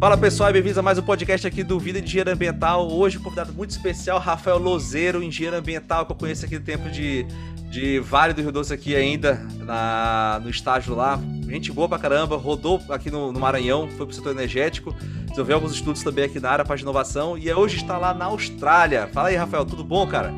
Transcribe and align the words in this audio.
Fala 0.00 0.16
pessoal, 0.16 0.50
bem-vindos 0.50 0.78
a 0.78 0.82
mais 0.82 0.96
um 0.96 1.02
podcast 1.02 1.46
aqui 1.46 1.62
do 1.62 1.78
Vida 1.78 2.00
de 2.00 2.06
Engenheiro 2.06 2.30
Ambiental. 2.30 2.90
Hoje 2.90 3.18
um 3.18 3.22
convidado 3.22 3.52
muito 3.52 3.68
especial, 3.68 4.18
Rafael 4.18 4.56
Lozeiro, 4.56 5.22
engenheiro 5.22 5.58
ambiental, 5.58 6.06
que 6.06 6.12
eu 6.12 6.16
conheço 6.16 6.46
aqui 6.46 6.58
do 6.58 6.64
tempo 6.64 6.88
de, 6.88 7.26
de 7.70 8.00
Vale 8.00 8.32
do 8.32 8.40
Rio 8.40 8.50
Doce 8.50 8.72
aqui 8.72 8.96
ainda, 8.96 9.46
na, 9.58 10.40
no 10.42 10.48
estágio 10.48 10.94
lá. 10.94 11.20
Gente 11.46 11.70
boa 11.70 11.86
pra 11.86 11.98
caramba, 11.98 12.38
rodou 12.38 12.80
aqui 12.88 13.10
no, 13.10 13.30
no 13.30 13.38
Maranhão, 13.38 13.90
foi 13.90 14.06
pro 14.06 14.14
setor 14.14 14.32
energético, 14.32 14.96
desenvolveu 15.28 15.56
alguns 15.56 15.74
estudos 15.74 16.02
também 16.02 16.24
aqui 16.24 16.40
na 16.40 16.48
área, 16.48 16.64
de 16.64 16.80
inovação, 16.80 17.36
e 17.36 17.52
hoje 17.52 17.76
está 17.76 17.98
lá 17.98 18.14
na 18.14 18.24
Austrália. 18.24 19.06
Fala 19.12 19.28
aí, 19.28 19.36
Rafael, 19.36 19.66
tudo 19.66 19.84
bom, 19.84 20.06
cara? 20.06 20.32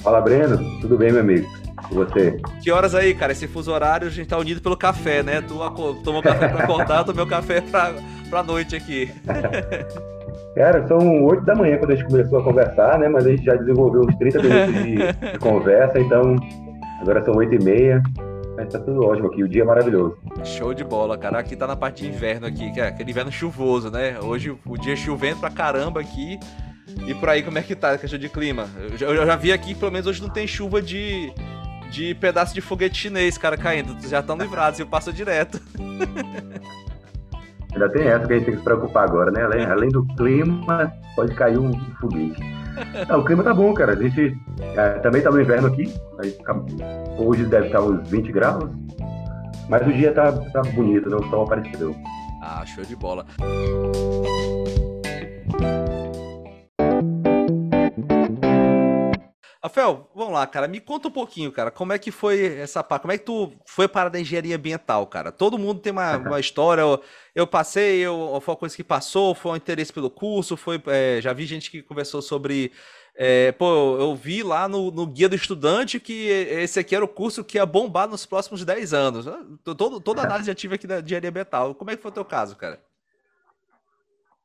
Fala, 0.00 0.20
Breno. 0.20 0.58
Tudo 0.80 0.96
bem, 0.96 1.10
meu 1.10 1.22
amigo? 1.22 1.67
E 1.90 1.94
você? 1.94 2.40
Que 2.62 2.70
horas 2.70 2.94
aí, 2.94 3.14
cara? 3.14 3.32
Esse 3.32 3.46
fuso 3.46 3.72
horário 3.72 4.08
a 4.08 4.10
gente 4.10 4.28
tá 4.28 4.38
unido 4.38 4.60
pelo 4.60 4.76
café, 4.76 5.22
né? 5.22 5.40
Tu 5.40 5.54
tomou 6.04 6.22
café 6.22 6.48
pra 6.48 6.64
acordar, 6.64 7.04
tomei 7.04 7.24
o 7.24 7.26
café 7.26 7.60
pra, 7.60 7.94
pra 8.28 8.42
noite 8.42 8.76
aqui. 8.76 9.10
Cara, 10.54 10.86
são 10.88 11.24
8 11.24 11.44
da 11.44 11.54
manhã 11.54 11.78
quando 11.78 11.92
a 11.92 11.94
gente 11.94 12.08
começou 12.08 12.40
a 12.40 12.42
conversar, 12.42 12.98
né? 12.98 13.08
Mas 13.08 13.26
a 13.26 13.30
gente 13.30 13.44
já 13.44 13.54
desenvolveu 13.54 14.02
uns 14.02 14.14
30 14.16 14.42
minutos 14.42 14.74
de, 14.74 14.96
de 15.32 15.38
conversa, 15.38 16.00
então 16.00 16.36
agora 17.00 17.24
são 17.24 17.34
8 17.34 17.54
e 17.54 17.64
meia. 17.64 18.02
Mas 18.56 18.72
tá 18.72 18.80
tudo 18.80 19.04
ótimo 19.04 19.28
aqui, 19.28 19.44
o 19.44 19.48
dia 19.48 19.62
é 19.62 19.64
maravilhoso. 19.64 20.18
Show 20.42 20.74
de 20.74 20.82
bola, 20.82 21.16
cara. 21.16 21.38
Aqui 21.38 21.54
tá 21.54 21.64
na 21.64 21.76
parte 21.76 22.02
de 22.02 22.08
inverno 22.08 22.44
aqui, 22.48 22.72
que 22.72 22.80
é 22.80 22.88
aquele 22.88 23.12
inverno 23.12 23.30
chuvoso, 23.30 23.88
né? 23.88 24.18
Hoje 24.20 24.52
o 24.66 24.76
dia 24.76 24.96
chovendo 24.96 25.38
pra 25.38 25.50
caramba 25.50 26.00
aqui. 26.00 26.40
E 27.06 27.14
por 27.14 27.28
aí, 27.28 27.42
como 27.42 27.56
é 27.56 27.62
que 27.62 27.76
tá 27.76 27.92
a 27.92 27.98
questão 27.98 28.18
de 28.18 28.28
clima? 28.28 28.68
Eu, 29.00 29.14
eu 29.14 29.26
já 29.26 29.36
vi 29.36 29.52
aqui, 29.52 29.76
pelo 29.76 29.92
menos 29.92 30.08
hoje 30.08 30.20
não 30.20 30.28
tem 30.28 30.46
chuva 30.46 30.82
de, 30.82 31.32
de 31.90 32.14
pedaço 32.14 32.54
de 32.54 32.60
foguete 32.60 32.96
chinês, 32.98 33.36
cara, 33.38 33.56
caindo. 33.56 33.96
Já 34.08 34.20
estão 34.20 34.36
livrados 34.36 34.78
e 34.78 34.84
passa 34.84 35.12
direto. 35.12 35.60
Ainda 37.72 37.88
tem 37.90 38.08
essa 38.08 38.26
que 38.26 38.32
a 38.32 38.36
gente 38.36 38.44
tem 38.46 38.54
que 38.54 38.60
se 38.60 38.64
preocupar 38.64 39.04
agora, 39.04 39.30
né? 39.30 39.44
Além, 39.44 39.64
além 39.66 39.88
do 39.90 40.04
clima, 40.16 40.92
pode 41.14 41.34
cair 41.34 41.58
um 41.58 41.72
foguete. 42.00 42.40
Não, 43.08 43.20
o 43.20 43.24
clima 43.24 43.42
tá 43.42 43.52
bom, 43.52 43.72
cara. 43.74 43.92
A 43.92 43.96
gente 43.96 44.36
é, 44.76 44.90
também 45.00 45.22
tá 45.22 45.30
no 45.30 45.40
inverno 45.40 45.68
aqui. 45.68 45.92
Hoje 47.18 47.44
deve 47.44 47.66
estar 47.66 47.82
uns 47.82 48.08
20 48.08 48.32
graus. 48.32 48.70
Mas 49.68 49.86
o 49.86 49.92
dia 49.92 50.12
tá, 50.12 50.32
tá 50.32 50.62
bonito, 50.62 51.10
né? 51.10 51.16
O 51.16 51.28
sol 51.28 51.44
apareceu. 51.44 51.94
Ah, 52.42 52.64
show 52.64 52.84
de 52.84 52.96
bola. 52.96 53.26
Rafael, 59.62 60.08
vamos 60.14 60.34
lá, 60.34 60.46
cara. 60.46 60.68
Me 60.68 60.78
conta 60.78 61.08
um 61.08 61.10
pouquinho, 61.10 61.50
cara. 61.50 61.70
Como 61.70 61.92
é 61.92 61.98
que 61.98 62.12
foi 62.12 62.58
essa 62.58 62.82
parte? 62.84 63.02
Como 63.02 63.12
é 63.12 63.18
que 63.18 63.24
tu 63.24 63.52
foi 63.66 63.88
para 63.88 64.16
a 64.16 64.20
engenharia 64.20 64.54
ambiental, 64.54 65.04
cara? 65.08 65.32
Todo 65.32 65.58
mundo 65.58 65.80
tem 65.80 65.90
uma, 65.90 66.16
uma 66.16 66.40
história. 66.40 66.82
Eu, 66.82 67.02
eu 67.34 67.46
passei, 67.46 67.98
eu, 67.98 68.40
foi 68.40 68.52
uma 68.52 68.58
coisa 68.58 68.76
que 68.76 68.84
passou, 68.84 69.34
foi 69.34 69.52
um 69.52 69.56
interesse 69.56 69.92
pelo 69.92 70.08
curso, 70.08 70.56
foi. 70.56 70.80
É, 70.86 71.20
já 71.20 71.32
vi 71.32 71.44
gente 71.44 71.72
que 71.72 71.82
conversou 71.82 72.22
sobre. 72.22 72.70
É, 73.16 73.50
pô, 73.50 73.96
eu 73.98 74.14
vi 74.14 74.44
lá 74.44 74.68
no, 74.68 74.92
no, 74.92 75.04
Guia 75.04 75.28
do 75.28 75.34
Estudante 75.34 75.98
que 75.98 76.28
esse 76.28 76.78
aqui 76.78 76.94
era 76.94 77.04
o 77.04 77.08
curso 77.08 77.42
que 77.42 77.58
ia 77.58 77.66
bombar 77.66 78.06
nos 78.06 78.24
próximos 78.24 78.64
10 78.64 78.94
anos. 78.94 79.26
Todo, 79.64 80.00
toda 80.00 80.22
análise 80.22 80.46
já 80.46 80.54
tive 80.54 80.76
aqui 80.76 80.86
da 80.86 81.00
engenharia 81.00 81.30
ambiental. 81.30 81.74
Como 81.74 81.90
é 81.90 81.96
que 81.96 82.02
foi 82.02 82.12
o 82.12 82.14
teu 82.14 82.24
caso, 82.24 82.54
cara? 82.54 82.78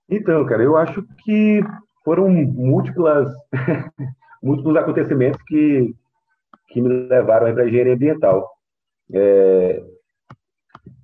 Então, 0.10 0.44
cara, 0.48 0.64
eu 0.64 0.76
acho 0.76 1.06
que 1.24 1.62
foram 2.04 2.30
múltiplas 2.30 3.30
múltiplos 4.44 4.76
acontecimentos 4.76 5.42
que, 5.48 5.96
que 6.68 6.82
me 6.82 6.90
levaram 6.90 7.52
para 7.54 7.64
a 7.64 7.68
engenharia 7.68 7.94
ambiental. 7.94 8.50
É, 9.14 9.82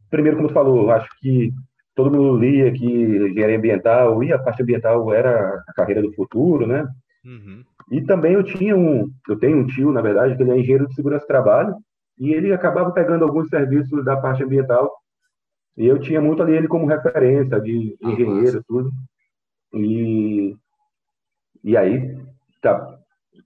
primeiro, 0.10 0.38
como 0.38 0.50
tu 0.50 0.54
falou, 0.54 0.92
acho 0.92 1.10
que 1.20 1.54
todo 1.96 2.12
mundo 2.12 2.38
lia 2.38 2.72
que 2.72 2.86
engenharia 2.86 3.58
ambiental 3.58 4.22
e 4.24 4.34
a 4.34 4.40
parte 4.40 4.62
ambiental 4.62 5.14
era 5.14 5.64
a 5.68 5.74
carreira 5.74 6.02
do 6.02 6.14
futuro, 6.14 6.68
né? 6.68 6.86
Uhum. 7.26 7.64
E 7.92 8.02
também 8.02 8.34
eu 8.34 8.44
tinha 8.44 8.76
um, 8.76 9.10
eu 9.28 9.40
tenho 9.40 9.58
um 9.58 9.66
tio, 9.66 9.92
na 9.92 10.02
verdade, 10.02 10.36
que 10.36 10.44
ele 10.44 10.52
é 10.52 10.58
engenheiro 10.60 10.88
de 10.88 10.94
segurança 10.94 11.26
do 11.26 11.28
trabalho 11.28 11.76
e 12.20 12.34
ele 12.34 12.54
acabava 12.54 12.92
pegando 12.92 13.24
alguns 13.24 13.50
serviços 13.50 14.04
da 14.04 14.18
parte 14.18 14.44
ambiental 14.44 14.92
e 15.78 15.88
eu 15.88 15.98
tinha 15.98 16.20
muito 16.22 16.44
ali 16.44 16.54
ele 16.54 16.68
como 16.68 16.86
referência 16.86 17.60
de, 17.60 17.98
de 17.98 17.98
ah, 18.04 18.10
engenheiro, 18.12 18.64
tudo. 18.68 18.92
E 19.74 20.56
e 21.64 21.76
aí 21.76 22.18
tá, 22.62 22.99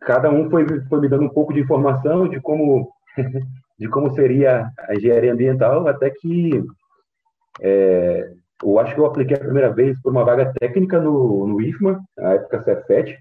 cada 0.06 0.30
um 0.30 0.50
foi, 0.50 0.66
foi 0.88 1.02
me 1.02 1.10
dando 1.10 1.26
um 1.26 1.30
pouco 1.30 1.54
de 1.54 1.60
informação 1.60 2.28
de 2.28 2.40
como 2.40 2.92
de 3.78 3.90
como 3.90 4.14
seria 4.14 4.70
a 4.88 4.96
engenharia 4.96 5.34
ambiental, 5.34 5.88
até 5.88 6.10
que 6.10 6.64
é, 7.62 8.32
eu 8.64 8.80
acho 8.80 8.94
que 8.94 9.02
eu 9.02 9.06
apliquei 9.06 9.36
a 9.36 9.40
primeira 9.40 9.72
vez 9.72 10.00
por 10.02 10.12
uma 10.12 10.24
vaga 10.24 10.54
técnica 10.60 11.00
no, 11.00 11.48
no 11.48 11.62
IFMA, 11.62 12.00
na 12.18 12.34
época 12.34 12.62
CEFET, 12.64 13.18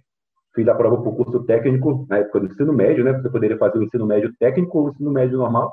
fiz 0.55 0.69
a 0.69 0.75
prova 0.75 1.01
para 1.01 1.09
o 1.09 1.17
curso 1.17 1.43
técnico 1.45 2.07
na 2.09 2.19
época 2.19 2.41
do 2.41 2.47
ensino 2.47 2.73
médio, 2.73 3.03
né? 3.03 3.13
Você 3.13 3.31
poderia 3.31 3.59
fazer 3.59 3.79
o 3.79 3.83
ensino 3.83 4.07
médio 4.07 4.33
técnico 4.39 4.79
ou 4.79 4.87
o 4.87 4.91
ensino 4.91 5.11
médio 5.11 5.39
normal. 5.39 5.73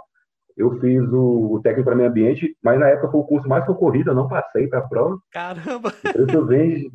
Eu 0.58 0.80
fiz 0.80 1.02
o, 1.12 1.54
o 1.54 1.62
técnico 1.62 1.86
para 1.86 1.96
meio 1.96 2.10
ambiente, 2.10 2.56
mas 2.64 2.80
na 2.80 2.88
época 2.88 3.12
foi 3.12 3.22
o 3.22 3.26
curso 3.26 3.48
mais 3.48 3.66
concorrido, 3.66 4.12
eu 4.12 4.16
não 4.16 4.28
passei 4.28 4.68
para 4.68 4.80
a 4.80 4.88
prova. 4.88 5.18
Caramba! 5.32 5.94
Isso 6.04 6.46
vem 6.46 6.90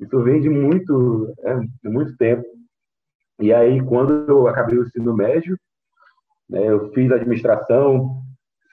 isso 0.00 0.22
vem 0.22 0.40
de 0.40 0.48
muito, 0.48 1.34
é, 1.44 1.58
de 1.58 1.90
muito 1.90 2.16
tempo. 2.16 2.42
E 3.40 3.52
aí, 3.54 3.82
quando 3.84 4.26
eu 4.28 4.46
acabei 4.46 4.78
o 4.78 4.84
ensino 4.84 5.16
médio, 5.16 5.58
né, 6.48 6.66
eu 6.66 6.92
fiz 6.92 7.10
administração, 7.10 8.22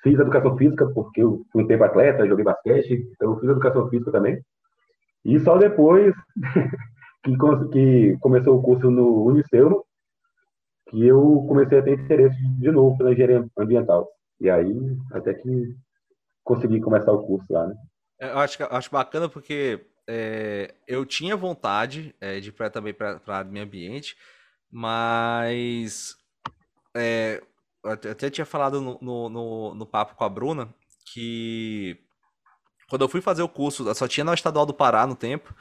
fiz 0.03 0.19
educação 0.19 0.57
física, 0.57 0.85
porque 0.93 1.21
eu 1.21 1.45
fui 1.51 1.63
um 1.63 1.67
tempo 1.67 1.83
atleta, 1.83 2.27
joguei 2.27 2.43
basquete, 2.43 3.07
então 3.11 3.31
eu 3.31 3.39
fiz 3.39 3.49
educação 3.49 3.89
física 3.89 4.11
também. 4.11 4.41
E 5.23 5.39
só 5.39 5.57
depois 5.57 6.13
que, 7.23 7.37
que 7.71 8.17
começou 8.19 8.57
o 8.57 8.61
curso 8.61 8.91
no 8.91 9.25
Uniceu, 9.25 9.85
que 10.89 11.05
eu 11.05 11.45
comecei 11.47 11.79
a 11.79 11.83
ter 11.83 11.99
interesse 11.99 12.37
de 12.59 12.71
novo 12.71 12.97
pela 12.97 13.11
engenharia 13.11 13.45
ambiental. 13.57 14.07
E 14.39 14.49
aí, 14.49 14.75
até 15.11 15.33
que 15.33 15.75
consegui 16.43 16.79
começar 16.79 17.11
o 17.11 17.25
curso 17.25 17.51
lá, 17.51 17.67
né? 17.67 17.75
Eu 18.19 18.39
acho, 18.39 18.63
acho 18.63 18.91
bacana 18.91 19.29
porque 19.29 19.85
é, 20.07 20.73
eu 20.87 21.05
tinha 21.05 21.35
vontade 21.35 22.15
é, 22.21 22.39
de 22.39 22.49
ir 22.49 22.51
pra, 22.51 22.69
também 22.69 22.93
para 22.93 23.19
a 23.27 23.35
área 23.35 23.45
do 23.45 23.51
meio 23.51 23.65
ambiente, 23.65 24.15
mas 24.71 26.15
é, 26.95 27.41
eu 27.83 27.91
até 27.91 28.29
tinha 28.29 28.45
falado 28.45 28.81
no, 28.81 28.97
no, 29.01 29.29
no, 29.29 29.75
no, 29.75 29.85
papo 29.85 30.15
com 30.15 30.23
a 30.23 30.29
Bruna 30.29 30.73
que 31.13 31.97
quando 32.89 33.01
eu 33.01 33.09
fui 33.09 33.21
fazer 33.21 33.43
o 33.43 33.49
curso, 33.49 33.93
só 33.95 34.07
tinha 34.07 34.23
na 34.23 34.33
Estadual 34.33 34.65
do 34.65 34.73
Pará 34.73 35.05
no 35.05 35.15
tempo. 35.15 35.53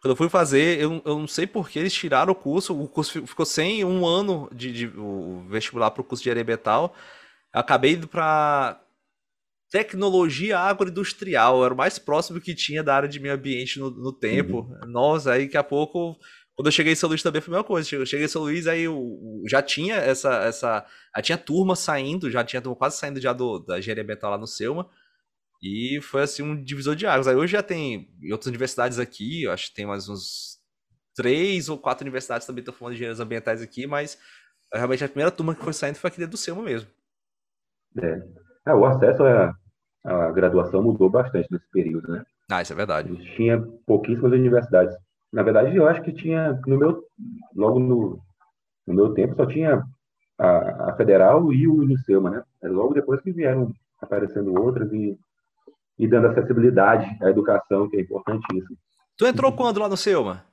Quando 0.00 0.12
eu 0.12 0.16
fui 0.16 0.28
fazer, 0.28 0.80
eu, 0.80 1.00
eu 1.04 1.18
não 1.18 1.28
sei 1.28 1.46
por 1.46 1.68
que 1.68 1.78
eles 1.78 1.92
tiraram 1.92 2.32
o 2.32 2.36
curso, 2.36 2.76
o 2.78 2.88
curso 2.88 3.24
ficou 3.24 3.46
sem 3.46 3.84
um 3.84 4.04
ano 4.04 4.48
de, 4.52 4.72
de 4.72 4.86
o 4.98 5.46
vestibular 5.48 5.92
para 5.92 6.00
o 6.00 6.04
curso 6.04 6.24
de 6.24 6.28
aerobetal. 6.28 6.92
Acabei 7.52 7.92
indo 7.92 8.08
para 8.08 8.80
tecnologia 9.70 10.58
agroindustrial, 10.58 11.64
era 11.64 11.72
o 11.72 11.76
mais 11.76 11.98
próximo 11.98 12.40
que 12.40 12.54
tinha 12.54 12.82
da 12.82 12.96
área 12.96 13.08
de 13.08 13.20
meio 13.20 13.34
ambiente 13.34 13.78
no, 13.78 13.90
no 13.90 14.12
tempo. 14.12 14.68
Uhum. 14.82 14.90
Nossa, 14.90 15.32
aí 15.32 15.46
daqui 15.46 15.56
a 15.56 15.64
pouco 15.64 16.18
quando 16.54 16.66
eu 16.66 16.72
cheguei 16.72 16.92
em 16.92 16.96
São 16.96 17.08
Luís 17.08 17.22
também 17.22 17.40
foi 17.40 17.52
a 17.52 17.56
mesma 17.56 17.66
coisa. 17.66 17.94
Eu 17.94 18.06
cheguei 18.06 18.26
em 18.26 18.28
São 18.28 18.42
Luís, 18.42 18.66
aí 18.66 18.82
eu, 18.82 19.18
já 19.48 19.62
tinha 19.62 19.96
essa. 19.96 20.44
essa 20.44 20.86
já 21.16 21.22
tinha 21.22 21.38
turma 21.38 21.74
saindo, 21.74 22.30
já 22.30 22.44
tinha 22.44 22.60
turma 22.60 22.76
quase 22.76 22.98
saindo 22.98 23.20
já 23.20 23.32
do, 23.32 23.58
da 23.60 23.78
engenharia 23.78 24.02
ambiental 24.02 24.30
lá 24.30 24.38
no 24.38 24.46
Selma. 24.46 24.88
E 25.62 26.00
foi 26.02 26.22
assim 26.22 26.42
um 26.42 26.62
divisor 26.62 26.94
de 26.94 27.06
águas. 27.06 27.26
Aí 27.28 27.36
hoje 27.36 27.52
já 27.52 27.62
tem 27.62 28.10
em 28.20 28.32
outras 28.32 28.48
universidades 28.48 28.98
aqui, 28.98 29.44
eu 29.44 29.52
acho 29.52 29.68
que 29.68 29.74
tem 29.74 29.86
mais 29.86 30.08
uns 30.08 30.60
três 31.14 31.68
ou 31.68 31.78
quatro 31.78 32.04
universidades 32.04 32.46
também 32.46 32.60
estão 32.60 32.74
falando 32.74 32.92
de 32.92 32.96
engenheiros 32.96 33.20
ambientais 33.20 33.62
aqui, 33.62 33.86
mas 33.86 34.18
realmente 34.72 35.04
a 35.04 35.08
primeira 35.08 35.30
turma 35.30 35.54
que 35.54 35.62
foi 35.62 35.72
saindo 35.72 35.96
foi 35.96 36.08
aqui 36.08 36.18
dentro 36.18 36.32
do 36.32 36.36
Selma 36.36 36.62
mesmo. 36.62 36.88
É. 37.98 38.70
é 38.70 38.74
o 38.74 38.84
acesso 38.84 39.22
à, 39.22 39.54
à 40.04 40.32
graduação 40.32 40.82
mudou 40.82 41.08
bastante 41.08 41.48
nesse 41.50 41.70
período, 41.70 42.10
né? 42.10 42.24
Ah, 42.50 42.60
isso 42.60 42.72
é 42.72 42.76
verdade. 42.76 43.14
Tinha 43.36 43.60
pouquíssimas 43.86 44.32
universidades 44.32 44.94
na 45.32 45.42
verdade, 45.42 45.74
eu 45.74 45.88
acho 45.88 46.02
que 46.02 46.12
tinha, 46.12 46.60
no 46.66 46.76
meu, 46.76 47.02
logo 47.54 47.78
no, 47.78 48.20
no 48.86 48.94
meu 48.94 49.14
tempo, 49.14 49.34
só 49.34 49.46
tinha 49.46 49.82
a, 50.38 50.90
a 50.90 50.96
Federal 50.96 51.50
e 51.52 51.66
o 51.66 51.74
Unicema, 51.74 52.30
né? 52.30 52.44
É 52.62 52.68
logo 52.68 52.92
depois 52.92 53.20
que 53.22 53.32
vieram 53.32 53.72
aparecendo 54.00 54.54
outras 54.60 54.92
e, 54.92 55.18
e 55.98 56.06
dando 56.06 56.28
acessibilidade 56.28 57.06
à 57.22 57.30
educação, 57.30 57.88
que 57.88 57.96
é 57.96 58.00
importantíssimo. 58.00 58.76
Tu 59.16 59.26
entrou 59.26 59.54
quando 59.54 59.80
lá 59.80 59.88
no 59.88 59.96
Selma? 59.96 60.44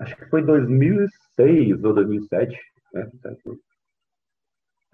Acho 0.00 0.16
que 0.16 0.24
foi 0.26 0.42
2006 0.42 1.84
ou 1.84 1.92
2007. 1.92 2.56
Né? 2.94 3.10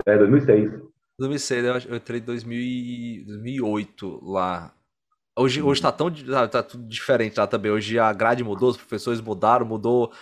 É, 0.06 0.18
2006. 0.18 0.72
2006, 1.18 1.86
eu 1.86 1.96
entrei 1.96 2.20
em 2.20 2.24
2008 2.24 4.20
lá. 4.24 4.74
Hoje, 5.36 5.60
hoje 5.60 5.82
tá 5.82 5.90
tão 5.90 6.10
tá, 6.10 6.46
tá 6.46 6.62
tudo 6.62 6.84
diferente 6.86 7.38
lá 7.38 7.46
também. 7.46 7.72
Hoje 7.72 7.98
a 7.98 8.12
grade 8.12 8.44
mudou, 8.44 8.70
os 8.70 8.76
professores 8.76 9.20
mudaram, 9.20 9.66
mudou. 9.66 10.12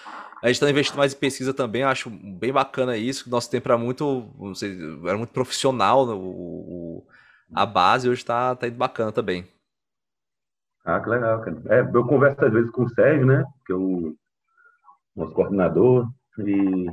A 0.43 0.47
gente 0.47 0.56
está 0.56 0.70
investindo 0.70 0.97
mais 0.97 1.14
em 1.14 1.19
pesquisa 1.19 1.53
também, 1.53 1.82
acho 1.85 2.11
bem 2.11 2.53
bacana 2.53 2.97
isso. 2.97 3.29
Nosso 3.31 3.50
tempo 3.50 3.69
era 3.69 3.79
muito, 3.79 4.29
não 4.38 4.55
sei, 4.55 4.76
era 5.05 5.17
muito 5.17 5.32
profissional 5.32 6.06
o, 6.09 6.17
o 6.17 7.06
a 7.55 7.67
base, 7.67 8.09
hoje 8.09 8.23
está 8.23 8.56
tá 8.56 8.67
indo 8.67 8.76
bacana 8.76 9.12
também. 9.12 9.47
Ah, 10.85 10.99
que 10.99 11.11
legal, 11.11 11.43
cara. 11.43 11.62
É, 11.69 11.81
eu 11.81 12.06
converso 12.06 12.44
às 12.44 12.53
vezes 12.53 12.70
com 12.70 12.85
o 12.85 12.88
Sérgio, 12.88 13.26
né? 13.26 13.44
Que 13.67 13.73
é 13.73 13.76
o 13.76 14.17
nosso 15.14 15.35
coordenador, 15.35 16.09
e 16.38 16.87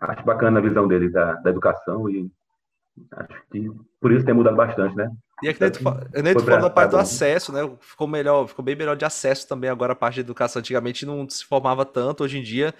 acho 0.00 0.24
bacana 0.24 0.58
a 0.58 0.62
visão 0.62 0.88
dele 0.88 1.10
da, 1.10 1.34
da 1.34 1.50
educação 1.50 2.08
e 2.08 2.30
acho 3.12 3.42
que 3.50 3.70
por 4.00 4.10
isso 4.10 4.24
tem 4.24 4.34
mudado 4.34 4.56
bastante, 4.56 4.96
né? 4.96 5.10
E 5.42 5.48
aqui 5.48 5.60
dentro, 5.60 5.84
dentro 6.10 6.44
falando 6.44 6.62
da 6.62 6.70
parte 6.70 6.92
do 6.92 6.96
acesso, 6.98 7.52
né? 7.52 7.60
Ficou 7.80 8.06
melhor, 8.06 8.46
ficou 8.48 8.64
bem 8.64 8.74
melhor 8.74 8.96
de 8.96 9.04
acesso 9.04 9.46
também 9.46 9.68
agora 9.68 9.92
a 9.92 9.96
parte 9.96 10.14
de 10.14 10.20
educação. 10.20 10.60
Antigamente 10.60 11.04
não 11.04 11.28
se 11.28 11.44
formava 11.44 11.84
tanto, 11.84 12.24
hoje 12.24 12.38
em 12.38 12.42
dia 12.42 12.74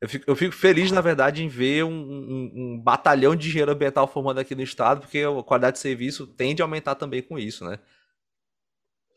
eu 0.00 0.08
fico, 0.08 0.30
eu 0.30 0.36
fico 0.36 0.54
feliz, 0.54 0.92
na 0.92 1.00
verdade, 1.00 1.42
em 1.42 1.48
ver 1.48 1.84
um, 1.84 1.90
um, 1.90 2.52
um, 2.54 2.80
batalhão 2.80 3.34
de 3.34 3.48
engenheiro 3.48 3.72
ambiental 3.72 4.06
formando 4.06 4.38
aqui 4.38 4.54
no 4.54 4.62
estado, 4.62 5.00
porque 5.00 5.20
a 5.20 5.42
qualidade 5.42 5.76
de 5.76 5.78
serviço 5.80 6.26
tende 6.26 6.60
a 6.60 6.64
aumentar 6.66 6.94
também 6.96 7.22
com 7.22 7.38
isso, 7.38 7.64
né? 7.64 7.78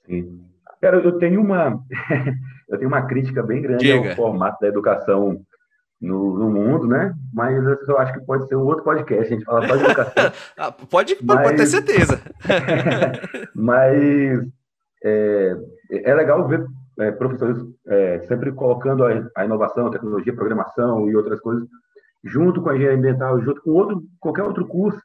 Sim. 0.06 0.46
Cara, 0.82 0.98
eu 0.98 1.18
tenho 1.18 1.42
uma, 1.42 1.84
eu 2.70 2.78
tenho 2.78 2.88
uma 2.88 3.06
crítica 3.06 3.44
bem 3.44 3.62
grande 3.62 3.84
Diga. 3.84 4.12
ao 4.12 4.16
formato 4.16 4.62
da 4.62 4.68
educação 4.68 5.46
no, 6.02 6.38
no, 6.38 6.50
mundo, 6.50 6.88
né? 6.88 7.14
Mas 7.34 7.64
eu 7.88 7.98
acho 7.98 8.14
que 8.14 8.22
pode 8.22 8.48
ser 8.48 8.56
um 8.56 8.64
outro 8.64 8.84
podcast, 8.84 9.26
a 9.26 9.36
gente 9.36 9.46
fala 9.46 9.68
só 9.68 9.76
de 9.76 9.84
educação. 9.84 10.32
ah, 10.58 10.72
pode, 10.72 11.18
Mas... 11.22 11.42
pode 11.42 11.58
ter 11.58 11.68
certeza. 11.68 12.22
Mas 13.54 14.48
é, 15.04 15.58
é 15.92 16.16
legal 16.16 16.48
ver 16.48 16.66
é, 17.00 17.12
professores 17.12 17.58
é, 17.88 18.20
sempre 18.22 18.52
colocando 18.52 19.06
a, 19.06 19.30
a, 19.36 19.46
inovação, 19.46 19.88
a 19.88 19.92
tecnologia, 19.92 20.34
a 20.34 20.36
programação 20.36 21.10
e 21.10 21.16
outras 21.16 21.40
coisas 21.40 21.68
junto 22.24 22.62
com 22.62 22.70
a 22.70 22.76
engenharia 22.76 22.98
ambiental, 22.98 23.42
junto 23.42 23.62
com 23.62 23.72
outro, 23.72 24.04
qualquer 24.20 24.44
outro 24.44 24.68
curso, 24.68 25.02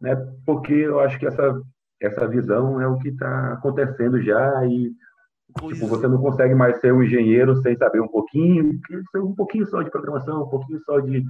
né? 0.00 0.16
Porque 0.44 0.74
eu 0.74 0.98
acho 1.00 1.18
que 1.18 1.26
essa 1.26 1.60
essa 2.00 2.26
visão 2.28 2.80
é 2.80 2.86
o 2.86 2.98
que 2.98 3.08
está 3.08 3.54
acontecendo 3.54 4.22
já 4.22 4.64
e 4.66 4.92
tipo, 5.58 5.86
você 5.86 6.06
não 6.06 6.20
consegue 6.20 6.54
mais 6.54 6.80
ser 6.80 6.92
um 6.92 7.02
engenheiro 7.02 7.60
sem 7.62 7.76
saber 7.76 8.00
um 8.00 8.08
pouquinho, 8.08 8.80
um 9.16 9.34
pouquinho 9.34 9.66
só 9.66 9.82
de 9.82 9.90
programação, 9.90 10.42
um 10.42 10.48
pouquinho 10.48 10.80
só 10.84 11.00
de, 11.00 11.24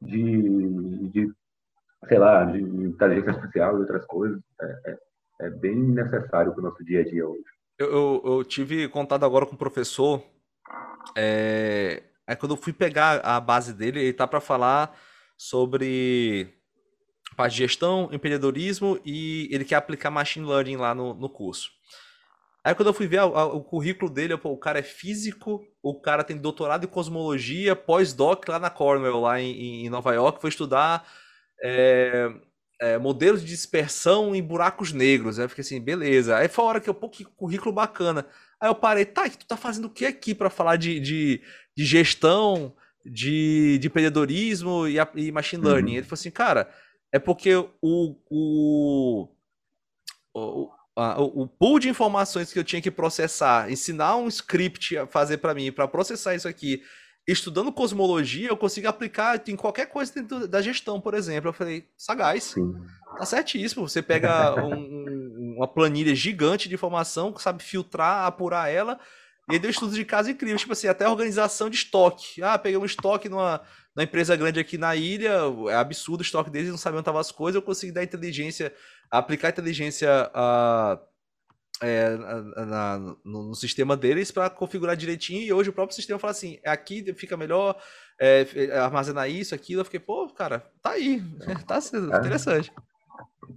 de, 0.00 1.08
de 1.10 1.32
sei 2.08 2.18
lá, 2.18 2.44
de 2.44 2.60
inteligência 2.60 3.32
artificial 3.32 3.76
e 3.76 3.80
outras 3.80 4.04
coisas. 4.06 4.40
É, 4.60 4.90
é, 4.90 4.98
é 5.42 5.50
bem 5.50 5.76
necessário 5.76 6.52
para 6.52 6.60
o 6.60 6.64
nosso 6.64 6.84
dia 6.84 7.00
a 7.00 7.04
dia 7.04 7.26
hoje. 7.26 7.44
Eu, 7.78 7.90
eu, 7.90 8.22
eu 8.24 8.44
tive 8.44 8.88
contato 8.88 9.24
agora 9.24 9.46
com 9.46 9.54
o 9.54 9.58
professor. 9.58 10.22
É, 11.16 12.02
é 12.26 12.36
quando 12.36 12.52
eu 12.52 12.56
fui 12.56 12.72
pegar 12.72 13.20
a 13.20 13.40
base 13.40 13.72
dele, 13.72 14.00
ele 14.00 14.12
tá 14.12 14.26
para 14.26 14.40
falar 14.40 14.96
sobre 15.36 16.54
parte 17.36 17.52
de 17.52 17.58
gestão, 17.58 18.08
empreendedorismo 18.12 18.98
e 19.04 19.48
ele 19.50 19.64
quer 19.64 19.76
aplicar 19.76 20.10
machine 20.10 20.46
learning 20.46 20.76
lá 20.76 20.94
no, 20.94 21.14
no 21.14 21.28
curso. 21.28 21.70
Aí 22.64 22.74
quando 22.74 22.88
eu 22.88 22.94
fui 22.94 23.06
ver 23.06 23.18
a, 23.18 23.22
a, 23.24 23.44
o 23.44 23.62
currículo 23.62 24.10
dele, 24.10 24.32
eu, 24.32 24.38
pô, 24.38 24.50
o 24.50 24.58
cara 24.58 24.78
é 24.78 24.82
físico, 24.82 25.62
o 25.82 26.00
cara 26.00 26.24
tem 26.24 26.38
doutorado 26.38 26.84
em 26.84 26.88
cosmologia, 26.88 27.76
pós-doc 27.76 28.48
lá 28.48 28.58
na 28.58 28.70
Cornell, 28.70 29.20
lá 29.20 29.38
em, 29.38 29.84
em 29.84 29.90
Nova 29.90 30.14
York, 30.14 30.40
foi 30.40 30.48
estudar 30.48 31.06
é, 31.62 32.32
é, 32.80 32.98
modelos 32.98 33.42
de 33.42 33.48
dispersão 33.48 34.34
em 34.34 34.42
buracos 34.42 34.92
negros. 34.92 35.38
Aí 35.38 35.44
eu 35.44 35.48
fiquei 35.50 35.60
assim, 35.60 35.78
beleza. 35.78 36.36
Aí 36.36 36.48
foi 36.48 36.64
a 36.64 36.68
hora 36.68 36.80
que 36.80 36.88
eu, 36.88 36.94
pô, 36.94 37.10
que 37.10 37.24
currículo 37.24 37.70
bacana. 37.70 38.26
Aí 38.58 38.70
eu 38.70 38.74
parei, 38.74 39.04
tá, 39.04 39.28
tu 39.28 39.46
tá 39.46 39.58
fazendo 39.58 39.84
o 39.86 39.90
que 39.90 40.06
aqui 40.06 40.34
para 40.34 40.48
falar 40.48 40.76
de, 40.76 40.98
de, 40.98 41.42
de, 41.76 41.84
gestão, 41.84 42.74
de, 43.04 43.78
de 43.78 43.88
empreendedorismo 43.88 44.88
e, 44.88 44.96
e 45.16 45.30
machine 45.30 45.62
learning? 45.62 45.92
Uhum. 45.92 45.98
Ele 45.98 46.06
falou 46.06 46.18
assim, 46.18 46.30
cara, 46.30 46.70
é 47.12 47.18
porque 47.18 47.54
o, 47.54 47.68
o, 48.30 49.28
o, 50.32 50.70
o 50.96 51.46
pool 51.46 51.78
de 51.78 51.88
informações 51.88 52.52
que 52.52 52.58
eu 52.58 52.64
tinha 52.64 52.80
que 52.80 52.90
processar, 52.90 53.70
ensinar 53.70 54.16
um 54.16 54.28
script 54.28 54.96
a 54.96 55.06
fazer 55.06 55.38
para 55.38 55.54
mim, 55.54 55.72
para 55.72 55.88
processar 55.88 56.34
isso 56.34 56.46
aqui, 56.46 56.82
estudando 57.26 57.72
cosmologia, 57.72 58.48
eu 58.48 58.56
consigo 58.56 58.86
aplicar 58.86 59.42
em 59.48 59.56
qualquer 59.56 59.86
coisa 59.86 60.12
dentro 60.14 60.46
da 60.46 60.60
gestão, 60.60 61.00
por 61.00 61.14
exemplo. 61.14 61.48
Eu 61.48 61.54
falei, 61.54 61.88
sagaz, 61.96 62.44
Sim. 62.44 62.74
tá 63.18 63.24
certíssimo. 63.24 63.88
Você 63.88 64.02
pega 64.02 64.54
um, 64.64 65.54
uma 65.56 65.66
planilha 65.66 66.14
gigante 66.14 66.68
de 66.68 66.74
informação, 66.74 67.34
sabe 67.38 67.62
filtrar, 67.62 68.26
apurar 68.26 68.70
ela, 68.70 69.00
e 69.50 69.54
aí 69.54 69.58
deu 69.58 69.70
estudos 69.70 69.94
de 69.94 70.04
caso 70.04 70.30
incrível, 70.30 70.56
tipo 70.56 70.72
assim, 70.72 70.86
até 70.86 71.08
organização 71.08 71.68
de 71.68 71.76
estoque. 71.76 72.42
Ah, 72.42 72.58
peguei 72.58 72.78
um 72.78 72.84
estoque 72.84 73.28
numa 73.28 73.60
na 73.94 74.02
empresa 74.02 74.34
grande 74.34 74.58
aqui 74.58 74.76
na 74.76 74.96
ilha, 74.96 75.32
é 75.68 75.74
absurdo 75.74 76.20
o 76.20 76.24
estoque 76.24 76.50
deles, 76.50 76.70
não 76.70 76.76
sabiam 76.76 76.98
onde 76.98 77.02
estavam 77.02 77.20
as 77.20 77.30
coisas, 77.30 77.54
eu 77.54 77.62
consegui 77.62 77.92
dar 77.92 78.02
inteligência, 78.02 78.72
aplicar 79.10 79.50
inteligência 79.50 80.30
a, 80.34 80.98
é, 81.80 82.16
na, 82.66 82.98
no, 82.98 83.48
no, 83.48 83.54
sistema 83.54 83.96
deles 83.96 84.32
para 84.32 84.50
configurar 84.50 84.96
direitinho, 84.96 85.42
e 85.42 85.52
hoje 85.52 85.70
o 85.70 85.72
próprio 85.72 85.94
sistema 85.94 86.18
fala 86.18 86.32
assim, 86.32 86.58
aqui 86.64 87.12
fica 87.14 87.36
melhor 87.36 87.76
é, 88.20 88.46
é, 88.54 88.78
armazenar 88.78 89.30
isso, 89.30 89.54
aquilo, 89.54 89.82
eu 89.82 89.84
fiquei, 89.84 90.00
pô, 90.00 90.28
cara, 90.28 90.64
tá 90.82 90.90
aí, 90.90 91.22
tá 91.66 91.80
sendo 91.80 92.12
é. 92.12 92.18
interessante. 92.18 92.72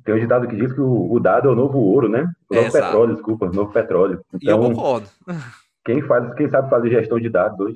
Tem 0.03 0.13
um 0.13 0.19
ditado 0.19 0.47
que 0.47 0.55
diz 0.55 0.71
que 0.71 0.81
o, 0.81 1.11
o, 1.11 1.19
dado 1.19 1.47
é 1.47 1.51
o 1.51 1.55
novo 1.55 1.79
ouro, 1.79 2.09
né? 2.09 2.29
O 2.49 2.55
novo 2.55 2.71
petróleo, 2.71 3.13
desculpa, 3.13 3.45
o 3.45 3.53
novo 3.53 3.71
petróleo. 3.71 4.21
Então, 4.33 4.39
e 4.41 4.47
eu 4.47 4.57
então, 4.57 4.73
concordo. 4.73 5.09
Quem 5.85 6.01
faz, 6.01 6.33
quem 6.35 6.49
sabe 6.49 6.69
fazer 6.69 6.89
gestão 6.89 7.17
de 7.17 7.29
dados 7.29 7.73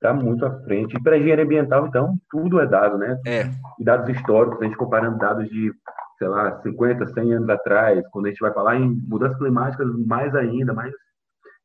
está 0.00 0.14
muito 0.14 0.44
à 0.46 0.50
frente. 0.62 0.96
E 0.96 1.02
para 1.02 1.18
engenharia 1.18 1.44
ambiental, 1.44 1.86
então, 1.86 2.16
tudo 2.30 2.58
é 2.58 2.66
dado, 2.66 2.96
né? 2.96 3.20
É. 3.26 3.50
E 3.78 3.84
dados 3.84 4.08
históricos, 4.08 4.60
a 4.60 4.64
gente 4.64 4.76
comparando 4.76 5.18
dados 5.18 5.46
de, 5.48 5.70
sei 6.18 6.28
lá, 6.28 6.58
50, 6.62 7.06
100 7.06 7.34
anos 7.34 7.48
atrás, 7.50 8.02
quando 8.10 8.26
a 8.26 8.28
gente 8.30 8.40
vai 8.40 8.52
falar 8.52 8.76
em 8.76 8.88
mudanças 9.06 9.36
climáticas, 9.36 9.86
mais 10.06 10.34
ainda, 10.34 10.72
mais, 10.72 10.92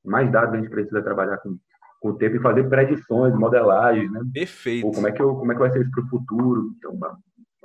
mais 0.03 0.29
dados 0.29 0.53
a 0.53 0.57
gente 0.57 0.69
precisa 0.69 1.01
trabalhar 1.01 1.37
com, 1.37 1.57
com 2.01 2.09
o 2.09 2.17
tempo 2.17 2.35
e 2.35 2.41
fazer 2.41 2.67
predições, 2.69 3.33
modelagens, 3.33 4.11
né? 4.11 4.19
Perfeito. 4.33 4.85
Ou 4.85 4.91
como 4.91 5.07
é 5.07 5.11
que, 5.13 5.21
eu, 5.21 5.35
como 5.35 5.51
é 5.51 5.55
que 5.55 5.61
vai 5.61 5.71
ser 5.71 5.81
isso 5.81 5.91
para 5.91 6.03
o 6.03 6.09
futuro. 6.09 6.71
Então, 6.77 6.99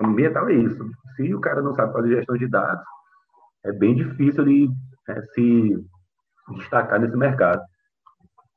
ambiental 0.01 0.49
é 0.49 0.55
isso. 0.55 0.89
Se 1.17 1.35
o 1.35 1.41
cara 1.41 1.61
não 1.61 1.75
sabe 1.75 1.93
fazer 1.93 2.17
gestão 2.17 2.37
de 2.37 2.49
dados, 2.49 2.85
é 3.65 3.73
bem 3.73 3.97
difícil 3.97 4.45
de 4.45 4.71
é, 5.09 5.21
se 5.35 5.85
destacar 6.57 7.01
nesse 7.01 7.17
mercado. 7.17 7.61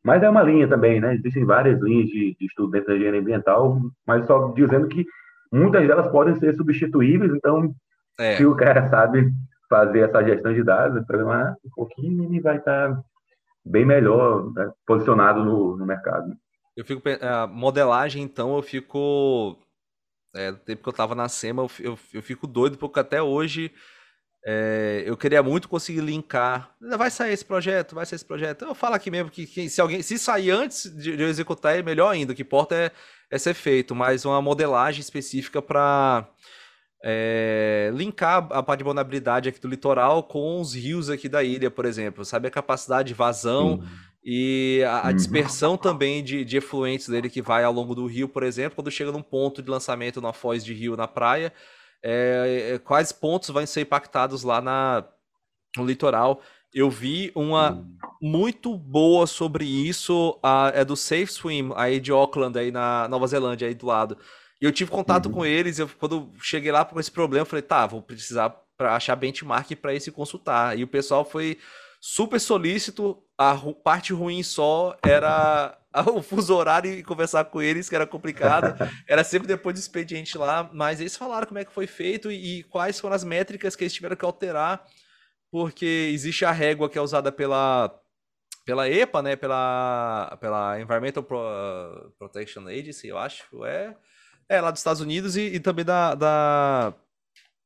Mas 0.03 0.21
é 0.21 0.29
uma 0.29 0.43
linha 0.43 0.67
também, 0.67 0.99
né? 0.99 1.15
Existem 1.15 1.45
várias 1.45 1.79
linhas 1.81 2.09
de, 2.09 2.35
de 2.37 2.45
estudo 2.45 2.71
dentro 2.71 2.89
da 2.89 2.95
engenharia 2.95 3.21
ambiental, 3.21 3.79
mas 4.05 4.25
só 4.25 4.49
dizendo 4.49 4.87
que 4.87 5.05
muitas 5.51 5.87
delas 5.87 6.11
podem 6.11 6.35
ser 6.39 6.55
substituíveis, 6.55 7.31
então, 7.33 7.73
é. 8.19 8.35
se 8.35 8.45
o 8.45 8.55
cara 8.55 8.87
sabe 8.89 9.31
fazer 9.69 10.01
essa 10.01 10.23
gestão 10.23 10.53
de 10.53 10.63
dados, 10.63 11.05
programar 11.05 11.55
um 11.65 11.69
pouquinho, 11.73 12.25
ele 12.25 12.41
vai 12.41 12.57
estar 12.57 13.01
bem 13.65 13.85
melhor 13.85 14.51
né, 14.53 14.69
posicionado 14.85 15.43
no, 15.43 15.77
no 15.77 15.85
mercado. 15.85 16.35
Eu 16.75 16.83
fico 16.83 17.01
a 17.21 17.47
modelagem, 17.47 18.21
então, 18.23 18.55
eu 18.55 18.61
fico 18.61 19.57
é, 20.35 20.51
no 20.51 20.57
tempo 20.57 20.81
que 20.81 20.89
eu 20.89 20.91
estava 20.91 21.13
na 21.13 21.29
SEMA, 21.29 21.63
eu, 21.63 21.69
eu, 21.79 21.99
eu, 22.13 22.21
fico 22.23 22.47
doido 22.47 22.77
porque 22.77 22.99
até 22.99 23.21
hoje 23.21 23.71
é, 24.45 25.03
eu 25.05 25.15
queria 25.15 25.41
muito 25.41 25.69
conseguir 25.69 26.01
linkar. 26.01 26.75
Vai 26.97 27.09
sair 27.09 27.31
esse 27.31 27.45
projeto, 27.45 27.95
vai 27.95 28.05
sair 28.05 28.17
esse 28.17 28.25
projeto. 28.25 28.65
Eu 28.65 28.75
falo 28.75 28.95
aqui 28.95 29.09
mesmo 29.09 29.29
que, 29.29 29.45
que 29.45 29.69
se 29.69 29.79
alguém 29.79 30.01
se 30.01 30.19
sair 30.19 30.51
antes 30.51 30.93
de, 30.97 31.11
eu 31.11 31.29
executar, 31.29 31.77
é 31.77 31.81
melhor 31.81 32.09
ainda. 32.09 32.33
O 32.33 32.35
que 32.35 32.41
importa 32.41 32.75
é, 32.75 32.91
é 33.31 33.37
ser 33.37 33.53
feito, 33.53 33.95
mas 33.95 34.25
uma 34.25 34.41
modelagem 34.41 34.99
específica 34.99 35.61
para 35.61 36.27
é, 37.01 37.89
linkar 37.93 38.47
a 38.51 38.61
parte 38.61 38.79
de 38.79 38.83
vulnerabilidade 38.83 39.47
aqui 39.47 39.61
do 39.61 39.69
litoral 39.69 40.23
com 40.23 40.59
os 40.59 40.73
rios 40.73 41.09
aqui 41.09 41.29
da 41.29 41.41
ilha, 41.41 41.71
por 41.71 41.85
exemplo. 41.85 42.25
Sabe 42.25 42.49
a 42.49 42.51
capacidade 42.51 43.07
de 43.07 43.13
vazão 43.13 43.75
uhum. 43.75 43.87
e 44.25 44.83
a, 44.85 45.05
a 45.05 45.07
uhum. 45.07 45.15
dispersão 45.15 45.77
também 45.77 46.21
de, 46.21 46.43
de 46.43 46.57
efluentes 46.57 47.07
dele 47.07 47.29
que 47.29 47.41
vai 47.41 47.63
ao 47.63 47.71
longo 47.71 47.95
do 47.95 48.05
rio, 48.07 48.27
por 48.27 48.43
exemplo, 48.43 48.75
quando 48.75 48.91
chega 48.91 49.09
num 49.09 49.23
ponto 49.23 49.61
de 49.61 49.71
lançamento 49.71 50.19
na 50.19 50.33
foz 50.33 50.65
de 50.65 50.73
rio 50.73 50.97
na 50.97 51.07
praia 51.07 51.53
é, 52.03 52.73
é, 52.73 52.79
quais 52.79 53.11
pontos 53.11 53.49
vão 53.49 53.65
ser 53.65 53.81
impactados 53.81 54.43
lá 54.43 54.61
na, 54.61 55.05
no 55.77 55.85
litoral. 55.85 56.41
Eu 56.73 56.89
vi 56.89 57.31
uma 57.35 57.85
muito 58.21 58.75
boa 58.75 59.25
sobre 59.27 59.63
isso, 59.63 60.37
a, 60.43 60.71
é 60.73 60.83
do 60.83 60.95
Safe 60.95 61.27
Swim, 61.27 61.71
aí 61.75 61.99
de 61.99 62.11
Auckland, 62.11 62.57
aí 62.57 62.71
na 62.71 63.07
Nova 63.07 63.27
Zelândia, 63.27 63.67
aí 63.67 63.73
do 63.73 63.85
lado. 63.85 64.17
E 64.61 64.65
eu 64.65 64.71
tive 64.71 64.89
contato 64.89 65.27
uhum. 65.27 65.33
com 65.33 65.45
eles, 65.45 65.79
eu, 65.79 65.89
quando 65.99 66.31
cheguei 66.41 66.71
lá 66.71 66.83
com 66.83 66.99
esse 66.99 67.11
problema, 67.11 67.41
eu 67.41 67.45
falei, 67.45 67.61
tá, 67.61 67.85
vou 67.85 68.01
precisar 68.01 68.49
para 68.77 68.95
achar 68.95 69.15
benchmark 69.15 69.75
para 69.75 69.93
esse 69.93 70.11
consultar. 70.11 70.77
E 70.77 70.83
o 70.83 70.87
pessoal 70.87 71.23
foi 71.23 71.57
super 72.01 72.39
solícito, 72.39 73.22
a 73.37 73.55
parte 73.83 74.13
ruim 74.13 74.43
só 74.43 74.97
era 75.03 75.77
o 76.13 76.21
fuso 76.21 76.55
horário 76.55 76.91
e 76.91 77.03
conversar 77.03 77.45
com 77.45 77.61
eles, 77.61 77.89
que 77.89 77.95
era 77.95 78.07
complicado. 78.07 78.75
Era 79.07 79.23
sempre 79.23 79.47
depois 79.47 79.75
do 79.75 79.79
expediente 79.79 80.37
lá, 80.37 80.69
mas 80.73 80.99
eles 80.99 81.15
falaram 81.15 81.47
como 81.47 81.59
é 81.59 81.65
que 81.65 81.71
foi 81.71 81.87
feito 81.87 82.31
e, 82.31 82.59
e 82.59 82.63
quais 82.63 82.99
foram 82.99 83.15
as 83.15 83.23
métricas 83.23 83.75
que 83.75 83.83
eles 83.83 83.93
tiveram 83.93 84.15
que 84.15 84.25
alterar, 84.25 84.85
porque 85.51 86.09
existe 86.13 86.45
a 86.45 86.51
régua 86.51 86.89
que 86.89 86.97
é 86.97 87.01
usada 87.01 87.31
pela 87.31 87.99
pela 88.65 88.89
EPA, 88.89 89.21
né, 89.21 89.35
pela 89.35 90.37
pela 90.39 90.79
Environmental 90.79 91.21
Pro, 91.21 92.13
Protection 92.17 92.67
Agency, 92.67 93.09
eu 93.09 93.17
acho, 93.17 93.65
é 93.65 93.95
é 94.49 94.61
lá 94.61 94.71
dos 94.71 94.79
Estados 94.79 95.01
Unidos 95.01 95.35
e, 95.35 95.41
e 95.41 95.59
também 95.59 95.85
da, 95.85 96.15
da 96.15 96.93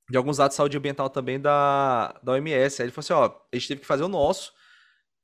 de 0.10 0.18
alguns 0.18 0.38
dados 0.38 0.54
de 0.54 0.58
saúde 0.58 0.78
ambiental 0.78 1.10
também 1.10 1.40
da, 1.40 2.16
da 2.24 2.34
OMS. 2.34 2.82
Aí 2.82 2.86
ele 2.86 2.94
falou 2.94 3.04
assim, 3.04 3.14
ó, 3.14 3.42
a 3.52 3.56
gente 3.56 3.68
teve 3.68 3.82
que 3.82 3.88
fazer 3.88 4.04
o 4.04 4.10
nosso, 4.10 4.54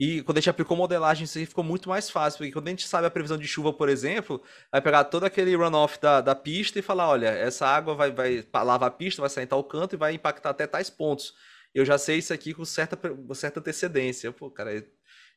E 0.04 0.22
quando 0.22 0.38
a 0.38 0.42
gente 0.42 0.50
aplicou 0.50 0.76
modelagem, 0.76 1.24
isso 1.24 1.38
aí 1.38 1.46
ficou 1.46 1.64
muito 1.64 1.88
mais 1.88 2.10
fácil, 2.10 2.40
porque 2.40 2.52
quando 2.52 2.68
a 2.68 2.72
gente 2.72 2.86
sabe 2.86 3.08
a 3.08 3.10
previsão 3.10 3.38
de 3.38 3.48
chuva, 3.48 3.72
por 3.72 3.88
exemplo, 3.88 4.44
vai 4.70 4.82
pegar 4.82 5.06
todo 5.06 5.24
aquele 5.24 5.56
runoff 5.56 5.98
da, 6.02 6.20
da 6.20 6.36
pista 6.36 6.78
e 6.78 6.82
falar, 6.82 7.08
olha, 7.08 7.28
essa 7.28 7.66
água 7.66 7.96
vai, 7.96 8.12
vai 8.12 8.44
lavar 8.54 8.90
a 8.90 8.92
pista, 8.92 9.22
vai 9.22 9.30
sair 9.30 9.46
em 9.46 9.48
tal 9.48 9.64
canto 9.64 9.96
e 9.96 9.98
vai 9.98 10.14
impactar 10.14 10.50
até 10.50 10.68
tais 10.68 10.90
pontos. 10.90 11.34
Eu 11.74 11.86
já 11.86 11.98
sei 11.98 12.18
isso 12.18 12.34
aqui 12.34 12.54
com 12.54 12.66
certa, 12.66 12.98
com 12.98 13.34
certa 13.34 13.62
antecedência. 13.62 14.30
Pô, 14.34 14.52
cara, 14.52 14.78
é 14.78 14.84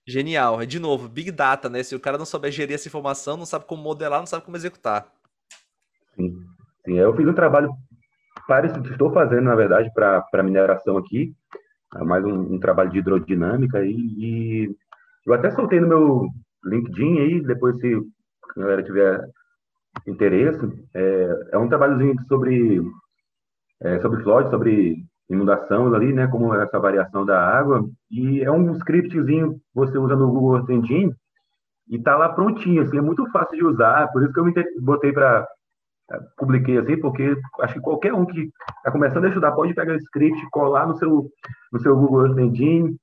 genial. 0.04 0.60
É 0.60 0.66
de 0.66 0.80
novo, 0.80 1.08
Big 1.08 1.30
Data, 1.30 1.68
né? 1.68 1.84
Se 1.84 1.94
o 1.94 2.00
cara 2.00 2.18
não 2.18 2.26
souber 2.26 2.50
gerir 2.50 2.74
essa 2.74 2.88
informação, 2.88 3.36
não 3.36 3.46
sabe 3.46 3.66
como 3.66 3.84
modelar, 3.84 4.18
não 4.18 4.26
sabe 4.26 4.44
como 4.44 4.56
executar. 4.56 5.06
Sim, 6.16 6.44
sim. 6.84 6.98
Eu 6.98 7.14
fiz 7.14 7.28
um 7.28 7.34
trabalho 7.34 7.70
parecido, 8.48 8.90
estou 8.90 9.12
fazendo, 9.12 9.42
na 9.42 9.54
verdade, 9.54 9.92
para 9.94 10.42
mineração 10.42 10.96
aqui, 10.96 11.36
é 12.00 12.04
mais 12.04 12.24
um, 12.24 12.54
um, 12.54 12.60
trabalho 12.60 12.90
de 12.90 12.98
hidrodinâmica 12.98 13.84
e, 13.84 13.92
e, 13.92 14.76
eu 15.26 15.34
até 15.34 15.50
soltei 15.50 15.80
no 15.80 15.88
meu 15.88 16.28
LinkedIn 16.64 17.18
aí, 17.18 17.40
depois 17.42 17.78
se 17.80 17.94
a 18.56 18.60
galera 18.60 18.82
tiver 18.82 19.28
interesse, 20.06 20.66
é, 20.94 21.48
é 21.52 21.58
um 21.58 21.68
trabalhozinho 21.68 22.14
sobre 22.28 22.82
é, 23.80 24.00
sobre 24.00 24.22
flood, 24.22 24.50
sobre 24.50 25.04
inundação 25.28 25.92
ali, 25.94 26.12
né, 26.12 26.26
como 26.28 26.54
é 26.54 26.62
essa 26.62 26.78
variação 26.78 27.26
da 27.26 27.38
água, 27.38 27.84
e 28.10 28.42
é 28.42 28.50
um 28.50 28.72
scriptzinho 28.76 29.54
que 29.54 29.60
você 29.74 29.98
usa 29.98 30.14
no 30.14 30.30
Google 30.30 30.56
Earth 30.56 30.70
Engine 30.70 31.14
e 31.88 31.98
tá 32.00 32.16
lá 32.16 32.28
prontinho, 32.28 32.82
assim, 32.82 32.98
é 32.98 33.02
muito 33.02 33.28
fácil 33.30 33.56
de 33.56 33.64
usar, 33.64 34.08
por 34.12 34.22
isso 34.22 34.32
que 34.32 34.40
eu 34.40 34.44
me 34.44 34.52
botei 34.80 35.12
para 35.12 35.46
publiquei 36.36 36.78
assim, 36.78 36.98
porque 37.00 37.36
acho 37.60 37.74
que 37.74 37.80
qualquer 37.80 38.12
um 38.12 38.24
que 38.24 38.50
está 38.78 38.92
começando 38.92 39.24
a 39.24 39.28
estudar 39.28 39.52
pode 39.52 39.74
pegar 39.74 39.94
o 39.94 39.98
script, 39.98 40.48
colar 40.50 40.86
no 40.86 40.96
seu, 40.96 41.28
no 41.72 41.80
seu 41.80 41.96
Google 41.96 42.26
Earth 42.26 42.38
Engine, 42.38 42.96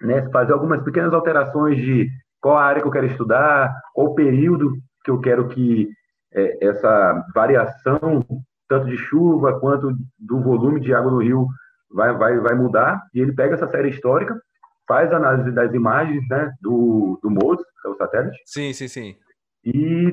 né, 0.00 0.28
fazer 0.30 0.52
algumas 0.52 0.82
pequenas 0.82 1.12
alterações 1.12 1.76
de 1.76 2.08
qual 2.40 2.58
a 2.58 2.64
área 2.64 2.82
que 2.82 2.88
eu 2.88 2.92
quero 2.92 3.06
estudar, 3.06 3.74
qual 3.94 4.08
o 4.08 4.14
período 4.14 4.76
que 5.04 5.10
eu 5.10 5.20
quero 5.20 5.48
que 5.48 5.88
é, 6.32 6.66
essa 6.66 7.24
variação, 7.34 8.24
tanto 8.68 8.86
de 8.86 8.96
chuva 8.96 9.58
quanto 9.60 9.94
do 10.18 10.40
volume 10.40 10.80
de 10.80 10.92
água 10.92 11.10
no 11.10 11.22
rio, 11.22 11.46
vai, 11.90 12.12
vai, 12.16 12.38
vai 12.40 12.54
mudar. 12.54 13.02
E 13.14 13.20
ele 13.20 13.32
pega 13.32 13.54
essa 13.54 13.68
série 13.68 13.90
histórica, 13.90 14.38
faz 14.86 15.12
análise 15.12 15.50
das 15.52 15.72
imagens 15.72 16.26
né, 16.28 16.52
do, 16.60 17.18
do 17.22 17.30
MODES, 17.30 17.64
que 17.80 17.88
é 17.88 17.90
o 17.90 17.96
satélite. 17.96 18.38
Sim, 18.44 18.72
sim, 18.72 18.88
sim. 18.88 19.16
E 19.64 20.12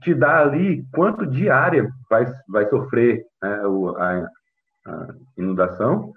te 0.00 0.14
dá 0.14 0.40
ali 0.40 0.84
quanto 0.92 1.26
de 1.26 1.48
área 1.50 1.88
vai, 2.08 2.26
vai 2.48 2.68
sofrer 2.68 3.24
né, 3.42 3.60
a, 3.98 4.28
a, 4.90 5.06
inundação 5.36 6.12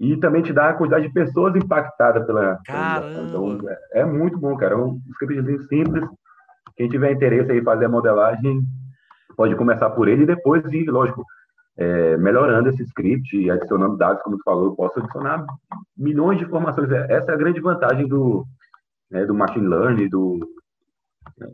e 0.00 0.16
também 0.16 0.42
te 0.42 0.52
dá 0.52 0.70
a 0.70 0.74
quantidade 0.74 1.06
de 1.06 1.12
pessoas 1.12 1.54
impactadas 1.54 2.26
pela, 2.26 2.58
Caramba. 2.64 3.22
Então, 3.28 3.68
é, 3.68 4.00
é, 4.00 4.04
muito 4.04 4.38
bom, 4.38 4.56
cara. 4.56 4.74
É 4.74 4.76
um 4.76 5.00
scriptzinho 5.12 5.62
simples. 5.64 6.04
Quem 6.76 6.88
tiver 6.88 7.12
interesse 7.12 7.52
em 7.52 7.62
fazer 7.62 7.84
a 7.84 7.88
modelagem 7.88 8.62
pode 9.36 9.54
começar 9.54 9.90
por 9.90 10.08
ele 10.08 10.24
e 10.24 10.26
depois 10.26 10.64
ir, 10.72 10.90
lógico, 10.90 11.24
é, 11.76 12.16
melhorando 12.16 12.68
esse 12.68 12.82
script 12.82 13.36
e 13.36 13.50
adicionando 13.50 13.96
dados, 13.96 14.22
como 14.22 14.36
tu 14.36 14.42
falou, 14.44 14.66
eu 14.66 14.74
posso 14.74 14.98
adicionar 14.98 15.44
milhões 15.96 16.38
de 16.38 16.44
informações. 16.44 16.90
É, 16.90 17.06
essa 17.12 17.32
é 17.32 17.34
a 17.34 17.38
grande 17.38 17.60
vantagem 17.60 18.06
do, 18.08 18.44
né, 19.10 19.24
do 19.24 19.34
machine 19.34 19.66
learning, 19.66 20.08
do, 20.08 20.40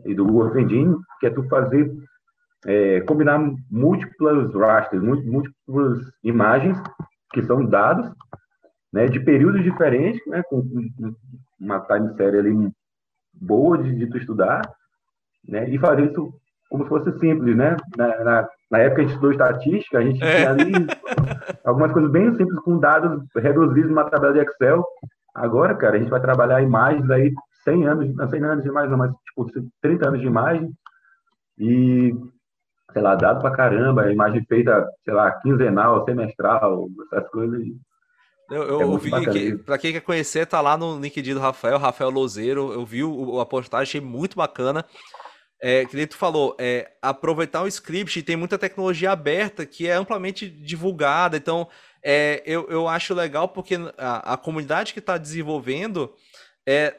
e 0.05 0.13
do 0.13 0.25
Google 0.25 0.59
Engine, 0.59 0.95
que 1.19 1.27
é 1.27 1.29
tu 1.29 1.43
fazer, 1.47 1.91
é, 2.65 3.01
combinar 3.01 3.39
múltiplas 3.69 4.53
rasters, 4.53 5.01
múltiplas 5.01 5.99
imagens, 6.23 6.77
que 7.31 7.41
são 7.43 7.65
dados, 7.65 8.11
né, 8.91 9.05
de 9.07 9.19
períodos 9.19 9.63
diferentes, 9.63 10.25
né, 10.27 10.41
com 10.49 10.63
uma 11.59 11.79
time 11.81 12.15
série 12.15 12.39
ali 12.39 12.71
boa 13.33 13.77
de, 13.77 13.95
de 13.95 14.07
tu 14.07 14.17
estudar, 14.17 14.61
né, 15.47 15.69
e 15.69 15.77
fazer 15.77 16.09
isso 16.09 16.33
como 16.69 16.83
se 16.83 16.89
fosse 16.89 17.11
simples, 17.19 17.57
né? 17.57 17.75
Na, 17.97 18.23
na, 18.23 18.49
na 18.69 18.77
época 18.77 19.01
a 19.01 19.03
gente 19.03 19.13
estudou 19.13 19.31
estatística, 19.31 19.97
a 19.97 20.01
gente 20.03 20.23
é. 20.23 20.35
tinha 20.35 20.51
ali 20.51 20.71
algumas 21.65 21.91
coisas 21.91 22.11
bem 22.11 22.31
simples 22.35 22.59
com 22.59 22.77
dados 22.77 23.23
reduzidos 23.35 23.89
numa 23.89 24.09
tabela 24.09 24.33
de 24.33 24.39
Excel. 24.39 24.85
Agora, 25.33 25.73
cara, 25.75 25.95
a 25.95 25.99
gente 25.99 26.11
vai 26.11 26.21
trabalhar 26.21 26.61
imagens 26.61 27.09
aí 27.09 27.33
100 27.69 27.87
anos, 27.87 28.15
não 28.15 28.29
100 28.29 28.43
anos 28.43 28.63
de 28.63 28.69
imagem, 28.69 28.89
não, 28.89 28.97
mas 28.97 29.11
tipo 29.27 29.69
30 29.81 30.07
anos 30.07 30.19
de 30.19 30.27
imagem 30.27 30.73
e, 31.57 32.15
sei 32.91 33.01
lá, 33.01 33.15
dado 33.15 33.41
pra 33.41 33.55
caramba, 33.55 34.11
imagem 34.11 34.43
feita, 34.45 34.87
sei 35.03 35.13
lá, 35.13 35.31
quinzenal, 35.39 36.05
semestral, 36.05 36.87
essas 37.11 37.29
coisas. 37.29 37.61
Eu, 38.49 38.63
eu, 38.63 38.95
é 38.95 39.31
que, 39.31 39.57
pra 39.57 39.77
quem 39.77 39.91
quer 39.91 40.01
conhecer, 40.01 40.47
tá 40.47 40.59
lá 40.59 40.75
no 40.75 40.99
LinkedIn 40.99 41.35
do 41.35 41.39
Rafael, 41.39 41.77
Rafael 41.77 42.09
Lozeiro. 42.09 42.73
Eu 42.73 42.83
vi 42.83 43.03
o, 43.03 43.39
a 43.39 43.45
postagem, 43.45 43.83
achei 43.83 44.01
muito 44.01 44.35
bacana. 44.35 44.83
É, 45.61 45.85
que 45.85 45.95
nem 45.95 46.07
tu 46.07 46.15
falou, 46.15 46.55
é, 46.57 46.89
aproveitar 47.01 47.61
o 47.61 47.67
script, 47.67 48.23
tem 48.23 48.37
muita 48.37 48.57
tecnologia 48.57 49.11
aberta 49.11 49.65
que 49.65 49.87
é 49.87 49.93
amplamente 49.93 50.49
divulgada, 50.49 51.35
então 51.35 51.67
é, 52.01 52.41
eu, 52.45 52.65
eu 52.69 52.87
acho 52.87 53.13
legal 53.13 53.49
porque 53.49 53.75
a, 53.97 54.33
a 54.33 54.37
comunidade 54.37 54.93
que 54.93 54.99
está 54.99 55.17
desenvolvendo 55.17 56.13
é, 56.65 56.95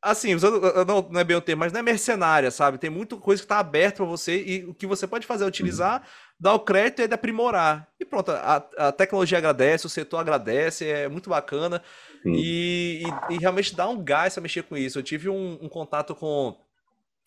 assim, 0.00 0.34
usando, 0.34 0.60
não, 0.84 1.02
não 1.10 1.20
é 1.20 1.24
bem 1.24 1.36
o 1.36 1.40
termo, 1.40 1.60
mas 1.60 1.72
não 1.72 1.80
é 1.80 1.82
mercenária, 1.82 2.50
sabe? 2.50 2.78
Tem 2.78 2.90
muita 2.90 3.16
coisa 3.16 3.42
que 3.42 3.44
está 3.44 3.58
aberta 3.58 3.98
para 3.98 4.06
você 4.06 4.42
e 4.42 4.64
o 4.64 4.74
que 4.74 4.86
você 4.86 5.06
pode 5.06 5.26
fazer 5.26 5.44
é 5.44 5.48
utilizar, 5.48 6.02
dar 6.38 6.54
o 6.54 6.60
crédito 6.60 7.02
e 7.02 7.12
aprimorar. 7.12 7.88
E 7.98 8.04
pronto, 8.04 8.30
a, 8.30 8.56
a 8.76 8.92
tecnologia 8.92 9.38
agradece, 9.38 9.86
o 9.86 9.90
setor 9.90 10.18
agradece, 10.18 10.86
é 10.86 11.08
muito 11.08 11.28
bacana 11.28 11.82
e, 12.24 13.02
e, 13.30 13.34
e, 13.34 13.38
realmente 13.38 13.74
dá 13.74 13.88
um 13.88 14.02
gás 14.02 14.34
para 14.34 14.42
mexer 14.42 14.62
com 14.62 14.76
isso. 14.76 14.98
Eu 14.98 15.02
tive 15.02 15.28
um, 15.28 15.58
um 15.60 15.68
contato 15.68 16.14
com, 16.14 16.56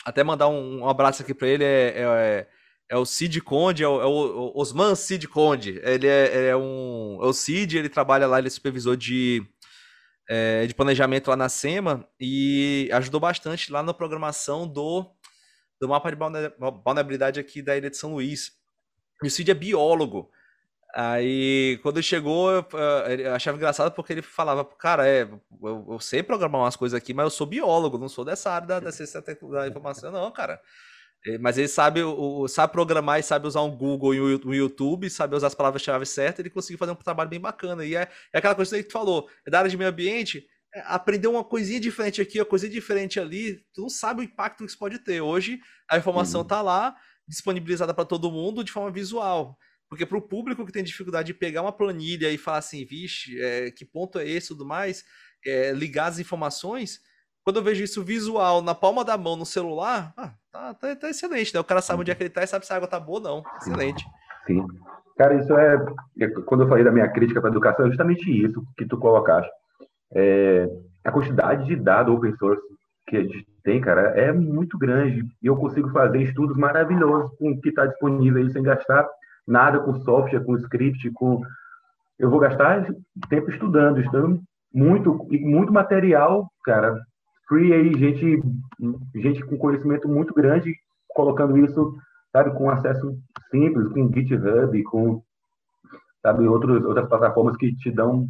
até 0.05 0.23
mandar 0.23 0.47
um, 0.47 0.81
um 0.81 0.89
abraço 0.89 1.21
aqui 1.21 1.33
para 1.33 1.47
ele, 1.47 1.63
é, 1.63 1.93
é, 1.97 2.47
é, 2.89 2.97
o 2.97 3.05
Cid 3.05 3.41
Conde, 3.41 3.83
é 3.83 3.87
o, 3.87 4.01
é 4.01 4.05
o 4.05 4.53
Osman 4.55 4.95
Cid 4.95 5.27
Conde. 5.27 5.79
Ele 5.83 6.07
é, 6.07 6.35
ele 6.35 6.47
é 6.47 6.55
um, 6.55 7.19
é 7.21 7.25
o 7.25 7.33
Cid, 7.33 7.77
ele 7.77 7.89
trabalha 7.89 8.27
lá, 8.27 8.39
ele 8.39 8.47
é 8.47 8.51
supervisor 8.51 8.95
de 8.95 9.43
é, 10.33 10.65
de 10.65 10.73
planejamento 10.73 11.27
lá 11.27 11.35
na 11.35 11.49
SEMA 11.49 12.07
e 12.17 12.89
ajudou 12.93 13.19
bastante 13.19 13.69
lá 13.69 13.83
na 13.83 13.93
programação 13.93 14.65
do, 14.65 15.05
do 15.77 15.89
mapa 15.89 16.09
de 16.09 16.17
vulnerabilidade 16.85 17.37
aqui 17.37 17.61
da 17.61 17.75
Ilha 17.75 17.89
de 17.89 17.97
São 17.97 18.13
Luís. 18.13 18.53
E 19.21 19.27
o 19.27 19.29
Cid 19.29 19.51
é 19.51 19.53
biólogo. 19.53 20.31
Aí, 20.95 21.77
quando 21.83 21.97
ele 21.97 22.03
chegou, 22.03 22.49
eu, 22.49 22.65
eu 23.19 23.35
achava 23.35 23.57
engraçado 23.57 23.91
porque 23.91 24.13
ele 24.13 24.21
falava, 24.21 24.63
cara, 24.63 25.05
é, 25.05 25.23
eu, 25.23 25.85
eu, 25.89 25.99
sei 25.99 26.23
programar 26.23 26.61
umas 26.61 26.77
coisas 26.77 26.97
aqui, 26.97 27.13
mas 27.13 27.25
eu 27.25 27.29
sou 27.29 27.45
biólogo, 27.45 27.97
não 27.97 28.07
sou 28.07 28.23
dessa 28.23 28.51
área 28.51 28.67
da, 28.67 28.79
da 28.79 28.91
ciência 28.93 29.21
da 29.21 29.67
informação, 29.67 30.13
não, 30.13 30.31
cara. 30.31 30.61
É, 31.25 31.37
mas 31.37 31.57
ele 31.57 31.67
sabe, 31.67 32.01
o, 32.01 32.47
sabe 32.47 32.73
programar 32.73 33.19
e 33.19 33.23
sabe 33.23 33.45
usar 33.45 33.61
um 33.61 33.75
Google 33.75 34.15
e 34.15 34.21
um 34.21 34.53
YouTube, 34.53 35.09
sabe 35.09 35.35
usar 35.35 35.47
as 35.47 35.55
palavras-chave 35.55 36.05
certas, 36.05 36.39
ele 36.39 36.49
conseguiu 36.49 36.79
fazer 36.79 36.91
um 36.91 36.95
trabalho 36.95 37.29
bem 37.29 37.39
bacana. 37.39 37.85
E 37.85 37.95
é, 37.95 38.09
é 38.33 38.37
aquela 38.37 38.55
coisa 38.55 38.75
que 38.77 38.83
tu 38.83 38.91
falou, 38.91 39.29
é 39.45 39.51
da 39.51 39.59
área 39.59 39.69
de 39.69 39.77
meio 39.77 39.89
ambiente, 39.89 40.47
é 40.73 40.81
aprender 40.85 41.27
uma 41.27 41.43
coisinha 41.43 41.79
diferente 41.79 42.21
aqui, 42.21 42.39
uma 42.39 42.45
coisinha 42.45 42.71
diferente 42.71 43.19
ali, 43.19 43.63
tu 43.73 43.81
não 43.81 43.89
sabe 43.89 44.21
o 44.21 44.23
impacto 44.23 44.63
que 44.63 44.69
isso 44.69 44.79
pode 44.79 44.97
ter. 44.99 45.21
Hoje 45.21 45.59
a 45.89 45.97
informação 45.97 46.41
está 46.41 46.59
uhum. 46.59 46.65
lá, 46.65 46.95
disponibilizada 47.27 47.93
para 47.93 48.05
todo 48.05 48.31
mundo 48.31 48.63
de 48.63 48.71
forma 48.71 48.89
visual. 48.89 49.57
Porque 49.87 50.05
para 50.05 50.17
o 50.17 50.21
público 50.21 50.65
que 50.65 50.71
tem 50.71 50.83
dificuldade 50.83 51.27
de 51.27 51.33
pegar 51.33 51.61
uma 51.61 51.73
planilha 51.73 52.31
e 52.31 52.37
falar 52.37 52.59
assim, 52.59 52.85
vixe, 52.85 53.37
é, 53.41 53.69
que 53.69 53.85
ponto 53.85 54.17
é 54.17 54.27
esse 54.27 54.47
e 54.47 54.55
tudo 54.55 54.65
mais, 54.65 55.03
é, 55.45 55.73
ligar 55.73 56.07
as 56.07 56.17
informações, 56.17 57.01
quando 57.43 57.57
eu 57.57 57.63
vejo 57.63 57.83
isso 57.83 58.03
visual 58.03 58.61
na 58.61 58.75
palma 58.75 59.03
da 59.03 59.17
mão 59.17 59.35
no 59.35 59.45
celular, 59.45 60.13
ah, 60.15 60.31
tá, 60.51 60.73
tá, 60.73 60.95
tá, 60.95 61.09
excelente, 61.09 61.53
né? 61.53 61.59
O 61.59 61.63
cara 61.63 61.81
sabe 61.81 62.01
onde 62.01 62.11
é 62.11 62.15
que 62.15 62.23
ele 62.23 62.29
tá 62.29 62.43
e 62.43 62.47
sabe 62.47 62.65
se 62.65 62.73
a 62.73 62.75
água 62.75 62.87
tá 62.87 62.99
boa 62.99 63.19
ou 63.19 63.23
não. 63.23 63.43
Excelente. 63.57 64.05
Sim. 64.45 64.65
Cara, 65.17 65.35
isso 65.35 65.55
é. 65.55 65.85
é 66.19 66.27
quando 66.45 66.63
eu 66.63 66.69
falei 66.69 66.83
da 66.83 66.91
minha 66.91 67.09
crítica 67.09 67.41
para 67.41 67.49
a 67.49 67.51
educação, 67.51 67.85
é 67.85 67.89
justamente 67.89 68.29
isso 68.29 68.63
que 68.77 68.85
tu 68.85 68.97
colocaste. 68.97 69.51
É, 70.13 70.67
a 71.03 71.11
quantidade 71.11 71.65
de 71.65 71.75
dados 71.75 72.13
open 72.13 72.35
source 72.37 72.61
que 73.07 73.17
a 73.17 73.23
gente 73.23 73.47
tem, 73.63 73.81
cara, 73.81 74.09
é 74.17 74.31
muito 74.31 74.77
grande. 74.77 75.23
E 75.41 75.47
eu 75.47 75.55
consigo 75.55 75.89
fazer 75.89 76.21
estudos 76.21 76.57
maravilhosos 76.57 77.31
com 77.37 77.51
o 77.51 77.61
que 77.61 77.69
está 77.69 77.85
disponível 77.85 78.41
aí, 78.41 78.51
sem 78.51 78.63
gastar 78.63 79.07
nada 79.47 79.79
com 79.79 79.93
software, 80.01 80.43
com 80.43 80.55
script, 80.57 81.09
com. 81.11 81.41
Eu 82.17 82.29
vou 82.29 82.39
gastar 82.39 82.85
tempo 83.29 83.49
estudando, 83.49 83.99
estudando 83.99 84.41
muito, 84.73 85.27
e 85.31 85.39
muito 85.39 85.73
material, 85.73 86.47
cara, 86.63 86.99
free 87.51 87.73
aí, 87.73 87.93
gente, 87.97 88.41
gente 89.13 89.43
com 89.43 89.57
conhecimento 89.57 90.07
muito 90.07 90.33
grande, 90.33 90.73
colocando 91.09 91.57
isso, 91.57 91.97
sabe, 92.31 92.57
com 92.57 92.69
acesso 92.69 93.13
simples, 93.49 93.89
com 93.89 94.09
GitHub, 94.09 94.83
com, 94.83 95.21
sabe, 96.21 96.47
outros, 96.47 96.85
outras 96.85 97.09
plataformas 97.09 97.57
que 97.57 97.75
te 97.75 97.91
dão 97.91 98.29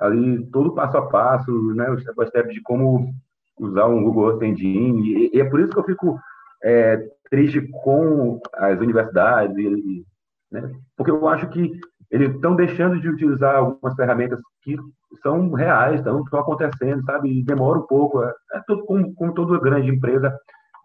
ali 0.00 0.44
todo 0.50 0.74
passo 0.74 0.96
a 0.96 1.06
passo, 1.06 1.52
né, 1.74 1.88
o 1.88 2.00
step 2.00 2.16
by 2.18 2.26
step 2.26 2.52
de 2.52 2.60
como 2.62 3.14
usar 3.60 3.86
um 3.86 4.02
Google 4.02 4.30
Earth 4.30 4.42
Engine, 4.42 5.08
e, 5.08 5.36
e 5.36 5.40
é 5.40 5.44
por 5.44 5.60
isso 5.60 5.70
que 5.70 5.78
eu 5.78 5.84
fico 5.84 6.20
é, 6.64 6.96
triste 7.30 7.60
com 7.84 8.40
as 8.54 8.80
universidades, 8.80 9.56
e, 9.56 10.04
né, 10.50 10.68
porque 10.96 11.12
eu 11.12 11.28
acho 11.28 11.48
que 11.50 11.80
eles 12.10 12.34
estão 12.34 12.56
deixando 12.56 13.00
de 13.00 13.08
utilizar 13.08 13.54
algumas 13.56 13.94
ferramentas 13.94 14.40
que 14.62 14.76
são 15.22 15.52
reais, 15.52 16.00
estão, 16.00 16.22
acontecendo, 16.32 17.02
sabe? 17.04 17.30
E 17.30 17.44
demora 17.44 17.78
um 17.78 17.86
pouco. 17.86 18.22
É, 18.22 18.32
é 18.54 18.60
tudo, 18.66 18.84
como, 18.84 19.14
como 19.14 19.34
toda 19.34 19.60
grande 19.60 19.90
empresa, 19.90 20.36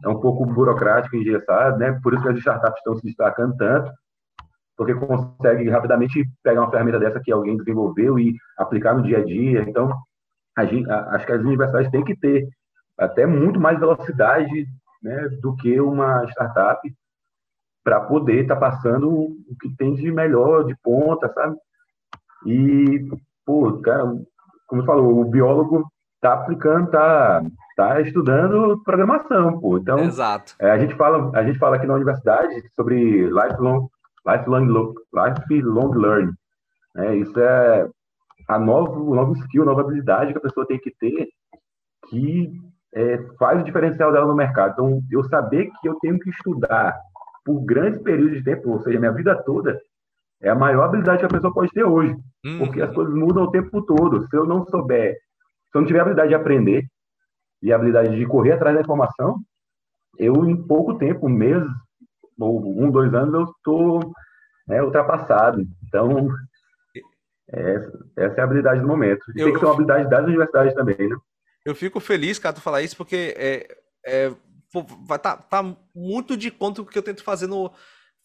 é 0.03 0.09
um 0.09 0.19
pouco 0.19 0.45
burocrático, 0.45 1.15
engessado, 1.15 1.77
né? 1.77 1.99
Por 2.01 2.13
isso 2.13 2.23
que 2.23 2.29
as 2.29 2.37
startups 2.37 2.77
estão 2.77 2.95
se 2.95 3.03
destacando 3.03 3.55
tanto, 3.57 3.91
porque 4.77 4.95
consegue 4.95 5.69
rapidamente 5.69 6.25
pegar 6.43 6.61
uma 6.61 6.71
ferramenta 6.71 6.99
dessa 6.99 7.19
que 7.19 7.31
alguém 7.31 7.57
desenvolveu 7.57 8.17
e 8.19 8.35
aplicar 8.57 8.95
no 8.95 9.03
dia 9.03 9.19
a 9.19 9.23
dia. 9.23 9.63
Então, 9.67 9.93
a 10.57 10.65
gente, 10.65 10.89
a, 10.89 11.15
acho 11.15 11.25
que 11.25 11.31
as 11.31 11.41
universidades 11.41 11.91
têm 11.91 12.03
que 12.03 12.15
ter 12.15 12.47
até 12.97 13.25
muito 13.25 13.59
mais 13.59 13.79
velocidade 13.79 14.65
né, 15.01 15.29
do 15.41 15.55
que 15.55 15.79
uma 15.79 16.25
startup 16.25 16.79
para 17.83 17.99
poder 17.99 18.43
estar 18.43 18.55
tá 18.55 18.71
passando 18.71 19.09
o 19.11 19.55
que 19.59 19.75
tem 19.75 19.93
de 19.95 20.11
melhor, 20.11 20.63
de 20.65 20.75
ponta, 20.81 21.31
sabe? 21.33 21.57
E, 22.45 23.09
pô, 23.45 23.79
cara, 23.81 24.13
como 24.67 24.85
falou, 24.85 25.21
o 25.21 25.25
biólogo 25.25 25.85
tá 26.21 26.33
aplicando, 26.33 26.89
tá, 26.89 27.43
tá 27.75 28.01
estudando 28.01 28.81
programação, 28.83 29.59
pô. 29.59 29.77
Então, 29.77 30.00
Exato. 30.00 30.55
É, 30.59 30.71
a 30.71 30.77
gente 30.77 30.95
fala, 30.95 31.31
a 31.38 31.43
gente 31.43 31.59
fala 31.59 31.75
aqui 31.75 31.85
na 31.85 31.95
universidade 31.95 32.63
sobre 32.75 33.27
lifelong, 33.27 33.88
lifelong, 34.25 34.93
lifelong 35.13 35.91
learning. 35.93 36.33
Né? 36.95 37.17
Isso 37.17 37.39
é 37.39 37.89
a 38.47 38.59
novo, 38.59 39.13
novo 39.13 39.33
skill, 39.33 39.65
nova 39.65 39.81
habilidade 39.81 40.31
que 40.31 40.38
a 40.38 40.41
pessoa 40.41 40.65
tem 40.65 40.79
que 40.79 40.91
ter 40.91 41.27
que 42.09 42.51
é, 42.93 43.17
faz 43.39 43.62
o 43.62 43.63
diferencial 43.63 44.12
dela 44.12 44.27
no 44.27 44.35
mercado. 44.35 44.73
Então, 44.73 45.01
eu 45.12 45.23
saber 45.23 45.69
que 45.81 45.88
eu 45.88 45.95
tenho 45.95 46.19
que 46.19 46.29
estudar 46.29 46.97
por 47.45 47.59
grandes 47.62 48.01
períodos 48.01 48.38
de 48.38 48.43
tempo, 48.43 48.69
ou 48.71 48.79
seja, 48.81 49.00
minha 49.00 49.12
vida 49.12 49.35
toda, 49.43 49.79
é 50.43 50.50
a 50.50 50.55
maior 50.55 50.83
habilidade 50.83 51.19
que 51.19 51.25
a 51.25 51.29
pessoa 51.29 51.53
pode 51.53 51.71
ter 51.71 51.85
hoje. 51.85 52.13
Uhum. 52.45 52.59
Porque 52.59 52.81
as 52.81 52.93
coisas 52.93 53.13
mudam 53.15 53.43
o 53.43 53.51
tempo 53.51 53.81
todo. 53.83 54.27
Se 54.27 54.35
eu 54.35 54.45
não 54.45 54.65
souber, 54.65 55.13
se 55.15 55.77
eu 55.77 55.81
não 55.81 55.88
tiver 55.88 56.00
a 56.00 56.01
habilidade 56.01 56.29
de 56.29 56.35
aprender 56.35 56.85
e 57.62 57.71
a 57.71 57.77
habilidade 57.77 58.15
de 58.15 58.25
correr 58.25 58.51
atrás 58.51 58.75
da 58.75 58.81
informação, 58.81 59.39
eu, 60.19 60.45
em 60.45 60.55
pouco 60.67 60.97
tempo, 60.97 61.27
um 61.27 61.29
mês, 61.29 61.63
ou 62.38 62.62
um, 62.62 62.91
dois 62.91 63.13
anos, 63.13 63.33
eu 63.33 63.43
estou 63.43 64.13
né, 64.67 64.83
ultrapassado. 64.83 65.63
Então, 65.88 66.27
essa, 67.47 68.05
essa, 68.17 68.35
é 68.35 68.41
a 68.41 68.43
habilidade 68.43 68.81
do 68.81 68.88
momento. 68.88 69.23
E 69.33 69.39
eu, 69.39 69.45
tem 69.45 69.53
que 69.53 69.59
ser 69.59 69.65
uma 69.65 69.73
habilidade 69.73 70.09
das 70.09 70.25
universidades 70.25 70.73
também, 70.73 71.07
né? 71.07 71.15
Eu 71.65 71.73
fico 71.73 72.01
feliz, 72.01 72.38
cara, 72.38 72.53
tu 72.53 72.62
falar 72.62 72.81
isso, 72.81 72.97
porque 72.97 73.33
é, 73.38 73.77
é, 74.05 74.33
vai 75.07 75.17
tá, 75.17 75.38
tá 75.38 75.63
muito 75.95 76.35
de 76.35 76.51
conta 76.51 76.81
do 76.81 76.89
que 76.89 76.97
eu 76.97 77.03
tento 77.03 77.23
fazer 77.23 77.47
no 77.47 77.71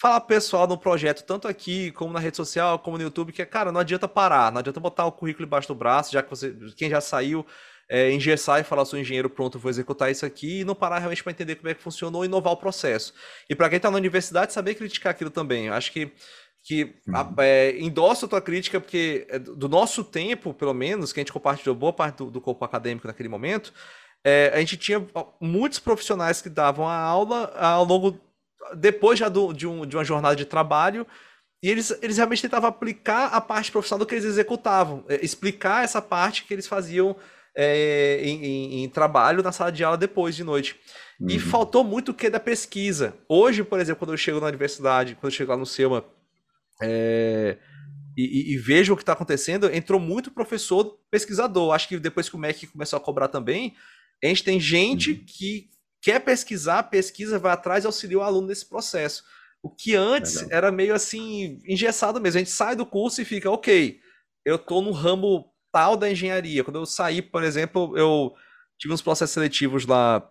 falar 0.01 0.21
pessoal 0.23 0.67
no 0.67 0.79
projeto, 0.79 1.25
tanto 1.25 1.49
aqui 1.49 1.91
como 1.93 2.13
na 2.13 2.21
rede 2.21 2.37
social, 2.37 2.79
como 2.79 2.97
no 2.97 3.03
YouTube, 3.03 3.33
que 3.33 3.43
é, 3.43 3.47
cara, 3.47 3.73
não 3.73 3.81
adianta 3.81 4.07
parar, 4.07 4.53
não 4.53 4.61
adianta 4.61 4.79
botar 4.79 5.07
o 5.07 5.13
currículo 5.13 5.47
embaixo 5.47 5.69
do 5.69 5.75
braço, 5.75 6.13
já 6.13 6.23
que 6.23 6.31
você, 6.31 6.55
quem 6.77 6.89
já 6.89 7.01
saiu, 7.01 7.45
é, 7.89 8.13
engessar 8.13 8.61
e 8.61 8.65
falar, 8.65 8.85
sou 8.85 8.99
engenheiro, 8.99 9.29
pronto, 9.29 9.59
vou 9.59 9.71
executar 9.71 10.11
isso 10.11 10.25
aqui, 10.25 10.61
e 10.61 10.65
não 10.65 10.75
parar 10.75 10.99
realmente 10.99 11.23
para 11.23 11.33
entender 11.33 11.57
como 11.57 11.69
é 11.69 11.75
que 11.75 11.83
funcionou 11.83 12.23
e 12.25 12.27
inovar 12.27 12.53
o 12.53 12.57
processo. 12.57 13.13
E 13.49 13.55
para 13.55 13.69
quem 13.69 13.79
está 13.79 13.91
na 13.91 13.97
universidade, 13.97 14.53
saber 14.53 14.75
criticar 14.75 15.11
aquilo 15.11 15.31
também. 15.31 15.67
Eu 15.67 15.75
acho 15.75 15.93
que 15.93 16.13
que 16.61 16.97
uhum. 17.07 17.35
é, 17.39 17.79
endossa 17.79 18.27
a 18.27 18.29
tua 18.29 18.43
crítica, 18.43 18.79
porque 18.81 19.27
é, 19.31 19.39
do 19.39 19.69
nosso 19.69 20.05
tempo, 20.05 20.53
pelo 20.53 20.75
menos, 20.75 21.13
que 21.13 21.21
a 21.21 21.23
gente 21.23 21.33
compartilhou 21.33 21.75
boa 21.75 21.93
parte 21.93 22.19
do, 22.19 22.31
do 22.31 22.41
corpo 22.43 22.63
acadêmico 22.63 23.07
naquele 23.07 23.29
momento, 23.29 23.73
é, 24.25 24.51
a 24.53 24.59
gente 24.59 24.77
tinha 24.77 25.05
muitos 25.41 25.79
profissionais 25.79 26.43
que 26.43 26.51
davam 26.51 26.87
a 26.87 26.97
aula 26.97 27.55
ao 27.57 27.85
longo, 27.85 28.21
depois 28.77 29.19
já 29.19 29.29
do, 29.29 29.53
de, 29.53 29.67
um, 29.67 29.87
de 29.87 29.97
uma 29.97 30.05
jornada 30.05 30.37
de 30.37 30.45
trabalho, 30.45 31.07
e 31.63 31.69
eles, 31.69 31.97
eles 32.03 32.17
realmente 32.17 32.43
tentavam 32.43 32.69
aplicar 32.69 33.27
a 33.29 33.41
parte 33.41 33.73
profissional 33.73 33.99
do 34.01 34.07
que 34.07 34.15
eles 34.15 34.25
executavam, 34.25 35.05
é, 35.09 35.25
explicar 35.25 35.85
essa 35.85 36.01
parte 36.01 36.45
que 36.45 36.55
eles 36.55 36.67
faziam 36.67 37.17
é, 37.57 38.21
em, 38.23 38.45
em, 38.45 38.85
em, 38.85 38.89
trabalho 38.89 39.43
na 39.43 39.51
sala 39.51 39.73
de 39.73 39.83
aula 39.83 39.97
depois 39.97 40.37
de 40.37 40.45
noite. 40.45 40.77
Uhum. 41.21 41.29
E 41.29 41.39
faltou 41.41 41.83
muito 41.83 42.13
o 42.13 42.15
que 42.15 42.31
da 42.31 42.39
pesquisa. 42.39 43.17
Hoje, 43.29 43.65
por 43.65 43.81
exemplo, 43.81 43.99
quando 43.99 44.13
eu 44.13 44.17
chego 44.17 44.41
na 44.41 44.47
universidade, 44.47 45.17
quando 45.17 45.33
eu 45.33 45.37
chego 45.37 45.51
lá 45.51 45.57
no 45.57 45.67
SEMA, 45.67 46.05
é, 46.81 47.59
e, 48.17 48.23
e, 48.23 48.55
e, 48.55 48.57
vejo 48.57 48.93
o 48.93 48.97
que 48.97 49.03
está 49.03 49.13
acontecendo, 49.13 49.73
entrou 49.73 49.99
muito 49.99 50.31
professor 50.31 50.97
pesquisador. 51.11 51.75
Acho 51.75 51.89
que 51.89 51.99
depois 51.99 52.29
que 52.29 52.37
o 52.37 52.39
MEC 52.39 52.69
começou 52.69 52.97
a 52.97 53.01
cobrar 53.01 53.27
também, 53.27 53.75
a 54.23 54.29
gente 54.29 54.45
tem 54.45 54.61
gente 54.61 55.13
uhum. 55.13 55.25
que 55.27 55.69
quer 56.01 56.21
pesquisar, 56.21 56.85
pesquisa, 56.85 57.39
vai 57.39 57.53
atrás 57.53 57.85
e 57.85 57.87
auxilia 57.87 58.19
o 58.19 58.23
aluno 58.23 58.49
nesse 58.49 58.67
processo. 58.67 59.25
O 59.63 59.71
que 59.71 59.95
antes 59.95 60.37
Legal. 60.37 60.51
era 60.53 60.73
meio 60.73 60.95
assim, 60.95 61.61
engessado 61.67 62.21
mesmo. 62.21 62.39
A 62.39 62.41
gente 62.41 62.51
sai 62.51 62.77
do 62.77 62.87
curso 62.87 63.21
e 63.21 63.25
fica, 63.25 63.51
ok, 63.51 64.01
eu 64.45 64.57
estou 64.57 64.81
no 64.81 64.93
ramo 64.93 65.53
tal 65.73 65.97
da 65.97 66.11
engenharia. 66.11 66.63
Quando 66.63 66.79
eu 66.79 66.87
saí, 66.87 67.21
por 67.21 67.43
exemplo, 67.43 67.97
eu 67.97 68.33
tive 68.79 68.95
uns 68.95 69.03
processos 69.03 69.35
seletivos 69.35 69.85
lá 69.85 70.31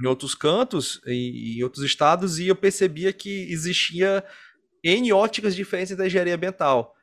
em 0.00 0.06
outros 0.06 0.34
cantos, 0.34 1.00
em, 1.06 1.58
em 1.58 1.62
outros 1.62 1.84
estados, 1.84 2.38
e 2.38 2.48
eu 2.48 2.56
percebia 2.56 3.12
que 3.12 3.50
existia 3.52 4.24
N 4.82 5.12
óticas 5.12 5.54
diferentes 5.54 5.96
da 5.96 6.06
engenharia 6.06 6.34
ambiental. 6.34 6.94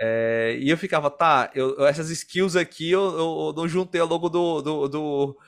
É, 0.00 0.56
e 0.60 0.70
eu 0.70 0.78
ficava, 0.78 1.10
tá, 1.10 1.50
eu, 1.54 1.84
essas 1.84 2.08
skills 2.10 2.54
aqui 2.54 2.90
eu, 2.90 3.02
eu, 3.02 3.46
eu 3.48 3.52
não 3.56 3.68
juntei 3.68 4.00
ao 4.00 4.06
longo 4.06 4.28
do, 4.28 4.62
do, 4.62 4.88
do, 4.88 5.38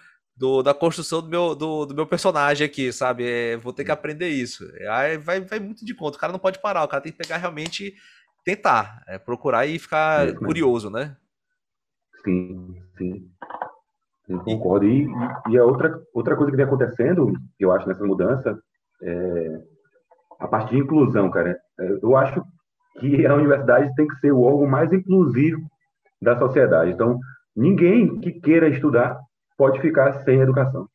do, 0.40 0.62
da 0.62 0.72
construção 0.72 1.20
do 1.20 1.28
meu, 1.28 1.54
do, 1.54 1.84
do 1.84 1.94
meu 1.94 2.06
personagem 2.06 2.64
aqui, 2.64 2.90
sabe? 2.90 3.28
É, 3.28 3.58
vou 3.58 3.74
ter 3.74 3.84
que 3.84 3.90
aprender 3.90 4.30
isso. 4.30 4.64
Aí 4.88 5.18
vai, 5.18 5.38
vai 5.42 5.60
muito 5.60 5.84
de 5.84 5.94
conta. 5.94 6.16
O 6.16 6.20
cara 6.20 6.32
não 6.32 6.40
pode 6.40 6.58
parar, 6.62 6.82
o 6.82 6.88
cara 6.88 7.02
tem 7.02 7.12
que 7.12 7.18
pegar 7.18 7.36
realmente, 7.36 7.92
tentar, 8.42 9.02
é, 9.06 9.18
procurar 9.18 9.66
e 9.66 9.78
ficar 9.78 10.26
é, 10.26 10.32
curioso, 10.32 10.88
né? 10.88 11.14
Sim, 12.24 12.74
sim. 12.96 13.30
Eu 14.26 14.40
concordo. 14.40 14.86
E, 14.86 15.06
e 15.50 15.58
a 15.58 15.64
outra, 15.64 16.00
outra 16.14 16.34
coisa 16.34 16.50
que 16.50 16.56
vem 16.56 16.64
acontecendo, 16.64 17.34
eu 17.58 17.70
acho, 17.70 17.86
nessa 17.86 18.02
mudança, 18.02 18.58
é 19.02 19.60
a 20.38 20.48
parte 20.48 20.70
de 20.70 20.78
inclusão, 20.78 21.30
cara. 21.30 21.54
É, 21.78 21.98
eu 22.02 22.16
acho 22.16 22.42
que 22.98 23.26
a 23.28 23.34
universidade 23.34 23.94
tem 23.94 24.08
que 24.08 24.16
ser 24.16 24.32
o 24.32 24.40
órgão 24.40 24.66
mais 24.66 24.90
inclusivo 24.90 25.60
da 26.22 26.38
sociedade. 26.38 26.92
Então, 26.92 27.18
ninguém 27.54 28.18
que 28.20 28.32
queira 28.40 28.70
estudar 28.70 29.20
pode 29.60 29.80
ficar 29.80 30.24
sem 30.24 30.40
educação. 30.40 30.88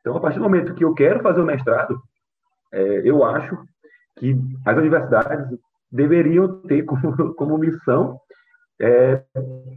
Então, 0.00 0.16
a 0.16 0.20
partir 0.20 0.38
do 0.38 0.44
momento 0.44 0.74
que 0.74 0.84
eu 0.84 0.94
quero 0.94 1.20
fazer 1.20 1.42
o 1.42 1.44
mestrado, 1.44 2.00
é, 2.72 3.02
eu 3.04 3.22
acho 3.22 3.58
que 4.18 4.34
as 4.64 4.76
universidades 4.76 5.46
deveriam 5.92 6.62
ter 6.62 6.82
como, 6.84 7.34
como 7.36 7.58
missão 7.58 8.18
é, 8.80 9.22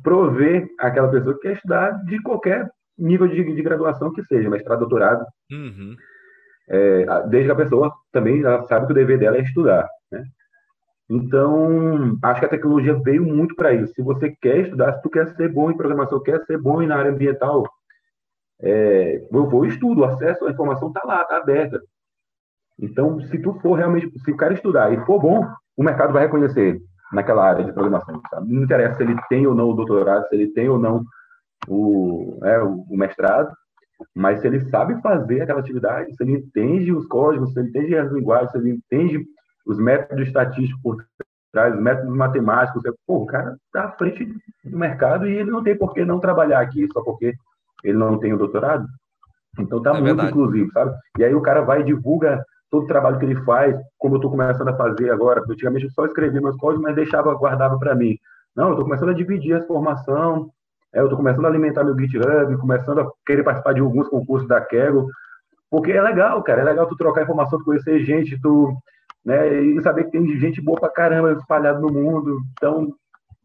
prover 0.01 0.67
aquela 0.79 1.09
pessoa 1.09 1.35
que 1.35 1.41
quer 1.41 1.53
estudar 1.53 1.91
de 2.05 2.21
qualquer 2.21 2.69
nível 2.97 3.27
de, 3.27 3.43
de 3.43 3.61
graduação 3.61 4.13
que 4.13 4.23
seja, 4.23 4.49
mestrado, 4.49 4.79
doutorado. 4.79 5.25
Uhum 5.51 5.95
é, 6.69 7.05
desde 7.27 7.47
que 7.47 7.51
a 7.51 7.63
pessoa 7.63 7.93
também 8.11 8.41
sabe 8.67 8.85
que 8.85 8.91
o 8.91 8.95
dever 8.95 9.19
dela 9.19 9.37
é 9.37 9.41
estudar. 9.41 9.87
Né? 10.11 10.23
Então, 11.09 12.17
acho 12.23 12.39
que 12.39 12.45
a 12.45 12.49
tecnologia 12.49 12.99
veio 13.03 13.23
muito 13.23 13.55
para 13.55 13.73
isso. 13.73 13.93
Se 13.93 14.01
você 14.01 14.33
quer 14.41 14.59
estudar, 14.61 14.93
se 14.93 15.01
tu 15.01 15.09
quer 15.09 15.27
ser 15.35 15.49
bom 15.49 15.69
em 15.69 15.77
programação, 15.77 16.21
quer 16.21 16.43
ser 16.45 16.57
bom 16.57 16.81
na 16.81 16.97
área 16.97 17.11
ambiental, 17.11 17.63
é, 18.61 19.25
eu 19.31 19.49
vou 19.49 19.65
estudo, 19.65 20.01
o 20.01 20.05
acesso 20.05 20.45
à 20.45 20.51
informação 20.51 20.87
está 20.89 21.01
lá, 21.05 21.21
está 21.21 21.37
aberta. 21.37 21.81
Então, 22.79 23.19
se 23.21 23.37
tu 23.39 23.53
for 23.61 23.75
realmente, 23.75 24.11
se 24.19 24.31
o 24.31 24.37
cara 24.37 24.53
estudar 24.53 24.91
e 24.91 25.05
for 25.05 25.19
bom, 25.19 25.47
o 25.77 25.83
mercado 25.83 26.13
vai 26.13 26.23
reconhecer 26.23 26.81
naquela 27.11 27.47
área 27.47 27.63
de 27.63 27.71
programação. 27.71 28.21
Sabe? 28.29 28.51
Não 28.51 28.63
interessa 28.63 28.97
se 28.97 29.03
ele 29.03 29.15
tem 29.29 29.45
ou 29.45 29.53
não 29.53 29.69
o 29.69 29.73
doutorado, 29.73 30.27
se 30.27 30.35
ele 30.35 30.47
tem 30.47 30.69
ou 30.69 30.79
não 30.79 31.03
o, 31.67 32.39
é, 32.43 32.59
o 32.61 32.97
mestrado, 32.97 33.53
mas 34.13 34.41
se 34.41 34.47
ele 34.47 34.61
sabe 34.69 34.99
fazer 35.01 35.41
aquela 35.41 35.59
atividade, 35.59 36.15
se 36.15 36.23
ele 36.23 36.33
entende 36.33 36.91
os 36.91 37.05
códigos, 37.07 37.53
se 37.53 37.59
ele 37.59 37.69
entende 37.69 37.97
as 37.97 38.11
linguagens, 38.11 38.51
se 38.51 38.57
ele 38.57 38.71
entende 38.71 39.25
os 39.65 39.77
métodos 39.77 40.27
estatísticos 40.27 40.81
por 40.81 41.05
trás, 41.51 41.73
os 41.73 41.81
métodos 41.81 42.15
matemáticos, 42.15 42.81
você, 42.81 42.93
pô, 43.05 43.17
o 43.19 43.25
cara 43.25 43.55
está 43.67 43.85
à 43.85 43.91
frente 43.91 44.25
do 44.25 44.77
mercado 44.77 45.27
e 45.27 45.33
ele 45.33 45.51
não 45.51 45.63
tem 45.63 45.77
por 45.77 45.93
que 45.93 46.03
não 46.03 46.19
trabalhar 46.19 46.59
aqui 46.59 46.87
só 46.91 47.01
porque 47.01 47.33
ele 47.83 47.97
não 47.97 48.17
tem 48.17 48.33
o 48.33 48.37
doutorado. 48.37 48.87
Então 49.59 49.81
tá 49.81 49.91
é 49.91 49.93
muito 49.93 50.05
verdade. 50.05 50.29
inclusivo, 50.29 50.71
sabe? 50.71 50.95
E 51.17 51.23
aí 51.23 51.33
o 51.33 51.41
cara 51.41 51.61
vai 51.61 51.81
e 51.81 51.85
divulga 51.85 52.43
todo 52.71 52.83
o 52.83 52.87
trabalho 52.87 53.19
que 53.19 53.25
ele 53.25 53.35
faz, 53.43 53.75
como 53.99 54.15
eu 54.15 54.17
estou 54.17 54.31
começando 54.31 54.67
a 54.69 54.75
fazer 54.75 55.11
agora. 55.11 55.43
Antigamente 55.47 55.85
eu 55.85 55.91
só 55.91 56.05
escrevia 56.05 56.41
meus 56.41 56.57
códigos, 56.57 56.83
mas 56.83 56.95
deixava, 56.95 57.33
guardava 57.35 57.77
para 57.77 57.93
mim. 57.93 58.17
Não, 58.55 58.65
eu 58.65 58.71
estou 58.71 58.85
começando 58.85 59.09
a 59.09 59.13
dividir 59.13 59.55
a 59.55 59.63
formação, 59.63 60.49
é, 60.93 60.99
eu 60.99 61.05
estou 61.05 61.17
começando 61.17 61.45
a 61.45 61.49
alimentar 61.49 61.83
meu 61.83 61.97
GitHub, 61.97 62.57
começando 62.57 63.01
a 63.01 63.11
querer 63.25 63.43
participar 63.43 63.73
de 63.73 63.81
alguns 63.81 64.07
concursos 64.07 64.47
da 64.47 64.61
Kaggle, 64.61 65.07
porque 65.69 65.91
é 65.91 66.01
legal, 66.01 66.41
cara, 66.43 66.61
é 66.61 66.63
legal 66.63 66.87
tu 66.87 66.95
trocar 66.95 67.23
informação, 67.23 67.57
tu 67.57 67.65
conhecer 67.65 68.03
gente, 68.03 68.39
tu, 68.39 68.75
né, 69.25 69.59
e 69.59 69.81
saber 69.81 70.05
que 70.05 70.11
tem 70.11 70.37
gente 70.37 70.61
boa 70.61 70.79
pra 70.79 70.89
caramba 70.89 71.33
espalhada 71.33 71.79
no 71.79 71.91
mundo, 71.91 72.41
então... 72.51 72.93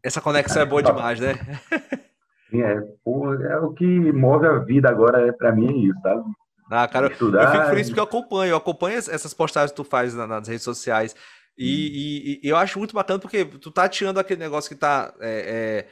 Essa 0.03 0.21
conexão 0.21 0.61
é 0.61 0.65
boa 0.65 0.81
demais, 0.81 1.19
né? 1.19 1.33
Sim, 2.49 2.61
é, 2.61 2.81
porra, 3.03 3.43
é 3.43 3.57
o 3.57 3.73
que 3.73 3.85
move 4.11 4.45
a 4.45 4.59
vida 4.59 4.89
agora, 4.89 5.27
é, 5.27 5.31
para 5.31 5.51
mim 5.51 5.67
é 5.67 5.77
isso, 5.89 5.99
sabe? 6.01 6.23
Ah, 6.69 6.87
cara, 6.87 7.11
Estudar, 7.11 7.43
eu 7.43 7.51
fico 7.51 7.69
feliz 7.69 7.87
porque 7.87 7.99
eu 7.99 8.03
acompanho, 8.03 8.51
eu 8.51 8.57
acompanho 8.57 8.97
essas 8.97 9.33
postagens 9.33 9.71
que 9.71 9.75
tu 9.75 9.83
faz 9.83 10.13
nas 10.13 10.47
redes 10.47 10.63
sociais, 10.63 11.15
E, 11.57 12.39
e, 12.41 12.47
e, 12.47 12.49
eu 12.49 12.55
acho 12.55 12.79
muito 12.79 12.93
bacana 12.93 13.19
porque 13.19 13.43
tu 13.43 13.69
tá 13.71 13.89
tirando 13.89 14.19
aquele 14.19 14.39
negócio 14.39 14.69
que 14.69 14.79
tá. 14.79 15.13
É, 15.19 15.85
é, 15.85 15.87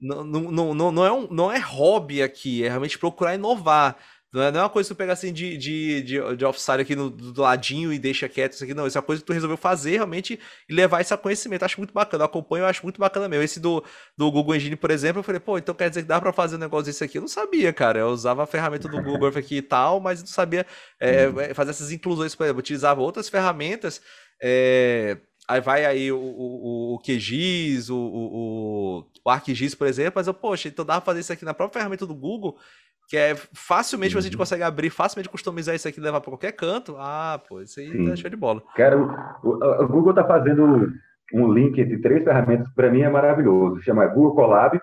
não, 0.00 0.24
não, 0.24 0.74
não, 0.74 0.92
não, 0.92 1.04
é 1.04 1.12
um, 1.12 1.28
não 1.30 1.52
é 1.52 1.58
hobby 1.58 2.22
aqui, 2.22 2.64
é 2.64 2.68
realmente 2.68 2.98
procurar 2.98 3.34
inovar. 3.34 3.96
Não 4.34 4.42
é, 4.42 4.50
não 4.50 4.58
é 4.58 4.62
uma 4.64 4.68
coisa 4.68 4.88
que 4.88 4.94
tu 4.96 4.98
pega 4.98 5.12
assim 5.12 5.32
de, 5.32 5.56
de, 5.56 6.02
de, 6.02 6.36
de 6.36 6.44
offside 6.44 6.80
aqui 6.80 6.96
no, 6.96 7.08
do 7.08 7.40
ladinho 7.40 7.92
e 7.92 8.00
deixa 8.00 8.28
quieto 8.28 8.54
isso 8.54 8.64
aqui, 8.64 8.74
não. 8.74 8.84
Isso 8.84 8.98
é 8.98 9.00
uma 9.00 9.06
coisa 9.06 9.22
que 9.22 9.26
tu 9.26 9.32
resolveu 9.32 9.56
fazer 9.56 9.92
realmente 9.92 10.40
e 10.68 10.74
levar 10.74 11.00
esse 11.00 11.16
conhecimento. 11.16 11.64
Acho 11.64 11.78
muito 11.78 11.94
bacana. 11.94 12.22
Eu 12.22 12.26
acompanho, 12.26 12.64
eu 12.64 12.66
acho 12.66 12.82
muito 12.82 12.98
bacana 12.98 13.28
mesmo. 13.28 13.44
Esse 13.44 13.60
do, 13.60 13.84
do 14.18 14.32
Google 14.32 14.56
Engine, 14.56 14.74
por 14.74 14.90
exemplo, 14.90 15.20
eu 15.20 15.22
falei, 15.22 15.38
pô, 15.38 15.56
então 15.56 15.72
quer 15.72 15.88
dizer 15.88 16.02
que 16.02 16.08
dá 16.08 16.20
pra 16.20 16.32
fazer 16.32 16.56
um 16.56 16.58
negócio 16.58 16.86
desse 16.86 17.04
aqui? 17.04 17.18
Eu 17.18 17.20
não 17.20 17.28
sabia, 17.28 17.72
cara. 17.72 18.00
Eu 18.00 18.08
usava 18.08 18.42
a 18.42 18.46
ferramenta 18.46 18.88
do 18.88 19.00
Google 19.00 19.28
aqui 19.28 19.58
e 19.58 19.62
tal, 19.62 20.00
mas 20.00 20.18
não 20.18 20.26
sabia 20.26 20.66
é, 20.98 21.28
uhum. 21.28 21.54
fazer 21.54 21.70
essas 21.70 21.92
inclusões, 21.92 22.34
por 22.34 22.42
exemplo. 22.42 22.58
Eu 22.58 22.64
utilizava 22.64 23.00
outras 23.02 23.28
ferramentas. 23.28 24.02
É, 24.42 25.16
aí 25.46 25.60
vai 25.60 25.84
aí 25.84 26.10
o, 26.10 26.18
o, 26.18 26.94
o 26.94 26.98
QGIS, 26.98 27.88
o, 27.88 27.96
o, 27.96 29.06
o 29.24 29.30
ArcGIS, 29.30 29.76
por 29.76 29.86
exemplo, 29.86 30.14
mas 30.16 30.26
eu, 30.26 30.34
poxa, 30.34 30.66
então 30.66 30.84
dá 30.84 31.00
pra 31.00 31.06
fazer 31.06 31.20
isso 31.20 31.32
aqui 31.32 31.44
na 31.44 31.54
própria 31.54 31.80
ferramenta 31.80 32.04
do 32.04 32.16
Google 32.16 32.58
que 33.08 33.16
é 33.16 33.34
facilmente 33.52 34.14
uhum. 34.14 34.18
a 34.18 34.22
gente 34.22 34.36
consegue 34.36 34.62
abrir, 34.62 34.90
facilmente 34.90 35.28
customizar 35.28 35.74
isso 35.74 35.86
aqui 35.86 36.00
e 36.00 36.02
levar 36.02 36.20
para 36.20 36.30
qualquer 36.30 36.52
canto. 36.52 36.96
Ah, 36.98 37.40
pô, 37.48 37.60
isso 37.60 37.80
aí 37.80 37.90
Sim. 37.90 38.08
tá 38.08 38.16
show 38.16 38.30
de 38.30 38.36
bola. 38.36 38.62
Cara, 38.74 38.96
o, 38.98 39.84
o, 39.84 39.88
Google 39.88 40.10
está 40.10 40.24
fazendo 40.24 40.92
um 41.32 41.52
link 41.52 41.78
entre 41.78 41.98
três 41.98 42.24
ferramentas 42.24 42.68
que 42.68 42.74
para 42.74 42.90
mim 42.90 43.02
é 43.02 43.10
maravilhoso. 43.10 43.82
Chama 43.82 44.06
Google 44.06 44.34
Colab, 44.34 44.80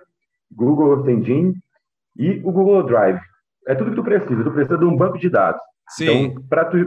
Google 0.52 1.10
Engine 1.10 1.56
e 2.16 2.40
o 2.44 2.52
Google 2.52 2.84
Drive. 2.84 3.20
É 3.68 3.76
tudo 3.76 3.92
que 3.92 3.96
tu 3.96 4.04
precisa. 4.04 4.44
Tu 4.44 4.52
precisa 4.52 4.78
de 4.78 4.86
um 4.86 4.96
banco 4.96 5.18
de 5.18 5.30
dados. 5.30 5.62
Sim. 5.90 6.26
Então, 6.26 6.44
para 6.48 6.66
tu, 6.66 6.78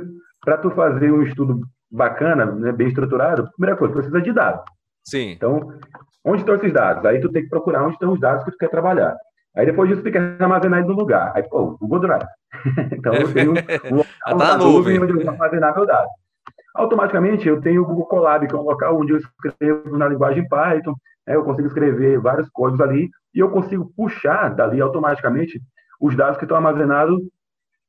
tu 0.62 0.70
fazer 0.70 1.12
um 1.12 1.22
estudo 1.22 1.60
bacana, 1.90 2.46
né, 2.46 2.72
bem 2.72 2.88
estruturado, 2.88 3.48
primeira 3.56 3.76
coisa, 3.76 3.92
tu 3.92 3.96
precisa 3.96 4.20
de 4.20 4.32
dados. 4.32 4.64
Sim. 5.04 5.32
Então, 5.32 5.72
onde 6.24 6.40
estão 6.40 6.54
esses 6.56 6.72
dados? 6.72 7.04
Aí 7.04 7.20
tu 7.20 7.30
tem 7.30 7.42
que 7.42 7.48
procurar 7.48 7.84
onde 7.84 7.94
estão 7.94 8.12
os 8.12 8.20
dados 8.20 8.44
que 8.44 8.50
tu 8.50 8.58
quer 8.58 8.70
trabalhar. 8.70 9.16
Aí 9.56 9.66
depois 9.66 9.88
disso 9.88 10.02
fica 10.02 10.36
armazenado 10.40 10.88
no 10.88 10.94
lugar. 10.94 11.32
Aí, 11.34 11.42
pô, 11.44 11.76
Google 11.78 12.00
Drive. 12.00 12.26
então 12.92 13.14
eu 13.14 13.32
tenho 13.32 13.52
um 13.92 13.96
local 13.96 14.08
tá 14.24 14.34
na 14.34 14.56
nuvem 14.58 15.00
onde 15.00 15.12
eu 15.12 15.20
vou 15.20 15.30
armazenar 15.30 15.74
meu 15.74 15.86
dado. 15.86 16.08
Automaticamente 16.74 17.48
eu 17.48 17.60
tenho 17.60 17.82
o 17.82 17.86
Google 17.86 18.06
Colab, 18.06 18.46
que 18.48 18.54
é 18.54 18.58
um 18.58 18.62
local 18.62 19.00
onde 19.00 19.12
eu 19.12 19.18
escrevo 19.18 19.96
na 19.96 20.08
linguagem 20.08 20.48
Python, 20.48 20.94
né, 21.26 21.36
eu 21.36 21.44
consigo 21.44 21.68
escrever 21.68 22.18
vários 22.18 22.48
códigos 22.50 22.80
ali 22.80 23.08
e 23.32 23.38
eu 23.38 23.50
consigo 23.50 23.92
puxar 23.96 24.48
dali 24.48 24.80
automaticamente 24.80 25.60
os 26.00 26.16
dados 26.16 26.36
que 26.36 26.44
estão 26.44 26.56
armazenados 26.56 27.20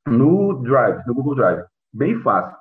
no 0.08 0.54
Drive, 0.62 1.06
no 1.08 1.16
Google 1.16 1.36
Drive. 1.36 1.64
Bem 1.92 2.20
fácil. 2.20 2.56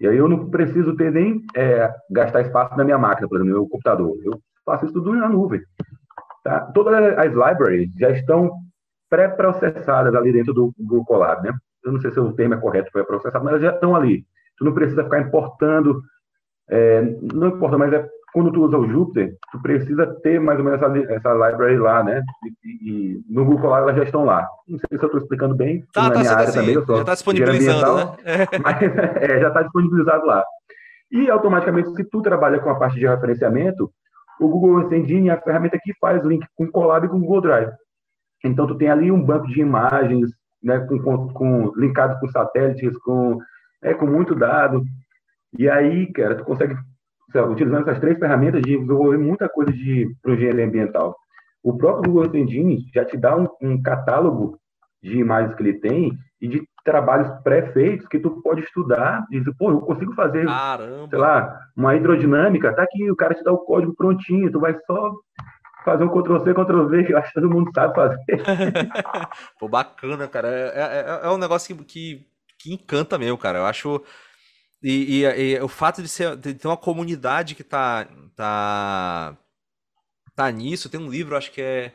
E 0.00 0.06
aí 0.06 0.16
eu 0.16 0.28
não 0.28 0.50
preciso 0.50 0.96
ter 0.96 1.10
nem 1.10 1.42
é, 1.54 1.92
gastar 2.10 2.42
espaço 2.42 2.76
na 2.76 2.84
minha 2.84 2.98
máquina, 2.98 3.28
por 3.28 3.36
exemplo, 3.36 3.52
no 3.52 3.60
meu 3.60 3.68
computador. 3.68 4.16
Eu 4.22 4.40
faço 4.64 4.84
isso 4.84 4.94
tudo 4.94 5.14
na 5.14 5.28
nuvem. 5.28 5.60
Tá? 6.42 6.60
Todas 6.72 6.94
as 7.18 7.32
libraries 7.32 7.92
já 7.98 8.10
estão 8.10 8.50
pré-processadas 9.08 10.14
ali 10.14 10.32
dentro 10.32 10.54
do 10.54 10.72
Google 10.78 11.04
Colab, 11.04 11.42
né? 11.42 11.52
Eu 11.84 11.92
não 11.92 12.00
sei 12.00 12.10
se 12.10 12.20
o 12.20 12.32
termo 12.32 12.54
é 12.54 12.58
correto 12.58 12.90
para 12.92 13.04
processar, 13.04 13.40
mas 13.40 13.54
elas 13.54 13.62
já 13.62 13.72
estão 13.72 13.96
ali. 13.96 14.24
Tu 14.56 14.64
não 14.64 14.72
precisa 14.72 15.04
ficar 15.04 15.20
importando, 15.20 16.02
é, 16.68 17.02
não 17.32 17.48
importa, 17.48 17.76
mas 17.76 17.92
é 17.92 18.06
quando 18.32 18.52
tu 18.52 18.62
usa 18.62 18.78
o 18.78 18.88
Jupyter, 18.88 19.34
tu 19.50 19.60
precisa 19.60 20.06
ter 20.22 20.40
mais 20.40 20.58
ou 20.58 20.64
menos 20.64 20.80
essa, 20.80 21.14
essa 21.14 21.32
library 21.32 21.78
lá, 21.78 22.02
né? 22.02 22.22
E, 22.64 22.90
e, 22.90 23.24
no 23.28 23.44
Google 23.44 23.62
Colab 23.62 23.82
elas 23.82 23.96
já 23.96 24.04
estão 24.04 24.24
lá. 24.24 24.46
Não 24.68 24.78
sei 24.78 24.98
se 24.98 25.04
eu 25.04 25.06
estou 25.06 25.20
explicando 25.20 25.54
bem. 25.54 25.84
Tá, 25.92 26.04
na 26.04 26.10
tá, 26.10 26.18
minha 26.20 26.32
área 26.32 26.44
assim, 26.44 26.60
também, 26.60 26.74
eu 26.74 26.86
sou 26.86 26.96
já 26.96 27.02
está 27.02 27.14
disponibilizando, 27.14 27.96
né? 27.96 28.46
Mas 28.62 28.82
é, 28.82 29.40
já 29.40 29.48
está 29.48 29.62
disponibilizado 29.62 30.26
lá. 30.26 30.44
E 31.10 31.28
automaticamente, 31.28 31.90
se 31.94 32.04
tu 32.04 32.22
trabalha 32.22 32.60
com 32.60 32.70
a 32.70 32.76
parte 32.76 33.00
de 33.00 33.06
referenciamento, 33.06 33.90
o 34.40 34.48
Google 34.48 34.80
Earth 34.80 34.92
Engine 34.92 35.28
é 35.28 35.32
a 35.32 35.40
ferramenta 35.40 35.78
que 35.80 35.92
faz 36.00 36.24
link 36.24 36.44
com 36.56 36.70
Colab 36.70 37.06
e 37.06 37.08
com 37.08 37.20
Google 37.20 37.42
Drive. 37.42 37.72
Então, 38.44 38.66
tu 38.66 38.74
tem 38.76 38.88
ali 38.88 39.10
um 39.10 39.22
banco 39.22 39.46
de 39.46 39.60
imagens, 39.60 40.30
né, 40.62 40.78
com, 40.80 40.98
com, 40.98 41.28
com 41.28 41.72
linkado 41.76 42.18
com 42.18 42.28
satélites, 42.28 42.96
com, 42.98 43.38
é, 43.82 43.92
com 43.92 44.06
muito 44.06 44.34
dado. 44.34 44.82
E 45.58 45.68
aí, 45.68 46.10
cara, 46.12 46.36
tu 46.36 46.44
consegue, 46.44 46.74
utilizando 47.50 47.82
essas 47.82 48.00
três 48.00 48.18
ferramentas, 48.18 48.62
desenvolver 48.62 49.18
muita 49.18 49.48
coisa 49.48 49.70
de 49.72 50.10
engenharia 50.26 50.64
ambiental. 50.64 51.14
O 51.62 51.76
próprio 51.76 52.10
Google 52.10 52.24
Earth 52.24 52.34
Engine 52.34 52.86
já 52.94 53.04
te 53.04 53.18
dá 53.18 53.36
um, 53.36 53.46
um 53.60 53.82
catálogo 53.82 54.58
de 55.02 55.18
imagens 55.18 55.54
que 55.54 55.62
ele 55.62 55.74
tem 55.74 56.18
e 56.40 56.48
de 56.48 56.62
trabalhos 56.84 57.28
pré-feitos 57.42 58.08
que 58.08 58.18
tu 58.18 58.40
pode 58.42 58.62
estudar 58.62 59.26
e 59.30 59.38
dizer, 59.38 59.54
pô, 59.58 59.70
eu 59.70 59.80
consigo 59.80 60.14
fazer, 60.14 60.46
Caramba. 60.46 61.08
sei 61.08 61.18
lá, 61.18 61.60
uma 61.76 61.94
hidrodinâmica, 61.94 62.74
tá 62.74 62.82
aqui, 62.82 63.10
o 63.10 63.16
cara 63.16 63.34
te 63.34 63.44
dá 63.44 63.52
o 63.52 63.58
código 63.58 63.94
prontinho, 63.94 64.50
tu 64.50 64.58
vai 64.58 64.74
só 64.86 65.12
fazer 65.84 66.04
um 66.04 66.08
Ctrl-C, 66.08 66.54
Ctrl-V, 66.54 67.04
que 67.04 67.12
eu 67.12 67.18
acho 67.18 67.28
que 67.28 67.40
todo 67.40 67.50
mundo 67.50 67.70
sabe 67.74 67.94
fazer. 67.94 68.18
pô, 69.58 69.68
bacana, 69.68 70.26
cara. 70.28 70.48
É, 70.48 70.52
é, 70.52 70.82
é, 70.82 71.20
é 71.24 71.30
um 71.30 71.38
negócio 71.38 71.76
que, 71.76 71.84
que, 71.84 72.26
que, 72.58 72.72
encanta 72.74 73.18
mesmo, 73.18 73.38
cara. 73.38 73.58
Eu 73.58 73.66
acho... 73.66 74.02
E, 74.82 75.22
e, 75.22 75.54
e, 75.54 75.60
o 75.60 75.68
fato 75.68 76.00
de, 76.00 76.08
ser, 76.08 76.36
de 76.36 76.54
ter 76.54 76.66
uma 76.66 76.76
comunidade 76.76 77.54
que 77.54 77.62
tá, 77.62 78.06
tá, 78.34 79.36
tá 80.34 80.50
nisso, 80.50 80.88
tem 80.88 80.98
um 80.98 81.10
livro, 81.10 81.36
acho 81.36 81.52
que 81.52 81.60
é 81.60 81.92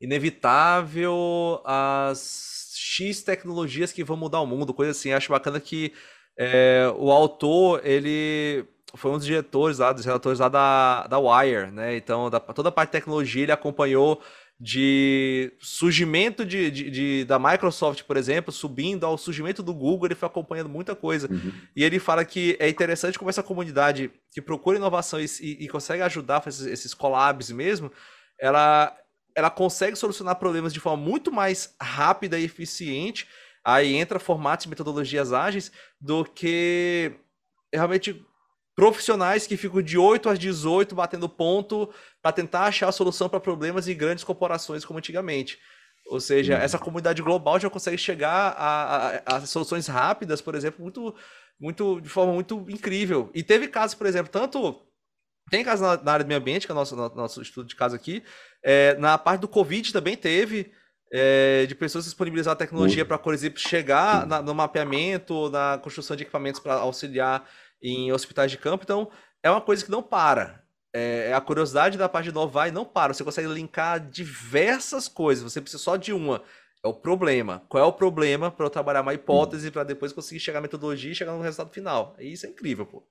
Inevitável 0.00 1.60
as 1.64 2.72
X 2.76 3.22
tecnologias 3.22 3.92
que 3.92 4.04
vão 4.04 4.16
mudar 4.16 4.40
o 4.40 4.46
mundo, 4.46 4.72
coisa 4.74 4.92
assim. 4.92 5.12
Acho 5.12 5.30
bacana 5.30 5.60
que 5.60 5.92
é, 6.38 6.92
o 6.96 7.10
autor, 7.10 7.80
ele 7.84 8.64
foi 8.94 9.10
um 9.10 9.16
dos 9.16 9.26
diretores 9.26 9.78
lá, 9.78 9.92
dos 9.92 10.04
relatores 10.04 10.38
lá 10.38 10.48
da, 10.48 11.06
da 11.06 11.18
Wire, 11.18 11.70
né? 11.70 11.96
Então, 11.96 12.30
da, 12.30 12.38
toda 12.40 12.68
a 12.68 12.72
parte 12.72 12.90
de 12.90 12.92
tecnologia 12.92 13.42
ele 13.42 13.52
acompanhou 13.52 14.22
de 14.60 15.52
surgimento 15.60 16.44
de, 16.44 16.70
de, 16.70 16.90
de, 16.90 17.24
da 17.24 17.38
Microsoft, 17.38 18.02
por 18.02 18.16
exemplo, 18.16 18.52
subindo 18.52 19.06
ao 19.06 19.16
surgimento 19.16 19.62
do 19.62 19.72
Google, 19.72 20.08
ele 20.08 20.14
foi 20.16 20.26
acompanhando 20.26 20.68
muita 20.68 20.96
coisa. 20.96 21.30
Uhum. 21.30 21.52
E 21.76 21.84
ele 21.84 22.00
fala 22.00 22.24
que 22.24 22.56
é 22.58 22.68
interessante 22.68 23.18
como 23.18 23.30
essa 23.30 23.42
comunidade 23.42 24.10
que 24.32 24.42
procura 24.42 24.76
inovação 24.76 25.20
e, 25.20 25.26
e, 25.40 25.64
e 25.64 25.68
consegue 25.68 26.02
ajudar 26.02 26.42
esses, 26.46 26.66
esses 26.66 26.92
collabs 26.92 27.50
mesmo, 27.50 27.92
ela 28.40 28.96
ela 29.38 29.50
consegue 29.50 29.94
solucionar 29.94 30.34
problemas 30.34 30.72
de 30.72 30.80
forma 30.80 31.00
muito 31.00 31.30
mais 31.30 31.72
rápida 31.80 32.36
e 32.36 32.44
eficiente. 32.44 33.28
Aí 33.64 33.94
entra 33.94 34.18
formatos 34.18 34.66
e 34.66 34.68
metodologias 34.68 35.32
ágeis 35.32 35.70
do 36.00 36.24
que 36.24 37.12
realmente 37.72 38.20
profissionais 38.74 39.46
que 39.46 39.56
ficam 39.56 39.80
de 39.80 39.96
8 39.96 40.28
às 40.28 40.40
18 40.40 40.92
batendo 40.92 41.28
ponto 41.28 41.88
para 42.20 42.32
tentar 42.32 42.64
achar 42.64 42.88
a 42.88 42.92
solução 42.92 43.28
para 43.28 43.38
problemas 43.38 43.86
em 43.86 43.96
grandes 43.96 44.24
corporações 44.24 44.84
como 44.84 44.98
antigamente. 44.98 45.56
Ou 46.08 46.18
seja, 46.18 46.56
uhum. 46.56 46.60
essa 46.60 46.78
comunidade 46.78 47.22
global 47.22 47.60
já 47.60 47.70
consegue 47.70 47.96
chegar 47.96 48.56
a, 48.58 49.22
a, 49.24 49.36
a, 49.36 49.46
soluções 49.46 49.86
rápidas, 49.86 50.40
por 50.40 50.56
exemplo, 50.56 50.82
muito, 50.82 51.14
muito, 51.60 52.00
de 52.00 52.08
forma 52.08 52.32
muito 52.32 52.66
incrível. 52.68 53.30
E 53.32 53.44
teve 53.44 53.68
casos, 53.68 53.94
por 53.94 54.06
exemplo, 54.08 54.32
tanto 54.32 54.87
tem 55.50 55.64
casos 55.64 55.86
na, 55.86 56.02
na 56.02 56.12
área 56.12 56.24
do 56.24 56.28
meio 56.28 56.40
ambiente, 56.40 56.66
que 56.66 56.72
é 56.72 56.74
o 56.74 56.76
nosso, 56.76 56.96
nosso 56.96 57.42
estudo 57.42 57.68
de 57.68 57.76
caso 57.76 57.94
aqui, 57.94 58.22
é, 58.62 58.96
na 58.96 59.16
parte 59.16 59.40
do 59.40 59.48
Covid 59.48 59.92
também 59.92 60.16
teve 60.16 60.72
é, 61.12 61.66
de 61.66 61.74
pessoas 61.74 62.04
disponibilizar 62.04 62.52
a 62.52 62.56
tecnologia 62.56 63.04
para, 63.04 63.18
por 63.18 63.32
exemplo, 63.32 63.58
chegar 63.58 64.26
na, 64.26 64.42
no 64.42 64.54
mapeamento, 64.54 65.48
na 65.50 65.78
construção 65.82 66.16
de 66.16 66.22
equipamentos 66.22 66.60
para 66.60 66.74
auxiliar 66.74 67.48
em 67.82 68.12
hospitais 68.12 68.50
de 68.50 68.58
campo. 68.58 68.84
Então, 68.84 69.10
é 69.42 69.50
uma 69.50 69.60
coisa 69.60 69.84
que 69.84 69.90
não 69.90 70.02
para. 70.02 70.62
É, 70.92 71.32
a 71.34 71.40
curiosidade 71.40 71.98
da 71.98 72.08
parte 72.08 72.24
de 72.24 72.30
inovar 72.30 72.68
e 72.68 72.72
não 72.72 72.84
para. 72.84 73.14
Você 73.14 73.22
consegue 73.22 73.48
linkar 73.48 74.00
diversas 74.00 75.06
coisas. 75.06 75.44
Você 75.44 75.60
precisa 75.60 75.82
só 75.82 75.96
de 75.96 76.12
uma. 76.12 76.42
É 76.84 76.88
o 76.88 76.94
problema. 76.94 77.62
Qual 77.68 77.82
é 77.82 77.86
o 77.86 77.92
problema 77.92 78.50
para 78.50 78.64
eu 78.64 78.70
trabalhar 78.70 79.02
uma 79.02 79.14
hipótese 79.14 79.70
para 79.70 79.84
depois 79.84 80.12
conseguir 80.12 80.40
chegar 80.40 80.60
à 80.60 80.62
metodologia 80.62 81.10
e 81.10 81.14
chegar 81.14 81.32
no 81.32 81.42
resultado 81.42 81.72
final? 81.72 82.14
Isso 82.18 82.46
é 82.46 82.48
incrível, 82.48 82.86
pô. 82.86 83.02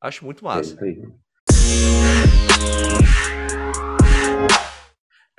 Acho 0.00 0.24
muito 0.24 0.44
massa. 0.44 0.74
É 0.74 1.27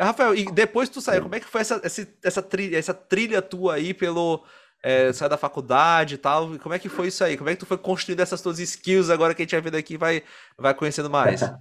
Rafael, 0.01 0.33
e 0.33 0.45
depois 0.45 0.89
tu 0.89 1.01
saiu, 1.01 1.23
como 1.23 1.35
é 1.35 1.39
que 1.39 1.45
foi 1.45 1.61
essa, 1.61 1.79
essa, 1.83 2.07
essa, 2.23 2.41
trilha, 2.41 2.77
essa 2.77 2.93
trilha 2.93 3.41
tua 3.41 3.75
aí 3.75 3.93
pelo. 3.93 4.43
É, 4.81 5.11
sair 5.11 5.27
da 5.27 5.35
faculdade 5.35 6.15
e 6.15 6.17
tal. 6.17 6.57
Como 6.57 6.73
é 6.73 6.79
que 6.79 6.87
foi 6.87 7.07
isso 7.07 7.21
aí? 7.21 7.35
Como 7.35 7.49
é 7.49 7.53
que 7.53 7.59
tu 7.59 7.65
foi 7.65 7.77
construindo 7.77 8.21
essas 8.21 8.41
tuas 8.41 8.59
skills 8.59 9.09
agora 9.09 9.33
que 9.33 9.41
a 9.41 9.43
gente 9.43 9.51
vai 9.51 9.59
vendo 9.59 9.75
aqui 9.75 9.97
vai, 9.97 10.23
vai 10.57 10.73
conhecendo 10.73 11.09
mais? 11.09 11.41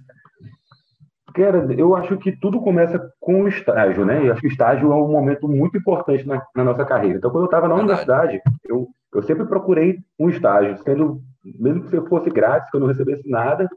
Cara, 1.35 1.67
eu 1.77 1.95
acho 1.95 2.17
que 2.17 2.31
tudo 2.31 2.61
começa 2.61 2.99
com 3.19 3.43
o 3.43 3.47
estágio, 3.47 4.05
né? 4.05 4.25
Eu 4.25 4.31
acho 4.31 4.41
que 4.41 4.47
o 4.47 4.51
estágio 4.51 4.91
é 4.91 4.95
um 4.95 5.11
momento 5.11 5.47
muito 5.47 5.77
importante 5.77 6.25
na, 6.25 6.41
na 6.55 6.63
nossa 6.63 6.85
carreira. 6.85 7.17
Então, 7.17 7.29
quando 7.29 7.43
eu 7.43 7.45
estava 7.45 7.67
na 7.67 7.75
universidade, 7.75 8.41
eu, 8.65 8.87
eu 9.13 9.21
sempre 9.23 9.45
procurei 9.45 9.99
um 10.17 10.29
estágio, 10.29 10.77
sendo, 10.79 11.21
mesmo 11.43 11.89
que 11.89 12.09
fosse 12.09 12.29
grátis, 12.29 12.71
que 12.71 12.77
eu 12.77 12.81
não 12.81 12.87
recebesse 12.87 13.29
nada, 13.29 13.69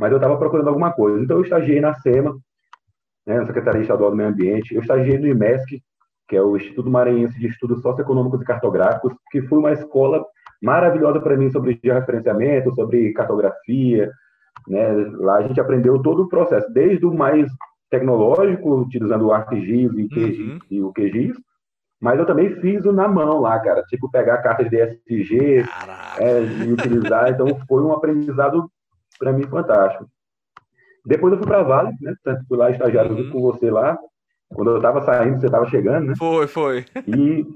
mas 0.00 0.10
eu 0.10 0.16
estava 0.16 0.38
procurando 0.38 0.68
alguma 0.68 0.90
coisa. 0.92 1.22
Então, 1.22 1.36
eu 1.36 1.42
estagiei 1.42 1.80
na 1.80 1.94
SEMA, 1.94 2.36
né, 3.26 3.38
na 3.38 3.46
Secretaria 3.46 3.82
Estadual 3.82 4.10
do 4.10 4.16
Meio 4.16 4.30
Ambiente. 4.30 4.74
Eu 4.74 4.80
estagiei 4.80 5.18
no 5.18 5.28
IMESC, 5.28 5.82
que 6.26 6.36
é 6.36 6.42
o 6.42 6.56
Instituto 6.56 6.90
Maranhense 6.90 7.38
de 7.38 7.46
Estudos 7.46 7.82
Socioeconômicos 7.82 8.40
e 8.40 8.44
Cartográficos, 8.44 9.12
que 9.30 9.42
foi 9.42 9.58
uma 9.58 9.72
escola 9.72 10.24
maravilhosa 10.62 11.20
para 11.20 11.36
mim 11.36 11.50
sobre 11.50 11.78
georreferenciamento, 11.84 12.74
sobre 12.74 13.12
cartografia, 13.12 14.10
Né? 14.66 14.92
Lá 15.18 15.36
a 15.36 15.42
gente 15.42 15.60
aprendeu 15.60 16.00
todo 16.00 16.22
o 16.22 16.28
processo, 16.28 16.72
desde 16.72 17.04
o 17.04 17.12
mais 17.12 17.50
tecnológico, 17.90 18.80
utilizando 18.80 19.26
o 19.26 19.32
ArcGIS 19.32 19.92
e, 19.92 20.08
uhum. 20.18 20.58
e 20.70 20.82
o 20.82 20.92
QGIS, 20.92 21.36
mas 22.00 22.18
eu 22.18 22.24
também 22.24 22.54
fiz 22.60 22.84
o 22.86 22.92
na 22.92 23.06
mão 23.06 23.40
lá, 23.40 23.58
cara. 23.60 23.82
Tipo, 23.82 24.10
pegar 24.10 24.34
a 24.34 24.42
carta 24.42 24.64
de 24.64 24.70
DSG 24.70 25.64
é, 26.18 26.42
e 26.64 26.72
utilizar. 26.72 27.30
Então, 27.30 27.46
foi 27.68 27.82
um 27.82 27.92
aprendizado, 27.92 28.70
para 29.20 29.32
mim, 29.32 29.42
fantástico. 29.42 30.08
Depois 31.04 31.32
eu 31.32 31.38
fui 31.38 31.46
para 31.46 31.62
Vale, 31.62 31.92
né? 32.00 32.14
Fui 32.48 32.56
lá 32.56 32.70
estagiário 32.70 33.12
uhum. 33.12 33.30
com 33.30 33.40
você 33.42 33.70
lá. 33.70 33.98
Quando 34.48 34.70
eu 34.70 34.76
estava 34.78 35.02
saindo, 35.02 35.38
você 35.38 35.46
estava 35.46 35.66
chegando, 35.66 36.06
né? 36.06 36.14
Foi, 36.18 36.46
foi. 36.46 36.84
E, 37.06 37.46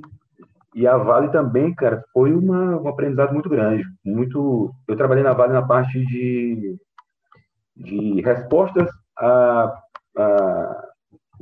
e 0.75 0.87
a 0.87 0.97
Vale 0.97 1.31
também, 1.31 1.75
cara, 1.75 2.05
foi 2.13 2.33
uma, 2.33 2.81
um 2.81 2.87
aprendizado 2.87 3.33
muito 3.33 3.49
grande. 3.49 3.85
Muito. 4.05 4.73
Eu 4.87 4.97
trabalhei 4.97 5.25
na 5.25 5.33
Vale 5.33 5.53
na 5.53 5.63
parte 5.63 6.05
de, 6.07 6.77
de 7.77 8.21
respostas 8.21 8.89
a, 9.19 9.75
a 10.17 10.85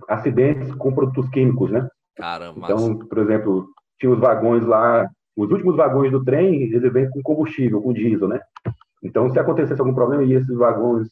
acidentes 0.09 0.75
com 0.77 0.95
produtos 0.95 1.29
químicos, 1.31 1.71
né? 1.71 1.87
Caramba. 2.17 2.61
Então, 2.65 2.97
por 2.97 3.19
exemplo, 3.19 3.69
tinha 3.99 4.11
os 4.11 4.19
vagões 4.19 4.65
lá, 4.65 5.09
os 5.37 5.51
últimos 5.51 5.77
vagões 5.77 6.11
do 6.11 6.25
trem, 6.25 6.63
eles 6.63 6.93
vêm 6.93 7.11
com 7.11 7.23
combustível, 7.23 7.83
com 7.83 7.93
diesel, 7.93 8.29
né? 8.29 8.41
Então, 9.03 9.31
se 9.31 9.39
acontecesse 9.39 9.81
algum 9.81 9.95
problema 9.95 10.23
e 10.23 10.35
esses 10.35 10.57
vagões 10.57 11.09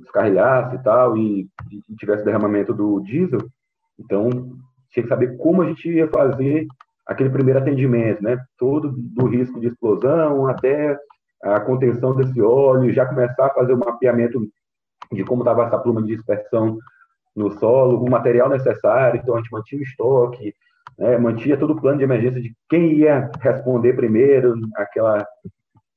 descarrilhassem 0.00 0.78
e 0.78 0.82
tal, 0.82 1.16
e, 1.16 1.48
e 1.70 1.96
tivesse 1.96 2.24
derramamento 2.24 2.72
do 2.72 3.00
diesel, 3.00 3.40
então 3.98 4.30
tinha 4.90 5.02
que 5.02 5.08
saber 5.08 5.36
como 5.36 5.62
a 5.62 5.66
gente 5.66 5.88
ia 5.88 6.08
fazer 6.08 6.66
aquele 7.06 7.30
primeiro 7.30 7.60
atendimento, 7.60 8.22
né? 8.22 8.38
Todo 8.58 8.92
do 8.96 9.26
risco 9.26 9.60
de 9.60 9.68
explosão 9.68 10.46
até 10.48 10.98
a 11.42 11.60
contenção 11.60 12.14
desse 12.14 12.40
óleo, 12.40 12.92
já 12.92 13.06
começar 13.06 13.46
a 13.46 13.54
fazer 13.54 13.74
o 13.74 13.78
mapeamento 13.78 14.40
de 15.12 15.24
como 15.24 15.42
estava 15.42 15.64
essa 15.64 15.78
pluma 15.78 16.02
de 16.02 16.16
dispersão 16.16 16.78
no 17.34 17.50
solo, 17.58 18.02
o 18.02 18.10
material 18.10 18.48
necessário, 18.48 19.20
então 19.20 19.34
a 19.34 19.38
gente 19.38 19.52
mantinha 19.52 19.80
o 19.80 19.84
estoque, 19.84 20.54
né, 20.98 21.18
mantinha 21.18 21.58
todo 21.58 21.74
o 21.74 21.80
plano 21.80 21.98
de 21.98 22.04
emergência 22.04 22.40
de 22.40 22.54
quem 22.68 22.94
ia 22.94 23.30
responder 23.40 23.92
primeiro, 23.94 24.54
aquela... 24.74 25.24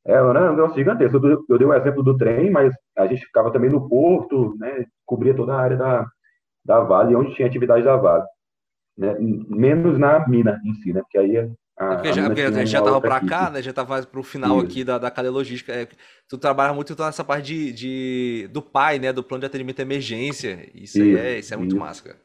É 0.10 0.22
um 0.22 0.34
negócio 0.34 0.76
gigantesco. 0.76 1.18
Eu, 1.18 1.46
eu 1.48 1.58
dei 1.58 1.68
o 1.68 1.70
um 1.70 1.74
exemplo 1.74 2.02
do 2.02 2.18
trem, 2.18 2.50
mas 2.50 2.74
a 2.98 3.06
gente 3.06 3.26
ficava 3.26 3.52
também 3.52 3.70
no 3.70 3.88
porto, 3.88 4.56
né, 4.58 4.86
cobria 5.06 5.36
toda 5.36 5.54
a 5.54 5.60
área 5.60 5.78
da, 5.78 6.06
da 6.66 6.80
Vale, 6.82 7.16
onde 7.16 7.36
tinha 7.36 7.48
atividade 7.48 7.84
da 7.84 7.96
Vale. 7.96 8.26
Né, 8.98 9.16
menos 9.20 10.00
na 10.00 10.28
mina 10.28 10.60
em 10.66 10.74
si, 10.76 10.92
né, 10.92 11.02
porque 11.02 11.18
aí 11.18 11.38
a, 11.78 11.96
porque 11.96 12.12
já, 12.12 12.28
porque 12.28 12.66
já 12.66 12.82
tava 12.82 13.00
para 13.00 13.26
cá, 13.26 13.50
né? 13.50 13.62
Já 13.62 13.72
tava 13.72 14.06
para 14.06 14.20
o 14.20 14.24
final 14.24 14.58
Isso. 14.58 14.66
aqui 14.66 14.84
da, 14.84 14.98
da 14.98 15.10
cadeia 15.10 15.32
logística. 15.32 15.72
É, 15.72 15.88
tu 16.28 16.38
trabalha 16.38 16.74
muito 16.74 16.92
então, 16.92 17.06
nessa 17.06 17.24
parte 17.24 17.46
de, 17.46 17.72
de, 17.72 18.50
do 18.52 18.62
pai, 18.62 19.00
né? 19.00 19.14
Do 19.14 19.24
plano 19.24 19.40
de 19.40 19.46
atendimento 19.46 19.78
de 19.78 19.84
emergência. 19.84 20.70
Isso, 20.76 21.02
isso 21.02 21.18
é, 21.18 21.40
isso 21.40 21.54
é 21.54 21.58
muito 21.58 21.72
isso. 21.72 21.80
massa, 21.80 22.04
cara. 22.04 22.20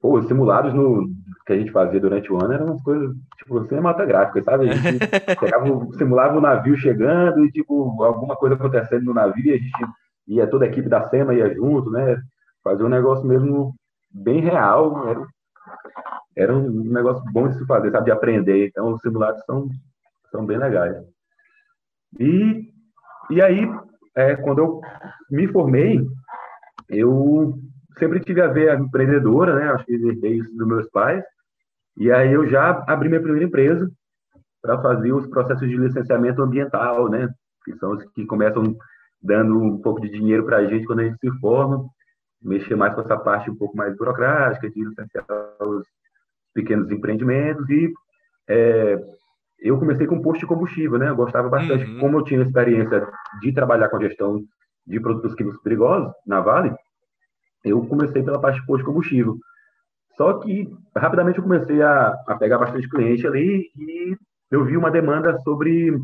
Pô, 0.00 0.18
os 0.18 0.26
simulados 0.26 0.74
no, 0.74 1.08
que 1.46 1.52
a 1.52 1.56
gente 1.56 1.70
fazia 1.70 2.00
durante 2.00 2.32
o 2.32 2.42
ano 2.42 2.52
eram 2.52 2.66
umas 2.66 2.82
coisas, 2.82 3.14
tipo, 3.38 3.64
cinematográficas, 3.66 4.44
sabe? 4.44 4.68
A 4.68 4.74
gente 4.74 4.98
pegava, 5.38 5.86
simulava 5.96 6.36
o 6.36 6.40
navio 6.40 6.76
chegando 6.76 7.44
e, 7.46 7.52
tipo, 7.52 8.02
alguma 8.02 8.36
coisa 8.36 8.56
acontecendo 8.56 9.04
no 9.04 9.14
navio 9.14 9.46
e 9.46 9.52
a 9.52 9.56
gente 9.56 9.86
ia, 10.26 10.46
toda 10.46 10.64
a 10.64 10.68
equipe 10.68 10.88
da 10.88 11.08
SEMA 11.08 11.34
ia 11.34 11.54
junto, 11.54 11.90
né? 11.90 12.20
Fazer 12.64 12.82
um 12.82 12.88
negócio 12.88 13.24
mesmo 13.24 13.74
bem 14.10 14.40
real. 14.40 15.08
Era, 15.08 15.26
era 16.36 16.56
um 16.56 16.68
negócio 16.68 17.24
bom 17.32 17.48
de 17.48 17.56
se 17.58 17.64
fazer, 17.64 17.92
sabe? 17.92 18.06
De 18.06 18.10
aprender. 18.10 18.66
Então, 18.66 18.94
os 18.94 19.00
simulados 19.00 19.40
são, 19.44 19.68
são 20.32 20.44
bem 20.44 20.58
legais. 20.58 20.96
E, 22.18 22.68
e 23.30 23.40
aí, 23.40 23.70
é, 24.16 24.34
quando 24.34 24.58
eu 24.58 24.80
me 25.30 25.46
formei, 25.46 26.04
eu 26.88 27.54
sempre 27.98 28.20
tive 28.20 28.40
a 28.40 28.48
ver 28.48 28.70
a 28.70 28.76
empreendedora, 28.76 29.54
né? 29.54 29.70
Acho 29.70 29.84
que 29.84 29.94
herdei 29.94 30.38
isso 30.38 30.54
dos 30.56 30.66
meus 30.66 30.88
pais. 30.90 31.24
E 31.96 32.10
aí 32.12 32.32
eu 32.32 32.46
já 32.46 32.84
abri 32.86 33.08
minha 33.08 33.20
primeira 33.20 33.46
empresa 33.46 33.90
para 34.60 34.80
fazer 34.80 35.12
os 35.12 35.26
processos 35.28 35.68
de 35.68 35.76
licenciamento 35.76 36.42
ambiental, 36.42 37.08
né? 37.08 37.28
Que 37.64 37.74
são 37.76 37.92
os 37.92 38.04
que 38.10 38.26
começam 38.26 38.76
dando 39.22 39.58
um 39.58 39.80
pouco 39.80 40.00
de 40.00 40.08
dinheiro 40.10 40.44
para 40.44 40.58
a 40.58 40.66
gente 40.66 40.86
quando 40.86 41.00
a 41.00 41.04
gente 41.04 41.18
se 41.18 41.30
forma. 41.40 41.86
Mexer 42.42 42.76
mais 42.76 42.94
com 42.94 43.00
essa 43.00 43.16
parte 43.16 43.50
um 43.50 43.56
pouco 43.56 43.76
mais 43.76 43.96
burocrática, 43.96 44.70
de 44.70 44.84
licenciar 44.84 45.24
os 45.60 45.86
pequenos 46.52 46.90
empreendimentos 46.90 47.68
e 47.68 47.92
é, 48.48 48.98
eu 49.58 49.78
comecei 49.78 50.06
com 50.06 50.22
posto 50.22 50.40
de 50.40 50.46
combustível, 50.46 50.98
né? 50.98 51.08
Eu 51.08 51.16
gostava 51.16 51.48
bastante, 51.48 51.84
uhum. 51.84 51.98
como 51.98 52.18
eu 52.18 52.24
tinha 52.24 52.42
experiência 52.42 53.06
de 53.40 53.52
trabalhar 53.52 53.88
com 53.88 53.96
a 53.96 54.00
gestão 54.00 54.42
de 54.86 55.00
produtos 55.00 55.34
químicos 55.34 55.60
perigosos 55.62 56.12
na 56.26 56.40
Vale, 56.40 56.74
eu 57.70 57.84
comecei 57.86 58.22
pela 58.22 58.40
parte 58.40 58.60
de 58.60 58.66
posto 58.66 58.80
de 58.80 58.86
combustível. 58.86 59.38
Só 60.16 60.34
que 60.34 60.68
rapidamente 60.96 61.38
eu 61.38 61.44
comecei 61.44 61.82
a, 61.82 62.08
a 62.26 62.36
pegar 62.36 62.58
bastante 62.58 62.88
cliente 62.88 63.26
ali 63.26 63.70
e 63.76 64.16
eu 64.50 64.64
vi 64.64 64.76
uma 64.76 64.90
demanda 64.90 65.38
sobre 65.40 65.98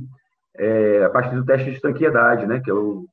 é, 0.56 1.04
a 1.04 1.10
parte 1.10 1.34
do 1.34 1.44
teste 1.44 1.70
de 1.70 1.76
estanqueidade, 1.76 2.46
né? 2.46 2.60
Que 2.60 2.70
é 2.70 2.74
o, 2.74 3.06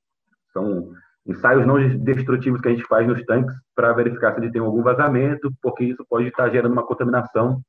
são 0.52 0.92
ensaios 1.26 1.66
não 1.66 1.78
destrutivos 2.00 2.60
que 2.60 2.68
a 2.68 2.72
gente 2.72 2.88
faz 2.88 3.08
nos 3.08 3.24
tanques 3.24 3.56
para 3.76 3.94
verificar 3.94 4.34
se 4.34 4.40
ele 4.40 4.52
tem 4.52 4.62
algum 4.62 4.82
vazamento, 4.82 5.52
porque 5.62 5.84
isso 5.86 6.06
pode 6.10 6.28
estar 6.28 6.50
gerando 6.50 6.74
uma 6.74 6.86
contaminação 6.86 7.62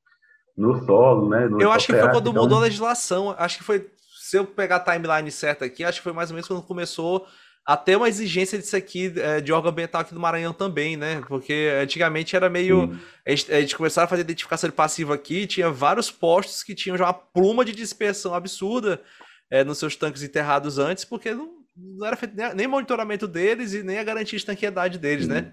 no 0.56 0.82
solo, 0.84 1.28
né? 1.28 1.46
No 1.46 1.60
eu 1.60 1.70
acho 1.70 1.86
que 1.86 1.92
foi 1.92 2.10
quando 2.10 2.30
então... 2.30 2.42
mudou 2.42 2.58
a 2.58 2.62
legislação. 2.62 3.34
Acho 3.38 3.58
que 3.58 3.64
foi, 3.64 3.86
se 4.18 4.36
eu 4.36 4.44
pegar 4.44 4.76
a 4.76 4.80
timeline 4.80 5.30
certa 5.30 5.64
aqui, 5.64 5.84
acho 5.84 5.98
que 5.98 6.04
foi 6.04 6.12
mais 6.12 6.30
ou 6.30 6.34
menos 6.34 6.48
quando 6.48 6.62
começou 6.62 7.26
a 7.70 7.76
ter 7.76 7.94
uma 7.94 8.08
exigência 8.08 8.58
disso 8.58 8.74
aqui 8.74 9.12
é, 9.16 9.40
de 9.40 9.52
órgão 9.52 9.70
ambiental 9.70 10.00
aqui 10.00 10.12
do 10.12 10.18
Maranhão 10.18 10.52
também, 10.52 10.96
né? 10.96 11.22
Porque 11.28 11.70
antigamente 11.80 12.34
era 12.34 12.50
meio. 12.50 12.98
A 13.24 13.30
gente, 13.30 13.52
a 13.52 13.60
gente 13.60 13.76
começaram 13.76 14.06
a 14.06 14.08
fazer 14.08 14.22
identificação 14.22 14.68
de 14.68 14.74
passivo 14.74 15.12
aqui, 15.12 15.46
tinha 15.46 15.70
vários 15.70 16.10
postos 16.10 16.64
que 16.64 16.74
tinham 16.74 16.96
já 16.96 17.04
uma 17.04 17.14
pluma 17.14 17.64
de 17.64 17.70
dispersão 17.70 18.34
absurda 18.34 19.00
é, 19.48 19.62
nos 19.62 19.78
seus 19.78 19.94
tanques 19.94 20.24
enterrados 20.24 20.80
antes, 20.80 21.04
porque 21.04 21.32
não, 21.32 21.48
não 21.76 22.08
era 22.08 22.16
feito 22.16 22.34
nem, 22.36 22.52
nem 22.56 22.66
monitoramento 22.66 23.28
deles 23.28 23.72
e 23.72 23.84
nem 23.84 24.00
a 24.00 24.04
garantia 24.04 24.36
de 24.36 24.44
tanqueidade 24.44 24.98
deles, 24.98 25.26
Sim. 25.26 25.30
né? 25.30 25.52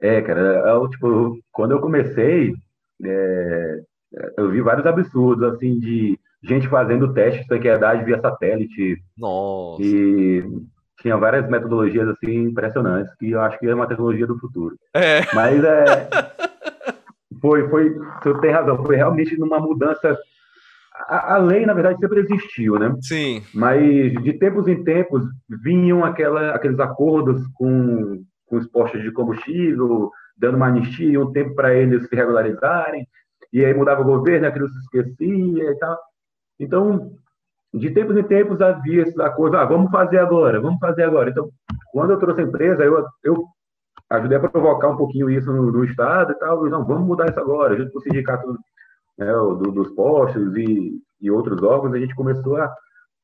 É, 0.00 0.22
cara, 0.22 0.40
eu, 0.40 0.86
é 0.86 0.88
tipo, 0.88 1.38
quando 1.52 1.72
eu 1.72 1.80
comecei, 1.82 2.54
é, 3.04 3.80
eu 4.38 4.50
vi 4.50 4.62
vários 4.62 4.86
absurdos, 4.86 5.46
assim, 5.52 5.78
de 5.78 6.18
gente 6.42 6.66
fazendo 6.68 7.12
teste 7.12 7.42
de 7.42 7.48
tanqueidade 7.48 8.02
via 8.02 8.18
satélite. 8.18 8.96
Nossa. 9.18 9.82
E 9.82 10.42
tinha 11.06 11.16
várias 11.16 11.48
metodologias, 11.48 12.08
assim, 12.08 12.44
impressionantes, 12.44 13.14
que 13.14 13.30
eu 13.30 13.40
acho 13.40 13.56
que 13.60 13.66
é 13.68 13.74
uma 13.74 13.86
tecnologia 13.86 14.26
do 14.26 14.38
futuro. 14.40 14.76
É. 14.92 15.20
Mas 15.32 15.62
é. 15.62 16.08
Foi, 17.38 17.68
foi, 17.68 17.94
você 17.94 18.40
tem 18.40 18.50
razão, 18.50 18.82
foi 18.82 18.96
realmente 18.96 19.38
numa 19.38 19.60
mudança 19.60 20.18
a, 21.06 21.34
a, 21.34 21.38
lei, 21.38 21.66
na 21.66 21.74
verdade, 21.74 22.00
sempre 22.00 22.20
existiu, 22.20 22.78
né? 22.78 22.96
Sim. 23.02 23.44
Mas 23.54 24.14
de 24.22 24.32
tempos 24.32 24.66
em 24.66 24.82
tempos 24.82 25.22
vinham 25.62 26.02
aquela, 26.02 26.52
aqueles 26.52 26.80
acordos 26.80 27.46
com, 27.54 28.24
com 28.46 28.56
os 28.56 28.66
postos 28.68 29.02
de 29.02 29.12
combustível, 29.12 30.10
dando 30.36 30.56
uma 30.56 30.68
anistia, 30.68 31.20
um 31.20 31.30
tempo 31.30 31.54
para 31.54 31.74
eles 31.74 32.08
se 32.08 32.16
regularizarem, 32.16 33.06
e 33.52 33.62
aí 33.62 33.74
mudava 33.74 34.00
o 34.00 34.04
governo, 34.04 34.46
aquilo 34.46 34.68
se 34.68 34.78
esquecia 34.78 35.70
e 35.70 35.78
tal. 35.78 35.98
Então, 36.58 37.12
de 37.76 37.90
tempos 37.90 38.16
em 38.16 38.22
tempos 38.22 38.60
havia 38.60 39.02
essa 39.02 39.30
coisa, 39.30 39.60
ah, 39.60 39.64
vamos 39.64 39.90
fazer 39.90 40.18
agora, 40.18 40.60
vamos 40.60 40.78
fazer 40.78 41.04
agora. 41.04 41.30
Então, 41.30 41.48
quando 41.92 42.12
eu 42.12 42.18
trouxe 42.18 42.40
a 42.40 42.44
empresa, 42.44 42.84
eu, 42.84 43.04
eu 43.22 43.44
ajudei 44.10 44.38
a 44.38 44.48
provocar 44.48 44.88
um 44.88 44.96
pouquinho 44.96 45.30
isso 45.30 45.52
no, 45.52 45.70
no 45.70 45.84
Estado 45.84 46.32
e 46.32 46.38
tal, 46.38 46.66
e 46.66 46.70
não, 46.70 46.84
vamos 46.84 47.06
mudar 47.06 47.28
isso 47.28 47.40
agora, 47.40 47.76
junto 47.76 47.92
com 47.92 47.98
o 47.98 48.02
sindicato 48.02 48.58
né, 49.18 49.32
do, 49.32 49.72
dos 49.72 49.90
postos 49.90 50.56
e, 50.56 51.00
e 51.20 51.30
outros 51.30 51.62
órgãos, 51.62 51.94
a 51.94 51.98
gente 51.98 52.14
começou 52.14 52.56
a, 52.56 52.72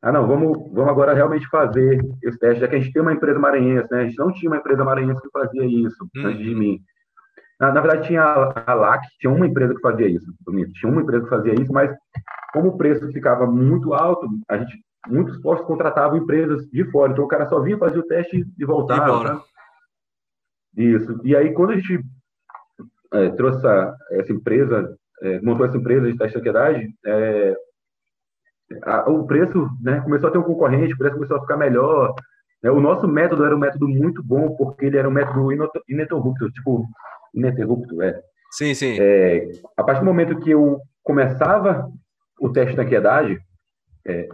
ah, 0.02 0.10
não, 0.10 0.26
vamos, 0.26 0.58
vamos 0.72 0.90
agora 0.90 1.14
realmente 1.14 1.46
fazer 1.48 2.00
esse 2.22 2.36
teste, 2.36 2.60
já 2.60 2.66
que 2.66 2.74
a 2.74 2.80
gente 2.80 2.92
tem 2.92 3.00
uma 3.00 3.12
empresa 3.12 3.38
maranhense, 3.38 3.86
né? 3.88 4.00
A 4.00 4.04
gente 4.04 4.18
não 4.18 4.32
tinha 4.32 4.50
uma 4.50 4.58
empresa 4.58 4.84
maranhense 4.84 5.22
que 5.22 5.30
fazia 5.30 5.64
isso 5.64 6.08
antes 6.16 6.44
de 6.44 6.54
mim. 6.56 6.80
Na, 7.62 7.72
na, 7.72 7.80
verdade, 7.80 8.08
tinha 8.08 8.22
a, 8.22 8.64
a 8.66 8.74
LAC, 8.74 9.06
tinha 9.20 9.32
uma 9.32 9.46
empresa 9.46 9.72
que 9.72 9.80
fazia 9.80 10.08
isso, 10.08 10.26
tinha 10.74 10.90
uma 10.90 11.00
empresa 11.00 11.22
que 11.22 11.30
fazia 11.30 11.54
isso, 11.54 11.72
mas 11.72 11.96
como 12.52 12.70
o 12.70 12.76
preço 12.76 13.06
ficava 13.12 13.46
muito 13.46 13.94
alto, 13.94 14.26
a 14.48 14.58
gente, 14.58 14.84
muitos 15.06 15.40
postos 15.40 15.66
contratavam 15.66 16.18
empresas 16.18 16.68
de 16.70 16.84
fora, 16.90 17.12
então 17.12 17.24
o 17.24 17.28
cara 17.28 17.48
só 17.48 17.60
vinha 17.60 17.78
fazer 17.78 18.00
o 18.00 18.06
teste 18.06 18.44
e 18.58 18.64
voltava. 18.64 19.34
Né? 19.34 19.40
Isso. 20.76 21.20
E 21.22 21.36
aí, 21.36 21.54
quando 21.54 21.70
a 21.70 21.76
gente 21.76 22.04
é, 23.12 23.30
trouxe 23.30 23.58
essa, 23.58 23.96
essa 24.10 24.32
empresa 24.32 24.98
é, 25.22 25.40
montou 25.40 25.64
essa 25.64 25.76
empresa 25.76 26.10
de 26.10 26.18
teste 26.18 26.32
de 26.32 26.40
ansiedade, 26.40 26.94
é, 27.06 27.56
a, 28.82 29.08
o 29.08 29.24
preço 29.24 29.68
né, 29.80 30.00
começou 30.00 30.28
a 30.28 30.32
ter 30.32 30.38
um 30.38 30.42
concorrente, 30.42 30.94
o 30.94 30.98
preço 30.98 31.14
começou 31.14 31.36
a 31.36 31.40
ficar 31.40 31.56
melhor. 31.56 32.12
Né, 32.60 32.70
o 32.72 32.80
nosso 32.80 33.06
método 33.06 33.44
era 33.44 33.54
um 33.54 33.60
método 33.60 33.86
muito 33.86 34.20
bom, 34.20 34.56
porque 34.56 34.86
ele 34.86 34.98
era 34.98 35.08
um 35.08 35.12
método 35.12 35.52
ininterrupto, 35.88 36.50
tipo, 36.50 36.84
ininterrupto, 37.34 38.02
é. 38.02 38.20
Sim, 38.50 38.74
sim. 38.74 38.96
É, 39.00 39.50
a 39.76 39.82
partir 39.82 40.00
do 40.00 40.06
momento 40.06 40.38
que 40.38 40.50
eu 40.50 40.80
começava 41.02 41.90
o 42.40 42.50
teste 42.50 42.74
de 42.74 42.80
ansiedade, 42.80 43.38
é, 44.06 44.28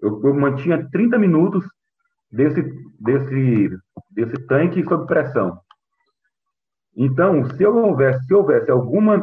eu, 0.00 0.20
eu, 0.24 0.34
mantinha 0.34 0.88
30 0.90 1.18
minutos 1.18 1.64
desse, 2.32 2.62
desse, 2.98 3.70
desse 4.10 4.46
tanque 4.46 4.82
sob 4.84 5.06
pressão. 5.06 5.60
Então, 6.96 7.44
se 7.50 7.64
houvesse, 7.66 8.24
se 8.24 8.34
houvesse 8.34 8.70
alguma, 8.70 9.22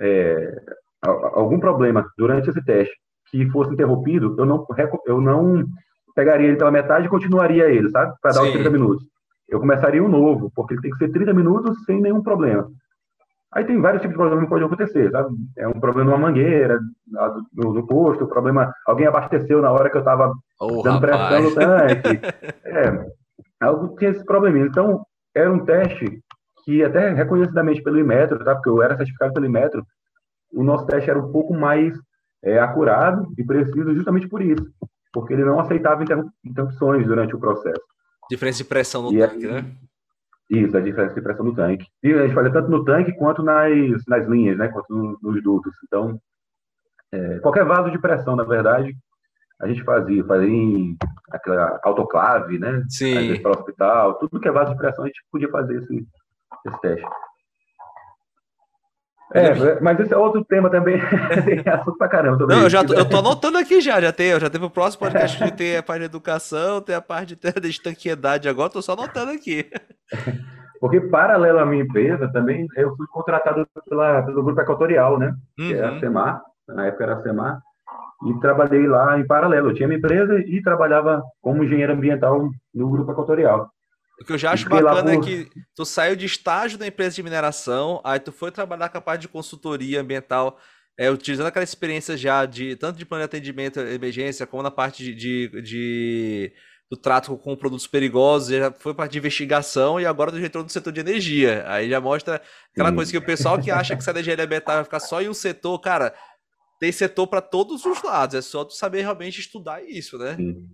é, 0.00 0.62
algum 1.02 1.60
problema 1.60 2.06
durante 2.18 2.50
esse 2.50 2.64
teste 2.64 2.94
que 3.30 3.48
fosse 3.50 3.72
interrompido, 3.72 4.34
eu 4.38 4.44
não, 4.44 4.66
eu 5.06 5.20
não 5.20 5.64
pegaria 6.14 6.48
ele 6.48 6.56
pela 6.56 6.70
metade 6.70 7.06
e 7.06 7.10
continuaria 7.10 7.68
ele, 7.68 7.90
sabe? 7.90 8.14
Para 8.20 8.32
dar 8.32 8.40
Sim. 8.40 8.48
os 8.48 8.52
30 8.52 8.70
minutos. 8.70 9.04
Eu 9.48 9.60
começaria 9.60 10.02
um 10.02 10.08
novo, 10.08 10.50
porque 10.54 10.74
ele 10.74 10.82
tem 10.82 10.90
que 10.90 10.98
ser 10.98 11.10
30 11.10 11.32
minutos 11.32 11.84
sem 11.84 12.00
nenhum 12.00 12.22
problema. 12.22 12.68
Aí 13.52 13.64
tem 13.64 13.80
vários 13.80 14.02
tipos 14.02 14.14
de 14.14 14.18
problemas 14.18 14.44
que 14.44 14.50
podem 14.50 14.66
acontecer, 14.66 15.10
sabe? 15.10 15.34
É 15.56 15.66
um 15.66 15.80
problema 15.80 16.10
numa 16.10 16.26
mangueira, 16.26 16.78
no, 17.54 17.72
no 17.72 17.86
posto, 17.86 18.24
o 18.24 18.28
problema, 18.28 18.72
alguém 18.86 19.06
abasteceu 19.06 19.62
na 19.62 19.70
hora 19.70 19.88
que 19.88 19.96
eu 19.96 20.00
estava 20.00 20.32
oh, 20.60 20.82
dando 20.82 21.00
pressão 21.00 21.42
no 21.42 21.54
tanque. 21.54 22.20
é, 22.66 23.06
algo 23.60 23.96
tinha 23.96 24.10
esse 24.10 24.24
problema. 24.24 24.58
Então, 24.58 25.06
era 25.34 25.50
um 25.50 25.64
teste 25.64 26.20
que 26.64 26.82
até 26.82 27.12
reconhecidamente 27.12 27.82
pelo 27.82 27.98
Imetro, 27.98 28.44
tá? 28.44 28.54
Porque 28.54 28.68
eu 28.68 28.82
era 28.82 28.96
certificado 28.96 29.32
pelo 29.32 29.46
Imetro, 29.46 29.86
o 30.52 30.64
nosso 30.64 30.84
teste 30.86 31.08
era 31.08 31.18
um 31.18 31.30
pouco 31.30 31.54
mais 31.54 31.94
é, 32.42 32.58
acurado 32.58 33.32
e 33.38 33.44
preciso 33.44 33.94
justamente 33.94 34.28
por 34.28 34.42
isso, 34.42 34.66
porque 35.12 35.32
ele 35.32 35.44
não 35.44 35.60
aceitava 35.60 36.04
interrupções 36.44 37.06
durante 37.06 37.34
o 37.34 37.38
processo. 37.40 37.80
Diferença 38.30 38.58
de 38.58 38.64
pressão 38.64 39.02
no 39.02 39.12
e 39.12 39.18
tanque, 39.18 39.46
é, 39.46 39.52
né? 39.52 39.72
Isso, 40.50 40.76
a 40.76 40.80
diferença 40.80 41.14
de 41.14 41.20
pressão 41.20 41.44
no 41.44 41.54
tanque. 41.54 41.86
E 42.02 42.12
a 42.12 42.22
gente 42.22 42.34
fazia 42.34 42.52
tanto 42.52 42.70
no 42.70 42.84
tanque 42.84 43.12
quanto 43.12 43.42
nas, 43.42 43.70
nas 44.06 44.26
linhas, 44.26 44.56
né? 44.56 44.68
Quanto 44.68 44.94
nos, 44.94 45.20
nos 45.20 45.42
dutos. 45.42 45.74
Então, 45.84 46.20
é, 47.12 47.38
qualquer 47.40 47.64
vaso 47.64 47.90
de 47.90 47.98
pressão, 47.98 48.36
na 48.36 48.44
verdade, 48.44 48.96
a 49.60 49.66
gente 49.66 49.82
fazia. 49.82 50.24
Fazia 50.24 50.48
em 50.48 50.96
aquela 51.30 51.80
autoclave, 51.82 52.58
né? 52.58 52.82
Sim. 52.88 53.40
Para 53.40 53.50
o 53.50 53.58
hospital. 53.58 54.14
Tudo 54.18 54.40
que 54.40 54.48
é 54.48 54.52
vaso 54.52 54.72
de 54.72 54.78
pressão, 54.78 55.04
a 55.04 55.08
gente 55.08 55.20
podia 55.30 55.48
fazer 55.50 55.78
esse, 55.78 56.06
esse 56.66 56.80
teste. 56.80 57.06
É, 59.34 59.80
mas 59.80 59.98
esse 59.98 60.14
é 60.14 60.16
outro 60.16 60.44
tema 60.44 60.70
também. 60.70 61.00
tem 61.44 61.72
assunto 61.72 61.98
pra 61.98 62.08
caramba. 62.08 62.46
Não, 62.46 62.62
eu 62.62 62.70
já 62.70 62.84
tô, 62.84 62.94
eu 62.94 63.08
tô 63.08 63.18
anotando 63.18 63.58
aqui 63.58 63.80
já, 63.80 64.00
já 64.00 64.12
tem, 64.12 64.38
já 64.38 64.48
teve 64.48 64.64
o 64.64 64.70
próximo 64.70 65.00
podcast 65.00 65.42
que 65.42 65.50
tem 65.56 65.76
a 65.76 65.82
parte 65.82 66.00
de 66.00 66.06
educação, 66.06 66.80
tem 66.80 66.94
a 66.94 67.00
parte 67.00 67.34
de, 67.34 67.52
de 67.60 67.68
estanqueidade 67.68 68.48
agora, 68.48 68.70
tô 68.70 68.80
só 68.80 68.92
anotando 68.92 69.32
aqui. 69.32 69.68
Porque 70.80 71.00
paralelo 71.00 71.58
à 71.58 71.66
minha 71.66 71.82
empresa, 71.82 72.30
também 72.32 72.66
eu 72.76 72.94
fui 72.96 73.06
contratado 73.08 73.66
pela, 73.88 74.22
pelo 74.22 74.44
grupo 74.44 74.60
equatorial, 74.60 75.18
né? 75.18 75.34
Uhum. 75.58 75.68
Que 75.68 75.74
é 75.74 75.84
a 75.84 75.92
uhum. 75.92 76.00
SEMAR, 76.00 76.42
na 76.68 76.86
época 76.86 77.04
era 77.04 77.14
a 77.14 77.22
SEMAR, 77.22 77.60
e 78.26 78.40
trabalhei 78.40 78.86
lá 78.86 79.18
em 79.18 79.26
paralelo. 79.26 79.70
Eu 79.70 79.74
tinha 79.74 79.88
minha 79.88 79.98
empresa 79.98 80.38
e 80.38 80.62
trabalhava 80.62 81.22
como 81.40 81.64
engenheiro 81.64 81.92
ambiental 81.92 82.48
no 82.74 82.90
grupo 82.90 83.10
equatorial. 83.10 83.70
O 84.20 84.24
que 84.24 84.32
eu 84.32 84.38
já 84.38 84.52
acho 84.52 84.68
bacana 84.68 85.14
é 85.14 85.20
que 85.20 85.48
tu 85.74 85.84
saiu 85.84 86.16
de 86.16 86.24
estágio 86.24 86.78
da 86.78 86.86
empresa 86.86 87.16
de 87.16 87.22
mineração, 87.22 88.00
aí 88.02 88.18
tu 88.18 88.32
foi 88.32 88.50
trabalhar 88.50 88.88
com 88.88 88.98
a 88.98 89.00
parte 89.00 89.22
de 89.22 89.28
consultoria 89.28 90.00
ambiental, 90.00 90.58
é, 90.98 91.10
utilizando 91.10 91.46
aquela 91.46 91.64
experiência 91.64 92.16
já 92.16 92.46
de 92.46 92.76
tanto 92.76 92.98
de 92.98 93.04
plano 93.04 93.22
de 93.22 93.26
atendimento 93.26 93.78
emergência, 93.80 94.46
como 94.46 94.62
na 94.62 94.70
parte 94.70 95.04
de, 95.04 95.14
de, 95.14 95.62
de 95.62 96.52
do 96.90 96.96
trato 96.96 97.36
com 97.36 97.56
produtos 97.56 97.86
perigosos, 97.86 98.48
já 98.56 98.70
foi 98.72 98.94
parte 98.94 99.12
de 99.12 99.18
investigação 99.18 100.00
e 100.00 100.06
agora 100.06 100.30
tu 100.30 100.40
já 100.40 100.46
entrou 100.46 100.62
no 100.62 100.70
setor 100.70 100.92
de 100.92 101.00
energia. 101.00 101.64
Aí 101.66 101.90
já 101.90 102.00
mostra 102.00 102.40
aquela 102.72 102.92
coisa 102.92 103.10
que 103.10 103.18
o 103.18 103.22
pessoal 103.22 103.60
que 103.60 103.70
acha 103.70 103.94
que 103.94 104.00
essa 104.00 104.12
energia 104.12 104.34
ambiental 104.34 104.76
vai 104.76 104.84
ficar 104.84 105.00
só 105.00 105.20
em 105.20 105.28
um 105.28 105.34
setor, 105.34 105.78
cara, 105.80 106.14
tem 106.78 106.92
setor 106.92 107.26
para 107.26 107.40
todos 107.40 107.84
os 107.84 108.02
lados, 108.02 108.36
é 108.36 108.42
só 108.42 108.64
tu 108.64 108.74
saber 108.74 109.02
realmente 109.02 109.40
estudar 109.40 109.82
isso, 109.82 110.16
né? 110.16 110.36
Sim. 110.36 110.68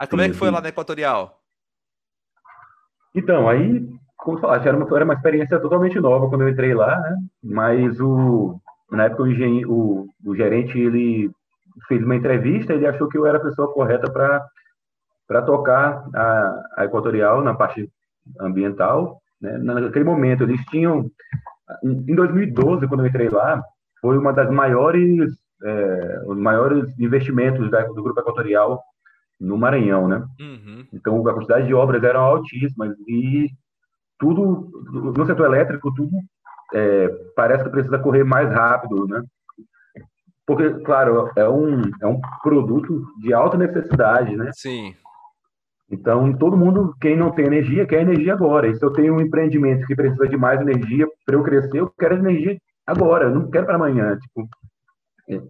Aí 0.00 0.08
como 0.08 0.22
sim, 0.22 0.28
é 0.28 0.32
que 0.32 0.38
foi 0.38 0.48
sim. 0.48 0.54
lá 0.54 0.60
na 0.60 0.68
Equatorial? 0.70 1.43
Então, 3.14 3.48
aí, 3.48 3.86
como 4.16 4.38
falaste, 4.38 4.66
era 4.66 4.76
uma, 4.76 4.96
era 4.96 5.04
uma 5.04 5.14
experiência 5.14 5.60
totalmente 5.60 6.00
nova 6.00 6.28
quando 6.28 6.42
eu 6.42 6.48
entrei 6.48 6.74
lá, 6.74 6.98
né? 6.98 7.16
Mas 7.42 8.00
o, 8.00 8.58
na 8.90 9.04
época 9.04 9.22
o, 9.22 9.26
engenheiro, 9.26 9.72
o, 9.72 10.08
o 10.24 10.34
gerente, 10.34 10.78
ele 10.78 11.30
fez 11.86 12.02
uma 12.02 12.16
entrevista, 12.16 12.72
ele 12.72 12.86
achou 12.86 13.08
que 13.08 13.18
eu 13.18 13.26
era 13.26 13.38
a 13.38 13.42
pessoa 13.42 13.72
correta 13.72 14.10
para 14.10 15.42
tocar 15.42 16.04
a, 16.14 16.62
a 16.76 16.84
Equatorial 16.84 17.42
na 17.42 17.54
parte 17.54 17.88
ambiental. 18.40 19.20
Né? 19.40 19.58
Naquele 19.58 20.04
momento, 20.04 20.42
eles 20.42 20.64
tinham... 20.66 21.10
Em 21.82 22.14
2012, 22.14 22.86
quando 22.86 23.00
eu 23.00 23.06
entrei 23.06 23.28
lá, 23.28 23.62
foi 24.00 24.18
uma 24.18 24.32
das 24.32 24.50
maiores, 24.50 25.30
é, 25.62 26.22
os 26.26 26.36
maiores 26.36 26.98
investimentos 26.98 27.70
da, 27.70 27.82
do 27.84 28.02
Grupo 28.02 28.20
Equatorial 28.20 28.82
no 29.40 29.58
Maranhão, 29.58 30.08
né? 30.08 30.24
Uhum. 30.40 30.86
Então, 30.92 31.26
a 31.26 31.34
quantidade 31.34 31.66
de 31.66 31.74
obras 31.74 32.02
eram 32.02 32.20
altíssimas 32.20 32.96
e 33.06 33.48
tudo, 34.18 34.70
no 34.90 35.26
setor 35.26 35.46
elétrico, 35.46 35.92
tudo 35.94 36.10
é, 36.72 37.08
parece 37.36 37.64
que 37.64 37.70
precisa 37.70 37.98
correr 37.98 38.24
mais 38.24 38.50
rápido, 38.50 39.06
né? 39.06 39.22
Porque, 40.46 40.70
claro, 40.84 41.30
é 41.36 41.48
um, 41.48 41.82
é 42.02 42.06
um 42.06 42.20
produto 42.42 43.06
de 43.20 43.32
alta 43.32 43.56
necessidade, 43.56 44.36
né? 44.36 44.50
Sim. 44.54 44.94
Então, 45.90 46.36
todo 46.36 46.56
mundo, 46.56 46.94
quem 47.00 47.16
não 47.16 47.30
tem 47.30 47.46
energia, 47.46 47.86
quer 47.86 48.02
energia 48.02 48.32
agora. 48.32 48.66
E 48.68 48.74
se 48.74 48.84
eu 48.84 48.92
tenho 48.92 49.14
um 49.14 49.20
empreendimento 49.20 49.86
que 49.86 49.94
precisa 49.94 50.28
de 50.28 50.36
mais 50.36 50.60
energia 50.60 51.06
para 51.24 51.36
eu 51.36 51.42
crescer, 51.42 51.78
eu 51.78 51.90
quero 51.98 52.16
energia 52.16 52.58
agora, 52.86 53.26
eu 53.26 53.34
não 53.34 53.50
quero 53.50 53.66
para 53.66 53.76
amanhã. 53.76 54.18
Tipo, 54.18 54.48
é. 55.30 55.40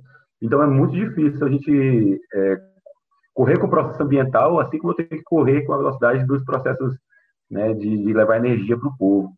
Então, 0.43 0.63
é 0.63 0.67
muito 0.67 0.95
difícil 0.95 1.47
a 1.47 1.51
gente 1.51 2.21
é, 2.35 2.61
correr 3.35 3.59
com 3.59 3.67
o 3.67 3.71
processo 3.71 4.03
ambiental, 4.03 4.61
assim 4.61 4.79
como 4.79 4.93
eu 4.93 4.97
tenho 4.97 5.09
que 5.09 5.23
correr 5.23 5.63
com 5.63 5.73
a 5.73 5.79
velocidade 5.79 6.25
dos 6.25 6.45
processos 6.45 6.97
né, 7.51 7.75
de, 7.75 7.99
de 7.99 8.13
levar 8.13 8.37
energia 8.37 8.79
para 8.79 8.89
o 8.89 8.97
povo. 8.97 9.33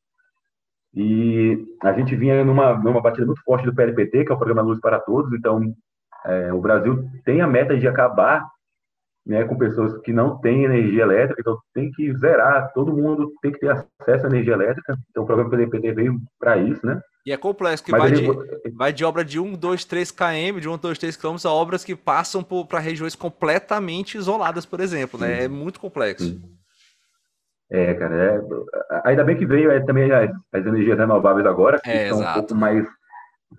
E 0.94 1.66
a 1.82 1.92
gente 1.92 2.14
vinha 2.14 2.44
numa, 2.44 2.74
numa 2.78 3.00
batida 3.00 3.26
muito 3.26 3.42
forte 3.42 3.66
do 3.66 3.74
PLPT, 3.74 4.24
que 4.24 4.32
é 4.32 4.34
o 4.34 4.38
Programa 4.38 4.62
Luz 4.62 4.80
para 4.80 5.00
Todos, 5.00 5.32
então 5.32 5.74
é, 6.24 6.52
o 6.52 6.60
Brasil 6.60 7.08
tem 7.24 7.40
a 7.40 7.46
meta 7.46 7.76
de 7.76 7.88
acabar 7.88 8.46
né, 9.26 9.44
com 9.44 9.58
pessoas 9.58 9.98
que 10.02 10.12
não 10.12 10.38
têm 10.38 10.64
energia 10.64 11.02
elétrica, 11.02 11.40
então 11.40 11.58
tem 11.74 11.90
que 11.90 12.14
zerar, 12.16 12.72
todo 12.72 12.96
mundo 12.96 13.32
tem 13.42 13.50
que 13.50 13.58
ter 13.58 13.70
acesso 13.70 14.26
à 14.26 14.28
energia 14.28 14.54
elétrica, 14.54 14.96
então 15.10 15.24
o 15.24 15.26
programa 15.26 15.50
PLPT 15.50 15.92
veio 15.92 16.16
para 16.38 16.56
isso, 16.56 16.86
né? 16.86 17.00
E 17.26 17.32
é 17.32 17.36
complexo, 17.36 17.82
que 17.82 17.90
vai, 17.90 18.08
ele... 18.08 18.20
de, 18.20 18.70
vai 18.70 18.92
de 18.92 19.04
obra 19.04 19.24
de 19.24 19.40
1, 19.40 19.54
2, 19.54 19.84
3 19.84 20.10
km, 20.12 20.60
de 20.60 20.68
1, 20.68 20.78
2, 20.78 20.98
3 20.98 21.16
km 21.16 21.36
a 21.44 21.50
obras 21.50 21.84
que 21.84 21.96
passam 21.96 22.44
para 22.44 22.78
regiões 22.78 23.16
completamente 23.16 24.16
isoladas, 24.16 24.64
por 24.64 24.78
exemplo, 24.78 25.18
né? 25.18 25.44
É 25.44 25.48
muito 25.48 25.80
complexo. 25.80 26.40
É, 27.68 27.94
cara, 27.94 28.14
é... 28.14 29.08
ainda 29.08 29.24
bem 29.24 29.36
que 29.36 29.44
veio 29.44 29.72
é, 29.72 29.80
também 29.80 30.10
as, 30.12 30.30
as, 30.52 30.64
energias 30.64 30.96
renováveis 30.96 31.44
agora, 31.46 31.80
que 31.80 31.90
é, 31.90 32.10
são 32.10 32.18
exato. 32.18 32.30
um 32.30 32.42
pouco 32.42 32.54
mais, 32.54 32.86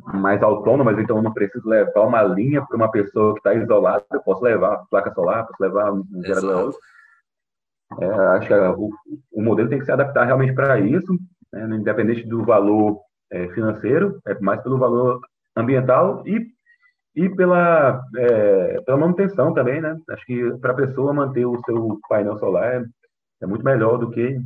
mais 0.06 0.42
autônomas, 0.42 0.98
então 1.00 1.18
eu 1.18 1.24
não 1.24 1.34
preciso 1.34 1.68
levar 1.68 2.02
uma 2.02 2.24
linha 2.24 2.66
para 2.66 2.78
uma 2.78 2.92
pessoa 2.92 3.34
que 3.34 3.40
está 3.40 3.54
isolada, 3.54 4.06
eu 4.12 4.22
posso 4.22 4.44
levar 4.44 4.84
placa 4.90 5.14
solar, 5.14 5.46
posso 5.46 5.62
levar 5.62 5.92
um 5.92 6.06
gerador 6.24 6.74
é, 8.00 8.06
acho 8.06 8.48
que 8.48 8.54
o, 8.54 8.90
o 9.32 9.42
modelo 9.42 9.70
tem 9.70 9.80
que 9.80 9.86
se 9.86 9.92
adaptar 9.92 10.26
realmente 10.26 10.54
para 10.54 10.80
isso, 10.80 11.18
né, 11.52 11.64
independente 11.76 12.24
do 12.28 12.44
valor 12.44 13.00
é, 13.32 13.48
financeiro, 13.50 14.20
é 14.28 14.38
mais 14.40 14.62
pelo 14.62 14.78
valor 14.78 15.22
ambiental 15.56 16.22
e, 16.26 16.48
e 17.16 17.30
pela, 17.30 18.02
é, 18.16 18.82
pela 18.82 18.98
manutenção 18.98 19.54
também, 19.54 19.82
né? 19.82 19.98
Acho 20.10 20.26
que 20.26 20.58
para 20.60 20.74
a 20.74 20.76
pessoa 20.76 21.14
manter 21.14 21.46
o 21.46 21.60
seu 21.66 22.00
painel 22.10 22.38
solar 22.38 22.82
é, 22.82 22.86
é, 23.42 23.46
muito 23.46 23.64
melhor 23.64 23.98
do 23.98 24.12
que 24.12 24.38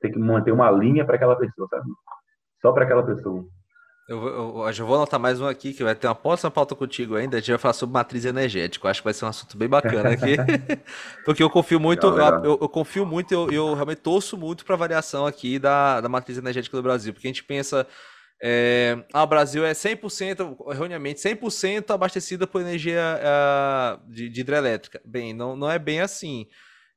ter 0.00 0.10
que 0.10 0.18
manter 0.18 0.52
uma 0.52 0.70
linha 0.70 1.04
para 1.04 1.16
aquela 1.16 1.36
pessoa, 1.36 1.66
sabe? 1.68 1.88
Só 2.60 2.72
para 2.72 2.84
aquela 2.84 3.04
pessoa. 3.04 3.44
Eu, 4.08 4.26
eu, 4.26 4.64
eu, 4.66 4.72
já 4.72 4.84
vou 4.84 4.96
anotar 4.96 5.20
mais 5.20 5.40
um 5.40 5.46
aqui, 5.46 5.72
que 5.72 5.84
vai 5.84 5.94
ter 5.94 6.08
uma 6.08 6.14
próxima 6.14 6.50
pauta 6.50 6.74
contigo 6.74 7.14
ainda. 7.14 7.36
A 7.36 7.40
gente 7.40 7.50
vai 7.50 7.58
falar 7.58 7.74
sobre 7.74 7.94
matriz 7.94 8.24
energética. 8.24 8.86
Eu 8.86 8.90
acho 8.90 9.00
que 9.00 9.04
vai 9.04 9.14
ser 9.14 9.24
um 9.24 9.28
assunto 9.28 9.56
bem 9.56 9.68
bacana 9.68 10.10
aqui. 10.10 10.36
Porque 11.24 11.42
eu 11.42 11.48
confio 11.48 11.78
muito, 11.78 12.06
eu, 12.06 12.58
eu, 12.60 12.68
confio 12.68 13.06
muito, 13.06 13.32
eu, 13.32 13.50
eu 13.50 13.74
realmente 13.74 14.00
torço 14.00 14.36
muito 14.36 14.64
para 14.64 14.74
a 14.74 14.78
variação 14.78 15.24
aqui 15.24 15.58
da, 15.58 16.00
da 16.00 16.08
matriz 16.08 16.36
energética 16.36 16.76
do 16.76 16.82
Brasil. 16.82 17.12
Porque 17.12 17.28
a 17.28 17.30
gente 17.30 17.44
pensa 17.44 17.86
é, 18.44 19.04
ah, 19.12 19.22
o 19.22 19.26
Brasil 19.26 19.64
é 19.64 19.70
100%, 19.70 20.72
erroneamente, 20.72 21.20
100% 21.20 21.94
abastecida 21.94 22.44
por 22.44 22.60
energia 22.60 23.20
uh, 23.20 24.12
de, 24.12 24.28
de, 24.28 24.40
hidrelétrica. 24.40 25.00
Bem, 25.04 25.32
não, 25.32 25.54
não 25.54 25.70
é 25.70 25.78
bem 25.78 26.00
assim. 26.00 26.48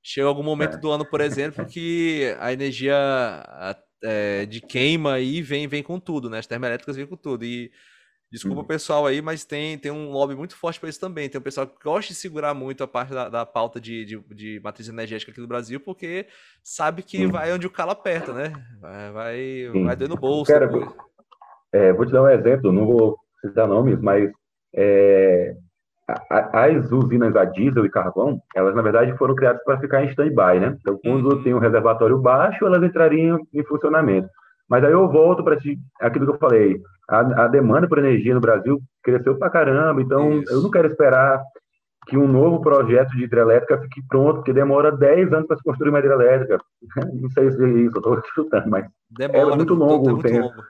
Chega 0.01 0.28
algum 0.28 0.41
momento 0.41 0.78
é. 0.78 0.80
do 0.80 0.89
ano, 0.89 1.06
por 1.06 1.22
exemplo, 1.22 1.64
que 1.68 2.36
a 2.39 2.51
energia 2.51 2.95
é, 4.04 4.46
de 4.46 4.62
queima 4.62 5.14
aí 5.14 5.41
vem, 5.41 5.68
vem 5.68 5.84
com 5.84 6.00
tudo, 6.00 6.30
né? 6.30 6.39
As 6.39 6.48
termoelétricas 6.48 6.96
vêm 6.96 7.06
com 7.06 7.16
tudo. 7.16 7.46
E 7.46 7.72
desculpa 8.32 8.58
o 8.58 8.62
uhum. 8.62 8.68
pessoal 8.68 9.06
aí, 9.06 9.22
mas 9.22 9.46
tem, 9.46 9.78
tem 9.78 9.91
um 9.91 10.10
lobby 10.10 10.36
muito 10.36 10.56
forte 10.56 10.80
para 10.80 10.89
isso 10.89 11.00
também. 11.00 11.30
Tem 11.30 11.39
um 11.39 11.43
pessoal 11.43 11.68
que 11.68 11.84
gosta 11.84 12.14
de 12.14 12.20
segurar 12.20 12.54
muito 12.54 12.84
a 12.84 12.88
parte 12.88 13.14
da, 13.14 13.30
da 13.30 13.46
pauta 13.46 13.80
de, 13.80 14.06
de, 14.06 14.20
de, 14.34 14.60
matriz 14.64 14.89
energética 14.89 15.32
aqui 15.32 15.41
no 15.41 15.48
Brasil, 15.48 15.80
porque 15.80 16.28
sabe 16.64 17.04
que 17.04 17.26
uhum. 17.26 17.32
vai 17.32 17.52
onde 17.54 17.68
o 17.68 17.72
calo 17.72 17.91
aperta, 17.91 18.34
né? 18.34 18.54
Vai, 18.80 19.12
vai, 19.12 19.84
vai 19.84 19.96
doer 19.96 20.10
no 20.10 20.18
bolso. 20.18 20.52
É, 21.72 21.91
vou 21.91 22.06
te 22.06 22.12
dar 22.12 22.24
um 22.24 22.30
exemplo, 22.30 22.72
não 22.72 22.86
vou 22.86 23.18
citar 23.41 23.68
nomes, 23.68 24.00
mas 24.00 24.32
é, 24.74 25.56
as 26.08 26.91
usinas 26.91 27.36
a 27.36 27.45
diesel 27.45 27.86
e 27.86 27.89
carvão, 27.89 28.39
elas 28.56 28.76
na 28.76 28.82
verdade 28.82 29.18
foram 29.18 29.34
criadas 29.34 29.64
para 29.64 29.80
ficar 29.80 30.03
em 30.03 30.10
stand-by, 30.10 30.60
né? 30.60 30.78
Então, 30.80 30.99
quando 31.03 31.34
uhum. 31.34 31.43
tem 31.43 31.53
um 31.53 31.60
reservatório 31.60 32.20
baixo, 32.20 32.66
elas 32.66 32.84
entrariam 32.84 33.39
em 33.53 33.64
funcionamento. 33.64 34.30
Mas 34.70 34.84
aí 34.84 34.91
eu 34.91 35.08
volto 35.08 35.43
para 35.43 35.58
aquilo 36.01 36.26
que 36.26 36.32
eu 36.32 36.38
falei. 36.38 36.80
A, 37.10 37.45
a, 37.45 37.47
demanda 37.47 37.88
por 37.88 37.99
energia 37.99 38.34
no 38.34 38.41
Brasil 38.41 38.82
cresceu 39.03 39.38
para 39.38 39.49
caramba, 39.49 40.01
então 40.01 40.39
Isso. 40.39 40.51
eu 40.51 40.62
não 40.62 40.72
quero 40.72 40.88
esperar 40.88 41.41
que 42.08 42.18
um 42.18 42.28
novo 42.28 42.62
projeto 42.62 43.12
de 43.12 43.24
hidrelétrica 43.24 43.80
fique 43.82 44.01
pronto, 44.08 44.36
porque 44.36 44.53
demora 44.53 44.91
10 44.91 45.34
anos 45.34 45.47
para 45.47 45.58
se 45.58 45.64
construir 45.64 45.89
uma 45.89 45.99
hidrelétrica. 45.99 46.60
Não 47.20 47.30
sei 47.32 47.51
se 47.51 47.64
é 47.64 47.68
isso, 47.68 47.97
estou 47.97 48.22
chutando, 48.34 48.70
mas 48.70 48.86
demora, 49.10 49.53
é 49.53 49.56
muito 49.56 49.74
longo. 49.74 50.10
É 50.10 50.14
muito 50.14 50.34
longo. 50.34 50.64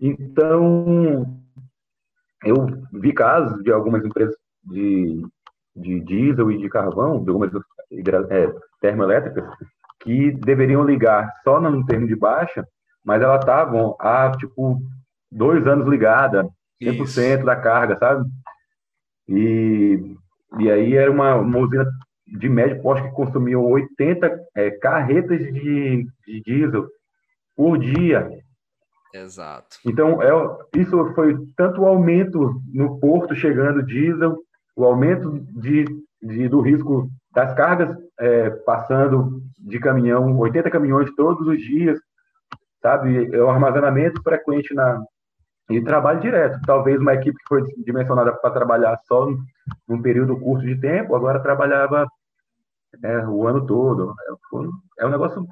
Então, 0.00 1.41
eu 2.44 2.66
vi 2.92 3.12
casos 3.12 3.62
de 3.62 3.72
algumas 3.72 4.04
empresas 4.04 4.34
de, 4.64 5.22
de 5.74 6.00
diesel 6.00 6.50
e 6.50 6.58
de 6.58 6.68
carvão, 6.68 7.22
de 7.22 7.30
algumas 7.30 7.50
é, 8.30 8.54
termoelétricas, 8.80 9.44
que 10.00 10.32
deveriam 10.32 10.84
ligar 10.84 11.32
só 11.44 11.60
no 11.60 11.84
termo 11.86 12.06
de 12.06 12.16
baixa, 12.16 12.66
mas 13.04 13.22
elas 13.22 13.40
estavam 13.40 13.96
há, 14.00 14.32
tipo, 14.32 14.80
dois 15.30 15.66
anos 15.66 15.88
ligada, 15.88 16.48
100% 16.82 17.04
Isso. 17.04 17.44
da 17.44 17.56
carga, 17.56 17.96
sabe? 17.98 18.28
E, 19.28 20.16
e 20.58 20.70
aí 20.70 20.94
era 20.96 21.10
uma, 21.10 21.36
uma 21.36 21.58
usina 21.58 21.86
de 22.26 22.48
médio 22.48 22.82
porte 22.82 23.08
que 23.08 23.14
consumia 23.14 23.58
80 23.58 24.40
é, 24.54 24.70
carretas 24.70 25.38
de, 25.38 26.06
de 26.26 26.42
diesel 26.42 26.86
por 27.56 27.78
dia. 27.78 28.28
Exato. 29.14 29.76
Então, 29.84 30.22
é, 30.22 30.30
isso 30.76 31.12
foi 31.14 31.36
tanto 31.56 31.82
o 31.82 31.86
aumento 31.86 32.60
no 32.72 32.98
porto 32.98 33.34
chegando 33.34 33.82
diesel, 33.82 34.38
o 34.74 34.84
aumento 34.84 35.30
de, 35.60 35.84
de 36.22 36.48
do 36.48 36.60
risco 36.60 37.08
das 37.34 37.54
cargas 37.54 37.96
é, 38.18 38.50
passando 38.50 39.42
de 39.58 39.78
caminhão, 39.78 40.38
80 40.38 40.70
caminhões 40.70 41.14
todos 41.14 41.46
os 41.46 41.58
dias, 41.60 41.98
sabe? 42.80 43.34
É 43.34 43.42
o 43.42 43.50
armazenamento 43.50 44.22
frequente 44.22 44.74
na 44.74 45.02
e 45.70 45.80
trabalho 45.82 46.20
direto. 46.20 46.60
Talvez 46.66 47.00
uma 47.00 47.14
equipe 47.14 47.36
que 47.36 47.48
foi 47.48 47.62
dimensionada 47.84 48.32
para 48.32 48.50
trabalhar 48.50 48.98
só 49.06 49.28
num 49.88 50.02
período 50.02 50.38
curto 50.38 50.64
de 50.64 50.78
tempo, 50.78 51.14
agora 51.14 51.40
trabalhava 51.40 52.06
é, 53.02 53.18
o 53.26 53.46
ano 53.46 53.64
todo. 53.64 54.14
É, 54.28 55.04
é 55.04 55.06
um 55.06 55.10
negócio 55.10 55.46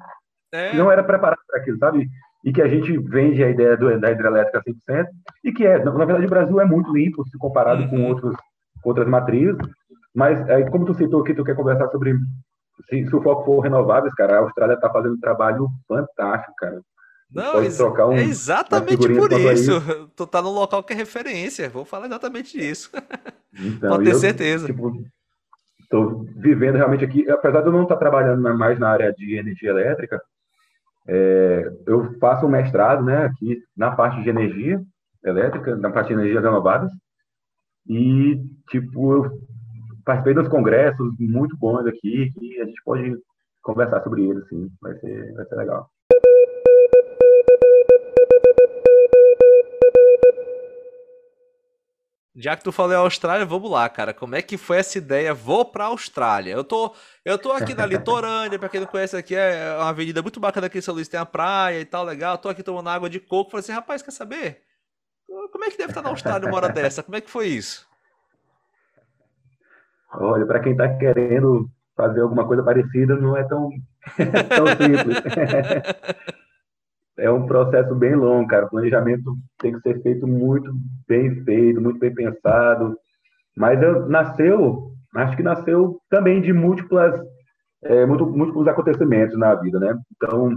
é. 0.51 0.69
que 0.69 0.77
não 0.77 0.91
era 0.91 1.03
preparado 1.03 1.39
para 1.47 1.59
aquilo, 1.59 1.77
sabe? 1.77 2.07
E 2.43 2.51
que 2.51 2.61
a 2.61 2.67
gente 2.67 2.97
vende 2.97 3.43
a 3.43 3.49
ideia 3.49 3.77
do, 3.77 3.99
da 3.99 4.11
hidrelétrica 4.11 4.61
100%, 4.89 5.05
e 5.43 5.51
que 5.51 5.65
é, 5.65 5.83
na 5.83 5.91
verdade, 5.91 6.25
o 6.25 6.29
Brasil 6.29 6.59
é 6.59 6.65
muito 6.65 6.91
limpo 6.91 7.27
se 7.27 7.37
comparado 7.37 7.83
uhum. 7.83 7.89
com, 7.89 8.05
outros, 8.07 8.35
com 8.81 8.89
outras 8.89 9.07
matrizes, 9.07 9.57
mas 10.13 10.41
aí, 10.49 10.69
como 10.69 10.85
tu 10.85 10.93
citou 10.93 11.23
que 11.23 11.33
tu 11.33 11.43
quer 11.43 11.55
conversar 11.55 11.87
sobre 11.89 12.15
se, 12.89 13.07
se 13.07 13.15
o 13.15 13.21
foco 13.21 13.45
for 13.45 13.59
renováveis, 13.59 14.13
cara, 14.13 14.37
a 14.37 14.39
Austrália 14.39 14.73
está 14.73 14.89
fazendo 14.89 15.13
um 15.13 15.19
trabalho 15.19 15.69
fantástico, 15.87 16.53
cara. 16.57 16.81
Não, 17.33 17.53
pode 17.53 17.77
trocar 17.77 18.07
um, 18.07 18.13
é 18.13 18.23
exatamente 18.23 19.07
por 19.07 19.31
isso. 19.31 19.71
Tu 20.15 20.27
tá 20.27 20.41
no 20.41 20.51
local 20.51 20.83
que 20.83 20.91
é 20.91 20.95
referência. 20.97 21.69
Vou 21.69 21.85
falar 21.85 22.07
exatamente 22.07 22.57
disso. 22.57 22.91
Então, 23.53 23.89
pode 23.89 24.05
ter 24.05 24.13
eu, 24.13 24.17
certeza. 24.17 24.65
Tipo, 24.65 24.93
estou 25.81 26.25
vivendo 26.37 26.77
realmente 26.77 27.03
aqui, 27.03 27.29
apesar 27.29 27.59
de 27.59 27.67
eu 27.67 27.73
não 27.73 27.83
estar 27.83 27.97
trabalhando 27.97 28.41
mais 28.57 28.79
na 28.79 28.89
área 28.89 29.11
de 29.11 29.37
energia 29.37 29.71
elétrica, 29.71 30.21
é, 31.13 31.69
eu 31.87 32.17
faço 32.19 32.45
um 32.45 32.49
mestrado 32.49 33.03
né, 33.03 33.25
aqui 33.25 33.61
na 33.75 33.91
parte 33.91 34.23
de 34.23 34.29
energia 34.29 34.81
elétrica, 35.25 35.75
na 35.75 35.91
parte 35.91 36.07
de 36.07 36.13
energias 36.13 36.41
renováveis, 36.41 36.89
e, 37.85 38.41
tipo, 38.69 39.13
eu 39.13 39.31
participei 40.05 40.33
dos 40.33 40.47
congressos 40.47 41.13
muito 41.19 41.57
bons 41.57 41.85
aqui, 41.85 42.31
e 42.41 42.61
a 42.61 42.65
gente 42.65 42.81
pode 42.85 43.13
conversar 43.61 44.01
sobre 44.03 44.25
eles, 44.25 44.47
sim, 44.47 44.69
vai 44.81 44.97
ser, 44.99 45.33
vai 45.33 45.45
ser 45.45 45.55
legal. 45.55 45.89
Já 52.35 52.55
que 52.55 52.63
tu 52.63 52.71
falou 52.71 52.95
Austrália, 52.95 53.45
vamos 53.45 53.69
lá, 53.69 53.89
cara. 53.89 54.13
Como 54.13 54.35
é 54.35 54.41
que 54.41 54.57
foi 54.57 54.77
essa 54.77 54.97
ideia? 54.97 55.33
Vou 55.33 55.65
pra 55.65 55.85
Austrália. 55.85 56.53
Eu 56.53 56.63
tô, 56.63 56.95
eu 57.25 57.37
tô 57.37 57.51
aqui 57.51 57.73
na 57.73 57.85
Litorândia, 57.85 58.57
pra 58.57 58.69
quem 58.69 58.79
não 58.79 58.87
conhece 58.87 59.17
aqui, 59.17 59.35
é 59.35 59.75
uma 59.75 59.89
avenida 59.89 60.21
muito 60.21 60.39
bacana 60.39 60.67
aqui 60.67 60.77
em 60.77 60.81
São 60.81 60.93
Luís, 60.93 61.09
tem 61.09 61.19
a 61.19 61.25
praia 61.25 61.81
e 61.81 61.85
tal, 61.85 62.05
legal. 62.05 62.37
Tô 62.37 62.47
aqui 62.47 62.63
tomando 62.63 62.89
água 62.89 63.09
de 63.09 63.19
coco. 63.19 63.51
Falei 63.51 63.61
assim, 63.61 63.73
rapaz, 63.73 64.01
quer 64.01 64.11
saber? 64.11 64.61
Como 65.51 65.65
é 65.65 65.69
que 65.69 65.77
deve 65.77 65.91
estar 65.91 66.01
na 66.01 66.09
Austrália 66.09 66.47
uma 66.47 66.55
hora 66.55 66.69
dessa? 66.73 67.03
Como 67.03 67.17
é 67.17 67.21
que 67.21 67.29
foi 67.29 67.47
isso? 67.47 67.85
Olha, 70.13 70.45
para 70.45 70.61
quem 70.61 70.75
tá 70.75 70.87
querendo 70.97 71.69
fazer 71.97 72.21
alguma 72.21 72.47
coisa 72.47 72.63
parecida, 72.63 73.15
não 73.15 73.35
é 73.35 73.43
tão, 73.43 73.69
tão 74.47 74.67
simples. 74.67 75.17
é 77.21 77.29
um 77.29 77.45
processo 77.45 77.93
bem 77.93 78.15
longo, 78.15 78.47
cara. 78.47 78.65
O 78.65 78.69
planejamento 78.69 79.37
tem 79.59 79.73
que 79.73 79.81
ser 79.81 80.01
feito 80.01 80.27
muito 80.27 80.73
bem 81.07 81.43
feito, 81.43 81.79
muito 81.79 81.99
bem 81.99 82.13
pensado. 82.13 82.97
Mas 83.55 83.81
eu, 83.81 84.09
nasceu, 84.09 84.91
acho 85.15 85.37
que 85.37 85.43
nasceu 85.43 85.99
também 86.09 86.41
de 86.41 86.51
múltiplas, 86.51 87.13
é, 87.83 88.05
múltiplos 88.07 88.67
acontecimentos 88.67 89.37
na 89.37 89.53
vida, 89.53 89.79
né? 89.79 89.95
Então, 90.15 90.55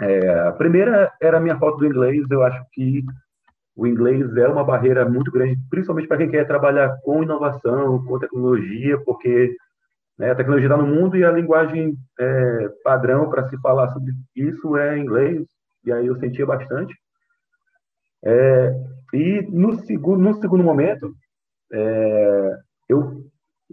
é, 0.00 0.40
a 0.40 0.52
primeira 0.52 1.12
era 1.20 1.38
a 1.38 1.40
minha 1.40 1.58
falta 1.58 1.78
do 1.78 1.86
inglês. 1.86 2.24
Eu 2.30 2.44
acho 2.44 2.64
que 2.72 3.02
o 3.74 3.84
inglês 3.84 4.36
é 4.36 4.46
uma 4.46 4.62
barreira 4.62 5.08
muito 5.08 5.32
grande, 5.32 5.58
principalmente 5.68 6.06
para 6.06 6.18
quem 6.18 6.30
quer 6.30 6.46
trabalhar 6.46 6.96
com 7.02 7.24
inovação, 7.24 8.04
com 8.04 8.18
tecnologia, 8.20 8.98
porque 9.04 9.52
né, 10.16 10.30
a 10.30 10.34
tecnologia 10.36 10.68
está 10.68 10.76
no 10.76 10.86
mundo 10.86 11.16
e 11.16 11.24
a 11.24 11.32
linguagem 11.32 11.96
é, 12.20 12.68
padrão 12.84 13.28
para 13.28 13.48
se 13.48 13.60
falar 13.60 13.92
sobre 13.92 14.12
isso 14.36 14.76
é 14.76 14.96
inglês 14.96 15.57
e 15.88 15.92
aí 15.92 16.06
eu 16.06 16.18
sentia 16.18 16.46
bastante. 16.46 16.94
É, 18.24 18.74
e 19.14 19.42
no 19.50 19.74
segundo, 19.84 20.22
no 20.22 20.34
segundo 20.34 20.62
momento, 20.62 21.14
é, 21.72 22.58
eu 22.88 23.24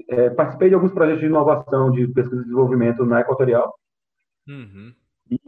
é, 0.09 0.30
participei 0.30 0.70
de 0.70 0.76
alguns 0.76 0.93
projetos 0.93 1.20
de 1.20 1.28
inovação, 1.28 1.91
de 1.91 2.07
pesquisa 2.07 2.41
e 2.41 2.43
desenvolvimento 2.43 3.05
na 3.05 3.22
Equatorial. 3.22 3.74
Uhum. 4.47 4.93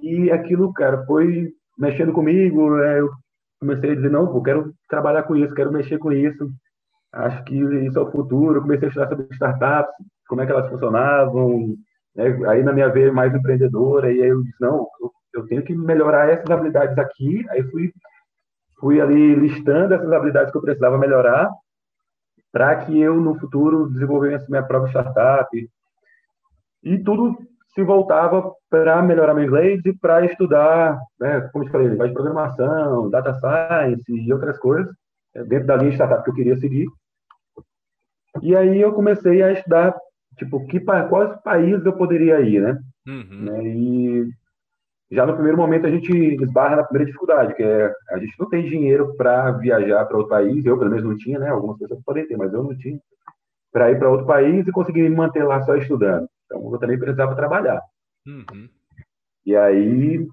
E 0.02 0.32
aquilo, 0.32 0.74
cara, 0.74 1.06
foi 1.06 1.54
mexendo 1.78 2.12
comigo. 2.12 2.78
É, 2.80 3.00
eu 3.00 3.10
comecei 3.60 3.92
a 3.92 3.96
dizer: 3.96 4.12
não, 4.12 4.34
eu 4.34 4.42
quero 4.42 4.74
trabalhar 4.90 5.24
com 5.24 5.36
isso, 5.36 5.54
quero 5.54 5.72
mexer 5.72 5.98
com 5.98 6.12
isso. 6.12 6.50
Acho 7.14 7.44
que 7.46 7.56
isso 7.56 7.98
é 7.98 8.02
o 8.02 8.12
futuro. 8.12 8.58
Eu 8.58 8.62
comecei 8.62 8.88
a 8.88 8.90
estudar 8.90 9.10
sobre 9.10 9.28
startups, 9.32 9.94
como 10.28 10.42
é 10.42 10.46
que 10.46 10.52
elas 10.52 10.70
funcionavam. 10.70 11.76
Né? 12.16 12.26
Aí, 12.50 12.64
na 12.64 12.74
minha 12.74 12.90
veia 12.90 13.14
mais 13.14 13.34
empreendedora, 13.34 14.12
e 14.12 14.22
aí 14.22 14.30
eu 14.30 14.44
disse: 14.44 14.60
não, 14.60 14.88
eu 15.02 15.12
eu 15.38 15.48
tenho 15.48 15.64
que 15.64 15.76
melhorar 15.76 16.30
essas 16.30 16.50
habilidades 16.50 16.98
aqui. 16.98 17.46
Aí 17.50 17.64
fui, 17.64 17.92
fui 18.80 19.02
ali 19.02 19.36
listando 19.36 19.94
essas 19.94 20.12
habilidades 20.12 20.52
que 20.52 20.58
eu 20.58 20.62
precisava 20.62 20.98
melhorar 20.98 21.50
para 22.52 22.76
que 22.78 23.00
eu, 23.00 23.16
no 23.16 23.38
futuro, 23.40 23.90
desenvolvesse 23.90 24.50
minha 24.50 24.64
própria 24.64 24.90
startup. 24.90 25.70
E 26.84 26.98
tudo 27.00 27.38
se 27.76 27.84
voltava 27.84 28.52
para 28.70 29.02
melhorar 29.04 29.36
meu 29.36 29.44
inglês 29.44 29.86
e 29.86 29.94
para 29.94 30.26
estudar, 30.26 31.00
né, 31.20 31.42
como 31.54 31.66
eu 31.66 31.70
falei, 31.70 31.88
linguagem 31.88 32.14
de 32.14 32.20
programação, 32.20 33.10
data 33.10 33.36
science 33.36 34.12
e 34.12 34.34
outras 34.34 34.58
coisas, 34.58 34.92
né, 35.36 35.44
dentro 35.44 35.68
da 35.68 35.76
linha 35.76 35.92
startup 35.92 36.24
que 36.24 36.32
eu 36.32 36.34
queria 36.34 36.58
seguir. 36.58 36.88
E 38.42 38.56
aí 38.56 38.82
eu 38.82 38.94
comecei 38.94 39.44
a 39.44 39.52
estudar, 39.52 39.96
tipo, 40.38 40.66
que, 40.66 40.80
quais 40.80 41.40
países 41.44 41.86
eu 41.86 41.94
poderia 41.94 42.42
ir, 42.42 42.62
né? 42.62 42.80
Uhum. 43.08 43.42
né 43.44 43.64
e 43.64 44.30
já 45.10 45.26
no 45.26 45.34
primeiro 45.34 45.58
momento 45.58 45.88
a 45.88 45.90
gente 45.90 46.12
esbarra 46.12 46.78
na 46.78 46.84
primeira 46.84 47.06
dificuldade, 47.06 47.56
que 47.56 47.64
é 47.64 47.94
a 48.10 48.18
gente 48.18 48.34
não 48.40 48.50
tem 48.50 48.66
dinheiro 48.66 49.16
para 49.16 49.52
viajar 49.52 50.06
para 50.06 50.18
outro 50.18 50.30
país, 50.30 50.66
eu 50.66 50.78
pelo 50.78 50.90
menos 50.90 51.06
não 51.06 51.18
tinha, 51.18 51.40
né? 51.40 51.50
Algumas 51.50 51.78
pessoas 51.78 52.04
podem 52.04 52.28
ter, 52.28 52.38
mas 52.38 52.54
eu 52.54 52.64
não 52.64 52.78
tinha, 52.78 53.00
para 53.72 53.92
ir 53.92 53.98
para 53.98 54.10
outro 54.10 54.26
país 54.26 54.68
e 54.68 54.72
conseguir 54.72 55.04
me 55.04 55.16
manter 55.16 55.44
lá 55.44 55.62
só 55.62 55.76
estudando. 55.76 56.28
Então 56.46 56.74
eu 56.74 56.80
também 56.80 57.00
precisava 57.00 57.36
trabalhar. 57.36 57.82
Uhum. 58.26 58.68
E 59.46 59.56
aí 59.56 60.28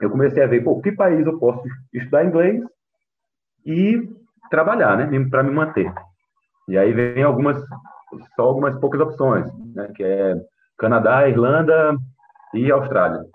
eu 0.00 0.10
comecei 0.10 0.42
a 0.42 0.46
ver, 0.46 0.64
pô, 0.64 0.80
que 0.80 0.92
país 0.92 1.26
eu 1.26 1.38
posso 1.38 1.62
estudar 1.92 2.24
inglês 2.24 2.62
e 3.66 4.08
trabalhar, 4.50 4.96
né? 4.96 5.28
Para 5.28 5.42
me 5.42 5.50
manter. 5.50 5.92
E 6.66 6.78
aí 6.78 6.92
vem 6.92 7.22
algumas, 7.22 7.62
só 8.34 8.42
algumas 8.42 8.78
poucas 8.80 9.00
opções, 9.00 9.46
né? 9.74 9.92
Que 9.94 10.02
é 10.02 10.36
Canadá, 10.78 11.28
Irlanda 11.28 11.96
e 12.54 12.70
Austrália. 12.70 13.26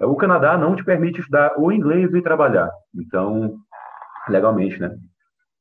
O 0.00 0.16
Canadá 0.16 0.58
não 0.58 0.76
te 0.76 0.84
permite 0.84 1.20
estudar 1.20 1.58
o 1.58 1.72
inglês 1.72 2.12
e 2.12 2.22
trabalhar, 2.22 2.70
então, 2.94 3.56
legalmente, 4.28 4.78
né? 4.78 4.94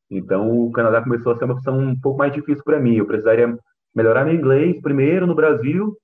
Então, 0.09 0.65
o 0.65 0.71
Canadá 0.71 1.01
começou 1.01 1.31
a 1.31 1.38
ser 1.38 1.45
uma 1.45 1.53
opção 1.55 1.77
um 1.79 1.99
pouco 1.99 2.19
mais 2.19 2.33
difícil 2.33 2.63
para 2.63 2.79
mim. 2.79 2.95
Eu 2.95 3.07
precisaria 3.07 3.57
melhorar 3.95 4.25
meu 4.25 4.36
inglês 4.36 4.79
primeiro 4.81 5.25
no 5.25 5.33
Brasil 5.33 5.95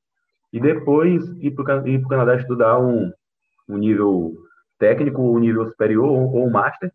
e 0.52 0.60
depois 0.60 1.24
ir 1.40 1.52
para 1.52 1.64
o 1.64 2.08
Canadá 2.08 2.36
estudar 2.36 2.80
um, 2.80 3.12
um 3.70 3.78
nível 3.78 4.34
técnico, 4.80 5.22
um 5.22 5.40
nível 5.40 5.68
superior 5.68 6.10
ou 6.10 6.48
um 6.48 6.50
master, 6.50 6.92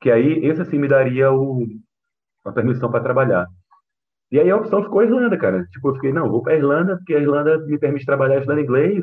que 0.00 0.10
aí 0.10 0.44
esse 0.44 0.60
assim 0.60 0.78
me 0.78 0.88
daria 0.88 1.32
o, 1.32 1.66
uma 2.44 2.52
permissão 2.52 2.90
para 2.90 3.02
trabalhar. 3.02 3.46
E 4.30 4.38
aí 4.38 4.50
a 4.50 4.56
opção 4.56 4.82
ficou 4.82 5.00
a 5.00 5.04
Irlanda, 5.04 5.36
cara. 5.38 5.64
Tipo, 5.72 5.88
eu 5.88 5.94
fiquei, 5.94 6.12
não, 6.12 6.28
vou 6.28 6.42
para 6.42 6.52
a 6.52 6.56
Irlanda, 6.56 6.96
porque 6.96 7.14
a 7.14 7.18
Irlanda 7.18 7.58
me 7.66 7.78
permite 7.78 8.04
trabalhar 8.04 8.36
estudando 8.36 8.60
inglês. 8.60 9.02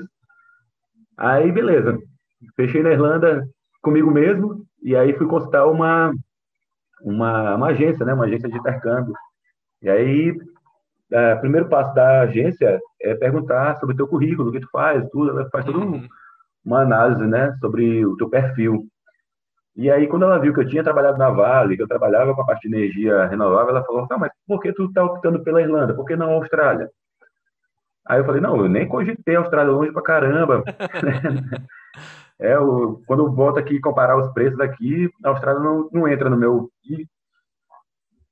Aí, 1.18 1.51
beleza. 1.51 1.97
Fechei 2.55 2.84
na 2.84 2.91
Irlanda 2.91 3.47
comigo 3.82 4.11
mesmo, 4.11 4.66
e 4.82 4.95
aí 4.95 5.13
fui 5.13 5.28
consultar 5.28 5.66
uma, 5.68 6.13
uma, 7.01 7.55
uma 7.55 7.68
agência, 7.68 8.05
né? 8.05 8.13
Uma 8.13 8.26
agência 8.26 8.49
de 8.49 8.57
intercâmbio. 8.57 9.13
E 9.82 9.89
aí, 9.89 10.32
o 10.32 11.16
é, 11.16 11.36
primeiro 11.36 11.70
passo 11.70 11.93
da 11.93 12.22
agência 12.22 12.80
é 13.01 13.16
perguntar 13.16 13.76
sobre 13.78 13.93
o 13.93 13.97
teu 13.97 14.07
currículo, 14.07 14.49
o 14.49 14.51
que 14.51 14.59
tu 14.59 14.70
faz, 14.72 15.07
tudo. 15.09 15.32
Ela 15.32 15.49
faz 15.49 15.66
toda 15.66 15.80
uhum. 15.80 16.07
uma 16.66 16.82
análise, 16.82 17.26
né? 17.26 17.55
Sobre 17.59 18.05
o 18.05 18.18
teu 18.18 18.30
perfil. 18.30 18.88
E 19.76 19.91
aí, 19.91 20.07
quando 20.07 20.24
ela 20.24 20.39
viu 20.39 20.53
que 20.53 20.61
eu 20.61 20.68
tinha 20.68 20.84
trabalhado 20.84 21.18
na 21.18 21.30
Vale, 21.30 21.76
que 21.76 21.84
eu 21.84 21.88
trabalhava 21.88 22.34
com 22.34 22.41
a 22.41 22.45
parte 22.45 22.68
de 22.68 22.76
energia 22.76 23.26
renovável, 23.28 23.70
ela 23.70 23.84
falou: 23.84 24.07
tá, 24.07 24.18
mas 24.18 24.32
por 24.47 24.61
que 24.61 24.74
tu 24.74 24.86
está 24.86 25.03
optando 25.03 25.43
pela 25.43 25.61
Irlanda? 25.61 25.93
Por 25.93 26.05
que 26.05 26.16
não 26.16 26.30
a 26.30 26.34
Austrália? 26.34 26.89
Aí 28.08 28.20
eu 28.20 28.26
falei: 28.26 28.41
não, 28.41 28.58
eu 28.58 28.70
nem 28.70 28.88
cogitei 28.88 29.36
a 29.36 29.39
Austrália 29.39 29.72
longe 29.72 29.91
pra 29.91 30.01
caramba. 30.01 30.64
é, 32.39 32.58
o, 32.60 33.01
quando 33.08 33.26
eu 33.26 33.32
volto 33.34 33.58
aqui 33.58 33.80
comparar 33.80 34.18
os 34.18 34.32
preços 34.34 34.60
aqui, 34.60 35.10
a 35.24 35.30
Austrália 35.30 35.62
não, 35.62 35.89
não 35.91 36.08
entra 36.08 36.30
no 36.30 36.38
meu. 36.38 36.70
E, 36.86 37.08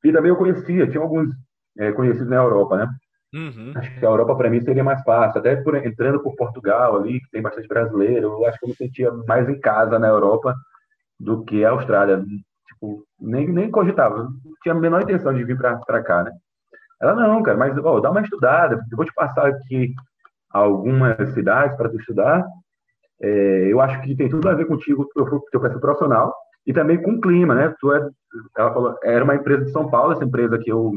e 0.07 0.11
também 0.11 0.30
eu 0.30 0.38
conhecia, 0.38 0.88
tinha 0.88 1.01
alguns 1.01 1.30
é, 1.78 1.91
conhecidos 1.91 2.30
na 2.30 2.36
Europa, 2.36 2.78
né? 2.78 2.88
Uhum. 3.34 3.74
Acho 3.76 3.99
que 3.99 4.05
a 4.05 4.09
Europa 4.09 4.36
para 4.36 4.49
mim 4.49 4.61
seria 4.61 4.84
mais 4.84 5.01
fácil, 5.01 5.39
até 5.39 5.55
por, 5.55 5.76
entrando 5.76 6.21
por 6.21 6.36
Portugal 6.36 6.97
ali, 6.97 7.19
que 7.19 7.32
tem 7.32 7.41
bastante 7.41 7.67
brasileiro, 7.67 8.28
eu 8.28 8.45
acho 8.45 8.59
que 8.59 8.65
eu 8.65 8.69
me 8.69 8.76
sentia 8.76 9.11
mais 9.28 9.49
em 9.49 9.59
casa 9.59 9.97
na 9.97 10.07
Europa 10.07 10.55
do 11.19 11.43
que 11.43 11.65
a 11.65 11.71
Austrália. 11.71 12.24
Tipo, 12.67 13.03
nem, 13.19 13.47
nem 13.47 13.71
cogitava, 13.71 14.24
não 14.24 14.53
tinha 14.61 14.76
a 14.76 14.80
menor 14.80 15.01
intenção 15.01 15.34
de 15.34 15.43
vir 15.43 15.57
para 15.57 16.03
cá, 16.03 16.24
né? 16.24 16.32
Ela, 17.04 17.16
não, 17.16 17.43
cara, 17.43 17.58
mas 17.58 17.78
ó, 17.78 17.99
dá 17.99 18.10
uma 18.10 18.22
estudada, 18.22 18.76
eu 18.89 18.95
vou 18.95 19.06
te 19.06 19.14
passar 19.14 19.47
aqui 19.47 19.93
algumas 20.49 21.34
cidades 21.34 21.76
para 21.76 21.89
tu 21.89 21.99
estudar. 21.99 22.45
É, 23.22 23.68
eu 23.70 23.82
acho 23.82 24.01
que 24.01 24.16
tem 24.16 24.30
tudo 24.30 24.47
a 24.47 24.54
ver 24.54 24.66
contigo, 24.66 25.06
teu, 25.14 25.26
teu 25.51 25.60
perfil 25.60 25.82
profissional, 25.82 26.34
e 26.66 26.72
também 26.72 27.01
com 27.01 27.12
o 27.12 27.20
clima, 27.20 27.54
né? 27.54 27.76
Tu 27.78 27.91
é, 27.91 28.10
ela 28.58 28.74
falou, 28.74 28.97
era 29.04 29.22
uma 29.22 29.36
empresa 29.36 29.66
de 29.66 29.72
São 29.72 29.89
Paulo, 29.89 30.14
essa 30.14 30.24
empresa 30.24 30.58
que 30.58 30.72
eu, 30.72 30.93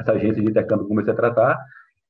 essa 0.00 0.10
agência 0.10 0.42
de 0.42 0.50
intercâmbio 0.50 0.86
que 0.86 0.88
comecei 0.88 1.12
a 1.12 1.16
tratar. 1.16 1.56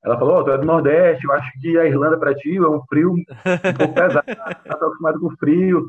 Ela 0.03 0.19
falou, 0.19 0.39
oh, 0.39 0.45
tu 0.45 0.51
é 0.51 0.57
do 0.57 0.65
Nordeste, 0.65 1.27
eu 1.27 1.33
acho 1.33 1.53
que 1.61 1.77
a 1.77 1.85
Irlanda 1.85 2.17
para 2.17 2.35
ti 2.35 2.57
é 2.57 2.67
um 2.67 2.81
frio 2.89 3.13
um 3.13 3.75
pouco 3.77 3.95
pesado, 3.95 4.25
tá 4.25 4.75
acostumado 4.75 5.21
com 5.21 5.37
frio. 5.37 5.87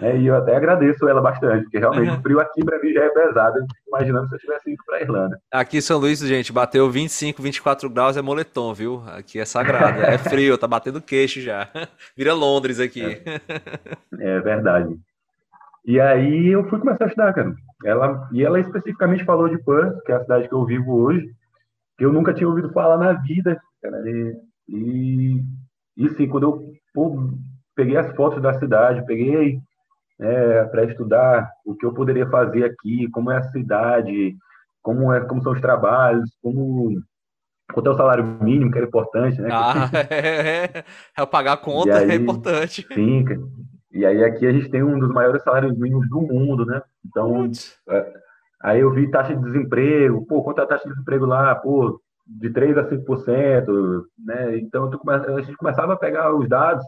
É, 0.00 0.16
e 0.16 0.26
eu 0.26 0.36
até 0.36 0.54
agradeço 0.54 1.08
ela 1.08 1.22
bastante, 1.22 1.62
porque 1.62 1.78
realmente 1.78 2.10
o 2.10 2.20
frio 2.20 2.38
aqui 2.38 2.62
para 2.64 2.78
mim 2.78 2.92
já 2.92 3.04
é 3.04 3.08
pesado. 3.08 3.58
Imaginando 3.88 4.28
se 4.28 4.34
eu 4.34 4.38
tivesse 4.38 4.70
ido 4.72 4.82
para 4.84 4.96
a 4.96 5.00
Irlanda. 5.00 5.40
Aqui 5.50 5.78
em 5.78 5.80
São 5.80 5.98
Luís, 5.98 6.20
gente, 6.20 6.52
bateu 6.52 6.90
25, 6.90 7.40
24 7.42 7.88
graus, 7.88 8.16
é 8.16 8.22
moletom, 8.22 8.74
viu? 8.74 9.02
Aqui 9.06 9.38
é 9.38 9.44
sagrado, 9.44 10.02
é 10.02 10.18
frio, 10.18 10.58
tá 10.58 10.66
batendo 10.66 11.00
queixo 11.00 11.40
já. 11.40 11.68
Vira 12.16 12.34
Londres 12.34 12.78
aqui. 12.78 13.22
É, 14.20 14.36
é 14.36 14.40
verdade. 14.40 14.94
E 15.86 16.00
aí 16.00 16.48
eu 16.48 16.68
fui 16.68 16.78
começar 16.78 17.04
a 17.04 17.08
estudar, 17.08 17.32
cara. 17.32 17.54
Ela, 17.84 18.28
e 18.32 18.44
ela 18.44 18.60
especificamente 18.60 19.24
falou 19.24 19.48
de 19.48 19.58
Perth, 19.58 20.02
que 20.04 20.12
é 20.12 20.16
a 20.16 20.20
cidade 20.20 20.48
que 20.48 20.54
eu 20.54 20.64
vivo 20.64 20.94
hoje, 20.94 21.30
que 21.96 22.04
eu 22.04 22.12
nunca 22.12 22.34
tinha 22.34 22.48
ouvido 22.48 22.72
falar 22.72 22.98
na 22.98 23.12
vida. 23.12 23.58
Cara. 23.80 24.02
E, 24.04 24.36
e, 24.68 25.44
e 25.96 26.08
sim, 26.10 26.28
quando 26.28 26.42
eu 26.42 26.72
pô, 26.92 27.30
peguei 27.74 27.96
as 27.96 28.14
fotos 28.16 28.42
da 28.42 28.58
cidade, 28.58 29.06
peguei 29.06 29.60
é, 30.20 30.64
para 30.64 30.84
estudar 30.84 31.50
o 31.64 31.74
que 31.74 31.84
eu 31.84 31.92
poderia 31.92 32.28
fazer 32.28 32.64
aqui, 32.64 33.08
como 33.10 33.30
é 33.30 33.38
a 33.38 33.50
cidade, 33.50 34.36
como, 34.82 35.12
é, 35.12 35.20
como 35.20 35.42
são 35.42 35.52
os 35.52 35.60
trabalhos, 35.60 36.30
como 36.42 37.00
quanto 37.72 37.88
é 37.88 37.92
o 37.92 37.96
salário 37.96 38.24
mínimo, 38.24 38.70
que 38.70 38.78
era 38.78 38.86
importante, 38.86 39.40
né? 39.40 39.48
Ah, 39.52 39.90
é, 40.10 40.84
é, 41.18 41.26
pagar 41.26 41.54
a 41.54 41.56
conta 41.56 41.90
é 41.90 42.04
aí, 42.04 42.10
é 42.12 42.14
importante. 42.14 42.86
Sim, 42.92 43.24
e 43.92 44.04
aí 44.04 44.24
aqui 44.24 44.46
a 44.46 44.52
gente 44.52 44.70
tem 44.70 44.82
um 44.82 44.98
dos 44.98 45.12
maiores 45.12 45.42
salários 45.42 45.76
mínimos 45.76 46.08
do 46.08 46.20
mundo, 46.20 46.64
né? 46.64 46.80
Então, 47.04 47.50
é, 47.88 48.12
aí 48.62 48.80
eu 48.80 48.92
vi 48.92 49.10
taxa 49.10 49.34
de 49.34 49.42
desemprego, 49.42 50.24
pô, 50.26 50.42
quanto 50.42 50.60
é 50.60 50.64
a 50.64 50.66
taxa 50.66 50.84
de 50.84 50.90
desemprego 50.90 51.26
lá? 51.26 51.54
Pô, 51.54 52.00
de 52.26 52.50
3 52.50 52.76
a 52.78 52.88
5%, 52.88 54.02
né? 54.18 54.58
Então, 54.58 54.90
a 55.08 55.40
gente 55.40 55.56
começava 55.56 55.94
a 55.94 55.98
pegar 55.98 56.34
os 56.34 56.48
dados 56.48 56.84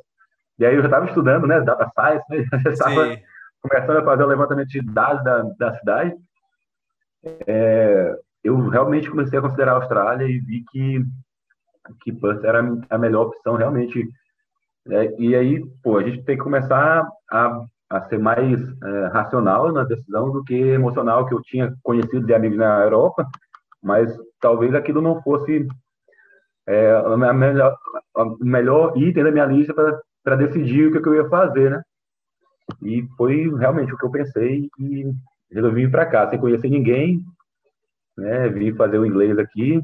e 0.59 0.67
aí 0.67 0.75
eu 0.75 0.81
já 0.81 0.89
estava 0.89 1.07
estudando, 1.07 1.47
né, 1.47 1.61
data 1.61 1.91
science, 1.95 2.25
né, 2.31 2.45
já 2.65 2.71
estava 2.71 3.17
começando 3.61 3.97
a 3.99 4.05
fazer 4.05 4.23
o 4.25 4.29
levantamento 4.29 4.69
de 4.69 4.81
dados 4.83 5.23
da, 5.25 5.43
da 5.59 5.75
cidade. 5.79 6.15
É, 7.47 8.17
eu 8.43 8.69
realmente 8.69 9.11
comecei 9.11 9.39
a 9.39 9.43
considerar 9.43 9.73
a 9.73 9.77
Austrália 9.77 10.27
e 10.27 10.39
vi 10.39 10.65
que 10.71 11.05
que 12.03 12.13
Perth 12.13 12.45
era 12.45 12.63
a 12.91 12.99
melhor 12.99 13.27
opção 13.27 13.57
realmente. 13.57 14.07
É, 14.89 15.15
e 15.19 15.35
aí, 15.35 15.65
pô, 15.83 15.99
a 15.99 16.03
gente 16.03 16.23
tem 16.23 16.37
que 16.37 16.43
começar 16.43 17.07
a, 17.31 17.65
a 17.91 18.01
ser 18.09 18.19
mais 18.19 18.61
é, 18.61 19.07
racional 19.07 19.73
na 19.73 19.85
decisão 19.85 20.31
do 20.31 20.43
que 20.45 20.55
emocional, 20.55 21.27
que 21.27 21.35
eu 21.35 21.43
tinha 21.43 21.75
conhecido 21.83 22.27
de 22.27 22.35
amigos 22.35 22.59
na 22.59 22.83
Europa, 22.83 23.27
mas 23.83 24.15
talvez 24.41 24.75
aquilo 24.75 25.01
não 25.01 25.23
fosse 25.23 25.67
é, 26.67 26.95
a 26.95 27.33
melhor, 27.33 27.77
o 28.15 28.45
melhor 28.45 28.97
item 28.97 29.25
da 29.25 29.31
minha 29.31 29.47
lista 29.47 29.75
para 29.75 29.99
para 30.29 30.37
decidir 30.37 30.89
o 30.89 30.93
que, 30.93 31.01
que, 31.01 31.09
eu 31.09 31.15
ia 31.15 31.29
fazer, 31.31 31.71
né? 31.71 31.83
E 32.83 33.03
foi 33.17 33.51
realmente 33.57 33.95
o 33.95 33.97
que 33.97 34.05
eu 34.05 34.11
pensei 34.11 34.69
e 34.79 35.11
resolvi 35.51 35.87
vir 35.87 35.91
para 35.91 36.05
cá 36.05 36.29
sem 36.29 36.39
conhecer 36.39 36.69
ninguém, 36.69 37.23
né? 38.15 38.47
Vim 38.51 38.75
fazer 38.75 38.99
o 38.99 39.07
inglês 39.07 39.39
aqui 39.39 39.81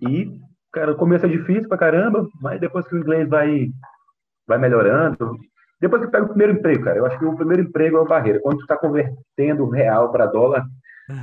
e, 0.00 0.40
cara, 0.72 0.92
o 0.92 0.96
começo 0.96 1.26
é 1.26 1.28
difícil 1.28 1.68
pra 1.68 1.76
caramba, 1.76 2.26
mas 2.40 2.58
depois 2.58 2.88
que 2.88 2.94
o 2.94 2.98
inglês 2.98 3.28
vai, 3.28 3.68
vai 4.48 4.56
melhorando, 4.56 5.36
depois 5.78 6.02
que 6.02 6.10
pega 6.10 6.24
o 6.24 6.28
primeiro 6.28 6.54
emprego, 6.54 6.84
cara, 6.84 6.96
eu 6.96 7.04
acho 7.04 7.18
que 7.18 7.24
o 7.26 7.36
primeiro 7.36 7.64
emprego 7.64 7.98
é 7.98 8.00
uma 8.00 8.08
barreira. 8.08 8.40
Quando 8.40 8.56
tu 8.60 8.66
tá 8.66 8.78
convertendo 8.78 9.68
real 9.68 10.10
para 10.10 10.24
dólar, 10.24 10.64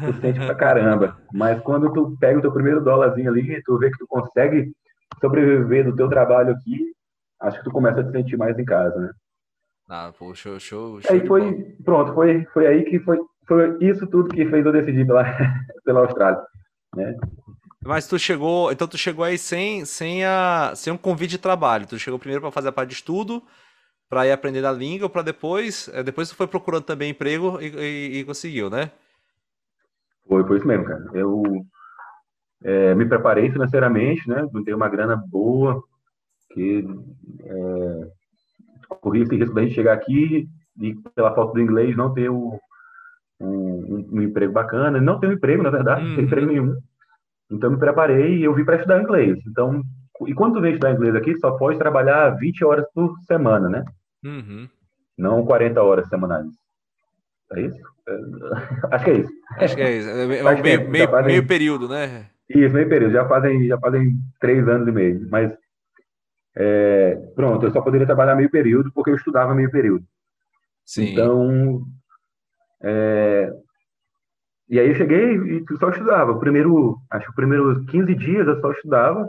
tu 0.05 0.21
sente 0.21 0.39
pra 0.39 0.53
caramba. 0.53 1.17
Mas 1.34 1.59
quando 1.61 1.91
tu 1.91 2.15
pega 2.19 2.38
o 2.38 2.41
teu 2.43 2.51
primeiro 2.51 2.84
dólarzinho 2.84 3.32
ali, 3.32 3.59
tu 3.63 3.80
vê 3.80 3.89
que 3.89 3.97
tu 3.97 4.05
consegue 4.07 4.71
sobreviver 5.19 5.86
do 5.86 5.95
teu 5.95 6.07
trabalho 6.07 6.51
aqui, 6.51 6.93
acho 7.41 7.57
que 7.57 7.63
tu 7.63 7.71
começa 7.71 8.01
a 8.01 8.03
te 8.03 8.11
sentir 8.11 8.37
mais 8.37 8.57
em 8.57 8.65
casa, 8.65 8.99
né? 8.99 9.11
Ah, 9.87 10.11
pô, 10.17 10.35
show, 10.35 10.59
show, 10.59 11.01
show 11.01 11.11
Aí 11.11 11.25
foi, 11.25 11.75
pronto, 11.83 12.13
foi, 12.13 12.45
foi 12.53 12.67
aí 12.67 12.83
que 12.85 12.99
foi, 12.99 13.17
foi 13.47 13.77
isso 13.81 14.05
tudo 14.07 14.29
que 14.29 14.45
fez 14.45 14.65
eu 14.65 14.71
decidir 14.71 15.05
pela, 15.05 15.23
pela 15.83 16.01
Austrália, 16.01 16.41
né? 16.95 17.15
Mas 17.83 18.07
tu 18.07 18.19
chegou, 18.19 18.71
então 18.71 18.87
tu 18.87 18.97
chegou 18.97 19.23
aí 19.23 19.37
sem, 19.37 19.85
sem, 19.85 20.25
a, 20.25 20.73
sem 20.75 20.91
um 20.91 20.97
convite 20.97 21.31
de 21.31 21.37
trabalho. 21.37 21.87
Tu 21.87 21.97
chegou 21.97 22.19
primeiro 22.19 22.41
para 22.41 22.51
fazer 22.51 22.67
a 22.67 22.73
parte 22.73 22.89
de 22.89 22.95
estudo, 22.95 23.41
para 24.09 24.27
ir 24.27 24.31
aprendendo 24.31 24.67
a 24.67 24.71
língua, 24.71 25.09
para 25.09 25.21
depois, 25.21 25.89
eh, 25.93 26.03
depois 26.03 26.29
tu 26.29 26.35
foi 26.35 26.45
procurando 26.45 26.83
também 26.83 27.11
emprego 27.11 27.59
e, 27.61 27.67
e, 27.67 28.19
e, 28.19 28.25
conseguiu, 28.25 28.69
né? 28.69 28.91
Foi, 30.27 30.45
foi 30.45 30.57
isso 30.57 30.67
mesmo, 30.67 30.85
cara. 30.85 31.03
Eu 31.13 31.41
é, 32.63 32.93
me 32.95 33.05
preparei 33.05 33.49
financeiramente, 33.49 34.27
né? 34.27 34.47
Juntei 34.51 34.73
uma 34.73 34.89
grana 34.89 35.15
boa, 35.15 35.81
que 36.52 36.86
é, 37.43 38.08
corri 39.02 39.22
esse 39.22 39.36
risco 39.36 39.56
da 39.56 39.62
gente 39.62 39.76
chegar 39.76 39.93
aqui 39.93 40.47
e 40.80 40.95
pela 41.16 41.34
falta 41.34 41.54
do 41.54 41.62
inglês 41.62 41.95
não 41.95 42.14
ter 42.14 42.30
o, 42.30 42.60
um, 43.39 44.08
um, 44.12 44.22
emprego 44.22 44.54
bacana, 44.54 45.00
não 45.00 45.20
ter 45.20 45.28
um 45.28 45.34
emprego, 45.34 45.64
na 45.64 45.70
verdade, 45.70 46.04
não 46.04 46.16
ter 46.16 46.22
uhum. 46.22 46.28
emprego 46.28 46.47
nenhum. 46.47 46.78
Então 47.52 47.72
me 47.72 47.78
preparei 47.78 48.38
e 48.38 48.43
eu 48.43 48.54
vim 48.54 48.64
para 48.64 48.76
estudar 48.76 49.02
inglês. 49.02 49.39
Então, 49.47 49.82
e 50.28 50.34
quando 50.34 50.56
tu 50.56 50.62
vem 50.62 50.74
estudar 50.74 50.93
inglês 50.93 51.16
aqui, 51.16 51.38
só 51.39 51.52
pode 51.52 51.78
trabalhar 51.78 52.32
20 52.32 52.64
horas 52.64 52.86
por 52.93 53.18
semana, 53.26 53.70
né? 53.70 53.84
Uhum. 54.24 54.68
Não 55.18 55.45
40 55.45 55.82
horas 55.82 56.08
semanais. 56.08 56.47
É 57.54 57.62
isso? 57.62 57.82
É, 58.08 58.20
acho 58.95 59.06
que 59.06 59.12
é 59.12 59.18
isso. 59.18 59.32
Acho 59.58 59.76
que 59.76 59.82
é 59.82 59.97
isso. 59.97 60.10
É, 60.10 60.28
meio, 60.28 60.89
meio, 60.89 61.10
fazem... 61.10 61.28
meio, 61.28 61.47
período, 61.47 61.89
né? 61.89 62.28
Isso, 62.50 62.74
meio 62.74 62.88
período. 62.88 63.14
Já 63.14 63.28
fazem, 63.28 63.68
já 63.68 63.78
fazem 63.80 64.16
três 64.39 64.68
anos 64.68 64.88
e 64.88 64.91
meio. 64.91 65.28
Mas 65.30 65.52
é, 66.62 67.16
pronto, 67.36 67.66
eu 67.66 67.72
só 67.72 67.82
poderia 67.82 68.05
trabalhar 68.05 68.36
meio 68.36 68.49
período 68.49 68.91
porque 68.91 69.10
eu 69.10 69.16
estudava 69.16 69.55
meio 69.55 69.72
período. 69.72 70.03
Sim. 70.86 71.14
Então, 71.14 71.86
é, 72.84 73.49
e 74.68 74.78
aí 74.78 74.89
eu 74.89 74.95
cheguei 74.95 75.36
e 75.36 75.66
só 75.80 75.89
estudava. 75.89 76.34
O 76.34 76.39
primeiro, 76.39 76.97
acho 77.10 77.24
que 77.24 77.30
os 77.30 77.36
primeiros 77.36 77.86
15 77.89 78.14
dias 78.16 78.45
eu 78.45 78.60
só 78.60 78.72
estudava 78.72 79.26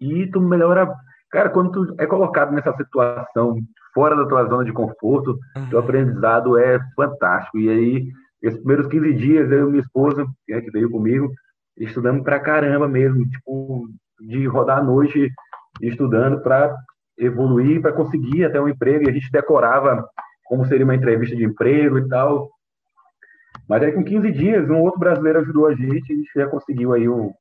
e 0.00 0.28
tu 0.28 0.40
melhora. 0.40 0.88
Cara, 1.32 1.50
quando 1.50 1.72
tu 1.72 1.94
é 1.98 2.06
colocado 2.06 2.52
nessa 2.52 2.72
situação 2.76 3.58
fora 3.92 4.14
da 4.14 4.26
tua 4.26 4.44
zona 4.44 4.64
de 4.64 4.72
conforto, 4.72 5.36
uhum. 5.56 5.68
teu 5.68 5.80
aprendizado 5.80 6.56
é 6.56 6.78
fantástico. 6.94 7.58
E 7.58 7.68
aí, 7.68 8.08
esses 8.40 8.58
primeiros 8.60 8.86
15 8.86 9.14
dias, 9.14 9.50
eu 9.50 9.66
e 9.66 9.70
minha 9.72 9.82
esposa, 9.82 10.24
é, 10.48 10.60
que 10.60 10.70
veio 10.70 10.88
comigo, 10.90 11.28
estudamos 11.76 12.22
pra 12.22 12.38
caramba 12.38 12.86
mesmo, 12.86 13.28
tipo, 13.28 13.88
de 14.20 14.46
rodar 14.46 14.78
à 14.78 14.82
noite 14.82 15.28
estudando 15.80 16.40
para 16.40 16.74
evoluir, 17.16 17.80
para 17.80 17.92
conseguir 17.92 18.44
até 18.44 18.60
um 18.60 18.68
emprego, 18.68 19.04
e 19.04 19.10
a 19.10 19.12
gente 19.12 19.30
decorava 19.30 20.06
como 20.44 20.66
seria 20.66 20.84
uma 20.84 20.94
entrevista 20.94 21.34
de 21.34 21.44
emprego 21.44 21.98
e 21.98 22.08
tal. 22.08 22.50
Mas 23.68 23.82
aí 23.82 23.92
com 23.92 24.04
15 24.04 24.32
dias, 24.32 24.68
um 24.68 24.80
outro 24.80 25.00
brasileiro 25.00 25.40
ajudou 25.40 25.66
a 25.66 25.74
gente, 25.74 26.12
a 26.12 26.16
gente 26.16 26.30
já 26.34 26.46
conseguiu 26.46 26.92
aí 26.92 27.08
o, 27.08 27.32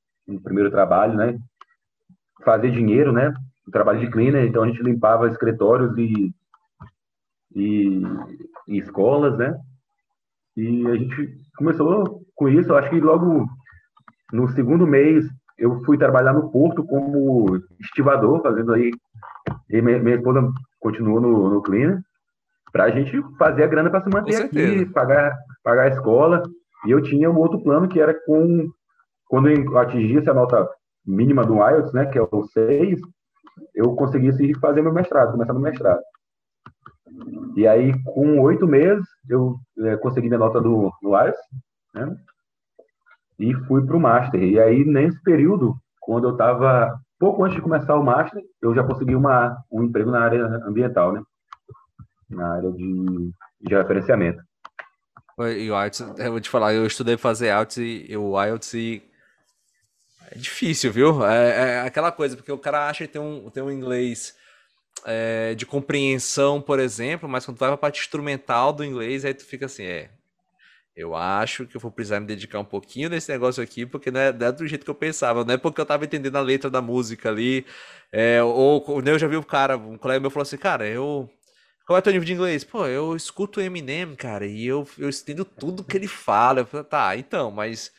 primeiro 0.44 0.72
trabalho, 0.72 1.16
né? 1.16 1.38
Fazer 2.44 2.72
dinheiro, 2.72 3.12
né? 3.12 3.34
Trabalho 3.72 4.00
de 4.00 4.10
cleaner, 4.10 4.46
então 4.46 4.64
a 4.64 4.68
gente 4.68 4.82
limpava 4.82 5.28
escritórios 5.28 5.98
e, 5.98 6.34
e, 7.56 8.02
e 8.68 8.78
escolas, 8.78 9.38
né? 9.38 9.58
E 10.56 10.88
a 10.88 10.96
gente 10.96 11.38
começou 11.58 12.22
com 12.36 12.50
isso, 12.50 12.74
acho 12.76 12.90
que 12.90 13.00
logo 13.00 13.48
no 14.32 14.48
segundo 14.50 14.88
mês 14.88 15.26
eu 15.58 15.82
fui 15.84 15.98
trabalhar 15.98 16.34
no 16.34 16.50
Porto 16.52 16.84
como 16.84 17.58
estivador, 17.80 18.42
fazendo 18.42 18.74
aí. 18.74 18.92
E 19.70 19.82
minha, 19.82 20.00
minha 20.00 20.16
esposa 20.16 20.48
continuou 20.80 21.22
no, 21.22 21.50
no 21.50 21.62
cleaner, 21.62 22.00
para 22.72 22.86
a 22.86 22.90
gente 22.90 23.22
fazer 23.38 23.64
a 23.64 23.68
grana 23.68 23.90
para 23.90 24.02
se 24.02 24.10
manter 24.10 24.44
aqui, 24.44 24.86
pagar, 24.88 25.38
pagar 25.64 25.84
a 25.84 25.90
escola. 25.90 26.44
E 26.86 26.92
eu 26.92 27.02
tinha 27.02 27.30
um 27.30 27.38
outro 27.38 27.62
plano 27.62 27.88
que 27.88 28.00
era 28.00 28.14
com 28.26 28.68
quando 29.32 29.50
eu 29.50 29.78
atingisse 29.78 30.30
a 30.30 30.34
nota 30.34 30.68
mínima 31.06 31.46
do 31.46 31.56
IELTS, 31.56 31.94
né, 31.94 32.06
que 32.08 32.18
é 32.18 32.22
o 32.22 32.44
6, 32.44 33.00
eu 33.74 33.96
conseguisse 33.96 34.54
fazer 34.56 34.82
meu 34.82 34.94
mestrado, 34.94 35.32
começar 35.32 35.54
no 35.54 35.60
mestrado. 35.62 36.02
E 37.56 37.66
aí, 37.66 37.94
com 38.04 38.42
oito 38.42 38.68
meses, 38.68 39.06
eu 39.30 39.56
é, 39.80 39.96
consegui 39.96 40.28
minha 40.28 40.40
nota 40.40 40.60
do, 40.60 40.92
do 41.02 41.16
IELTS, 41.16 41.40
né, 41.94 42.16
e 43.42 43.54
fui 43.66 43.86
para 43.86 43.98
o 43.98 44.00
Master. 44.00 44.42
E 44.42 44.60
aí, 44.60 44.86
nesse 44.86 45.22
período, 45.24 45.76
quando 46.00 46.28
eu 46.28 46.32
estava 46.32 46.96
pouco 47.20 47.44
antes 47.44 47.56
de 47.56 47.62
começar 47.62 47.96
o 47.96 48.04
Master, 48.04 48.42
eu 48.62 48.74
já 48.74 48.84
consegui 48.84 49.16
uma, 49.16 49.58
um 49.72 49.84
emprego 49.84 50.12
na 50.12 50.22
área 50.22 50.46
ambiental, 50.66 51.14
né, 51.14 51.22
na 52.30 52.56
área 52.56 52.72
de, 52.72 53.32
de 53.62 53.76
referenciamento. 53.76 54.42
E 55.40 55.72
o 55.72 55.82
IELTS, 55.82 56.02
eu 56.18 56.32
vou 56.32 56.40
te 56.40 56.50
falar, 56.50 56.74
eu 56.74 56.86
estudei 56.86 57.18
fazer 57.18 57.48
IELTS 57.48 57.78
e 57.78 58.16
o 58.16 58.44
IELTS 58.44 58.74
e 58.76 59.04
é 60.32 60.38
difícil, 60.38 60.92
viu? 60.92 61.26
É, 61.26 61.50
é, 61.50 61.82
aquela 61.82 62.12
coisa, 62.12 62.38
porque 62.38 62.52
o 62.52 62.58
cara 62.58 62.88
acha 62.88 63.06
que 63.06 63.14
tem 63.14 63.22
um, 63.22 63.50
tem 63.50 63.64
um 63.64 63.72
inglês 63.72 64.36
é, 65.04 65.56
de 65.56 65.66
compreensão, 65.66 66.62
por 66.62 66.80
exemplo, 66.80 67.28
mas 67.28 67.44
quando 67.44 67.58
tu 67.58 67.62
vai 67.62 67.70
pra 67.70 67.78
parte 67.78 68.02
instrumental 68.02 68.72
do 68.72 68.86
inglês, 68.86 69.26
aí 69.26 69.34
tu 69.34 69.44
fica 69.44 69.66
assim, 69.66 69.84
é. 69.84 70.12
Eu 70.96 71.16
acho 71.16 71.66
que 71.66 71.78
eu 71.78 71.82
vou 71.82 71.92
precisar 71.92 72.20
me 72.20 72.28
dedicar 72.28 72.60
um 72.60 72.66
pouquinho 72.66 73.10
nesse 73.10 73.32
negócio 73.32 73.64
aqui, 73.64 73.86
porque 73.86 74.12
não 74.12 74.20
é, 74.20 74.34
não 74.34 74.48
é 74.48 74.52
do 74.52 74.68
jeito 74.68 74.84
que 74.84 74.90
eu 74.90 74.96
pensava, 74.96 75.46
não 75.46 75.54
é 75.54 75.58
porque 75.58 75.80
eu 75.80 75.86
tava 75.86 76.06
entendendo 76.06 76.36
a 76.36 76.42
letra 76.42 76.70
da 76.70 76.82
música 76.82 77.30
ali. 77.30 77.66
É, 78.12 78.44
ou 78.44 78.84
eu 79.06 79.20
já 79.20 79.28
vi 79.28 79.38
o 79.38 79.44
cara, 79.44 79.78
um 79.78 79.98
colega 79.98 80.20
meu 80.20 80.30
falou 80.30 80.44
assim, 80.44 80.58
cara, 80.58 80.88
eu 80.88 81.30
qual 81.92 81.98
é 81.98 82.00
o 82.00 82.04
teu 82.04 82.14
nível 82.14 82.26
de 82.26 82.34
inglês? 82.34 82.64
Pô, 82.64 82.88
eu 82.88 83.16
escuto 83.18 83.60
o 83.60 83.64
Eminem, 83.64 84.16
cara, 84.16 84.46
e 84.46 84.66
eu, 84.66 84.88
eu 84.98 85.10
entendo 85.10 85.44
tudo 85.44 85.84
que 85.84 85.98
ele 85.98 86.08
fala. 86.08 86.68
Eu 86.72 86.84
tá, 86.86 87.18
então, 87.18 87.52
mas. 87.52 87.92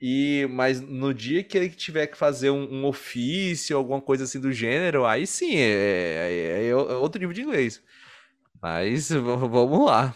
E, 0.00 0.46
mas 0.50 0.80
no 0.80 1.12
dia 1.12 1.42
que 1.44 1.58
ele 1.58 1.68
tiver 1.68 2.06
que 2.06 2.16
fazer 2.16 2.50
um, 2.50 2.62
um 2.72 2.86
ofício, 2.86 3.76
alguma 3.76 4.00
coisa 4.00 4.24
assim 4.24 4.40
do 4.40 4.52
gênero, 4.52 5.04
aí 5.04 5.26
sim, 5.26 5.56
é, 5.56 5.62
é, 6.30 6.66
é, 6.66 6.68
é 6.68 6.74
outro 6.74 7.20
nível 7.20 7.34
de 7.34 7.42
inglês. 7.42 7.82
Mas 8.62 9.10
vamos 9.10 9.84
lá. 9.86 10.14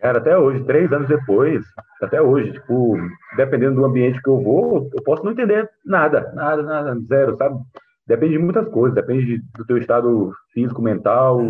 Cara, 0.00 0.18
até 0.18 0.38
hoje, 0.38 0.62
três 0.64 0.92
anos 0.92 1.08
depois, 1.08 1.64
até 2.00 2.22
hoje, 2.22 2.52
tipo, 2.52 2.96
dependendo 3.36 3.76
do 3.76 3.84
ambiente 3.84 4.22
que 4.22 4.28
eu 4.28 4.40
vou, 4.40 4.88
eu 4.94 5.02
posso 5.02 5.24
não 5.24 5.32
entender 5.32 5.68
nada, 5.84 6.32
nada, 6.34 6.62
nada, 6.62 6.96
zero, 7.00 7.36
sabe? 7.36 7.58
Depende 8.06 8.32
de 8.34 8.38
muitas 8.38 8.68
coisas, 8.68 8.94
depende 8.94 9.42
do 9.56 9.66
teu 9.66 9.76
estado 9.76 10.32
físico, 10.54 10.80
mental, 10.80 11.40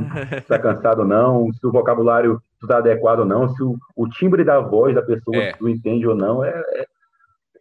se 0.43 0.49
tá 0.49 0.59
cansado 0.59 1.01
ou 1.01 1.07
não, 1.07 1.53
se 1.53 1.65
o 1.67 1.71
vocabulário 1.71 2.41
está 2.63 2.79
adequado 2.79 3.21
ou 3.21 3.25
não, 3.27 3.49
se 3.49 3.63
o, 3.63 3.77
o, 3.95 4.09
timbre 4.09 4.43
da 4.43 4.59
voz 4.59 4.95
da 4.95 5.03
pessoa 5.03 5.37
é. 5.37 5.53
tu 5.53 5.69
entende 5.69 6.09
ou 6.09 6.17
não, 6.17 6.43
é, 6.43 6.51
é, 6.73 6.87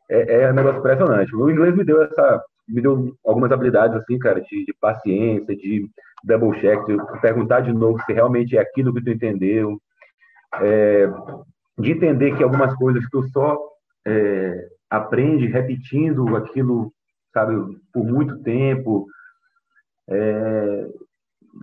é, 0.10 0.42
é 0.44 0.52
um 0.52 0.56
negócio 0.56 0.80
impressionante. 0.80 1.36
O 1.36 1.52
inglês 1.52 1.76
me 1.76 1.84
deu 1.84 2.02
essa, 2.02 2.42
me 2.68 2.82
deu 2.82 3.14
algumas 3.26 3.52
habilidades 3.52 3.98
assim, 3.98 4.18
cara, 4.18 4.42
de, 4.42 4.66
de 4.66 4.74
paciência, 4.80 5.56
de 5.56 5.88
double 6.24 6.60
check, 6.60 6.84
de 6.88 6.98
perguntar 7.22 7.60
de 7.60 7.74
novo 7.74 8.02
se 8.04 8.14
realmente 8.14 8.58
é 8.58 8.62
aquilo 8.62 8.94
que 8.94 9.04
tu 9.04 9.12
entendeu, 9.12 9.80
é, 10.56 11.08
de 11.78 11.92
entender 11.92 12.36
que 12.36 12.44
algumas 12.44 12.74
coisas 12.76 13.04
tu 13.10 13.24
só 13.30 13.58
é, 14.06 14.68
aprende 14.90 15.48
repetindo 15.48 16.36
aquilo 16.36 16.92
sabe, 17.38 17.78
por 17.94 18.04
muito 18.04 18.40
tempo. 18.40 19.08
É, 20.10 20.88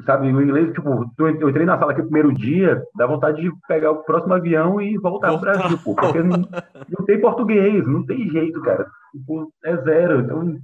sabe, 0.07 0.33
o 0.33 0.43
inglês, 0.43 0.73
tipo, 0.73 1.11
eu 1.19 1.49
entrei 1.49 1.67
na 1.67 1.79
sala 1.79 1.93
aqui 1.93 2.01
o 2.01 2.05
primeiro 2.05 2.33
dia, 2.33 2.83
dá 2.97 3.07
vontade 3.07 3.43
de 3.43 3.51
pegar 3.67 3.91
o 3.91 4.05
próximo 4.05 4.35
avião 4.35 4.81
e 4.81 4.97
voltar 4.99 5.29
para 5.29 5.37
o 5.37 5.41
Brasil, 5.41 5.79
pô, 5.83 5.95
porque 5.95 6.23
não, 6.23 6.39
não, 6.89 7.07
tem 7.07 7.21
português, 7.21 7.87
não 7.87 8.05
tem 8.05 8.29
jeito, 8.31 8.61
cara. 8.61 8.87
Tipo, 9.13 9.53
é 9.65 9.77
zero. 9.79 10.21
Então, 10.21 10.57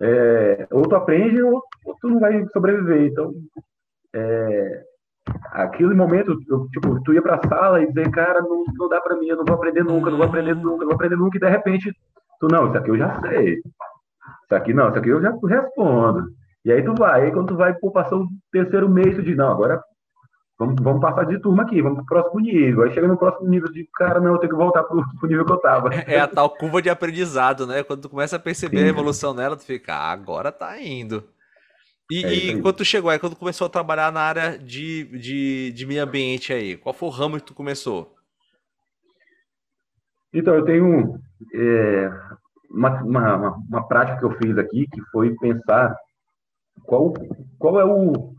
é, 0.00 0.66
ou 0.70 0.88
tu 0.88 0.96
aprende 0.96 1.42
ou, 1.42 1.62
ou, 1.84 1.96
tu 2.00 2.08
não 2.08 2.20
vai 2.20 2.44
sobreviver. 2.48 3.06
Então, 3.06 3.32
é, 4.14 4.84
aquele 5.52 5.94
momento, 5.94 6.38
eu, 6.48 6.68
tipo, 6.68 7.00
tu 7.02 7.12
ia 7.12 7.22
para 7.22 7.36
a 7.36 7.48
sala 7.48 7.82
e 7.82 7.86
dizer, 7.86 8.10
cara, 8.10 8.40
não, 8.40 8.64
não 8.74 8.88
dá 8.88 9.00
para 9.00 9.16
mim, 9.16 9.26
eu 9.26 9.36
não 9.36 9.44
vou 9.44 9.56
aprender 9.56 9.84
nunca, 9.84 10.10
não 10.10 10.18
vou 10.18 10.26
aprender 10.26 10.54
nunca, 10.54 10.78
não 10.80 10.86
vou 10.86 10.94
aprender 10.94 11.16
nunca, 11.16 11.36
e 11.36 11.40
de 11.40 11.48
repente, 11.48 11.92
tu, 12.40 12.48
não, 12.48 12.68
isso 12.68 12.76
aqui 12.76 12.90
eu 12.90 12.98
já 12.98 13.20
sei. 13.20 13.54
Isso 13.54 14.54
aqui 14.54 14.74
não, 14.74 14.88
isso 14.88 14.98
aqui 14.98 15.08
eu 15.08 15.22
já 15.22 15.30
respondo. 15.30 16.26
E 16.64 16.72
aí 16.72 16.82
tu 16.82 16.94
vai, 16.94 17.24
aí 17.24 17.32
quando 17.32 17.48
tu 17.48 17.56
vai, 17.56 17.74
pô, 17.74 17.90
passou 17.90 18.22
o 18.22 18.28
terceiro 18.50 18.88
mês, 18.88 19.14
tu 19.14 19.22
diz, 19.22 19.36
não, 19.36 19.50
agora 19.50 19.82
vamos, 20.58 20.76
vamos 20.80 21.00
passar 21.00 21.24
de 21.26 21.38
turma 21.38 21.62
aqui, 21.62 21.82
vamos 21.82 21.98
pro 21.98 22.06
próximo 22.06 22.40
nível. 22.40 22.82
Aí 22.82 22.92
chega 22.92 23.06
no 23.06 23.18
próximo 23.18 23.48
nível 23.48 23.70
de, 23.70 23.88
cara, 23.94 24.20
não, 24.20 24.32
eu 24.32 24.38
tenho 24.38 24.52
que 24.52 24.58
voltar 24.58 24.82
pro, 24.84 25.02
pro 25.18 25.28
nível 25.28 25.44
que 25.44 25.52
eu 25.52 25.58
tava. 25.58 25.94
É, 25.94 26.14
é 26.14 26.20
a 26.20 26.28
tal 26.28 26.48
curva 26.50 26.80
de 26.80 26.88
aprendizado, 26.88 27.66
né? 27.66 27.82
Quando 27.82 28.02
tu 28.02 28.08
começa 28.08 28.36
a 28.36 28.38
perceber 28.38 28.78
Sim. 28.78 28.84
a 28.84 28.88
evolução 28.88 29.34
nela, 29.34 29.56
tu 29.56 29.64
fica, 29.64 29.94
ah, 29.94 30.12
agora 30.12 30.50
tá 30.50 30.80
indo. 30.80 31.24
E, 32.10 32.24
é 32.24 32.34
e 32.34 32.62
quando 32.62 32.76
tu 32.76 32.84
chegou 32.84 33.10
aí, 33.10 33.18
quando 33.18 33.36
começou 33.36 33.66
a 33.66 33.70
trabalhar 33.70 34.12
na 34.12 34.20
área 34.20 34.58
de, 34.58 35.04
de, 35.18 35.72
de 35.72 35.86
meio 35.86 36.02
ambiente 36.02 36.52
aí, 36.52 36.76
qual 36.76 36.92
foi 36.92 37.08
o 37.08 37.12
ramo 37.12 37.36
que 37.36 37.46
tu 37.46 37.54
começou? 37.54 38.14
Então, 40.32 40.54
eu 40.54 40.64
tenho 40.64 41.18
é, 41.54 42.10
uma, 42.70 43.02
uma, 43.02 43.56
uma, 43.56 43.88
prática 43.88 44.18
que 44.18 44.24
eu 44.24 44.36
fiz 44.36 44.58
aqui, 44.58 44.86
que 44.92 45.00
foi 45.12 45.34
pensar 45.36 45.94
qual, 46.82 47.14
qual 47.58 47.80
é 47.80 47.84
o. 47.84 48.34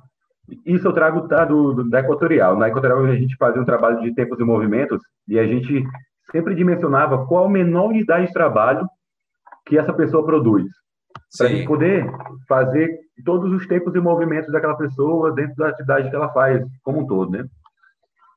Isso 0.65 0.87
eu 0.87 0.93
trago 0.93 1.27
tá, 1.27 1.45
do, 1.45 1.73
do, 1.73 1.89
da 1.89 2.01
Equatorial. 2.01 2.57
Na 2.57 2.67
Equatorial 2.67 3.05
a 3.05 3.15
gente 3.15 3.35
fazia 3.37 3.61
um 3.61 3.65
trabalho 3.65 4.01
de 4.01 4.13
tempos 4.13 4.39
e 4.39 4.43
movimentos 4.43 5.01
e 5.27 5.39
a 5.39 5.47
gente 5.47 5.83
sempre 6.31 6.53
dimensionava 6.53 7.25
qual 7.25 7.45
a 7.45 7.49
menor 7.49 7.87
unidade 7.87 8.27
de 8.27 8.33
trabalho 8.33 8.85
que 9.65 9.77
essa 9.77 9.93
pessoa 9.93 10.25
produz. 10.25 10.65
Para 11.37 11.47
a 11.47 11.49
gente 11.49 11.67
poder 11.67 12.05
fazer 12.47 12.99
todos 13.25 13.51
os 13.51 13.67
tempos 13.67 13.93
e 13.95 13.99
movimentos 13.99 14.51
daquela 14.51 14.77
pessoa 14.77 15.33
dentro 15.33 15.55
da 15.55 15.69
atividade 15.69 16.09
que 16.09 16.15
ela 16.15 16.31
faz 16.31 16.65
como 16.83 17.01
um 17.01 17.07
todo, 17.07 17.31
né? 17.31 17.45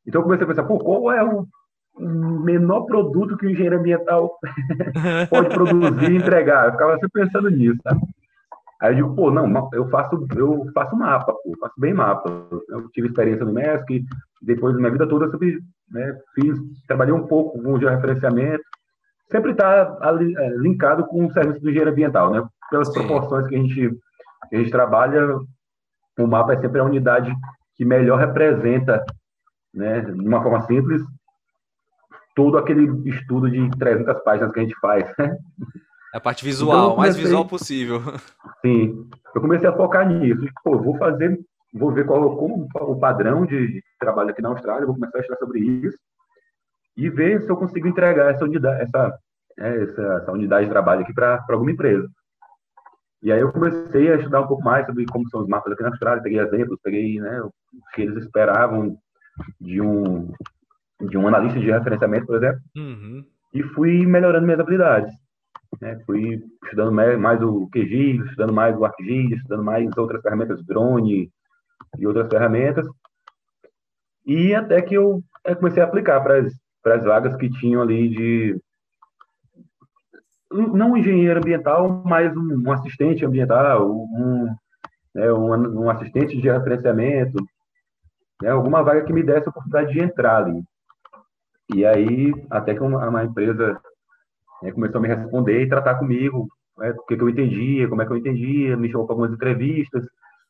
Então 0.06 0.20
eu 0.20 0.24
comecei 0.24 0.44
a 0.44 0.48
pensar, 0.48 0.64
pô, 0.64 0.78
qual 0.78 1.12
é 1.12 1.22
o 1.22 1.46
menor 2.00 2.82
produto 2.82 3.36
que 3.36 3.46
o 3.46 3.50
engenheiro 3.50 3.78
ambiental 3.78 4.38
pode 5.28 5.48
produzir 5.48 6.12
e 6.12 6.16
entregar. 6.16 6.66
Eu 6.66 6.72
ficava 6.72 6.94
sempre 6.94 7.24
pensando 7.24 7.50
nisso, 7.50 7.78
sabe? 7.82 8.00
Aí 8.80 8.92
eu 8.92 8.96
digo, 8.96 9.16
pô, 9.16 9.30
não, 9.30 9.68
eu 9.72 9.88
faço, 9.88 10.26
eu 10.36 10.70
faço 10.72 10.96
mapa, 10.96 11.32
pô, 11.32 11.56
faço 11.60 11.74
bem 11.78 11.92
mapa. 11.92 12.30
Eu 12.68 12.88
tive 12.90 13.08
experiência 13.08 13.44
no 13.44 13.52
MESC, 13.52 14.04
depois 14.40 14.74
da 14.74 14.80
minha 14.80 14.92
vida 14.92 15.08
toda 15.08 15.26
eu 15.26 15.30
sempre 15.30 15.58
né, 15.90 16.16
fiz, 16.34 16.56
trabalhei 16.86 17.12
um 17.12 17.26
pouco 17.26 17.60
com 17.60 17.72
o 17.72 17.80
georreferenciamento, 17.80 18.62
sempre 19.30 19.50
está 19.50 19.98
é, 20.38 20.48
linkado 20.58 21.06
com 21.06 21.26
o 21.26 21.32
serviço 21.32 21.60
do 21.60 21.68
engenheiro 21.68 21.90
ambiental, 21.90 22.30
né? 22.30 22.46
Pelas 22.70 22.92
proporções 22.92 23.46
que 23.48 23.54
a 23.54 23.58
gente 23.58 23.90
que 24.48 24.56
a 24.56 24.58
gente 24.58 24.70
trabalha, 24.70 25.38
o 26.18 26.26
mapa 26.26 26.54
é 26.54 26.60
sempre 26.60 26.80
a 26.80 26.84
unidade 26.84 27.34
que 27.76 27.84
melhor 27.84 28.18
representa, 28.18 29.04
né, 29.72 30.00
de 30.00 30.12
uma 30.12 30.42
forma 30.42 30.62
simples, 30.62 31.02
todo 32.34 32.58
aquele 32.58 33.08
estudo 33.08 33.50
de 33.50 33.70
300 33.78 34.22
páginas 34.22 34.52
que 34.52 34.60
a 34.60 34.62
gente 34.62 34.78
faz. 34.80 35.12
Né? 35.18 35.36
A 36.14 36.20
parte 36.20 36.44
visual, 36.44 36.76
então, 36.76 36.94
comecei, 36.96 37.12
mais 37.12 37.16
visual 37.16 37.44
possível. 37.46 38.00
Sim, 38.64 39.08
eu 39.34 39.40
comecei 39.40 39.68
a 39.68 39.76
focar 39.76 40.08
nisso. 40.08 40.46
Pô, 40.64 40.78
vou 40.78 40.96
fazer, 40.96 41.38
vou 41.74 41.92
ver 41.92 42.06
qual 42.06 42.36
como, 42.36 42.68
o 42.74 42.98
padrão 42.98 43.44
de, 43.44 43.82
trabalho 43.98 44.30
aqui 44.30 44.40
na 44.40 44.48
Austrália, 44.48 44.86
vou 44.86 44.94
começar 44.94 45.18
a 45.18 45.20
estudar 45.20 45.38
sobre 45.38 45.60
isso 45.60 45.98
e 46.96 47.08
ver 47.10 47.42
se 47.42 47.50
eu 47.50 47.56
consigo 47.56 47.86
entregar 47.86 48.32
essa 48.32 48.44
unidade, 48.44 48.82
essa, 48.82 49.18
é, 49.58 49.82
essa, 49.82 50.02
essa 50.22 50.32
unidade 50.32 50.66
de 50.66 50.72
trabalho 50.72 51.02
aqui 51.02 51.12
para 51.12 51.44
alguma 51.50 51.70
empresa. 51.70 52.08
E 53.22 53.32
aí 53.32 53.40
eu 53.40 53.52
comecei 53.52 54.12
a 54.12 54.16
estudar 54.16 54.42
um 54.42 54.46
pouco 54.46 54.62
mais 54.62 54.86
sobre 54.86 55.04
como 55.06 55.28
são 55.28 55.40
os 55.40 55.48
mapas 55.48 55.72
aqui 55.72 55.82
na 55.82 55.88
Austrália, 55.88 56.22
peguei 56.22 56.40
exemplos, 56.40 56.78
peguei 56.82 57.20
né, 57.20 57.40
o 57.42 57.52
que 57.94 58.02
eles 58.02 58.16
esperavam 58.24 58.96
de 59.60 59.80
um 59.80 60.32
de 61.00 61.16
um 61.16 61.28
analista 61.28 61.60
de 61.60 61.70
referenciamento, 61.70 62.26
por 62.26 62.36
exemplo, 62.36 62.60
uhum. 62.76 63.24
e 63.54 63.62
fui 63.62 64.04
melhorando 64.04 64.44
minhas 64.44 64.58
habilidades. 64.58 65.14
Né? 65.80 65.96
Fui 66.04 66.42
estudando 66.64 66.92
mais 66.92 67.40
o 67.40 67.68
QGIS, 67.68 68.24
estudando 68.24 68.52
mais 68.52 68.76
o 68.76 68.84
ArcGIS, 68.84 69.36
estudando 69.36 69.62
mais 69.62 69.96
outras 69.96 70.20
ferramentas, 70.20 70.64
drone 70.64 71.30
e 71.98 72.06
outras 72.06 72.28
ferramentas. 72.28 72.84
E 74.26 74.54
até 74.54 74.82
que 74.82 74.94
eu 74.94 75.22
comecei 75.56 75.80
a 75.80 75.86
aplicar 75.86 76.20
para 76.20 76.48
para 76.82 76.96
as 76.96 77.04
vagas 77.04 77.36
que 77.36 77.50
tinham 77.50 77.82
ali 77.82 78.08
de 78.08 78.60
não 80.50 80.92
um 80.92 80.96
engenheiro 80.96 81.38
ambiental, 81.38 82.02
mas 82.04 82.34
um, 82.36 82.62
um 82.66 82.72
assistente 82.72 83.24
ambiental, 83.24 83.90
um, 83.90 84.54
né, 85.14 85.32
um, 85.32 85.82
um, 85.82 85.90
assistente 85.90 86.40
de 86.40 86.50
referenciamento, 86.50 87.38
né, 88.42 88.50
alguma 88.50 88.82
vaga 88.82 89.04
que 89.04 89.12
me 89.12 89.22
desse 89.22 89.46
a 89.46 89.50
oportunidade 89.50 89.92
de 89.92 90.00
entrar 90.00 90.44
ali. 90.44 90.62
E 91.74 91.84
aí, 91.84 92.32
até 92.50 92.74
que 92.74 92.80
uma, 92.80 93.06
uma 93.08 93.24
empresa 93.24 93.78
né, 94.62 94.72
começou 94.72 94.98
a 94.98 95.02
me 95.02 95.08
responder 95.08 95.62
e 95.62 95.68
tratar 95.68 95.96
comigo, 95.96 96.48
né, 96.78 96.90
o 96.90 97.04
que, 97.04 97.16
que 97.16 97.22
eu 97.22 97.28
entendia, 97.28 97.88
como 97.88 98.00
é 98.00 98.06
que 98.06 98.12
eu 98.12 98.16
entendia, 98.16 98.76
me 98.76 98.90
chamou 98.90 99.06
para 99.06 99.14
algumas 99.14 99.32
entrevistas. 99.32 100.04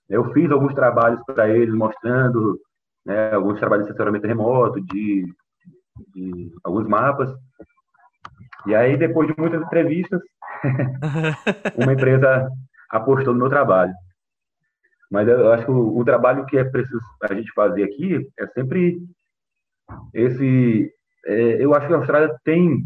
Eu 0.08 0.32
fiz 0.32 0.50
alguns 0.50 0.74
trabalhos 0.74 1.20
para 1.26 1.48
eles, 1.48 1.74
mostrando 1.74 2.60
né, 3.04 3.32
alguns 3.32 3.58
trabalhos 3.58 3.86
de 3.86 3.90
assessoramento 3.90 4.26
remoto, 4.26 4.80
de, 4.80 5.26
de 6.14 6.52
alguns 6.62 6.86
mapas. 6.86 7.30
E 8.68 8.74
aí, 8.74 8.98
depois 8.98 9.26
de 9.26 9.34
muitas 9.40 9.62
entrevistas, 9.62 10.20
uma 11.74 11.94
empresa 11.94 12.50
apostou 12.90 13.32
no 13.32 13.40
meu 13.40 13.48
trabalho. 13.48 13.94
Mas 15.10 15.26
eu 15.26 15.50
acho 15.50 15.64
que 15.64 15.70
o, 15.70 15.96
o, 15.96 16.04
trabalho 16.04 16.44
que 16.44 16.58
é 16.58 16.64
preciso 16.64 17.00
a 17.22 17.32
gente 17.32 17.50
fazer 17.54 17.82
aqui 17.82 18.28
é 18.38 18.46
sempre 18.48 18.98
esse. 20.12 20.92
É, 21.24 21.64
eu 21.64 21.74
acho 21.74 21.86
que 21.86 21.94
a 21.94 21.96
Austrália 21.96 22.36
tem 22.44 22.84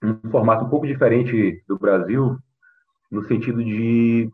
um 0.00 0.30
formato 0.30 0.64
um 0.64 0.68
pouco 0.68 0.86
diferente 0.86 1.60
do 1.66 1.76
Brasil, 1.76 2.38
no 3.10 3.24
sentido 3.24 3.64
de. 3.64 4.30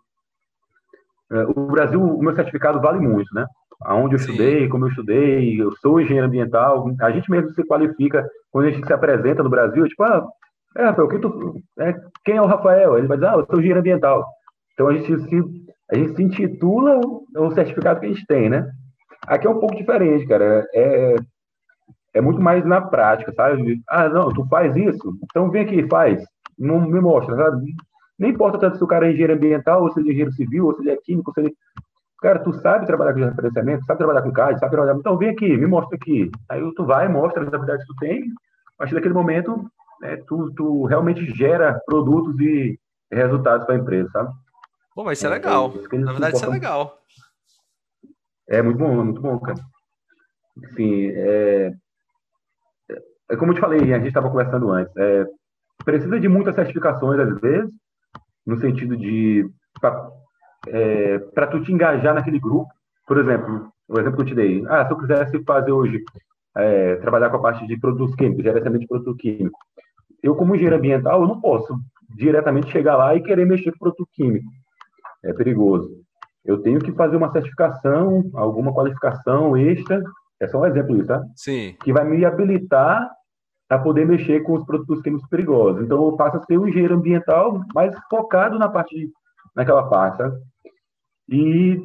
É, 1.32 1.42
o 1.56 1.68
Brasil, 1.68 2.02
o 2.02 2.22
meu 2.22 2.34
certificado 2.34 2.82
vale 2.82 3.00
muito, 3.00 3.34
né? 3.34 3.46
Aonde 3.80 4.14
eu 4.14 4.20
estudei, 4.20 4.68
como 4.68 4.84
eu 4.84 4.90
estudei, 4.90 5.58
eu 5.58 5.74
sou 5.76 5.98
engenheiro 5.98 6.26
ambiental. 6.26 6.86
A 7.00 7.10
gente 7.10 7.30
mesmo 7.30 7.50
se 7.54 7.64
qualifica 7.64 8.28
quando 8.50 8.66
a 8.66 8.70
gente 8.70 8.86
se 8.86 8.92
apresenta 8.92 9.42
no 9.42 9.48
Brasil, 9.48 9.88
tipo, 9.88 10.02
ah, 10.02 10.26
é, 10.76 10.84
Rafael, 10.84 11.08
quem, 11.08 11.20
tu, 11.20 11.62
é, 11.78 11.94
quem 12.24 12.36
é 12.36 12.42
o 12.42 12.46
Rafael? 12.46 12.98
Ele 12.98 13.06
vai 13.06 13.16
dizer, 13.16 13.28
ah, 13.28 13.34
eu 13.34 13.46
sou 13.46 13.56
engenheiro 13.56 13.80
ambiental. 13.80 14.26
Então 14.74 14.88
a 14.88 14.94
gente 14.94 15.18
se, 15.20 15.66
a 15.90 15.96
gente 15.96 16.14
se 16.14 16.22
intitula 16.22 17.00
o 17.36 17.50
certificado 17.52 18.00
que 18.00 18.06
a 18.06 18.08
gente 18.08 18.26
tem, 18.26 18.48
né? 18.48 18.70
Aqui 19.26 19.46
é 19.46 19.50
um 19.50 19.58
pouco 19.58 19.76
diferente, 19.76 20.26
cara. 20.26 20.66
É, 20.74 21.16
é 22.14 22.20
muito 22.20 22.40
mais 22.40 22.64
na 22.64 22.80
prática, 22.80 23.32
sabe? 23.32 23.80
Ah, 23.88 24.08
não, 24.08 24.28
tu 24.32 24.46
faz 24.48 24.74
isso, 24.76 25.16
então 25.24 25.50
vem 25.50 25.62
aqui, 25.62 25.86
faz. 25.88 26.24
Não 26.58 26.80
me 26.80 27.00
mostra, 27.00 27.36
sabe? 27.36 27.74
Nem 28.18 28.30
importa 28.30 28.58
tanto 28.58 28.78
se 28.78 28.84
o 28.84 28.86
cara 28.86 29.06
é 29.06 29.10
engenheiro 29.10 29.34
ambiental, 29.34 29.82
ou 29.82 29.92
se 29.92 30.00
ele 30.00 30.08
é 30.08 30.12
engenheiro 30.12 30.32
civil, 30.32 30.66
ou 30.66 30.74
se 30.74 30.82
ele 30.82 30.90
é 30.90 30.96
químico, 30.96 31.32
se 31.32 31.40
ele... 31.40 31.54
Cara, 32.22 32.38
tu 32.38 32.52
sabe 32.54 32.86
trabalhar 32.86 33.12
com 33.12 33.20
referenciamento, 33.20 33.84
sabe 33.84 33.98
trabalhar 33.98 34.22
com 34.22 34.32
CAD, 34.32 34.58
sabe 34.58 34.72
trabalhar... 34.72 34.98
Então 34.98 35.18
vem 35.18 35.28
aqui, 35.28 35.54
me 35.56 35.66
mostra 35.66 35.96
aqui. 35.96 36.30
Aí 36.48 36.62
tu 36.74 36.86
vai, 36.86 37.08
mostra 37.08 37.42
as 37.42 37.48
habilidades 37.48 37.86
que 37.86 37.92
tu 37.92 37.98
tem, 37.98 38.22
a 38.22 38.78
partir 38.78 38.94
daquele 38.94 39.12
momento 39.12 39.70
né, 40.00 40.16
tu, 40.26 40.52
tu 40.54 40.84
realmente 40.84 41.24
gera 41.34 41.80
produtos 41.86 42.38
e 42.40 42.78
resultados 43.10 43.66
para 43.66 43.74
a 43.74 43.78
empresa, 43.78 44.10
sabe? 44.10 44.34
Pô, 44.94 45.04
mas 45.04 45.18
isso 45.18 45.26
é, 45.26 45.30
é 45.30 45.32
legal. 45.32 45.72
É, 45.92 45.98
Na 45.98 46.12
verdade, 46.12 46.36
isso 46.36 46.44
é 46.44 46.48
legal. 46.48 46.98
É 48.48 48.62
muito 48.62 48.78
bom, 48.78 49.04
muito 49.04 49.20
bom, 49.20 49.38
cara. 49.38 49.58
Enfim, 50.56 51.10
é, 51.14 51.72
é 53.30 53.36
como 53.36 53.50
eu 53.50 53.56
te 53.56 53.60
falei, 53.60 53.80
a 53.92 53.98
gente 53.98 54.08
estava 54.08 54.30
conversando 54.30 54.70
antes, 54.70 54.96
é, 54.96 55.26
precisa 55.84 56.18
de 56.18 56.28
muitas 56.28 56.54
certificações 56.54 57.20
às 57.20 57.40
vezes, 57.40 57.70
no 58.46 58.58
sentido 58.58 58.96
de 58.96 59.48
para 59.80 60.10
é, 60.68 61.18
tu 61.50 61.62
te 61.62 61.72
engajar 61.72 62.14
naquele 62.14 62.40
grupo. 62.40 62.70
Por 63.06 63.18
exemplo, 63.18 63.70
o 63.88 63.98
exemplo 63.98 64.16
que 64.16 64.22
eu 64.22 64.26
te 64.26 64.34
dei. 64.34 64.64
Ah, 64.68 64.86
se 64.86 64.92
eu 64.92 64.98
quisesse 64.98 65.44
fazer 65.44 65.72
hoje, 65.72 66.02
é, 66.56 66.96
trabalhar 66.96 67.30
com 67.30 67.36
a 67.36 67.42
parte 67.42 67.66
de 67.66 67.78
produtos 67.78 68.14
químicos, 68.16 68.42
gerenciamento 68.42 68.80
de 68.80 68.88
produto 68.88 69.16
químico, 69.16 69.58
eu, 70.22 70.34
como 70.34 70.54
engenheiro 70.54 70.76
ambiental, 70.76 71.22
eu 71.22 71.28
não 71.28 71.40
posso 71.40 71.78
diretamente 72.16 72.70
chegar 72.70 72.96
lá 72.96 73.14
e 73.14 73.22
querer 73.22 73.46
mexer 73.46 73.72
com 73.72 73.78
produto 73.78 74.08
químico. 74.12 74.48
É 75.24 75.32
perigoso. 75.32 75.90
Eu 76.44 76.62
tenho 76.62 76.78
que 76.78 76.92
fazer 76.92 77.16
uma 77.16 77.32
certificação, 77.32 78.30
alguma 78.34 78.72
qualificação 78.72 79.56
extra, 79.56 80.02
é 80.40 80.46
só 80.46 80.60
um 80.60 80.66
exemplo 80.66 80.96
isso, 80.96 81.06
tá? 81.06 81.22
Sim. 81.34 81.74
Que 81.82 81.92
vai 81.92 82.04
me 82.04 82.24
habilitar 82.24 83.10
a 83.68 83.78
poder 83.78 84.06
mexer 84.06 84.40
com 84.44 84.54
os 84.54 84.64
produtos 84.64 85.02
químicos 85.02 85.28
perigosos. 85.28 85.82
Então, 85.82 86.04
eu 86.04 86.16
passo 86.16 86.36
a 86.36 86.42
ser 86.42 86.58
um 86.58 86.68
engenheiro 86.68 86.94
ambiental 86.94 87.60
mais 87.74 87.92
focado 88.08 88.58
na 88.58 88.68
parte, 88.68 89.10
naquela 89.56 89.88
parte, 89.88 90.18
sabe? 90.18 90.36
E, 91.28 91.84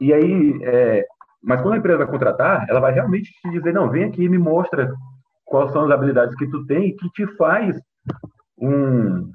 e 0.00 0.12
aí, 0.12 0.58
é, 0.62 1.06
mas 1.42 1.62
quando 1.62 1.74
a 1.74 1.78
empresa 1.78 1.98
vai 1.98 2.06
contratar, 2.06 2.66
ela 2.68 2.80
vai 2.80 2.92
realmente 2.92 3.32
te 3.40 3.50
dizer, 3.50 3.72
não, 3.72 3.88
vem 3.88 4.04
aqui 4.04 4.24
e 4.24 4.28
me 4.28 4.36
mostra 4.36 4.92
quais 5.48 5.72
são 5.72 5.84
as 5.84 5.90
habilidades 5.90 6.34
que 6.36 6.46
tu 6.48 6.64
tem 6.66 6.94
que 6.94 7.10
te 7.10 7.26
faz 7.36 7.76
um, 8.58 9.30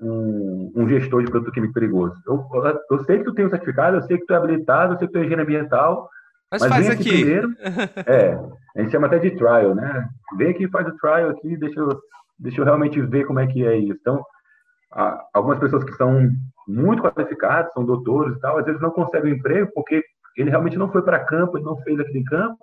um, 0.00 0.72
um 0.74 0.88
gestor 0.88 1.22
de 1.22 1.30
produto 1.30 1.52
químico 1.52 1.74
perigoso. 1.74 2.14
Eu, 2.26 2.44
eu, 2.90 3.04
sei 3.04 3.18
que 3.18 3.24
tu 3.24 3.34
tem 3.34 3.46
um 3.46 3.50
certificado, 3.50 3.96
eu 3.96 4.02
sei 4.02 4.18
que 4.18 4.26
tu 4.26 4.32
é 4.32 4.36
habilitado, 4.36 4.94
eu 4.94 4.98
sei 4.98 5.06
que 5.06 5.12
tu 5.12 5.18
é 5.18 5.20
engenheiro 5.20 5.42
ambiental, 5.42 6.08
mas, 6.50 6.62
mas 6.62 6.70
faz 6.70 6.90
aqui. 6.90 7.08
aqui. 7.08 7.10
Primeiro, 7.10 7.48
é, 8.06 8.34
a 8.76 8.80
gente 8.80 8.90
chama 8.90 9.06
até 9.06 9.18
de 9.18 9.30
trial, 9.32 9.74
né? 9.74 10.08
Vem 10.36 10.50
aqui, 10.50 10.68
faz 10.68 10.86
o 10.88 10.96
trial 10.96 11.30
aqui, 11.30 11.56
deixa 11.56 11.80
eu, 11.80 12.00
deixa 12.38 12.60
eu 12.60 12.64
realmente 12.64 13.00
ver 13.00 13.26
como 13.26 13.40
é 13.40 13.46
que 13.46 13.66
é 13.66 13.76
isso. 13.76 13.98
Então, 14.00 14.24
algumas 15.32 15.58
pessoas 15.58 15.84
que 15.84 15.92
são 15.92 16.28
muito 16.66 17.02
qualificadas, 17.02 17.72
são 17.72 17.84
doutores 17.84 18.36
e 18.36 18.40
tal, 18.40 18.58
às 18.58 18.64
vezes 18.64 18.80
não 18.80 18.90
conseguem 18.90 19.34
emprego 19.34 19.70
porque 19.74 20.02
ele 20.36 20.50
realmente 20.50 20.78
não 20.78 20.90
foi 20.90 21.02
para 21.02 21.24
campo, 21.24 21.58
ele 21.58 21.64
não 21.64 21.76
fez 21.78 21.98
aquele 21.98 22.24
campo, 22.24 22.58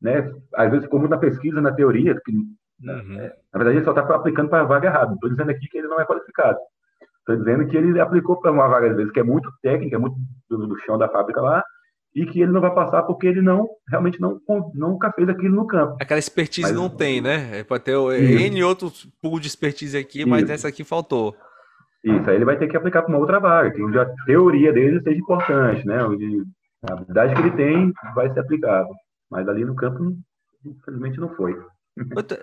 né? 0.00 0.32
Às 0.54 0.70
vezes 0.70 0.84
ficou 0.84 1.08
na 1.08 1.18
pesquisa, 1.18 1.60
na 1.60 1.72
teoria, 1.72 2.14
que, 2.24 2.32
uhum. 2.32 3.18
é, 3.18 3.32
na 3.52 3.58
verdade 3.58 3.78
ele 3.78 3.84
só 3.84 3.90
está 3.90 4.02
aplicando 4.14 4.48
para 4.48 4.62
a 4.62 4.66
vaga 4.66 4.88
errada. 4.88 5.14
Estou 5.14 5.30
dizendo 5.30 5.50
aqui 5.50 5.68
que 5.68 5.78
ele 5.78 5.88
não 5.88 6.00
é 6.00 6.04
qualificado. 6.04 6.58
Estou 7.20 7.36
dizendo 7.36 7.66
que 7.66 7.76
ele 7.76 7.98
aplicou 7.98 8.40
para 8.40 8.52
uma 8.52 8.68
vaga, 8.68 8.90
às 8.90 8.96
vezes, 8.96 9.12
que 9.12 9.18
é 9.18 9.24
muito 9.24 9.50
técnica, 9.60 9.96
é 9.96 9.98
muito 9.98 10.16
do, 10.48 10.66
do, 10.68 10.78
chão 10.80 10.96
da 10.96 11.08
fábrica 11.08 11.40
lá, 11.40 11.64
e 12.14 12.24
que 12.24 12.40
ele 12.40 12.52
não 12.52 12.60
vai 12.60 12.72
passar 12.72 13.02
porque 13.02 13.26
ele 13.26 13.42
não 13.42 13.68
realmente 13.90 14.20
não 14.20 14.40
nunca 14.74 15.10
fez 15.12 15.28
aquilo 15.28 15.56
no 15.56 15.66
campo. 15.66 15.96
Aquela 16.00 16.20
expertise 16.20 16.68
mas, 16.68 16.76
não 16.76 16.88
tem, 16.88 17.20
né? 17.20 17.64
Pode 17.64 17.82
ter 17.82 17.96
N 17.96 18.62
outros 18.62 19.08
pool 19.20 19.40
de 19.40 19.48
expertise 19.48 19.98
aqui, 19.98 20.24
mas 20.24 20.44
isso. 20.44 20.52
essa 20.52 20.68
aqui 20.68 20.84
faltou. 20.84 21.34
Isso, 22.04 22.30
aí 22.30 22.36
ele 22.36 22.44
vai 22.44 22.56
ter 22.56 22.68
que 22.68 22.76
aplicar 22.76 23.02
para 23.02 23.12
uma 23.12 23.18
outra 23.18 23.40
vaga, 23.40 23.72
que 23.72 23.82
a 23.98 24.06
teoria 24.24 24.72
dele 24.72 25.02
seja 25.02 25.18
importante, 25.18 25.84
né? 25.84 26.04
Onde 26.04 26.44
a 26.88 26.92
habilidade 26.92 27.34
que 27.34 27.40
ele 27.40 27.50
tem 27.50 27.92
vai 28.14 28.32
ser 28.32 28.38
aplicada. 28.38 28.88
Mas 29.30 29.48
ali 29.48 29.64
no 29.64 29.74
campo, 29.74 30.16
infelizmente, 30.64 31.18
não 31.18 31.34
foi. 31.34 31.54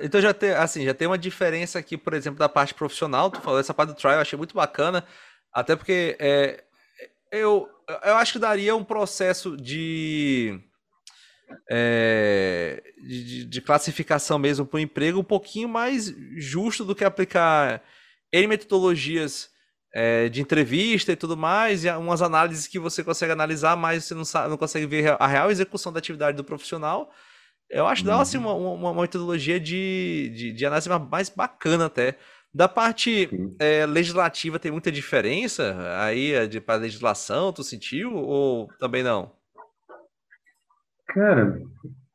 Então 0.02 0.20
já 0.20 0.34
tem, 0.34 0.52
assim, 0.52 0.84
já 0.84 0.94
tem 0.94 1.08
uma 1.08 1.18
diferença 1.18 1.78
aqui, 1.78 1.96
por 1.96 2.14
exemplo, 2.14 2.40
da 2.40 2.50
parte 2.50 2.74
profissional. 2.74 3.30
Tu 3.30 3.40
falou 3.40 3.60
essa 3.60 3.74
parte 3.74 3.90
do 3.90 3.96
trial, 3.96 4.16
eu 4.16 4.22
achei 4.22 4.38
muito 4.38 4.56
bacana. 4.56 5.06
Até 5.54 5.76
porque 5.76 6.18
é, 6.20 6.64
eu, 7.32 7.70
eu 8.04 8.16
acho 8.16 8.34
que 8.34 8.40
daria 8.40 8.76
um 8.76 8.84
processo 8.84 9.56
de, 9.56 10.60
é, 11.70 12.84
de, 12.98 13.46
de, 13.46 13.62
classificação 13.62 14.40
mesmo 14.40 14.66
para 14.66 14.78
o 14.78 14.80
emprego 14.80 15.20
um 15.20 15.24
pouquinho 15.24 15.70
mais 15.70 16.08
justo 16.38 16.84
do 16.84 16.96
que 16.96 17.06
aplicar 17.06 17.84
em 18.32 18.48
metodologias 18.48 19.53
é, 19.94 20.28
de 20.28 20.42
entrevista 20.42 21.12
e 21.12 21.16
tudo 21.16 21.38
mais, 21.38 21.86
e 21.86 21.90
umas 21.92 22.22
análises 22.22 22.68
que 22.68 22.80
você 22.80 23.04
consegue 23.04 23.32
analisar, 23.32 23.78
mas 23.78 24.06
você 24.06 24.16
não, 24.16 24.26
sabe, 24.26 24.50
não 24.50 24.58
consegue 24.58 24.88
ver 24.88 25.16
a 25.20 25.28
real 25.28 25.52
execução 25.52 25.94
da 25.94 26.00
atividade 26.00 26.36
do 26.36 26.44
profissional. 26.44 27.12
Eu 27.70 27.88
acho 27.88 28.02
que 28.02 28.08
dá 28.08 28.20
assim, 28.20 28.38
uma, 28.38 28.54
uma, 28.54 28.92
uma 28.92 29.02
metodologia 29.02 29.60
de, 29.60 30.32
de, 30.36 30.54
de, 30.54 30.66
análise 30.66 30.90
mais 31.10 31.30
bacana 31.30 31.86
até. 31.86 32.18
Da 32.54 32.68
parte 32.68 33.30
é, 33.60 33.86
legislativa 33.86 34.60
tem 34.60 34.72
muita 34.72 34.92
diferença 34.92 35.76
aí 36.00 36.34
para 36.62 36.76
legislação, 36.76 37.52
tu 37.52 37.64
sentiu 37.64 38.14
ou 38.14 38.68
também 38.80 39.02
não? 39.02 39.32
Cara, 41.08 41.60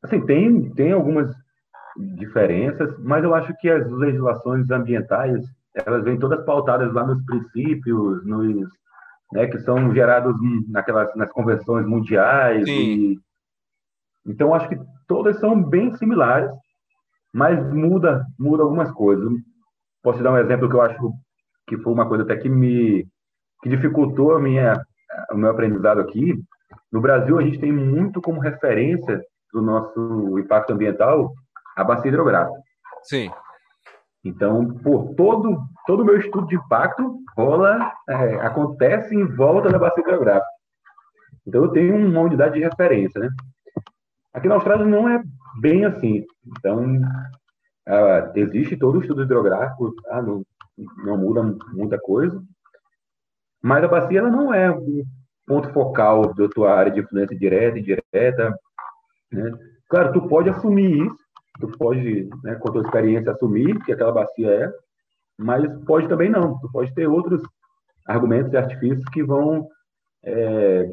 assim, 0.03 0.25
tem, 0.27 0.71
tem 0.75 0.93
algumas 0.93 1.35
diferenças, 2.17 2.97
mas 3.01 3.25
eu 3.25 3.35
acho 3.35 3.53
que 3.61 3.69
as 3.69 3.91
legislações 3.91 4.71
ambientais 4.71 5.45
elas 5.85 6.05
vêm 6.05 6.19
todas 6.19 6.45
pautadas 6.45 6.93
lá 6.93 7.07
nos 7.07 7.23
princípios, 7.25 8.25
nos, 8.25 8.69
né, 9.33 9.47
que 9.47 9.59
são 9.61 9.93
gerados 9.95 10.35
naquelas 10.69 11.15
nas 11.15 11.31
convenções 11.31 11.87
mundiais. 11.87 12.67
E, 12.69 13.19
então 14.27 14.55
acho 14.55 14.69
que 14.69 14.79
todas 15.07 15.39
são 15.39 15.63
bem 15.63 15.95
similares, 15.97 16.51
mas 17.33 17.59
muda 17.73 18.25
muda 18.39 18.63
algumas 18.63 18.91
coisas. 18.93 19.31
Posso 20.03 20.19
te 20.19 20.25
dar 20.25 20.33
um 20.33 20.39
exemplo 20.39 20.69
que 20.69 20.77
eu 20.77 20.83
acho 20.83 21.13
que 21.67 21.77
foi 21.79 21.93
uma 21.93 22.09
coisa 22.09 22.25
até 22.25 22.37
que 22.37 22.49
me 22.49 23.07
que 23.63 23.69
dificultou 23.69 24.37
a 24.37 24.41
minha 24.41 24.81
o 25.33 25.37
meu 25.37 25.51
aprendizado 25.51 26.01
aqui. 26.01 26.35
No 26.93 27.01
Brasil 27.01 27.39
a 27.39 27.43
gente 27.43 27.59
tem 27.59 27.73
muito 27.73 28.21
como 28.21 28.41
referência 28.41 29.21
do 29.53 29.63
nosso 29.63 30.39
impacto 30.39 30.73
ambiental 30.73 31.33
a 31.77 31.85
bacia 31.85 32.09
hidrográfica. 32.09 32.59
Sim. 33.03 33.31
Então, 34.25 34.75
por 34.79 35.15
todo 35.15 35.59
todo 35.87 36.03
o 36.03 36.05
meu 36.05 36.19
estudo 36.19 36.47
de 36.47 36.57
impacto 36.57 37.19
rola, 37.37 37.93
é, 38.09 38.35
acontece 38.41 39.15
em 39.15 39.25
volta 39.25 39.71
da 39.71 39.79
bacia 39.79 40.03
hidrográfica. 40.03 40.47
Então, 41.47 41.65
eu 41.65 41.71
tenho 41.71 41.97
uma 41.97 42.21
unidade 42.21 42.55
de 42.55 42.61
referência, 42.61 43.19
né? 43.21 43.31
Aqui 44.35 44.49
na 44.49 44.57
Austrália 44.57 44.85
não 44.85 45.09
é 45.09 45.23
bem 45.61 45.87
assim. 45.87 46.25
Então, 46.47 47.01
existe 48.35 48.77
todo 48.77 48.99
o 48.99 49.01
estudo 49.01 49.23
hidrográfico, 49.23 49.95
tá? 50.03 50.21
não, 50.21 50.45
não 51.05 51.17
muda 51.17 51.43
muita 51.73 51.99
coisa, 51.99 52.43
mas 53.63 53.83
a 53.83 53.89
bacia 53.89 54.19
ela 54.19 54.31
não 54.31 54.53
é 54.53 54.71
um 54.71 55.03
ponto 55.47 55.73
focal 55.73 56.35
da 56.35 56.49
tua 56.49 56.75
área 56.75 56.93
de 56.93 57.01
influência 57.01 57.37
direta 57.37 57.79
e 57.79 57.81
indireta. 57.81 58.59
Né? 59.33 59.53
Claro, 59.89 60.13
tu 60.13 60.29
pode 60.29 60.51
assumir 60.51 61.07
isso, 61.07 61.19
tu 61.59 61.69
pode, 61.79 62.29
né, 62.43 62.55
com 62.57 62.69
a 62.69 62.73
tua 62.73 62.83
experiência, 62.83 63.33
assumir 63.33 63.79
que 63.85 63.93
aquela 63.93 64.13
bacia 64.13 64.49
é, 64.49 64.73
mas 65.39 65.65
pode 65.85 66.09
também 66.09 66.29
não. 66.29 66.59
Tu 66.59 66.71
pode 66.71 66.93
ter 66.95 67.07
outros 67.07 67.43
argumentos 68.07 68.53
e 68.53 68.57
artifícios 68.57 69.05
que 69.13 69.23
vão 69.23 69.69
é, 70.25 70.89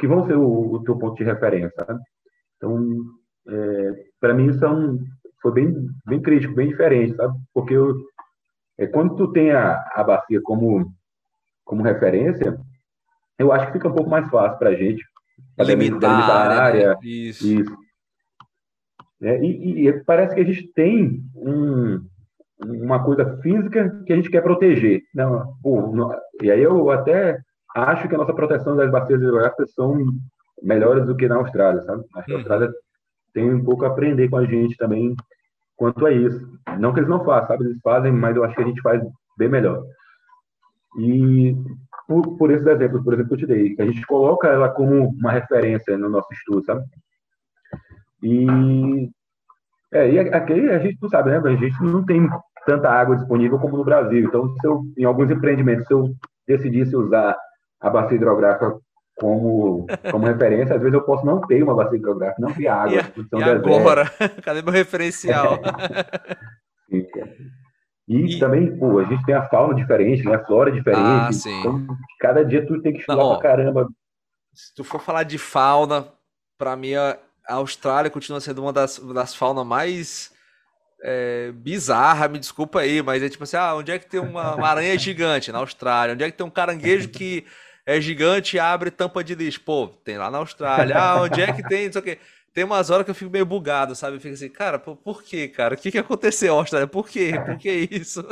que 0.00 0.06
vão 0.06 0.26
ser 0.26 0.36
o, 0.36 0.74
o, 0.74 0.84
teu 0.84 0.96
ponto 0.96 1.16
de 1.16 1.24
referência. 1.24 1.84
Sabe? 1.86 2.00
Então, 2.56 2.96
é, 3.48 4.04
para 4.18 4.32
mim 4.32 4.46
isso 4.46 4.64
é 4.64 4.70
um, 4.70 4.98
foi 5.42 5.52
bem, 5.52 5.86
bem 6.06 6.22
crítico, 6.22 6.54
bem 6.54 6.68
diferente, 6.68 7.14
sabe? 7.14 7.38
Porque 7.52 7.74
eu, 7.74 7.94
é, 8.78 8.86
quando 8.86 9.16
tu 9.16 9.30
tem 9.32 9.52
a, 9.52 9.74
a 9.94 10.02
bacia 10.02 10.40
como 10.42 10.90
como 11.64 11.82
referência, 11.82 12.58
eu 13.38 13.52
acho 13.52 13.66
que 13.66 13.74
fica 13.74 13.88
um 13.88 13.94
pouco 13.94 14.10
mais 14.10 14.28
fácil 14.28 14.58
para 14.58 14.70
a 14.70 14.74
gente. 14.74 15.04
Limitar, 15.58 16.50
a 16.50 16.62
área. 16.64 16.90
Né? 16.90 16.98
Isso. 17.02 17.46
isso. 17.46 17.76
É, 19.22 19.42
e, 19.42 19.88
e, 19.88 20.04
parece 20.04 20.34
que 20.34 20.40
a 20.40 20.44
gente 20.44 20.66
tem 20.74 21.22
um, 21.36 22.04
uma 22.64 23.02
coisa 23.04 23.38
física 23.38 24.02
que 24.04 24.12
a 24.12 24.16
gente 24.16 24.30
quer 24.30 24.42
proteger. 24.42 25.02
Não, 25.14 25.54
pô, 25.62 25.92
não, 25.94 26.12
e 26.42 26.50
aí 26.50 26.62
eu 26.62 26.90
até 26.90 27.38
acho 27.74 28.08
que 28.08 28.14
a 28.14 28.18
nossa 28.18 28.34
proteção 28.34 28.76
das 28.76 28.90
bacias 28.90 29.20
hidrográficas 29.20 29.72
são 29.72 29.96
melhores 30.62 31.06
do 31.06 31.16
que 31.16 31.28
na 31.28 31.36
Austrália, 31.36 31.82
sabe? 31.82 32.04
Acho 32.16 32.26
que 32.26 32.32
a 32.32 32.34
hum. 32.34 32.38
Austrália 32.38 32.72
tem 33.32 33.52
um 33.52 33.64
pouco 33.64 33.84
a 33.84 33.88
aprender 33.88 34.28
com 34.28 34.36
a 34.36 34.44
gente 34.44 34.76
também 34.76 35.14
quanto 35.76 36.04
a 36.04 36.12
isso. 36.12 36.40
Não 36.78 36.92
que 36.92 37.00
eles 37.00 37.08
não 37.08 37.24
façam, 37.24 37.48
sabe? 37.48 37.64
Eles 37.64 37.80
fazem, 37.80 38.12
mas 38.12 38.36
eu 38.36 38.44
acho 38.44 38.54
que 38.54 38.62
a 38.62 38.66
gente 38.66 38.82
faz 38.82 39.02
bem 39.38 39.48
melhor. 39.48 39.82
E 40.98 41.56
por, 42.06 42.36
por 42.36 42.50
esses 42.50 42.66
exemplos, 42.66 43.02
por 43.02 43.14
exemplo, 43.14 43.28
que 43.28 43.34
eu 43.34 43.46
te 43.46 43.46
dei, 43.46 43.74
que 43.74 43.82
a 43.82 43.86
gente 43.86 44.04
coloca 44.06 44.48
ela 44.48 44.68
como 44.68 45.08
uma 45.08 45.32
referência 45.32 45.96
no 45.96 46.08
nosso 46.08 46.32
estudo, 46.32 46.64
sabe? 46.64 46.84
E, 48.22 49.10
é, 49.92 50.10
e 50.10 50.18
aqui 50.18 50.52
a 50.70 50.78
gente 50.78 50.98
não 51.00 51.08
sabe, 51.08 51.30
né? 51.30 51.38
A 51.38 51.56
gente 51.56 51.82
não 51.82 52.04
tem 52.04 52.28
tanta 52.66 52.88
água 52.88 53.16
disponível 53.16 53.58
como 53.58 53.76
no 53.76 53.84
Brasil. 53.84 54.24
Então, 54.24 54.54
se 54.60 54.66
eu, 54.66 54.82
em 54.96 55.04
alguns 55.04 55.30
empreendimentos, 55.30 55.86
se 55.86 55.92
eu 55.92 56.14
decidisse 56.46 56.96
usar 56.96 57.36
a 57.80 57.90
bacia 57.90 58.16
hidrográfica 58.16 58.78
como, 59.16 59.86
como 60.10 60.26
referência, 60.26 60.74
às 60.74 60.80
vezes 60.80 60.94
eu 60.94 61.02
posso 61.02 61.26
não 61.26 61.40
ter 61.40 61.62
uma 61.62 61.74
bacia 61.74 61.98
hidrográfica, 61.98 62.40
não 62.40 62.52
ter 62.52 62.68
água. 62.68 63.00
E, 63.16 63.38
e 63.38 63.42
agora? 63.42 64.04
Cadê 64.42 64.62
meu 64.62 64.72
referencial? 64.72 65.60
Sim, 66.88 67.06
e, 68.08 68.36
e, 68.36 68.38
também, 68.38 68.76
pô, 68.76 68.98
a 68.98 69.04
gente 69.04 69.24
tem 69.24 69.34
a 69.34 69.48
fauna 69.48 69.74
diferente, 69.74 70.24
né? 70.24 70.34
A 70.34 70.44
flora 70.44 70.70
diferente. 70.70 71.02
Ah, 71.02 71.32
sim. 71.32 71.60
Então, 71.60 71.86
cada 72.20 72.44
dia 72.44 72.66
tu 72.66 72.80
tem 72.82 72.92
que 72.92 72.98
estudar 72.98 73.16
Não, 73.16 73.30
pra 73.38 73.42
caramba. 73.42 73.88
Se 74.52 74.74
tu 74.74 74.84
for 74.84 75.00
falar 75.00 75.22
de 75.22 75.38
fauna, 75.38 76.08
pra 76.58 76.76
mim 76.76 76.94
a 77.48 77.54
Austrália 77.54 78.10
continua 78.10 78.40
sendo 78.40 78.62
uma 78.62 78.72
das, 78.72 78.98
das 78.98 79.34
faunas 79.34 79.66
mais 79.66 80.32
é, 81.02 81.52
bizarra, 81.52 82.28
me 82.28 82.38
desculpa 82.38 82.80
aí, 82.80 83.02
mas 83.02 83.22
é 83.22 83.28
tipo 83.28 83.44
assim, 83.44 83.56
ah, 83.56 83.74
onde 83.74 83.90
é 83.90 83.98
que 83.98 84.08
tem 84.08 84.20
uma, 84.20 84.54
uma 84.54 84.68
aranha 84.68 84.96
gigante? 84.98 85.50
Na 85.50 85.58
Austrália. 85.58 86.14
Onde 86.14 86.24
é 86.24 86.30
que 86.30 86.36
tem 86.36 86.46
um 86.46 86.50
caranguejo 86.50 87.08
que 87.08 87.44
é 87.84 88.00
gigante 88.00 88.56
e 88.56 88.60
abre 88.60 88.90
tampa 88.90 89.24
de 89.24 89.34
lixo? 89.34 89.60
Pô, 89.60 89.88
tem 90.04 90.18
lá 90.18 90.30
na 90.30 90.38
Austrália. 90.38 90.96
Ah, 90.96 91.22
onde 91.22 91.40
é 91.40 91.52
que 91.52 91.62
tem, 91.62 91.86
não 91.86 91.92
sei 91.92 92.00
o 92.00 92.04
quê 92.04 92.18
tem 92.54 92.64
umas 92.64 92.90
horas 92.90 93.04
que 93.04 93.10
eu 93.10 93.14
fico 93.14 93.30
meio 93.30 93.46
bugado, 93.46 93.94
sabe? 93.94 94.20
Fica 94.20 94.34
assim, 94.34 94.48
cara, 94.48 94.78
por, 94.78 94.96
por 94.96 95.22
quê, 95.22 95.48
cara? 95.48 95.74
O 95.74 95.76
que, 95.76 95.90
que 95.90 95.98
aconteceu, 95.98 96.54
Austrália? 96.54 96.86
Por 96.86 97.08
quê? 97.08 97.32
Por 97.44 97.56
que 97.56 97.88
isso? 97.90 98.24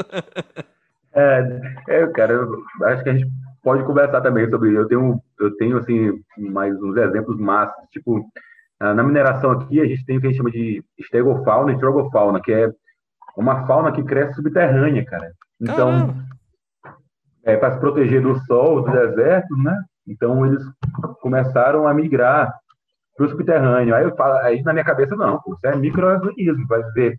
é, 1.15 1.61
é, 1.89 2.07
cara, 2.09 2.35
eu 2.35 2.65
acho 2.85 3.03
que 3.03 3.09
a 3.09 3.15
gente 3.15 3.31
pode 3.63 3.83
conversar 3.85 4.21
também 4.21 4.49
sobre. 4.51 4.75
Eu 4.75 4.87
tenho, 4.87 5.23
eu 5.39 5.57
tenho 5.57 5.79
assim, 5.79 6.23
mais 6.37 6.75
uns 6.83 6.97
exemplos 6.97 7.39
massas. 7.39 7.89
Tipo, 7.91 8.31
na 8.81 9.03
mineração 9.03 9.51
aqui, 9.51 9.81
a 9.81 9.87
gente 9.87 10.05
tem 10.07 10.17
o 10.17 10.21
que 10.21 10.27
a 10.27 10.31
gente 10.31 10.39
chama 10.39 10.51
de 10.51 10.83
estegofauna 10.99 11.73
e 11.73 11.79
trogofauna, 11.79 12.41
que 12.41 12.53
é 12.53 12.71
uma 13.37 13.67
fauna 13.67 13.93
que 13.93 14.03
cresce 14.03 14.35
subterrânea, 14.35 15.05
cara. 15.05 15.33
Então, 15.61 16.15
é, 17.45 17.57
para 17.57 17.73
se 17.73 17.81
proteger 17.81 18.23
do 18.23 18.39
sol, 18.47 18.83
do 18.83 18.91
deserto, 18.91 19.55
né? 19.57 19.77
Então, 20.07 20.47
eles 20.47 20.65
começaram 21.21 21.87
a 21.87 21.93
migrar 21.93 22.53
para 23.17 23.27
o 23.27 23.29
subterrâneo. 23.29 23.95
Aí, 23.95 24.05
eu 24.05 24.17
falo, 24.17 24.35
aí 24.39 24.63
na 24.63 24.73
minha 24.73 24.85
cabeça, 24.85 25.15
não, 25.15 25.39
pô, 25.41 25.55
isso 25.55 25.67
é 25.67 25.77
microorganismo, 25.77 26.67
vai 26.67 26.83
ver. 26.93 27.19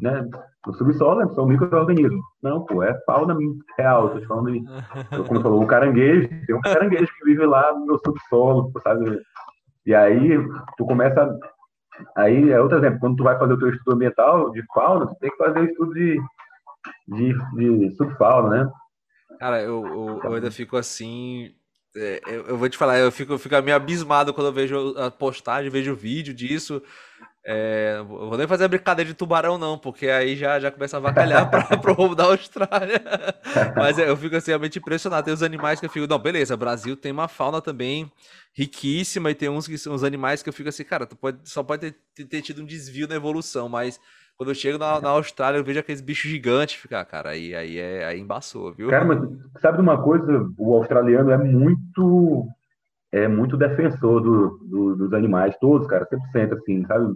Né? 0.00 0.28
No 0.66 0.74
subsolo 0.74 1.20
né, 1.20 1.34
são 1.34 1.46
micro-organismos. 1.46 2.20
Não, 2.42 2.64
pô, 2.64 2.82
é 2.82 2.94
fauna 3.06 3.36
real. 3.78 4.10
Tô 4.10 4.20
te 4.20 4.26
falando 4.26 4.52
de, 4.52 4.62
como 5.26 5.40
falou, 5.40 5.62
um 5.62 5.66
caranguejo. 5.66 6.28
Tem 6.46 6.54
um 6.54 6.60
caranguejo 6.60 7.06
que 7.06 7.24
vive 7.24 7.46
lá 7.46 7.72
no 7.72 7.98
subsolo, 8.04 8.70
sabe? 8.82 9.22
E 9.86 9.94
aí 9.94 10.30
tu 10.76 10.84
começa. 10.86 11.38
Aí 12.16 12.50
é 12.50 12.60
outro 12.60 12.78
exemplo. 12.78 13.00
Quando 13.00 13.16
tu 13.16 13.24
vai 13.24 13.38
fazer 13.38 13.52
o 13.52 13.58
teu 13.58 13.70
estudo 13.70 13.94
ambiental 13.94 14.50
de 14.52 14.62
fauna, 14.74 15.06
tu 15.06 15.14
tem 15.16 15.30
que 15.30 15.36
fazer 15.36 15.60
o 15.60 15.64
estudo 15.64 15.94
de, 15.94 16.20
de, 17.08 17.34
de 17.56 17.96
subfauna, 17.96 18.64
né? 18.64 18.70
Cara, 19.38 19.62
eu, 19.62 19.86
eu, 19.86 20.20
eu 20.22 20.34
ainda 20.34 20.50
fico 20.50 20.76
assim, 20.76 21.54
é, 21.96 22.20
eu, 22.26 22.46
eu, 22.46 22.58
vou 22.58 22.68
te 22.68 22.76
falar, 22.76 22.98
eu 22.98 23.10
fico, 23.10 23.32
eu 23.32 23.38
fico 23.38 23.60
meio 23.62 23.76
abismado 23.76 24.32
quando 24.32 24.48
eu 24.48 24.52
vejo 24.52 24.94
a 24.96 25.10
postagem, 25.10 25.70
vejo 25.70 25.92
o 25.92 25.96
vídeo 25.96 26.34
disso. 26.34 26.82
É, 27.44 28.02
vou 28.06 28.36
nem 28.36 28.46
fazer 28.46 28.64
a 28.64 28.68
brincadeira 28.68 29.08
de 29.08 29.14
tubarão, 29.14 29.56
não, 29.56 29.78
porque 29.78 30.08
aí 30.08 30.36
já, 30.36 30.60
já 30.60 30.70
começa 30.70 30.98
a 30.98 31.00
vacalhar 31.00 31.48
para 31.80 31.90
o 31.90 31.94
rumo 31.94 32.14
da 32.14 32.24
Austrália. 32.24 33.02
Mas 33.74 33.98
eu 33.98 34.16
fico 34.16 34.36
assim, 34.36 34.50
realmente 34.50 34.78
impressionado. 34.78 35.24
Tem 35.24 35.32
os 35.34 35.42
animais 35.42 35.80
que 35.80 35.86
eu 35.86 35.90
fico, 35.90 36.06
não, 36.06 36.18
beleza, 36.18 36.56
Brasil 36.56 36.96
tem 36.96 37.12
uma 37.12 37.28
fauna 37.28 37.62
também 37.62 38.10
riquíssima 38.52 39.30
e 39.30 39.34
tem 39.34 39.48
uns 39.48 39.66
que 39.66 39.78
são 39.78 39.94
os 39.94 40.04
animais 40.04 40.42
que 40.42 40.48
eu 40.48 40.52
fico 40.52 40.68
assim, 40.68 40.84
cara, 40.84 41.06
tu 41.06 41.16
pode, 41.16 41.38
só 41.44 41.62
pode 41.62 41.94
ter, 42.14 42.24
ter 42.24 42.42
tido 42.42 42.62
um 42.62 42.66
desvio 42.66 43.08
na 43.08 43.14
evolução, 43.14 43.68
mas 43.68 43.98
quando 44.36 44.50
eu 44.50 44.54
chego 44.54 44.78
na, 44.78 45.00
na 45.00 45.10
Austrália, 45.10 45.58
eu 45.58 45.64
vejo 45.64 45.80
aqueles 45.80 46.00
bichos 46.00 46.30
gigantes, 46.30 46.80
fica, 46.80 47.00
ah, 47.00 47.04
cara, 47.04 47.30
aí, 47.30 47.54
aí, 47.54 47.78
é, 47.78 48.04
aí 48.04 48.18
embaçou, 48.18 48.72
viu? 48.72 48.88
Cara, 48.88 49.04
mas 49.04 49.18
sabe 49.60 49.76
de 49.76 49.82
uma 49.82 50.02
coisa? 50.02 50.50
O 50.58 50.74
australiano 50.74 51.30
é 51.30 51.38
muito 51.38 52.48
é 53.12 53.26
muito 53.26 53.56
defensor 53.56 54.20
do, 54.20 54.58
do, 54.62 54.96
dos 54.96 55.12
animais, 55.12 55.56
todos, 55.60 55.86
cara, 55.86 56.06
100% 56.34 56.52
assim, 56.54 56.84
sabe? 56.86 57.14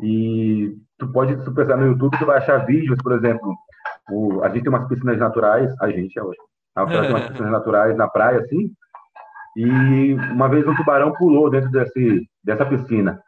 E 0.00 0.74
tu 0.98 1.10
pode, 1.12 1.36
se 1.36 1.44
tu 1.44 1.52
pensar 1.52 1.76
no 1.76 1.86
YouTube, 1.86 2.18
tu 2.18 2.26
vai 2.26 2.38
achar 2.38 2.64
vídeos, 2.64 2.98
por 3.02 3.12
exemplo, 3.12 3.54
o, 4.10 4.42
a 4.42 4.48
gente 4.48 4.62
tem 4.62 4.68
umas 4.68 4.88
piscinas 4.88 5.18
naturais, 5.18 5.72
a 5.80 5.90
gente 5.90 6.18
é 6.18 6.22
hoje, 6.22 6.38
a 6.74 6.82
Austrália 6.82 7.08
tem 7.08 7.16
umas 7.16 7.28
piscinas 7.30 7.52
naturais 7.52 7.96
na 7.96 8.08
praia, 8.08 8.40
assim, 8.40 8.70
e 9.56 10.14
uma 10.32 10.48
vez 10.48 10.66
um 10.66 10.74
tubarão 10.74 11.12
pulou 11.12 11.50
dentro 11.50 11.70
desse, 11.70 12.26
dessa 12.42 12.64
piscina. 12.64 13.20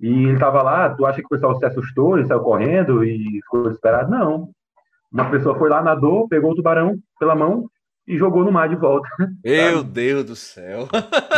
E 0.00 0.08
ele 0.08 0.32
estava 0.32 0.62
lá, 0.62 0.90
tu 0.90 1.06
acha 1.06 1.20
que 1.20 1.26
o 1.26 1.28
pessoal 1.28 1.56
se 1.56 1.64
assustou, 1.64 2.18
ele 2.18 2.26
saiu 2.26 2.40
correndo 2.40 3.04
e 3.04 3.40
ficou 3.42 3.64
desesperado? 3.64 4.10
Não. 4.10 4.48
Uma 5.12 5.30
pessoa 5.30 5.56
foi 5.56 5.68
lá, 5.68 5.80
nadou, 5.80 6.26
pegou 6.28 6.50
o 6.50 6.54
tubarão 6.56 6.96
pela 7.20 7.36
mão 7.36 7.68
e 8.12 8.18
jogou 8.18 8.44
no 8.44 8.52
mar 8.52 8.68
de 8.68 8.76
volta. 8.76 9.08
Meu 9.44 9.78
sabe? 9.78 9.90
Deus 9.90 10.24
do 10.24 10.36
céu. 10.36 10.88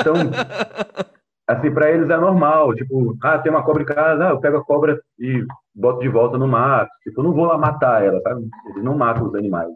Então, 0.01 0.15
assim, 1.47 1.71
para 1.73 1.91
eles 1.91 2.11
é 2.11 2.17
normal. 2.17 2.75
Tipo, 2.75 3.17
ah, 3.23 3.39
tem 3.39 3.53
uma 3.53 3.65
cobra 3.65 3.83
em 3.83 3.87
casa, 3.87 4.29
ah, 4.29 4.31
eu 4.31 4.41
pego 4.41 4.59
a 4.59 4.65
cobra 4.65 5.01
e 5.19 5.45
boto 5.75 6.01
de 6.01 6.09
volta 6.09 6.39
no 6.39 6.49
mar. 6.49 6.89
Tipo, 7.03 7.21
eu 7.21 7.25
não 7.25 7.33
vou 7.33 7.47
lá 7.47 7.57
matar 7.57 8.05
ela, 8.05 8.21
sabe? 8.21 8.47
Eles 8.71 8.85
não 8.85 8.97
matam 8.97 9.27
os 9.27 9.35
animais. 9.35 9.71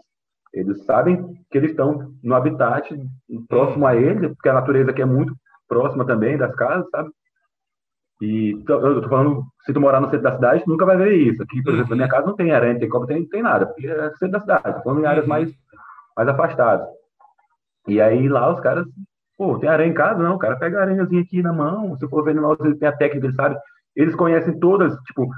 Eles 0.53 0.85
sabem 0.85 1.37
que 1.51 1.59
eles 1.59 1.71
estão 1.71 2.13
no 2.23 2.35
habitat 2.35 2.89
próximo 3.49 3.87
a 3.87 3.95
eles, 3.95 4.33
porque 4.33 4.49
a 4.49 4.55
natureza 4.55 4.91
aqui 4.91 5.03
é 5.03 5.07
muito 5.07 5.35
próxima 5.69 6.07
também 6.07 6.37
das 6.37 6.55
casas, 6.55 6.89
sabe? 6.91 7.11
E 8.21 8.51
eu 8.69 9.01
tô 9.01 9.09
falando, 9.09 9.45
se 9.65 9.73
tu 9.73 9.81
morar 9.81 10.01
no 10.01 10.09
centro 10.09 10.25
da 10.25 10.35
cidade, 10.35 10.65
tu 10.65 10.71
nunca 10.71 10.85
vai 10.85 10.97
ver 10.97 11.15
isso. 11.15 11.41
Aqui, 11.43 11.63
por 11.63 11.73
exemplo, 11.73 11.91
na 11.91 11.97
minha 11.97 12.07
uhum. 12.07 12.11
casa 12.11 12.27
não 12.27 12.35
tem 12.35 12.51
aranha, 12.51 12.79
tem 12.79 12.89
cobra, 12.89 13.07
tem, 13.07 13.25
tem 13.29 13.43
nada, 13.43 13.67
porque 13.67 13.87
é 13.87 14.11
centro 14.17 14.31
da 14.31 14.41
cidade, 14.41 14.77
tô 14.77 14.83
falando 14.83 15.03
em 15.03 15.07
áreas 15.07 15.25
uhum. 15.25 15.29
mais, 15.29 15.53
mais 16.19 16.29
afastadas. 16.29 16.89
E 17.87 18.01
aí 18.01 18.29
lá 18.29 18.53
os 18.53 18.61
caras, 18.61 18.85
pô, 19.37 19.57
tem 19.59 19.69
aranha 19.69 19.91
em 19.91 19.95
casa? 19.95 20.21
Não, 20.21 20.35
o 20.35 20.39
cara 20.39 20.57
pega 20.57 20.79
a 20.79 20.83
aranhazinha 20.83 21.23
aqui 21.23 21.41
na 21.41 21.53
mão, 21.53 21.97
se 21.97 22.09
for 22.09 22.25
venenoso, 22.25 22.59
ele 22.65 22.75
tem 22.75 22.89
a 22.89 22.97
técnica, 22.97 23.29
ele 23.29 23.37
sabe. 23.37 23.57
Eles 23.95 24.17
conhecem 24.17 24.59
todas, 24.59 24.95
tipo, 25.05 25.31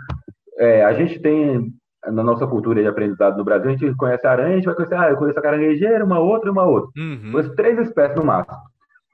é, 0.57 0.83
a 0.83 0.95
gente 0.95 1.21
tem, 1.21 1.71
na 2.07 2.23
nossa 2.23 2.47
cultura 2.47 2.81
de 2.81 2.89
aprendizado 2.89 3.37
no 3.37 3.45
Brasil, 3.45 3.71
a 3.71 3.77
gente 3.77 3.95
conhece 3.95 4.27
a 4.27 4.33
aranha, 4.33 4.55
a 4.55 4.57
gente 4.57 4.65
vai 4.65 4.75
conhecer, 4.75 4.95
ah, 4.95 5.11
eu 5.11 5.17
conheço 5.19 5.39
a 5.39 5.43
caranguejeira, 5.43 6.05
uma 6.05 6.19
outra 6.19 6.49
e 6.49 6.53
uma 6.53 6.65
outra. 6.65 6.91
Uhum. 6.97 7.33
Conheço 7.33 7.55
três 7.55 7.79
espécies 7.79 8.17
no 8.17 8.25
máximo. 8.25 8.57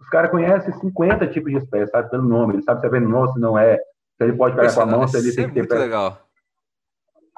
Os 0.01 0.09
caras 0.09 0.31
conhecem 0.31 0.73
50 0.73 1.27
tipos 1.29 1.51
de 1.51 1.59
espécies, 1.59 1.91
sabe, 1.91 2.11
pelo 2.11 2.23
nome. 2.23 2.55
Ele 2.55 2.63
sabe 2.63 2.81
se 2.81 2.87
é 2.87 2.91
venenoso, 2.91 3.33
se 3.33 3.41
não 3.41 3.59
é. 3.59 3.77
Se 3.77 4.25
ele 4.25 4.35
pode 4.35 4.55
pegar 4.55 4.73
com 4.73 4.81
a 4.81 4.87
mão, 4.87 5.09
se 5.09 5.17
ele 5.19 5.35
tem 5.35 5.45
é 5.45 5.49
que 5.49 5.67
ter. 5.67 5.79
Legal. 5.79 6.17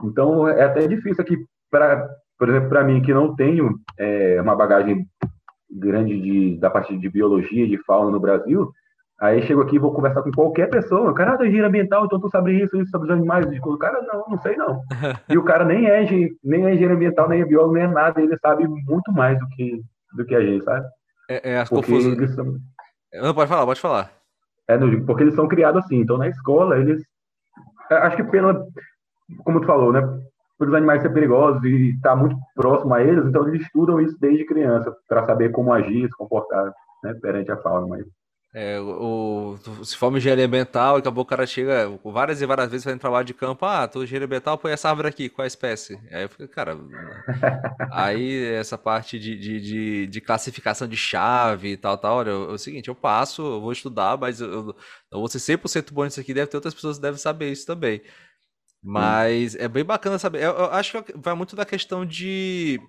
Então, 0.04 0.46
é 0.46 0.64
até 0.64 0.86
difícil 0.86 1.22
aqui, 1.22 1.36
pra, 1.70 2.08
por 2.38 2.48
exemplo, 2.48 2.68
para 2.68 2.84
mim, 2.84 3.02
que 3.02 3.12
não 3.12 3.34
tenho 3.34 3.78
é, 3.98 4.40
uma 4.40 4.54
bagagem 4.54 5.06
grande 5.70 6.18
de, 6.20 6.56
da 6.58 6.70
parte 6.70 6.96
de 6.96 7.08
biologia, 7.08 7.66
de 7.66 7.76
fauna 7.84 8.10
no 8.10 8.20
Brasil, 8.20 8.72
Aí 9.20 9.42
chego 9.42 9.62
aqui 9.62 9.74
e 9.74 9.80
vou 9.80 9.92
conversar 9.92 10.22
com 10.22 10.30
qualquer 10.30 10.70
pessoa. 10.70 11.12
Cara, 11.12 11.32
ah, 11.32 11.36
tu 11.36 11.42
é 11.42 11.46
engenheiro 11.46 11.66
ambiental, 11.66 12.04
então 12.04 12.20
tu 12.20 12.30
sabe 12.30 12.62
isso, 12.62 12.76
isso 12.76 12.90
sobre 12.90 13.08
os 13.08 13.18
animais. 13.18 13.46
O 13.64 13.76
cara, 13.76 14.00
não, 14.02 14.24
não 14.28 14.38
sei 14.38 14.56
não. 14.56 14.80
E 15.28 15.36
o 15.36 15.42
cara 15.42 15.64
nem 15.64 15.88
é, 15.88 16.04
nem 16.44 16.66
é 16.66 16.72
engenheiro 16.72 16.94
ambiental, 16.94 17.28
nem 17.28 17.40
é 17.40 17.44
biólogo, 17.44 17.74
nem 17.74 17.82
é 17.82 17.88
nada. 17.88 18.20
Ele 18.20 18.38
sabe 18.38 18.68
muito 18.68 19.12
mais 19.12 19.36
do 19.40 19.48
que, 19.48 19.82
do 20.16 20.24
que 20.24 20.36
a 20.36 20.40
gente, 20.40 20.64
sabe? 20.64 20.86
É, 21.28 21.54
é 21.54 21.58
as 21.58 21.68
confusões. 21.68 22.32
São... 22.32 22.58
Não, 23.14 23.34
pode 23.34 23.48
falar, 23.48 23.66
pode 23.66 23.80
falar. 23.80 24.12
É, 24.68 24.78
porque 25.04 25.24
eles 25.24 25.34
são 25.34 25.48
criados 25.48 25.84
assim. 25.84 25.96
Então, 25.96 26.16
na 26.16 26.28
escola, 26.28 26.78
eles... 26.78 27.02
É, 27.90 27.96
acho 27.96 28.16
que 28.16 28.24
pela... 28.24 28.64
Como 29.42 29.60
tu 29.60 29.66
falou, 29.66 29.92
né? 29.92 30.00
Os 30.58 30.74
animais 30.74 31.02
serem 31.02 31.14
perigosos 31.14 31.62
e 31.64 31.90
estar 31.90 32.10
tá 32.10 32.16
muito 32.16 32.36
próximo 32.54 32.92
a 32.94 33.02
eles, 33.02 33.24
então 33.26 33.46
eles 33.48 33.62
estudam 33.62 34.00
isso 34.00 34.16
desde 34.20 34.44
criança, 34.44 34.94
para 35.08 35.24
saber 35.24 35.50
como 35.50 35.72
agir, 35.72 36.08
se 36.08 36.16
comportar 36.16 36.72
né, 37.04 37.14
perante 37.14 37.52
a 37.52 37.56
fauna. 37.56 37.86
Mas 37.86 38.06
é, 38.54 38.80
o, 38.80 39.58
se 39.84 39.94
for 39.94 40.14
engenharia 40.16 40.46
ambiental, 40.46 40.96
acabou 40.96 41.22
o 41.22 41.26
cara 41.26 41.46
chega 41.46 41.86
várias 42.02 42.40
e 42.40 42.46
várias 42.46 42.70
vezes 42.70 42.82
fazendo 42.82 42.98
trabalho 43.00 43.26
de 43.26 43.34
campo. 43.34 43.66
Ah, 43.66 43.86
tu 43.86 44.02
engenharia 44.02 44.24
ambiental, 44.24 44.56
põe 44.56 44.72
essa 44.72 44.88
árvore 44.88 45.08
aqui, 45.08 45.28
qual 45.28 45.44
é 45.44 45.46
a 45.46 45.48
espécie? 45.48 46.00
Aí 46.10 46.22
eu 46.22 46.28
fico, 46.30 46.48
cara. 46.48 46.74
aí 47.92 48.46
essa 48.54 48.78
parte 48.78 49.18
de, 49.18 49.38
de, 49.38 49.60
de, 49.60 50.06
de, 50.06 50.20
classificação 50.22 50.88
de 50.88 50.96
chave 50.96 51.72
e 51.72 51.76
tal, 51.76 51.98
tal. 51.98 52.16
Olha, 52.16 52.30
é 52.30 52.34
o 52.34 52.58
seguinte, 52.58 52.88
eu 52.88 52.94
passo, 52.94 53.42
eu 53.42 53.60
vou 53.60 53.70
estudar, 53.70 54.16
mas 54.16 54.40
eu, 54.40 54.50
eu 54.50 54.64
não 55.12 55.20
vou 55.20 55.28
ser 55.28 55.38
100% 55.38 55.92
bom 55.92 56.04
nisso 56.04 56.18
aqui. 56.18 56.32
Deve 56.32 56.50
ter 56.50 56.56
outras 56.56 56.74
pessoas 56.74 56.96
que 56.96 57.02
devem 57.02 57.18
saber 57.18 57.52
isso 57.52 57.66
também. 57.66 58.00
Mas 58.82 59.54
hum. 59.54 59.58
é 59.60 59.68
bem 59.68 59.84
bacana 59.84 60.18
saber. 60.18 60.38
Eu, 60.38 60.52
eu 60.52 60.72
acho 60.72 61.02
que 61.02 61.12
vai 61.16 61.34
muito 61.34 61.56
da 61.56 61.64
questão 61.64 62.06
de 62.06 62.80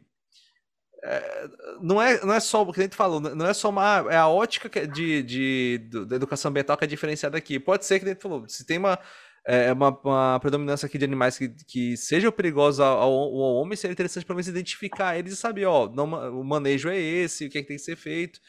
é, 1.03 1.49
não, 1.81 2.01
é, 2.01 2.23
não 2.25 2.33
é 2.33 2.39
só, 2.39 2.61
o 2.61 2.73
que 2.73 2.79
a 2.79 2.83
gente 2.83 2.95
falou, 2.95 3.19
não 3.19 3.45
é 3.45 3.53
só 3.53 3.69
uma. 3.69 4.05
É 4.09 4.17
a 4.17 4.27
ótica 4.27 4.69
de, 4.87 5.23
de, 5.23 5.77
de, 5.77 6.05
da 6.05 6.15
educação 6.15 6.49
ambiental 6.49 6.77
que 6.77 6.83
é 6.83 6.87
diferenciada 6.87 7.37
aqui. 7.37 7.59
Pode 7.59 7.85
ser 7.85 7.99
que 7.99 8.05
a 8.05 8.09
gente 8.09 8.21
falou, 8.21 8.47
se 8.47 8.65
tem 8.65 8.77
uma, 8.77 8.99
é, 9.45 9.71
uma, 9.71 9.89
uma, 10.03 10.39
predominância 10.39 10.85
aqui 10.85 10.97
de 10.97 11.05
animais 11.05 11.37
que, 11.37 11.49
que 11.49 11.97
sejam 11.97 12.31
perigosos 12.31 12.79
ao, 12.79 12.99
ao, 12.99 13.11
ao 13.11 13.55
homem, 13.55 13.75
seria 13.77 13.93
interessante 13.93 14.25
pelo 14.25 14.35
menos 14.35 14.47
identificar 14.47 15.17
eles 15.17 15.33
e 15.33 15.37
saber, 15.37 15.65
ó, 15.65 15.89
não, 15.89 16.39
o 16.39 16.43
manejo 16.43 16.89
é 16.89 16.97
esse, 16.97 17.45
o 17.45 17.49
que, 17.49 17.59
é 17.59 17.61
que 17.61 17.67
tem 17.67 17.77
que 17.77 17.83
ser 17.83 17.95
feito. 17.95 18.39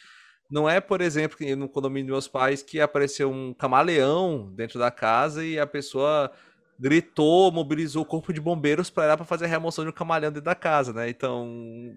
Não 0.50 0.68
é, 0.68 0.80
por 0.80 1.00
exemplo, 1.00 1.38
no 1.56 1.68
condomínio 1.68 2.08
dos 2.08 2.14
meus 2.14 2.28
pais, 2.28 2.62
que 2.62 2.80
apareceu 2.80 3.30
um 3.30 3.54
camaleão 3.54 4.52
dentro 4.52 4.80
da 4.80 4.90
casa 4.90 5.44
e 5.44 5.58
a 5.60 5.66
pessoa 5.66 6.32
gritou, 6.80 7.52
mobilizou 7.52 8.02
o 8.02 8.06
corpo 8.06 8.32
de 8.32 8.40
bombeiros 8.40 8.88
para 8.88 9.04
ir 9.04 9.08
lá 9.08 9.16
para 9.16 9.26
fazer 9.26 9.44
a 9.44 9.48
remoção 9.48 9.84
de 9.84 9.90
um 9.90 9.94
camaleão 9.94 10.32
dentro 10.32 10.44
da 10.44 10.54
casa, 10.54 10.92
né? 10.92 11.10
Então, 11.10 11.92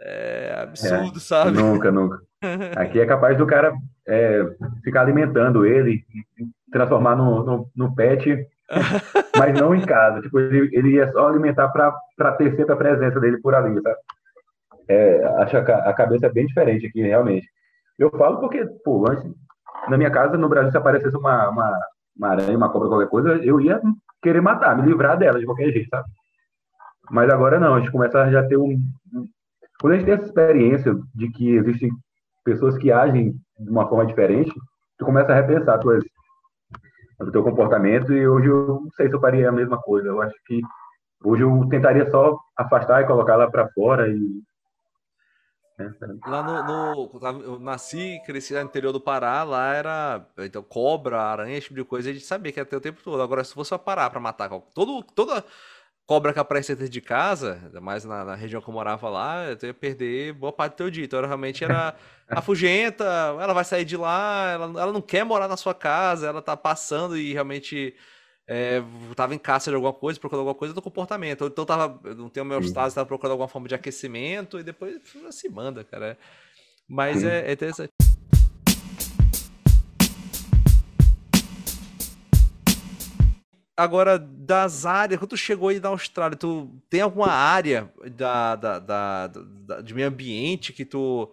é 0.00 0.58
absurdo, 0.62 1.18
é, 1.18 1.20
sabe? 1.20 1.52
Nunca, 1.52 1.92
nunca. 1.92 2.20
Aqui 2.76 3.00
é 3.00 3.06
capaz 3.06 3.38
do 3.38 3.46
cara 3.46 3.72
é, 4.06 4.40
ficar 4.82 5.02
alimentando 5.02 5.64
ele, 5.64 6.04
transformar 6.72 7.16
no, 7.16 7.44
no, 7.44 7.70
no, 7.74 7.94
pet, 7.94 8.46
mas 9.38 9.58
não 9.58 9.74
em 9.74 9.86
casa. 9.86 10.20
Tipo, 10.20 10.40
ele, 10.40 10.68
ele 10.76 10.90
ia 10.96 11.10
só 11.12 11.28
alimentar 11.28 11.68
para 11.68 12.32
ter 12.32 12.56
sempre 12.56 12.72
a 12.72 12.76
presença 12.76 13.20
dele 13.20 13.38
por 13.38 13.54
ali, 13.54 13.80
sabe? 13.80 13.96
É, 14.88 15.24
acho 15.38 15.56
a, 15.56 15.60
a 15.60 15.94
cabeça 15.94 16.26
é 16.26 16.32
bem 16.32 16.46
diferente 16.46 16.86
aqui, 16.86 17.00
realmente. 17.00 17.48
Eu 17.98 18.10
falo 18.10 18.40
porque, 18.40 18.66
pô, 18.84 19.08
antes, 19.08 19.24
na 19.88 19.96
minha 19.96 20.10
casa, 20.10 20.36
no 20.36 20.48
Brasil, 20.48 20.72
se 20.72 20.76
aparecesse 20.76 21.16
uma, 21.16 21.48
uma, 21.48 21.80
uma 22.16 22.28
aranha, 22.28 22.56
uma 22.56 22.70
cobra, 22.70 22.88
qualquer 22.88 23.08
coisa, 23.08 23.36
eu 23.44 23.60
ia 23.60 23.80
querer 24.22 24.40
matar, 24.40 24.76
me 24.76 24.86
livrar 24.86 25.18
dela 25.18 25.38
de 25.38 25.46
qualquer 25.46 25.70
jeito, 25.72 25.88
sabe? 25.88 26.08
Mas 27.10 27.30
agora 27.30 27.60
não, 27.60 27.74
a 27.74 27.80
gente 27.80 27.92
começa 27.92 28.22
a 28.22 28.30
já 28.30 28.42
ter 28.46 28.56
um, 28.56 28.78
quando 29.80 29.92
a 29.92 29.96
gente 29.96 30.06
tem 30.06 30.14
essa 30.14 30.24
experiência 30.24 30.96
de 31.14 31.28
que 31.30 31.56
existem 31.56 31.90
pessoas 32.44 32.76
que 32.78 32.90
agem 32.90 33.34
de 33.58 33.70
uma 33.70 33.86
forma 33.88 34.06
diferente, 34.06 34.52
tu 34.98 35.04
começa 35.04 35.32
a 35.32 35.34
repensar 35.34 35.78
tuas, 35.78 36.02
o 37.20 37.30
teu 37.30 37.42
comportamento 37.42 38.12
e 38.12 38.26
hoje 38.26 38.48
eu 38.48 38.80
não 38.82 38.90
sei 38.96 39.08
se 39.08 39.14
eu 39.14 39.20
faria 39.20 39.48
a 39.48 39.52
mesma 39.52 39.78
coisa. 39.78 40.08
Eu 40.08 40.22
acho 40.22 40.34
que 40.46 40.60
hoje 41.22 41.42
eu 41.42 41.66
tentaria 41.68 42.10
só 42.10 42.38
afastar 42.56 43.02
e 43.02 43.06
colocar 43.06 43.36
lá 43.36 43.50
para 43.50 43.68
fora 43.72 44.08
e 44.08 44.18
Lá 46.26 46.42
no, 46.42 46.62
no, 46.62 47.42
Eu 47.42 47.58
nasci, 47.58 48.20
cresci 48.24 48.54
no 48.54 48.60
interior 48.60 48.92
do 48.92 49.00
Pará, 49.00 49.42
lá 49.42 49.74
era. 49.74 50.26
Então, 50.38 50.62
cobra, 50.62 51.20
aranha, 51.20 51.56
esse 51.56 51.68
tipo 51.68 51.74
de 51.74 51.84
coisa, 51.84 52.10
a 52.10 52.12
gente 52.12 52.24
sabia 52.24 52.52
que 52.52 52.60
ia 52.60 52.64
ter 52.64 52.76
o 52.76 52.80
tempo 52.80 53.02
todo. 53.02 53.20
Agora, 53.20 53.42
se 53.42 53.52
fosse 53.52 53.76
parar 53.78 54.08
pra 54.10 54.20
matar 54.20 54.48
todo, 54.72 55.02
toda 55.02 55.44
cobra 56.06 56.32
que 56.32 56.38
aparece 56.38 56.74
dentro 56.74 56.92
de 56.92 57.00
casa, 57.00 57.70
mais 57.82 58.04
na, 58.04 58.24
na, 58.24 58.34
região 58.34 58.60
que 58.60 58.68
eu 58.68 58.74
morava 58.74 59.08
lá, 59.08 59.46
eu 59.46 59.58
ia 59.68 59.74
perder 59.74 60.34
boa 60.34 60.52
parte 60.52 60.74
do 60.74 60.76
teu 60.76 60.90
dia. 60.90 61.04
Então, 61.04 61.20
realmente 61.20 61.64
era 61.64 61.94
afugenta, 62.28 63.04
ela 63.40 63.54
vai 63.54 63.64
sair 63.64 63.84
de 63.84 63.96
lá, 63.96 64.50
ela, 64.52 64.80
ela 64.80 64.92
não 64.92 65.02
quer 65.02 65.24
morar 65.24 65.48
na 65.48 65.56
sua 65.56 65.74
casa, 65.74 66.28
ela 66.28 66.42
tá 66.42 66.56
passando 66.56 67.16
e 67.16 67.32
realmente 67.32 67.96
é, 68.46 68.82
tava 69.14 69.34
em 69.34 69.38
caça 69.38 69.70
de 69.70 69.74
alguma 69.74 69.92
coisa, 69.92 70.20
procurando 70.20 70.40
alguma 70.40 70.54
coisa 70.54 70.74
do 70.74 70.82
comportamento. 70.82 71.46
Então 71.46 71.64
tava, 71.64 72.00
não 72.14 72.28
tenho 72.28 72.44
meu 72.44 72.60
estado, 72.60 72.92
tava 72.92 73.06
procurando 73.06 73.32
alguma 73.32 73.48
forma 73.48 73.68
de 73.68 73.74
aquecimento 73.74 74.58
e 74.58 74.62
depois 74.62 75.00
se 75.30 75.48
manda, 75.48 75.82
cara. 75.84 76.18
Mas 76.88 77.24
é, 77.24 77.48
é 77.48 77.52
interessante. 77.52 77.90
Agora, 83.76 84.18
das 84.18 84.86
áreas, 84.86 85.18
quando 85.18 85.30
tu 85.30 85.36
chegou 85.36 85.68
aí 85.68 85.80
na 85.80 85.88
Austrália, 85.88 86.36
tu 86.36 86.70
tem 86.88 87.00
alguma 87.00 87.32
área 87.32 87.92
da, 88.12 88.54
da, 88.54 88.78
da, 88.78 89.26
da 89.26 89.80
de 89.80 89.92
meio 89.92 90.06
ambiente 90.06 90.72
que 90.72 90.84
tu 90.84 91.32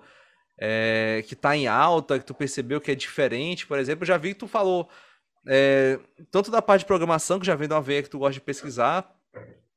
é, 0.57 1.24
que 1.28 1.36
tá 1.36 1.55
em 1.55 1.68
alta, 1.68 2.18
que 2.18 2.26
tu 2.26 2.34
percebeu 2.34 2.82
que 2.82 2.89
é 2.89 2.95
diferente, 2.95 3.68
por 3.68 3.78
exemplo? 3.78 4.03
Eu 4.03 4.07
já 4.07 4.18
vi 4.18 4.30
que 4.30 4.39
tu 4.39 4.47
falou 4.47 4.89
é, 5.48 6.00
tanto 6.30 6.52
da 6.52 6.62
parte 6.62 6.82
de 6.82 6.86
programação, 6.88 7.39
que 7.39 7.46
já 7.46 7.56
vem 7.56 7.68
de 7.68 7.74
uma 7.74 7.82
veia 7.82 8.04
que 8.04 8.10
tu 8.10 8.20
gosta 8.20 8.34
de 8.34 8.42
pesquisar. 8.42 9.10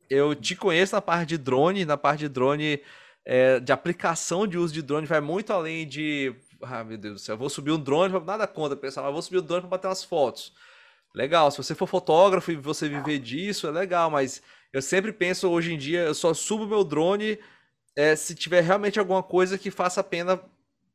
Eu 0.09 0.35
te 0.35 0.55
conheço 0.55 0.95
na 0.95 1.01
parte 1.01 1.31
de 1.31 1.39
drone, 1.39 1.85
na 1.85 1.97
parte 1.97 2.21
de 2.21 2.29
drone, 2.29 2.81
é, 3.25 3.59
de 3.61 3.73
aplicação 3.73 4.47
de 4.47 4.59
uso 4.59 4.75
de 4.75 4.83
drone, 4.83 5.07
vai 5.07 5.21
muito 5.21 5.53
além 5.53 5.87
de. 5.87 6.35
Ah, 6.63 6.85
meu 6.85 6.97
Deus 6.97 7.15
do 7.15 7.21
céu, 7.21 7.35
eu 7.35 7.39
vou 7.39 7.51
subir 7.51 7.73
um 7.73 7.79
drone, 7.79 8.13
nada 8.25 8.47
contra, 8.47 8.77
pessoal, 8.77 9.07
mas 9.07 9.13
vou 9.13 9.23
subir 9.23 9.39
um 9.39 9.43
drone 9.43 9.63
para 9.63 9.71
bater 9.71 9.89
umas 9.89 10.05
fotos. 10.05 10.53
Legal, 11.15 11.51
se 11.51 11.59
você 11.59 11.75
for 11.75 11.87
fotógrafo 11.87 12.51
e 12.51 12.57
você 12.57 12.89
viver 12.89 13.19
disso, 13.19 13.67
é 13.67 13.71
legal, 13.71 14.11
mas 14.11 14.43
eu 14.73 14.83
sempre 14.83 15.13
penso 15.13 15.49
hoje 15.49 15.73
em 15.73 15.79
dia, 15.79 16.01
eu 16.01 16.15
só 16.15 16.35
subo 16.35 16.67
meu 16.67 16.83
drone 16.83 17.39
é, 17.97 18.17
se 18.17 18.35
tiver 18.35 18.63
realmente 18.63 18.99
alguma 18.99 19.23
coisa 19.23 19.57
que 19.57 19.71
faça 19.71 20.01
a 20.01 20.05
pena 20.05 20.41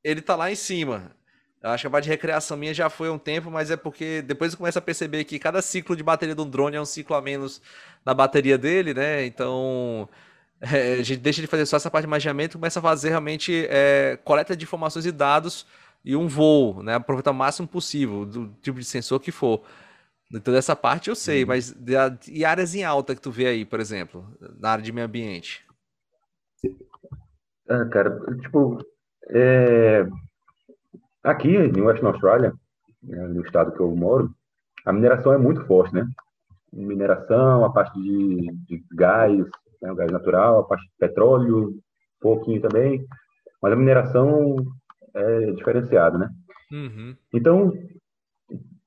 ele 0.03 0.21
tá 0.21 0.35
lá 0.35 0.51
em 0.51 0.55
cima. 0.55 1.15
Eu 1.61 1.71
acho 1.71 1.81
que 1.83 1.87
a 1.87 1.89
parte 1.89 2.05
de 2.05 2.09
recreação 2.09 2.55
minha 2.55 2.73
já 2.73 2.89
foi 2.89 3.09
um 3.09 3.17
tempo, 3.17 3.51
mas 3.51 3.69
é 3.69 3.75
porque 3.75 4.21
depois 4.21 4.53
eu 4.53 4.57
começo 4.57 4.79
a 4.79 4.81
perceber 4.81 5.25
que 5.25 5.37
cada 5.37 5.61
ciclo 5.61 5.95
de 5.95 6.03
bateria 6.03 6.33
de 6.33 6.41
um 6.41 6.49
drone 6.49 6.77
é 6.77 6.81
um 6.81 6.85
ciclo 6.85 7.15
a 7.15 7.21
menos 7.21 7.61
na 8.05 8.13
bateria 8.13 8.57
dele, 8.57 8.93
né? 8.93 9.25
Então 9.25 10.07
é, 10.61 10.93
a 10.93 11.03
gente 11.03 11.17
deixa 11.17 11.41
de 11.41 11.47
fazer 11.47 11.65
só 11.65 11.77
essa 11.77 11.91
parte 11.91 12.05
de 12.05 12.09
magiamento 12.09 12.55
e 12.55 12.59
começa 12.59 12.79
a 12.79 12.81
fazer 12.83 13.09
realmente 13.09 13.67
é, 13.69 14.17
coleta 14.23 14.55
de 14.55 14.63
informações 14.63 15.05
e 15.05 15.11
dados 15.11 15.65
e 16.03 16.15
um 16.15 16.27
voo, 16.27 16.81
né? 16.81 16.95
Aproveitar 16.95 17.31
o 17.31 17.33
máximo 17.33 17.67
possível 17.67 18.25
do 18.25 18.47
tipo 18.61 18.79
de 18.79 18.85
sensor 18.85 19.19
que 19.19 19.31
for. 19.31 19.61
Então, 20.33 20.53
dessa 20.53 20.75
parte 20.75 21.09
eu 21.09 21.15
sei, 21.15 21.41
uhum. 21.41 21.47
mas 21.47 21.71
de, 21.71 21.93
e 22.31 22.45
áreas 22.45 22.75
em 22.75 22.83
alta 22.83 23.15
que 23.15 23.21
tu 23.21 23.31
vê 23.31 23.47
aí, 23.47 23.65
por 23.65 23.79
exemplo, 23.79 24.25
na 24.59 24.69
área 24.71 24.83
de 24.83 24.91
meio 24.91 25.07
ambiente? 25.07 25.65
Ah, 27.67 27.85
cara, 27.85 28.17
tipo, 28.41 28.77
é... 29.31 30.05
aqui 31.23 31.49
em 31.49 31.81
Western 31.81 32.07
Australia, 32.07 32.53
né, 33.03 33.27
no 33.27 33.41
estado 33.41 33.71
que 33.71 33.79
eu 33.79 33.95
moro, 33.95 34.31
a 34.85 34.93
mineração 34.93 35.33
é 35.33 35.37
muito 35.37 35.65
forte, 35.65 35.93
né? 35.93 36.07
Mineração, 36.71 37.65
a 37.65 37.71
parte 37.71 37.99
de, 37.99 38.51
de 38.67 38.83
gás, 38.93 39.45
né, 39.81 39.91
o 39.91 39.95
gás 39.95 40.11
natural, 40.11 40.59
a 40.59 40.63
parte 40.63 40.83
de 40.83 40.91
petróleo, 40.99 41.69
um 41.69 41.79
pouquinho 42.21 42.61
também, 42.61 43.05
mas 43.61 43.73
a 43.73 43.75
mineração 43.75 44.55
é 45.13 45.51
diferenciada, 45.51 46.17
né? 46.17 46.29
Uhum. 46.71 47.15
Então, 47.33 47.73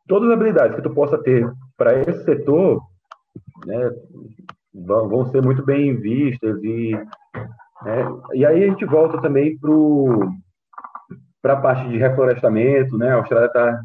todas 0.06 0.28
as 0.28 0.34
habilidades 0.34 0.76
que 0.76 0.82
tu 0.82 0.90
possa 0.94 1.18
ter 1.18 1.50
para 1.76 2.00
esse 2.00 2.24
setor 2.24 2.80
né, 3.66 3.90
vão, 4.72 5.26
ser 5.30 5.42
muito 5.42 5.64
bem 5.64 5.96
vistas 5.96 6.62
e 6.62 6.92
né, 7.84 8.04
e 8.34 8.46
aí 8.46 8.62
a 8.62 8.66
gente 8.68 8.84
volta 8.84 9.20
também 9.20 9.58
para 9.58 9.70
a 11.42 11.56
parte 11.56 11.88
de 11.88 11.98
reflorestamento, 11.98 12.96
né? 12.96 13.10
A 13.10 13.16
Austrália 13.16 13.46
está 13.46 13.82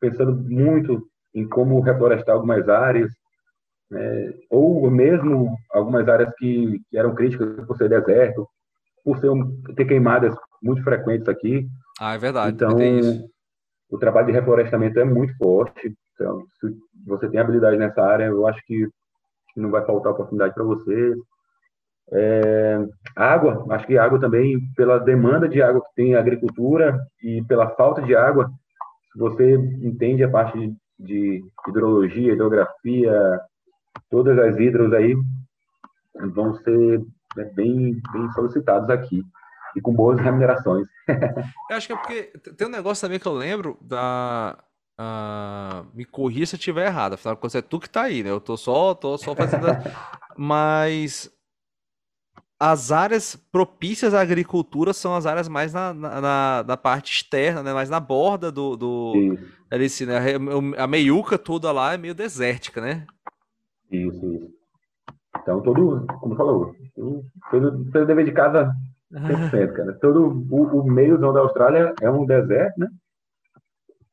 pensando 0.00 0.34
muito 0.34 1.06
em 1.34 1.48
como 1.48 1.80
reflorestar 1.80 2.34
algumas 2.34 2.68
áreas, 2.68 3.10
né, 3.90 4.32
ou 4.50 4.90
mesmo 4.90 5.56
algumas 5.70 6.08
áreas 6.08 6.32
que, 6.38 6.80
que, 6.90 6.98
eram 6.98 7.14
críticas 7.14 7.64
por 7.66 7.76
ser 7.76 7.88
deserto, 7.88 8.46
por 9.04 9.18
ser 9.18 9.30
um, 9.30 9.60
ter 9.74 9.84
queimadas 9.84 10.34
muito 10.62 10.82
frequentes 10.82 11.28
aqui. 11.28 11.66
Ah, 12.00 12.14
é 12.14 12.18
verdade. 12.18 12.54
Então, 12.54 12.76
o 13.90 13.98
trabalho 13.98 14.26
de 14.26 14.32
reflorestamento 14.32 14.98
é 14.98 15.04
muito 15.04 15.36
forte. 15.36 15.94
Então, 16.14 16.42
se 16.60 16.74
você 17.06 17.28
tem 17.28 17.40
habilidade 17.40 17.76
nessa 17.76 18.02
área, 18.02 18.24
eu 18.24 18.46
acho 18.46 18.60
que 18.64 18.88
não 19.56 19.70
vai 19.70 19.84
faltar 19.84 20.12
oportunidade 20.12 20.54
para 20.54 20.64
você. 20.64 21.14
É, 22.10 22.78
água, 23.16 23.64
acho 23.70 23.86
que 23.86 23.96
água 23.96 24.20
também, 24.20 24.58
pela 24.76 24.98
demanda 24.98 25.48
de 25.48 25.62
água 25.62 25.80
que 25.80 25.94
tem 25.94 26.14
a 26.14 26.20
agricultura 26.20 26.98
e 27.22 27.42
pela 27.44 27.70
falta 27.70 28.02
de 28.02 28.14
água, 28.14 28.50
se 29.12 29.18
você 29.18 29.54
entende 29.54 30.24
a 30.24 30.30
parte 30.30 30.58
de, 30.58 30.74
de 30.98 31.44
hidrologia, 31.68 32.32
hidrografia, 32.32 33.40
todas 34.10 34.38
as 34.38 34.58
hidros 34.58 34.92
aí 34.92 35.14
vão 36.34 36.54
ser 36.56 37.00
né, 37.36 37.44
bem, 37.54 38.00
bem 38.12 38.30
solicitados 38.32 38.90
aqui 38.90 39.22
e 39.76 39.80
com 39.80 39.94
boas 39.94 40.20
remunerações. 40.20 40.86
eu 41.70 41.76
acho 41.76 41.86
que 41.86 41.92
é 41.92 41.96
porque 41.96 42.22
tem 42.56 42.66
um 42.66 42.70
negócio 42.70 43.06
também 43.06 43.18
que 43.18 43.26
eu 43.26 43.34
lembro 43.34 43.78
da. 43.80 44.58
Uh, 45.00 45.88
me 45.94 46.04
corrija 46.04 46.46
se 46.46 46.54
eu 46.54 46.58
estiver 46.58 46.86
errado, 46.86 47.14
afinal 47.14 47.34
de 47.34 47.40
contas 47.40 47.54
é 47.56 47.62
tu 47.62 47.80
que 47.80 47.88
tá 47.88 48.02
aí, 48.02 48.22
né? 48.22 48.30
Eu 48.30 48.40
tô 48.40 48.56
só, 48.56 48.94
tô 48.94 49.16
só 49.16 49.34
fazendo. 49.34 49.66
Mas 50.36 51.30
as 52.64 52.92
áreas 52.92 53.34
propícias 53.34 54.14
à 54.14 54.20
agricultura 54.20 54.92
são 54.92 55.16
as 55.16 55.26
áreas 55.26 55.48
mais 55.48 55.74
na, 55.74 55.92
na, 55.92 56.64
na 56.64 56.76
parte 56.76 57.12
externa, 57.12 57.60
né? 57.60 57.74
Mais 57.74 57.90
na 57.90 57.98
borda 57.98 58.52
do. 58.52 58.76
do 58.76 59.36
ali, 59.68 59.86
assim, 59.86 60.06
né? 60.06 60.18
A 60.78 60.86
meiuca 60.86 61.36
toda 61.36 61.72
lá 61.72 61.94
é 61.94 61.98
meio 61.98 62.14
desértica, 62.14 62.80
né? 62.80 63.04
Isso, 63.90 64.24
isso. 64.32 64.48
Então, 65.40 65.60
todo, 65.60 66.06
como 66.20 66.36
falou, 66.36 66.76
todo, 66.94 67.24
todo 67.90 68.06
dever 68.06 68.24
de 68.26 68.32
casa 68.32 68.72
100%, 69.12 69.72
cara. 69.74 69.92
Todo 69.94 70.28
o, 70.28 70.82
o 70.82 70.84
meio 70.84 71.18
da 71.18 71.40
Austrália 71.40 71.92
é 72.00 72.08
um 72.08 72.24
deserto, 72.24 72.78
né? 72.78 72.86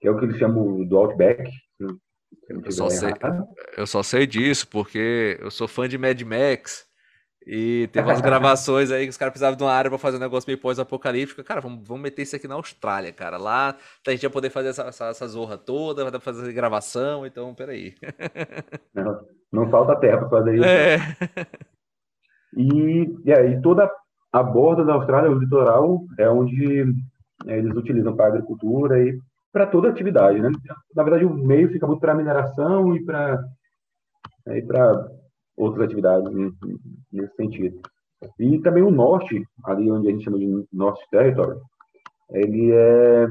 Que 0.01 0.07
é 0.07 0.11
o 0.11 0.17
que 0.17 0.25
eles 0.25 0.37
chamam 0.37 0.83
do 0.87 0.97
Outback. 0.97 1.51
Eu 2.49 2.71
só, 2.71 2.89
sei, 2.89 3.13
eu 3.77 3.85
só 3.85 4.01
sei 4.01 4.25
disso 4.25 4.67
porque 4.67 5.37
eu 5.39 5.51
sou 5.51 5.67
fã 5.67 5.87
de 5.87 5.99
Mad 5.99 6.19
Max. 6.23 6.88
E 7.45 7.89
teve 7.91 8.07
umas 8.07 8.21
gravações 8.21 8.91
aí 8.91 9.03
que 9.03 9.09
os 9.09 9.17
caras 9.17 9.31
precisavam 9.31 9.57
de 9.57 9.63
uma 9.63 9.71
área 9.71 9.89
para 9.89 9.97
fazer 9.97 10.17
um 10.17 10.21
negócio 10.21 10.47
meio 10.47 10.59
pós-apocalíptico. 10.59 11.43
Cara, 11.43 11.61
vamos, 11.61 11.87
vamos 11.87 12.03
meter 12.03 12.23
isso 12.23 12.35
aqui 12.35 12.47
na 12.47 12.55
Austrália, 12.55 13.11
cara. 13.11 13.37
Lá 13.37 13.75
a 14.05 14.11
gente 14.11 14.23
ia 14.23 14.29
poder 14.29 14.49
fazer 14.49 14.69
essa, 14.69 14.83
essa, 14.83 15.05
essa 15.07 15.27
zorra 15.27 15.57
toda, 15.57 16.03
vai 16.03 16.11
dar 16.11 16.19
pra 16.19 16.33
fazer 16.33 16.53
gravação, 16.53 17.25
então 17.25 17.53
peraí. 17.53 17.95
Não, 18.93 19.25
não 19.51 19.69
falta 19.69 19.95
terra 19.95 20.17
para 20.19 20.29
fazer 20.29 20.55
isso. 20.55 20.65
É. 20.65 20.97
E, 22.55 23.17
e 23.25 23.31
aí 23.31 23.61
toda 23.61 23.89
a 24.31 24.43
borda 24.43 24.83
da 24.83 24.93
Austrália, 24.93 25.31
o 25.31 25.39
litoral, 25.39 26.01
é 26.17 26.29
onde 26.29 26.83
é, 27.47 27.57
eles 27.57 27.75
utilizam 27.75 28.15
para 28.15 28.27
agricultura 28.27 29.01
e 29.01 29.19
para 29.51 29.65
toda 29.65 29.89
atividade, 29.89 30.39
né? 30.39 30.51
Na 30.95 31.03
verdade, 31.03 31.25
o 31.25 31.33
meio 31.33 31.71
fica 31.71 31.87
muito 31.87 31.99
para 31.99 32.13
mineração 32.13 32.95
e 32.95 33.03
para 33.03 33.43
é, 34.47 34.61
para 34.61 35.07
outras 35.59 35.85
atividades 35.85 36.31
nesse 37.11 37.35
sentido. 37.35 37.79
E 38.39 38.59
também 38.59 38.83
o 38.83 38.91
norte, 38.91 39.45
ali 39.63 39.91
onde 39.91 40.07
a 40.07 40.11
gente 40.11 40.23
chama 40.23 40.39
de 40.39 40.65
Norte 40.73 41.05
Territory, 41.11 41.57
ele 42.31 42.71
é 42.71 43.27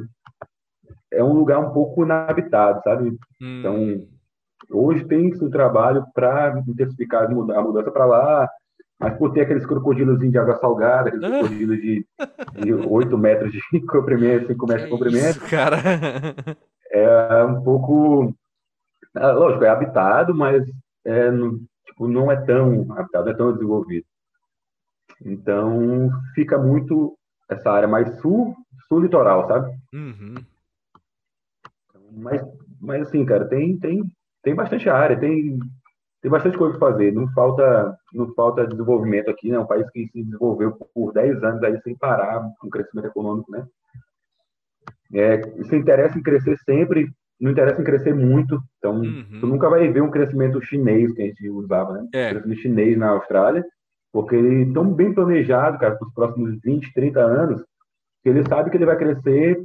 é 1.11 1.25
um 1.25 1.33
lugar 1.33 1.59
um 1.59 1.73
pouco 1.73 2.05
inabitado, 2.05 2.83
sabe? 2.83 3.11
Hum. 3.41 3.59
Então, 3.61 4.07
hoje 4.71 5.07
tem 5.07 5.33
o 5.33 5.51
trabalho 5.51 6.05
para 6.15 6.63
intensificar 6.69 7.25
a 7.25 7.63
mudança 7.63 7.91
para 7.91 8.05
lá, 8.05 8.49
mas 9.01 9.17
por 9.17 9.33
ter 9.33 9.43
aqueles 9.43 9.65
crocodilos 9.65 10.19
de 10.19 10.39
água 10.39 10.59
salgada, 10.59 11.09
aqueles 11.09 11.29
crocodilos 11.29 11.81
de, 11.81 12.07
de 12.63 12.75
8 12.75 13.17
metros 13.17 13.53
de 13.53 13.61
comprimento, 13.87 14.49
5 14.49 14.67
metros 14.67 14.85
de 14.85 14.91
comprimento. 14.91 15.39
Isso, 15.39 15.51
cara. 15.51 15.77
É 16.91 17.45
um 17.45 17.63
pouco. 17.63 18.35
É, 19.17 19.27
lógico, 19.33 19.65
é 19.65 19.69
habitado, 19.69 20.35
mas 20.35 20.63
é, 21.05 21.31
não, 21.31 21.59
tipo, 21.99 22.09
não 22.09 22.31
é 22.31 22.37
tão 22.37 22.93
habitado, 22.93 23.27
não 23.27 23.33
é 23.33 23.37
tão 23.37 23.53
desenvolvido. 23.53 24.07
Então, 25.25 26.11
fica 26.35 26.57
muito 26.57 27.19
essa 27.51 27.71
área 27.71 27.89
mais 27.89 28.21
sul, 28.21 28.55
sul 28.87 29.01
litoral, 29.01 29.49
sabe? 29.49 29.77
Uhum. 29.93 30.35
Mas, 32.13 32.43
mas 32.81 33.03
assim, 33.03 33.25
cara, 33.27 33.47
tem, 33.49 33.77
tem, 33.79 34.05
tem 34.43 34.55
bastante 34.55 34.89
área, 34.89 35.19
tem 35.19 35.59
tem 36.21 36.29
bastante 36.29 36.59
coisa 36.59 36.77
para 36.77 36.91
fazer. 36.91 37.13
Não 37.13 37.29
falta, 37.33 37.97
não 38.13 38.35
falta 38.35 38.67
desenvolvimento 38.67 39.31
aqui, 39.31 39.51
né? 39.51 39.57
É 39.57 39.61
um 39.61 39.67
país 39.67 39.89
que 39.91 40.09
se 40.09 40.25
desenvolveu 40.25 40.77
por 40.93 41.13
10 41.13 41.45
anos 41.45 41.63
aí 41.63 41.81
sem 41.83 41.97
parar 41.97 42.45
com 42.59 42.69
crescimento 42.69 43.07
econômico, 43.07 43.51
né? 43.53 43.65
É, 45.15 45.41
se 45.65 45.77
interessa 45.77 46.19
em 46.19 46.23
crescer 46.23 46.59
sempre, 46.65 47.09
não 47.41 47.53
interessa 47.53 47.81
em 47.81 47.85
crescer 47.85 48.15
muito. 48.15 48.61
Então, 48.79 48.97
uhum. 48.97 49.39
tu 49.41 49.47
nunca 49.47 49.69
vai 49.69 49.89
ver 49.89 50.03
um 50.03 50.11
crescimento 50.11 50.61
chinês 50.61 51.13
que 51.13 51.23
a 51.23 51.27
gente 51.27 51.49
usava, 51.51 51.95
né? 51.95 52.09
É. 52.13 52.31
crescimento 52.31 52.61
chinês 52.61 52.99
na 52.99 53.11
Austrália, 53.11 53.65
porque 54.13 54.35
eles 54.35 54.69
estão 54.69 54.93
bem 54.93 55.13
planejados, 55.13 55.79
cara, 55.79 55.97
para 55.97 56.07
os 56.07 56.15
próximos 56.15 56.59
20, 56.63 56.93
30 56.93 57.21
anos, 57.21 57.63
que 58.23 58.29
ele 58.29 58.47
sabe 58.49 58.71
que 58.71 58.77
ele 58.77 58.87
vai 58.87 58.97
crescer, 58.97 59.63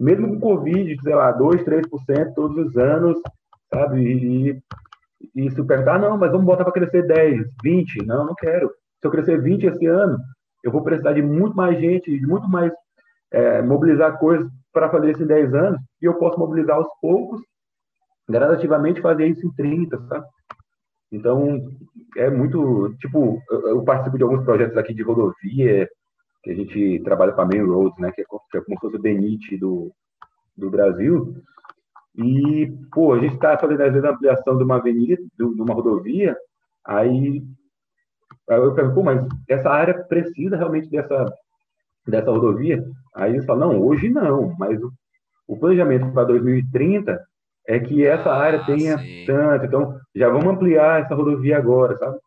mesmo 0.00 0.28
com 0.28 0.40
Covid, 0.40 0.96
sei 1.02 1.14
lá, 1.14 1.30
2, 1.32 1.62
3% 1.62 2.34
todos 2.34 2.66
os 2.66 2.76
anos, 2.76 3.20
sabe? 3.72 4.00
E, 4.00 4.62
e 5.34 5.50
se 5.50 5.62
perguntar, 5.64 5.96
ah, 5.96 5.98
não, 5.98 6.18
mas 6.18 6.32
vamos 6.32 6.46
botar 6.46 6.64
para 6.64 6.72
crescer 6.72 7.06
10, 7.06 7.46
20, 7.62 8.06
não, 8.06 8.26
não 8.26 8.34
quero. 8.34 8.68
Se 9.00 9.06
eu 9.06 9.10
crescer 9.10 9.40
20 9.40 9.66
esse 9.66 9.86
ano, 9.86 10.18
eu 10.64 10.72
vou 10.72 10.82
precisar 10.82 11.12
de 11.12 11.22
muito 11.22 11.56
mais 11.56 11.78
gente, 11.78 12.10
de 12.18 12.26
muito 12.26 12.48
mais 12.48 12.72
é, 13.30 13.62
mobilizar 13.62 14.18
coisas 14.18 14.48
para 14.72 14.90
fazer 14.90 15.12
isso 15.12 15.22
em 15.22 15.26
10 15.26 15.54
anos, 15.54 15.80
e 16.00 16.06
eu 16.06 16.14
posso 16.14 16.38
mobilizar 16.38 16.76
aos 16.76 16.88
poucos, 17.00 17.40
gradativamente 18.28 19.00
fazer 19.00 19.26
isso 19.26 19.46
em 19.46 19.52
30, 19.52 19.98
sabe? 20.08 20.26
Então, 21.10 21.60
é 22.16 22.30
muito, 22.30 22.94
tipo, 22.98 23.38
eu 23.50 23.84
participo 23.84 24.16
de 24.16 24.22
alguns 24.22 24.44
projetos 24.44 24.76
aqui 24.76 24.94
de 24.94 25.02
rodovia, 25.02 25.88
que 26.42 26.50
a 26.50 26.54
gente 26.54 27.00
trabalha 27.04 27.32
com 27.32 27.42
a 27.42 27.46
Main 27.46 27.64
Roads, 27.64 27.98
né, 27.98 28.10
que 28.12 28.22
é, 28.22 28.24
que 28.24 28.58
é 28.58 28.60
como 28.62 28.76
se 28.76 28.80
fosse 28.80 28.96
o 28.96 29.02
DENIT 29.02 29.58
do, 29.58 29.92
do 30.56 30.70
Brasil, 30.70 31.34
e, 32.16 32.72
pô, 32.92 33.12
a 33.12 33.18
gente 33.18 33.34
está 33.34 33.56
fazendo, 33.58 33.82
às 33.82 33.92
vezes, 33.92 34.04
a 34.04 34.12
ampliação 34.12 34.56
de 34.56 34.64
uma 34.64 34.76
avenida, 34.76 35.22
de 35.36 35.44
uma 35.44 35.74
rodovia, 35.74 36.36
aí, 36.84 37.42
aí 38.48 38.58
eu 38.58 38.74
pergunto, 38.74 38.94
pô, 38.94 39.02
mas 39.02 39.26
essa 39.48 39.70
área 39.70 40.02
precisa 40.04 40.56
realmente 40.56 40.90
dessa, 40.90 41.26
dessa 42.06 42.30
rodovia? 42.30 42.82
Aí 43.14 43.32
eles 43.32 43.44
falam, 43.44 43.72
não, 43.72 43.82
hoje 43.82 44.08
não, 44.08 44.54
mas 44.58 44.82
o, 44.82 44.92
o 45.46 45.58
planejamento 45.58 46.12
para 46.12 46.24
2030 46.24 47.20
é 47.66 47.78
que 47.78 48.04
essa 48.04 48.30
ah, 48.30 48.38
área 48.38 48.64
tenha 48.64 48.98
tanto, 49.26 49.66
então 49.66 49.96
já 50.14 50.28
vamos 50.28 50.46
ampliar 50.46 51.02
essa 51.02 51.14
rodovia 51.14 51.56
agora, 51.56 51.96
sabe? 51.96 52.18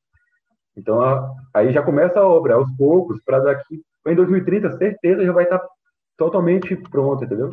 Então, 0.78 1.02
a, 1.02 1.30
aí 1.54 1.72
já 1.72 1.82
começa 1.82 2.20
a 2.20 2.28
obra, 2.28 2.56
aos 2.56 2.70
poucos, 2.78 3.22
para 3.24 3.40
daqui, 3.40 3.82
em 4.08 4.16
2030, 4.16 4.78
certeza 4.78 5.26
já 5.26 5.32
vai 5.32 5.46
estar 5.46 5.60
tá 5.60 5.68
totalmente 6.18 6.76
pronto, 6.76 7.24
entendeu? 7.24 7.50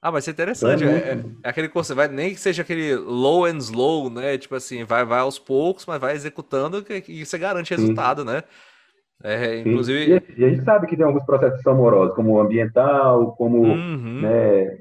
Ah, 0.00 0.10
vai 0.10 0.20
ser 0.20 0.32
interessante. 0.32 0.84
É, 0.84 0.88
é, 0.88 1.24
é, 1.42 1.48
aquele 1.48 1.68
que 1.68 1.74
você 1.74 1.94
vai, 1.94 2.08
nem 2.08 2.34
que 2.34 2.40
seja 2.40 2.62
aquele 2.62 2.94
low 2.94 3.46
and 3.46 3.56
slow, 3.56 4.10
né? 4.10 4.36
Tipo 4.36 4.54
assim, 4.54 4.84
vai, 4.84 5.02
vai 5.04 5.20
aos 5.20 5.38
poucos, 5.38 5.86
mas 5.86 5.98
vai 5.98 6.14
executando 6.14 6.84
e 7.08 7.24
você 7.24 7.38
garante 7.38 7.74
resultado, 7.74 8.20
Sim. 8.20 8.28
né? 8.28 8.42
É, 9.22 9.60
inclusive. 9.60 10.22
E, 10.36 10.40
e, 10.40 10.44
a 10.44 10.48
gente 10.50 10.64
sabe 10.64 10.86
que 10.86 10.96
tem 10.96 11.06
alguns 11.06 11.24
processos 11.24 11.56
que 11.58 11.62
são 11.62 11.74
morosos, 11.74 12.14
como 12.14 12.38
ambiental, 12.38 13.34
como, 13.36 13.62
uhum. 13.62 14.20
né, 14.20 14.78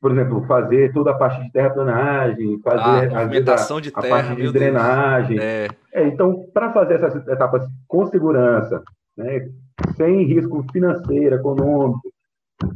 por 0.00 0.12
exemplo, 0.12 0.46
fazer 0.46 0.92
toda 0.92 1.10
a 1.10 1.14
parte 1.14 1.42
de 1.42 1.52
terraplanagem, 1.52 2.60
fazer 2.62 3.12
ah, 3.14 3.20
a, 3.20 3.24
movimentação 3.24 3.80
de 3.80 3.90
terra, 3.90 4.06
a 4.06 4.10
parte 4.10 4.36
de 4.40 4.52
drenagem. 4.52 5.38
É. 5.38 5.68
É, 5.92 6.06
então, 6.06 6.46
para 6.54 6.72
fazer 6.72 6.94
essas 6.94 7.26
etapas 7.26 7.66
com 7.86 8.06
segurança, 8.06 8.82
né, 9.16 9.48
sem 9.96 10.24
risco 10.24 10.64
financeiro, 10.72 11.34
econômico, 11.34 12.00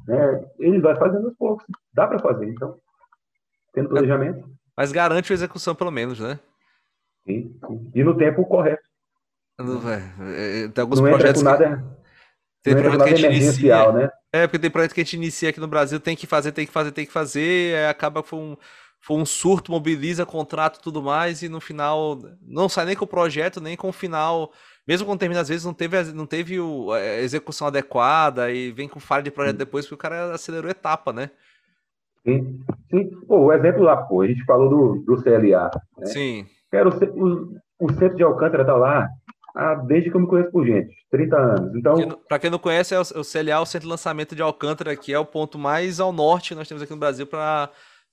né, 0.06 0.44
ele 0.58 0.80
vai 0.80 0.96
fazendo 0.96 1.26
aos 1.26 1.36
poucos. 1.36 1.64
Dá 1.94 2.06
para 2.06 2.18
fazer, 2.18 2.48
então. 2.48 2.76
Tendo 3.72 3.88
planejamento. 3.88 4.44
Mas 4.76 4.92
garante 4.92 5.32
a 5.32 5.34
execução, 5.34 5.74
pelo 5.74 5.90
menos, 5.90 6.18
né? 6.18 6.38
Sim. 7.24 7.54
E 7.94 8.02
no 8.02 8.16
tempo 8.16 8.44
correto. 8.44 8.82
É, 9.58 10.64
é, 10.64 10.68
tem 10.68 10.82
alguns 10.82 11.00
não 11.00 11.08
projetos. 11.08 11.42
Nada, 11.42 11.84
tem 12.62 12.74
projeto 12.74 13.04
que 13.04 13.10
a 13.10 13.16
gente 13.16 13.36
inicia. 13.36 13.92
Né? 13.92 14.10
É, 14.32 14.46
porque 14.46 14.58
tem 14.58 14.70
projeto 14.70 14.94
que 14.94 15.00
a 15.00 15.04
gente 15.04 15.16
inicia 15.16 15.50
aqui 15.50 15.60
no 15.60 15.68
Brasil, 15.68 16.00
tem 16.00 16.16
que 16.16 16.26
fazer, 16.26 16.52
tem 16.52 16.66
que 16.66 16.72
fazer, 16.72 16.92
tem 16.92 17.06
que 17.06 17.12
fazer, 17.12 17.74
é, 17.74 17.88
acaba 17.88 18.22
que 18.22 18.28
foi 18.28 18.38
um, 18.38 18.56
foi 19.00 19.16
um 19.16 19.26
surto, 19.26 19.72
mobiliza 19.72 20.24
contrato 20.24 20.78
e 20.78 20.82
tudo 20.82 21.02
mais, 21.02 21.42
e 21.42 21.48
no 21.48 21.60
final 21.60 22.18
não 22.40 22.68
sai 22.68 22.86
nem 22.86 22.96
com 22.96 23.04
o 23.04 23.08
projeto, 23.08 23.60
nem 23.60 23.76
com 23.76 23.88
o 23.88 23.92
final 23.92 24.52
mesmo 24.86 25.06
quando 25.06 25.20
termina, 25.20 25.40
às 25.40 25.48
vezes 25.48 25.64
não 25.64 25.74
teve, 25.74 26.02
não 26.12 26.26
teve 26.26 26.58
o, 26.58 26.92
a 26.92 27.00
execução 27.18 27.68
adequada 27.68 28.50
e 28.50 28.72
vem 28.72 28.88
com 28.88 28.98
falha 28.98 29.22
de 29.22 29.30
projeto 29.30 29.56
depois 29.56 29.84
porque 29.84 29.94
o 29.94 29.98
cara 29.98 30.34
acelerou 30.34 30.70
etapa, 30.70 31.12
né? 31.12 31.30
Sim, 32.26 32.60
sim. 32.90 33.10
Pô, 33.26 33.46
o 33.46 33.52
exemplo 33.52 33.82
lá, 33.82 33.96
pô, 33.96 34.22
a 34.22 34.26
gente 34.26 34.44
falou 34.44 34.68
do, 34.68 35.04
do 35.04 35.22
CLA. 35.22 35.70
Né? 35.98 36.06
Sim. 36.06 36.46
Quero 36.70 36.90
o, 36.90 37.56
o 37.80 37.92
centro 37.92 38.16
de 38.16 38.22
Alcântara 38.22 38.64
tá 38.64 38.74
lá 38.74 39.08
ah, 39.54 39.74
desde 39.74 40.10
que 40.10 40.16
eu 40.16 40.20
me 40.20 40.26
conheço 40.26 40.50
por 40.50 40.66
gente, 40.66 40.94
30 41.10 41.36
anos. 41.36 41.74
Então, 41.74 42.20
para 42.28 42.38
quem 42.38 42.50
não 42.50 42.58
conhece, 42.58 42.94
é 42.94 42.98
o, 42.98 43.02
o 43.02 43.24
CLA, 43.24 43.60
o 43.60 43.66
Centro 43.66 43.86
de 43.86 43.90
Lançamento 43.90 44.34
de 44.34 44.42
Alcântara, 44.42 44.96
que 44.96 45.12
é 45.12 45.18
o 45.18 45.26
ponto 45.26 45.58
mais 45.58 46.00
ao 46.00 46.12
norte 46.12 46.50
que 46.50 46.54
nós 46.54 46.66
temos 46.66 46.82
aqui 46.82 46.92
no 46.92 46.98
Brasil 46.98 47.26
para 47.26 47.70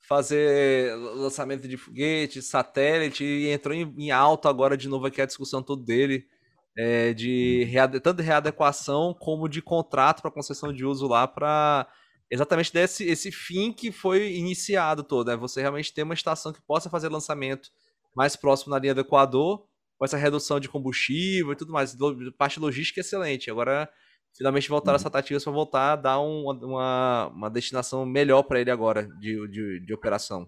fazer 0.08 0.96
lançamento 1.16 1.68
de 1.68 1.78
foguete, 1.78 2.42
satélite, 2.42 3.24
e 3.24 3.50
entrou 3.52 3.76
em, 3.76 3.94
em 3.98 4.12
alto 4.12 4.48
agora 4.48 4.76
de 4.76 4.90
novo 4.90 5.06
aqui 5.06 5.22
a 5.22 5.26
discussão 5.26 5.62
toda 5.62 5.84
dele 5.84 6.26
é, 6.78 7.14
de 7.14 7.64
reade... 7.66 8.00
tanto 8.00 8.18
de 8.18 8.24
readequação 8.24 9.14
como 9.14 9.50
de 9.50 9.62
contrato 9.62 10.22
para 10.22 10.32
concessão 10.32 10.72
de 10.74 10.86
uso 10.86 11.08
lá 11.08 11.28
para 11.28 11.88
exatamente 12.32 12.72
desse 12.72 13.04
esse 13.06 13.32
fim 13.32 13.74
que 13.74 13.92
foi 13.92 14.34
iniciado 14.34 15.04
todo, 15.04 15.28
né? 15.28 15.36
Você 15.36 15.62
realmente 15.62 15.94
ter 15.94 16.04
uma 16.04 16.14
estação 16.14 16.54
que 16.54 16.62
possa 16.62 16.90
fazer 16.90 17.10
lançamento 17.10 17.70
mais 18.16 18.36
próximo 18.36 18.72
na 18.72 18.80
linha 18.80 18.96
do 18.96 19.02
Equador, 19.02 19.66
com 20.00 20.06
essa 20.06 20.18
redução 20.18 20.60
de 20.60 20.70
combustível 20.70 21.52
e 21.52 21.56
tudo 21.58 21.74
mais. 21.74 21.96
Parte 22.38 22.60
logística 22.60 23.02
é 23.02 23.04
excelente. 23.04 23.52
Agora, 23.52 23.88
finalmente 24.36 24.70
voltaram 24.70 24.94
uhum. 24.94 24.96
as 24.96 25.02
tratativas 25.02 25.44
para 25.44 25.52
voltar 25.52 25.92
a 25.92 25.96
dar 25.98 26.22
um, 26.22 26.50
uma, 26.50 27.28
uma 27.28 27.50
destinação 27.50 28.06
melhor 28.06 28.44
para 28.44 28.62
ele 28.62 28.72
agora 28.72 29.08
de, 29.20 29.46
de, 29.50 29.80
de, 29.82 29.94
operação. 29.94 30.48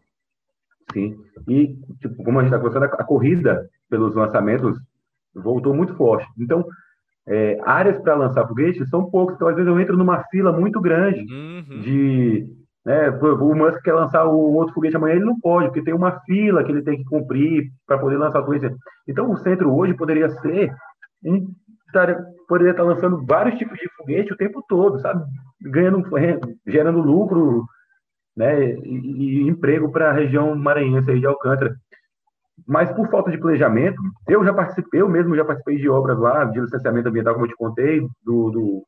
Sim. 0.94 1.18
E, 1.50 1.78
tipo, 2.00 2.24
como 2.24 2.40
a 2.40 2.44
gente 2.44 2.54
está 2.54 2.58
conversando, 2.58 2.86
a 2.86 3.04
corrida 3.04 3.70
pelos 3.90 4.16
lançamentos 4.16 4.80
voltou 5.36 5.76
muito 5.76 5.96
forte. 5.96 6.26
Então, 6.40 6.66
é, 7.28 7.60
áreas 7.64 8.02
para 8.02 8.16
lançar 8.16 8.48
foguete 8.48 8.88
são 8.88 9.10
poucas, 9.10 9.36
então 9.36 9.48
às 9.50 9.56
vezes 9.56 9.70
eu 9.70 9.80
entro 9.80 9.98
numa 9.98 10.24
fila 10.30 10.52
muito 10.52 10.80
grande 10.80 11.22
uhum. 11.32 11.82
de. 11.82 12.61
Né, 12.84 13.10
o 13.10 13.56
Musk 13.56 13.80
quer 13.84 13.94
lançar 13.94 14.28
um 14.28 14.56
outro 14.56 14.74
foguete 14.74 14.96
amanhã, 14.96 15.16
ele 15.16 15.26
não 15.26 15.40
pode, 15.40 15.68
porque 15.68 15.84
tem 15.84 15.94
uma 15.94 16.20
fila 16.22 16.64
que 16.64 16.72
ele 16.72 16.82
tem 16.82 16.98
que 16.98 17.06
cumprir 17.06 17.72
para 17.86 18.00
poder 18.00 18.18
lançar 18.18 18.42
o 18.42 18.46
foguete. 18.46 18.76
Então 19.08 19.30
o 19.30 19.38
centro 19.38 19.74
hoje 19.74 19.94
poderia 19.94 20.30
ser. 20.30 20.74
Poderia 22.48 22.72
estar 22.72 22.84
lançando 22.84 23.24
vários 23.26 23.58
tipos 23.58 23.78
de 23.78 23.88
foguete 23.96 24.34
o 24.34 24.38
tempo 24.38 24.64
todo, 24.68 25.00
sabe? 25.00 25.24
Ganhando, 25.62 26.04
gerando 26.66 27.02
lucro 27.02 27.66
né, 28.36 28.72
e, 28.72 29.44
e 29.44 29.48
emprego 29.48 29.92
para 29.92 30.10
a 30.10 30.14
região 30.14 30.56
maranhense 30.56 31.20
de 31.20 31.26
Alcântara. 31.26 31.76
Mas 32.68 32.92
por 32.94 33.10
falta 33.10 33.32
de 33.32 33.38
planejamento, 33.38 34.02
eu 34.28 34.44
já 34.44 34.54
participei, 34.54 35.02
eu 35.02 35.10
mesmo 35.10 35.36
já 35.36 35.44
participei 35.44 35.78
de 35.78 35.90
obras 35.90 36.18
lá, 36.18 36.46
de 36.46 36.60
licenciamento 36.60 37.10
ambiental, 37.10 37.34
como 37.34 37.46
eu 37.46 37.50
te 37.50 37.56
contei, 37.56 38.02
do, 38.24 38.52
do, 38.52 38.84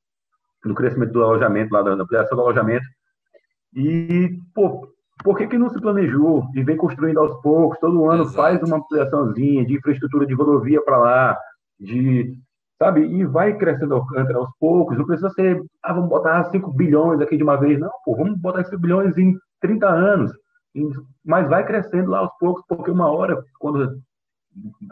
do 0.64 0.76
crescimento 0.76 1.12
do 1.12 1.24
alojamento, 1.24 1.74
lá, 1.74 1.82
da 1.82 1.92
ampliação 1.92 2.38
do 2.38 2.44
alojamento. 2.44 2.86
E, 3.76 4.40
pô, 4.54 4.88
por 5.24 5.38
que, 5.38 5.48
que 5.48 5.58
não 5.58 5.70
se 5.70 5.80
planejou 5.80 6.46
e 6.54 6.64
vem 6.64 6.78
construindo 6.78 7.20
aos 7.20 7.42
poucos? 7.42 7.80
Todo 7.80 8.10
ano 8.10 8.24
Exato. 8.24 8.36
faz 8.36 8.64
uma 8.64 8.78
ampliaçãozinha 8.78 9.66
de 9.66 9.76
infraestrutura 9.76 10.26
de 10.26 10.34
rodovia 10.34 10.82
para 10.84 10.98
lá, 10.98 11.38
de 11.80 12.38
sabe? 12.78 13.06
E 13.06 13.26
vai 13.26 13.58
crescendo 13.58 13.96
aos 13.96 14.50
poucos. 14.60 14.98
Não 14.98 15.06
precisa 15.06 15.30
ser, 15.30 15.62
ah, 15.82 15.94
vamos 15.94 16.10
botar 16.10 16.44
5 16.46 16.72
bilhões 16.74 17.22
aqui 17.22 17.38
de 17.38 17.44
uma 17.44 17.56
vez. 17.56 17.80
Não, 17.80 17.92
pô, 18.04 18.16
vamos 18.16 18.38
botar 18.40 18.64
5 18.64 18.78
bilhões 18.80 19.18
em 19.18 19.38
30 19.62 19.88
anos 19.88 20.34
mas 21.24 21.48
vai 21.48 21.66
crescendo 21.66 22.10
lá 22.10 22.20
aos 22.20 22.36
poucos, 22.38 22.64
porque 22.68 22.92
uma 22.92 23.10
hora, 23.10 23.44
quando, 23.60 24.02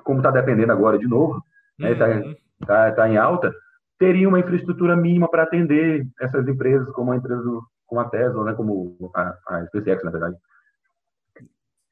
como 0.04 0.20
está 0.20 0.32
dependendo 0.32 0.72
agora 0.72 0.98
de 0.98 1.08
novo, 1.08 1.44
está 1.80 2.08
né, 2.08 2.20
uhum. 2.20 2.36
tá, 2.66 2.92
tá 2.92 3.10
em 3.10 3.18
alta, 3.18 3.54
teria 3.98 4.28
uma 4.28 4.40
infraestrutura 4.40 4.96
mínima 4.96 5.30
para 5.30 5.44
atender 5.44 6.06
essas 6.20 6.48
empresas, 6.48 6.90
como 6.92 7.12
a 7.12 7.16
empresa 7.16 7.42
do, 7.42 7.64
como 7.92 8.00
a 8.00 8.10
Tesla, 8.10 8.46
né, 8.46 8.54
como 8.54 9.12
a, 9.14 9.38
a 9.48 9.66
SpaceX, 9.68 10.02
na 10.02 10.12
verdade. 10.12 10.38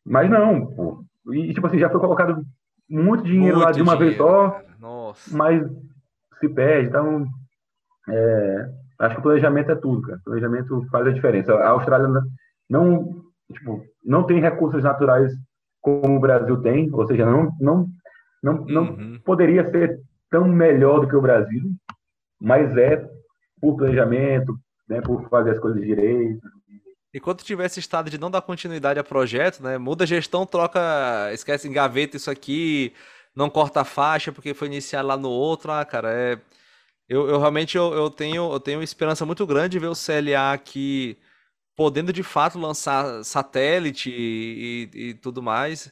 Mas 0.05 0.29
não, 0.29 0.65
pô. 0.65 1.03
E, 1.33 1.53
tipo 1.53 1.67
assim, 1.67 1.77
já 1.77 1.89
foi 1.89 1.99
colocado 1.99 2.41
muito 2.89 3.25
dinheiro 3.25 3.57
muito 3.57 3.65
lá 3.65 3.73
de 3.73 3.81
uma 3.81 3.97
dinheiro, 3.97 4.17
vez 4.17 4.17
só, 4.17 4.61
Nossa. 4.79 5.35
mas 5.35 5.61
se 6.39 6.47
perde. 6.47 6.87
Então, 6.87 7.27
é, 8.07 8.69
acho 8.99 9.15
que 9.15 9.19
o 9.19 9.23
planejamento 9.23 9.71
é 9.71 9.75
tudo, 9.75 10.01
cara. 10.03 10.17
O 10.19 10.23
planejamento 10.23 10.87
faz 10.89 11.05
a 11.05 11.11
diferença. 11.11 11.53
A 11.53 11.71
Austrália 11.71 12.07
não 12.69 13.25
tipo, 13.51 13.83
não 14.01 14.23
tem 14.23 14.39
recursos 14.39 14.81
naturais 14.81 15.33
como 15.81 16.15
o 16.15 16.19
Brasil 16.19 16.61
tem, 16.61 16.89
ou 16.93 17.05
seja, 17.07 17.25
não, 17.25 17.51
não, 17.59 17.87
não, 18.41 18.65
não 18.65 18.83
uhum. 18.83 19.19
poderia 19.25 19.69
ser 19.69 19.99
tão 20.29 20.47
melhor 20.47 21.01
do 21.01 21.07
que 21.09 21.15
o 21.15 21.21
Brasil, 21.21 21.63
mas 22.39 22.75
é 22.77 23.05
por 23.59 23.75
planejamento, 23.75 24.57
né, 24.89 25.01
por 25.01 25.29
fazer 25.29 25.51
as 25.51 25.59
coisas 25.59 25.81
direito. 25.81 26.41
E 27.13 27.19
quando 27.19 27.43
tiver 27.43 27.65
esse 27.65 27.79
estado 27.79 28.09
de 28.09 28.19
não 28.19 28.29
dar 28.29 28.41
continuidade 28.41 28.99
a 28.99 29.03
projeto, 29.03 29.61
né, 29.61 29.77
muda 29.77 30.03
a 30.03 30.07
gestão, 30.07 30.45
troca, 30.45 30.79
esquece, 31.33 31.67
engaveta 31.67 32.17
isso 32.17 32.29
aqui, 32.29 32.93
não 33.35 33.49
corta 33.49 33.81
a 33.81 33.85
faixa 33.85 34.31
porque 34.31 34.53
foi 34.53 34.67
iniciado 34.67 35.07
lá 35.07 35.17
no 35.17 35.29
outro, 35.29 35.71
ah, 35.71 35.85
cara, 35.85 36.11
é... 36.11 36.39
Eu, 37.07 37.27
eu 37.27 37.39
realmente 37.39 37.75
eu, 37.75 37.91
eu, 37.91 38.09
tenho, 38.11 38.53
eu 38.53 38.59
tenho 38.59 38.83
esperança 38.83 39.25
muito 39.25 39.45
grande 39.47 39.69
de 39.69 39.79
ver 39.79 39.87
o 39.87 39.95
CLA 39.95 40.53
aqui 40.53 41.17
podendo 41.79 42.11
de 42.11 42.21
fato 42.21 42.59
lançar 42.59 43.23
satélite 43.23 44.11
e, 44.11 44.89
e, 44.93 45.09
e 45.09 45.13
tudo 45.13 45.41
mais. 45.41 45.91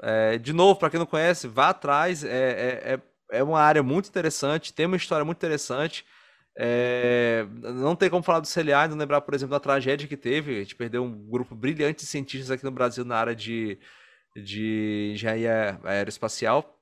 É, 0.00 0.38
de 0.38 0.52
novo, 0.52 0.78
para 0.78 0.88
quem 0.88 1.00
não 1.00 1.06
conhece, 1.06 1.48
vá 1.48 1.70
atrás. 1.70 2.22
É, 2.22 2.28
é, 2.28 2.94
é, 2.94 3.00
é 3.38 3.42
uma 3.42 3.60
área 3.60 3.82
muito 3.82 4.08
interessante, 4.08 4.72
tem 4.72 4.86
uma 4.86 4.96
história 4.96 5.24
muito 5.24 5.38
interessante. 5.38 6.06
É, 6.58 7.46
não 7.52 7.94
tem 7.94 8.08
como 8.08 8.22
falar 8.22 8.40
do 8.40 8.48
CLA 8.48 8.86
e 8.86 8.88
não 8.88 8.96
lembrar, 8.96 9.20
por 9.20 9.34
exemplo, 9.34 9.52
da 9.52 9.60
tragédia 9.60 10.08
que 10.08 10.16
teve. 10.16 10.56
A 10.56 10.60
gente 10.60 10.74
perdeu 10.74 11.04
um 11.04 11.28
grupo 11.28 11.54
brilhante 11.54 12.00
de 12.00 12.06
cientistas 12.06 12.50
aqui 12.50 12.64
no 12.64 12.70
Brasil 12.70 13.04
na 13.04 13.16
área 13.16 13.34
de, 13.34 13.78
de 14.34 15.12
engenharia 15.14 15.78
aeroespacial. 15.84 16.72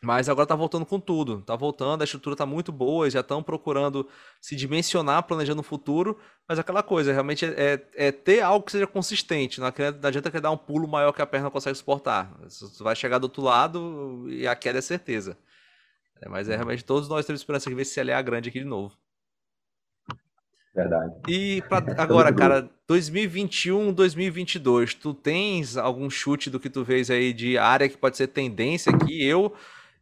Mas 0.00 0.28
agora 0.28 0.46
tá 0.46 0.54
voltando 0.54 0.86
com 0.86 1.00
tudo. 1.00 1.42
Tá 1.42 1.56
voltando, 1.56 2.02
a 2.02 2.04
estrutura 2.04 2.36
tá 2.36 2.46
muito 2.46 2.70
boa, 2.70 3.10
já 3.10 3.20
estão 3.20 3.42
procurando 3.42 4.08
se 4.40 4.54
dimensionar, 4.54 5.24
planejando 5.24 5.60
o 5.60 5.64
futuro. 5.64 6.16
Mas 6.48 6.58
aquela 6.58 6.82
coisa, 6.82 7.12
realmente 7.12 7.44
é, 7.44 7.74
é, 7.96 8.08
é 8.08 8.12
ter 8.12 8.40
algo 8.40 8.64
que 8.64 8.72
seja 8.72 8.86
consistente. 8.86 9.58
Não 9.60 9.66
adianta 9.66 10.30
querer 10.30 10.42
dar 10.42 10.52
um 10.52 10.56
pulo 10.56 10.86
maior 10.86 11.12
que 11.12 11.22
a 11.22 11.26
perna 11.26 11.50
consegue 11.50 11.76
suportar. 11.76 12.32
Você 12.44 12.82
vai 12.82 12.94
chegar 12.94 13.18
do 13.18 13.24
outro 13.24 13.42
lado 13.42 14.26
e 14.28 14.46
a 14.46 14.54
queda 14.54 14.78
é 14.78 14.82
certeza. 14.82 15.36
É, 16.20 16.28
mas 16.28 16.48
é 16.48 16.54
realmente 16.54 16.84
todos 16.84 17.08
nós 17.08 17.26
temos 17.26 17.40
esperança 17.40 17.68
de 17.68 17.76
ver 17.76 17.84
se 17.84 17.98
ele 18.00 18.10
é 18.10 18.22
grande 18.22 18.48
aqui 18.48 18.58
de 18.58 18.64
novo. 18.64 18.96
Verdade. 20.74 21.14
E 21.26 21.62
pra, 21.62 21.78
agora, 21.98 22.32
cara, 22.32 22.70
2021, 22.86 23.92
2022, 23.92 24.94
tu 24.94 25.12
tens 25.14 25.76
algum 25.76 26.08
chute 26.08 26.50
do 26.50 26.60
que 26.60 26.70
tu 26.70 26.84
vês 26.84 27.10
aí 27.10 27.32
de 27.32 27.58
área 27.58 27.88
que 27.88 27.96
pode 27.96 28.16
ser 28.16 28.28
tendência 28.28 28.92
aqui? 28.92 29.24
Eu 29.24 29.54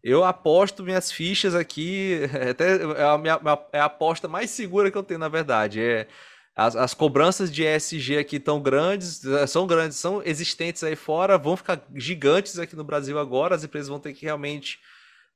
eu 0.03 0.23
aposto 0.23 0.85
minhas 0.85 1.11
fichas 1.11 1.55
aqui, 1.55 2.21
até 2.51 2.77
é 2.77 3.03
a, 3.03 3.19
minha, 3.19 3.41
é 3.73 3.81
a 3.81 3.87
aposta 3.87 4.29
mais 4.29 4.51
segura 4.51 4.89
que 4.91 4.97
eu 4.97 5.03
tenho, 5.03 5.19
na 5.19 5.29
verdade. 5.29 5.81
É, 5.81 6.07
as, 6.55 6.77
as 6.77 6.95
cobranças 6.95 7.53
de 7.53 7.65
ESG 7.65 8.17
aqui 8.19 8.39
tão 8.39 8.63
grandes, 8.63 9.25
eh, 9.25 9.47
são 9.47 9.67
grandes, 9.67 9.99
são 9.99 10.23
existentes 10.25 10.83
aí 10.85 10.97
fora, 10.97 11.37
vão 11.37 11.57
ficar 11.57 11.83
gigantes 11.95 12.59
aqui 12.59 12.77
no 12.77 12.85
Brasil 12.85 13.19
agora. 13.19 13.55
As 13.55 13.65
empresas 13.65 13.89
vão 13.89 13.99
ter 13.99 14.15
que 14.15 14.25
realmente 14.25 14.79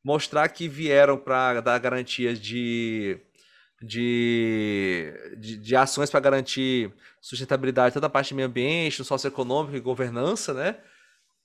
mostrar 0.04 0.48
que 0.48 0.68
vieram 0.68 1.16
para 1.16 1.60
dar 1.60 1.78
garantias 1.78 2.38
de, 2.40 3.20
de, 3.82 5.12
de, 5.38 5.56
de 5.58 5.76
ações 5.76 6.10
para 6.10 6.20
garantir 6.20 6.92
sustentabilidade, 7.20 7.94
toda 7.94 8.06
a 8.06 8.10
parte 8.10 8.28
de 8.28 8.34
meio 8.34 8.48
ambiente, 8.48 9.04
socioeconômico 9.04 9.76
e 9.76 9.80
governança, 9.80 10.54
né? 10.54 10.76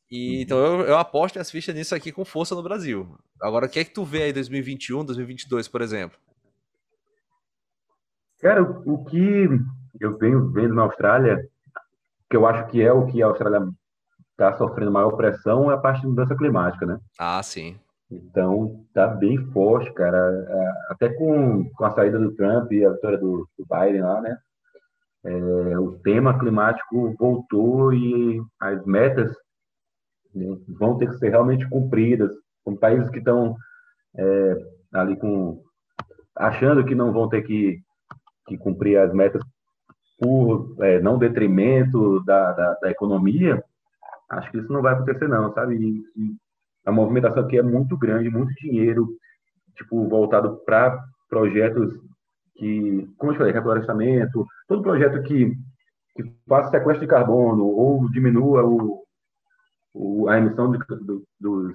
E, 0.10 0.38
uhum. 0.38 0.41
Então 0.41 0.57
eu, 0.57 0.82
eu 0.88 0.98
aposto 0.98 1.40
as 1.40 1.49
fichas 1.49 1.76
nisso 1.76 1.95
aqui 1.95 2.11
com 2.11 2.23
força 2.23 2.56
no 2.56 2.64
Brasil. 2.64 3.18
Agora, 3.41 3.65
o 3.65 3.69
que 3.69 3.80
é 3.80 3.84
que 3.84 3.94
tu 3.94 4.06
vê 4.06 4.23
aí 4.23 4.34
2021, 4.34 5.03
2022, 5.03 5.68
por 5.68 5.82
exemplo? 5.82 6.18
Cara, 8.40 8.61
o 8.61 9.03
que 9.06 9.49
eu 9.99 10.18
venho 10.18 10.52
vendo 10.52 10.76
na 10.76 10.84
Austrália, 10.84 11.48
que 12.30 12.38
eu 12.38 12.45
acho 12.45 12.69
que 12.69 12.82
é 12.82 12.91
o 12.91 13.07
que 13.07 13.22
a 13.23 13.27
Austrália 13.27 13.68
está 14.32 14.56
sofrendo 14.57 14.91
maior 14.91 15.11
pressão, 15.11 15.72
é 15.72 15.73
a 15.73 15.77
parte 15.77 16.02
de 16.02 16.07
mudança 16.07 16.36
climática, 16.36 16.86
né? 16.86 16.99
Ah, 17.18 17.41
sim. 17.41 17.80
Então, 18.11 18.86
tá 18.94 19.07
bem 19.07 19.38
forte, 19.52 19.91
cara. 19.94 20.18
É, 20.18 20.94
até 20.94 21.10
com, 21.10 21.69
com 21.72 21.86
a 21.86 21.91
saída 21.91 22.19
do 22.19 22.36
Trump 22.36 22.72
e 22.72 22.86
a 22.86 22.91
vitória 22.91 23.18
do, 23.18 23.48
do 23.57 23.65
Biden 23.65 24.02
lá, 24.02 24.22
né? 24.22 24.38
É, 25.23 25.80
o 25.80 25.98
tema 25.99 26.38
climático 26.38 27.15
voltou 27.18 27.91
e 27.91 28.40
as 28.60 28.86
metas 28.86 29.36
né, 30.34 30.45
vão 30.68 30.98
ter 30.98 31.10
que 31.10 31.18
ser 31.18 31.30
realmente 31.30 31.68
cumpridas. 31.68 32.32
com 32.64 32.76
países 32.76 33.10
que 33.10 33.18
estão 33.18 33.56
é, 34.15 34.56
ali 34.94 35.15
com 35.18 35.64
achando 36.36 36.86
que 36.86 36.94
não 36.94 37.11
vão 37.11 37.27
ter 37.27 37.41
que, 37.41 37.80
que 38.48 38.57
cumprir 38.57 38.98
as 38.98 39.14
metas 39.14 39.41
por 40.19 40.76
é, 40.80 40.99
não 41.02 41.18
detrimento 41.18 42.23
da, 42.23 42.52
da, 42.52 42.73
da, 42.76 42.91
economia, 42.91 43.64
acho 44.30 44.52
que 44.52 44.57
isso 44.57 44.72
não 44.72 44.82
vai 44.82 44.94
acontecer 44.94 45.27
não, 45.27 45.53
sabe? 45.53 45.76
E, 45.76 46.36
a 46.86 46.91
movimentação 46.91 47.44
aqui 47.44 47.57
é 47.57 47.64
muito 47.64 47.98
grande, 47.98 48.30
muito 48.30 48.53
dinheiro, 48.56 49.07
tipo, 49.76 50.07
voltado 50.07 50.57
para 50.66 51.03
projetos 51.30 51.94
que, 52.56 53.07
como 53.18 53.32
eu 53.32 53.38
falei, 53.38 53.53
reflorestamento, 53.53 54.45
todo 54.68 54.82
projeto 54.82 55.22
que, 55.24 55.52
que 56.16 56.24
faça 56.48 56.72
sequestro 56.72 57.06
de 57.06 57.10
carbono 57.10 57.66
ou 57.66 58.10
diminua 58.12 58.64
o, 58.64 59.03
o, 59.94 60.30
a 60.30 60.38
emissão 60.38 60.72
do, 60.72 60.80
dos, 61.40 61.74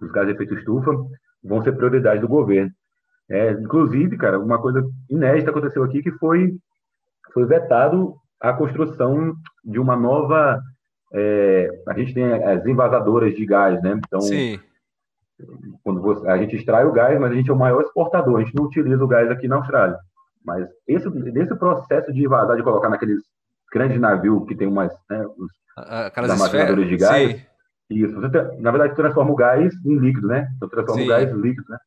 dos 0.00 0.12
gases 0.12 0.28
de 0.28 0.34
efeito 0.34 0.54
estufa 0.54 0.92
vão 1.42 1.62
ser 1.62 1.72
prioridade 1.72 2.20
do 2.20 2.28
governo. 2.28 2.70
É, 3.28 3.52
inclusive, 3.52 4.16
cara, 4.16 4.40
uma 4.40 4.60
coisa 4.60 4.84
inédita 5.08 5.50
aconteceu 5.50 5.84
aqui 5.84 6.02
que 6.02 6.10
foi, 6.12 6.52
foi 7.32 7.46
vetado 7.46 8.14
a 8.40 8.52
construção 8.52 9.34
de 9.64 9.78
uma 9.78 9.96
nova. 9.96 10.60
É, 11.12 11.68
a 11.88 11.98
gente 11.98 12.14
tem 12.14 12.24
as 12.24 12.64
invasadoras 12.66 13.34
de 13.34 13.44
gás, 13.44 13.82
né? 13.82 13.98
Então, 14.06 14.20
Sim. 14.20 14.60
quando 15.82 16.00
você, 16.00 16.28
a 16.28 16.36
gente 16.38 16.56
extrai 16.56 16.84
o 16.84 16.92
gás, 16.92 17.18
mas 17.20 17.32
a 17.32 17.34
gente 17.34 17.50
é 17.50 17.52
o 17.52 17.58
maior 17.58 17.82
exportador, 17.82 18.40
a 18.40 18.44
gente 18.44 18.54
não 18.54 18.64
utiliza 18.64 19.02
o 19.02 19.08
gás 19.08 19.30
aqui 19.30 19.48
na 19.48 19.56
Austrália. 19.56 19.98
Mas 20.44 20.68
esse, 20.86 21.08
esse 21.08 21.54
processo 21.56 22.12
de 22.12 22.26
vazar, 22.26 22.56
de 22.56 22.62
colocar 22.62 22.88
naqueles 22.88 23.20
grandes 23.72 24.00
navios 24.00 24.46
que 24.46 24.54
tem 24.54 24.66
umas, 24.66 24.92
né, 25.08 25.24
os 25.36 25.50
Aquelas 25.76 26.30
armazenadores 26.30 26.88
de 26.88 26.96
gás, 26.96 27.30
sim. 27.32 27.42
isso, 27.90 28.20
você, 28.20 28.42
na 28.58 28.70
verdade, 28.70 28.94
transforma 28.94 29.30
o 29.30 29.36
gás 29.36 29.72
em 29.84 29.98
líquido, 29.98 30.26
né? 30.26 30.48
Então, 30.56 30.68
transforma 30.68 31.00
sim. 31.00 31.06
o 31.06 31.08
gás 31.08 31.30
em 31.30 31.40
líquido, 31.40 31.66
né? 31.68 31.78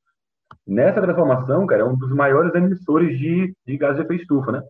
Nessa 0.65 1.01
transformação, 1.01 1.65
cara, 1.67 1.81
é 1.81 1.85
um 1.85 1.95
dos 1.95 2.11
maiores 2.11 2.55
emissores 2.55 3.17
de, 3.19 3.53
de 3.67 3.77
gás 3.77 3.95
de 3.95 4.03
efeito 4.03 4.21
estufa, 4.21 4.51
né? 4.51 4.63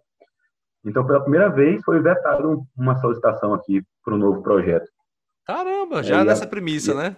Então, 0.86 1.06
pela 1.06 1.22
primeira 1.22 1.50
vez, 1.50 1.82
foi 1.84 2.02
vetado 2.02 2.64
uma 2.78 3.00
solicitação 3.00 3.54
aqui 3.54 3.82
para 4.04 4.16
um 4.16 4.18
novo 4.18 4.42
projeto. 4.42 4.88
Caramba, 5.46 6.04
já 6.04 6.22
é, 6.22 6.24
nessa 6.24 6.46
a, 6.46 6.48
premissa, 6.48 6.92
e, 6.92 6.96
né? 6.96 7.16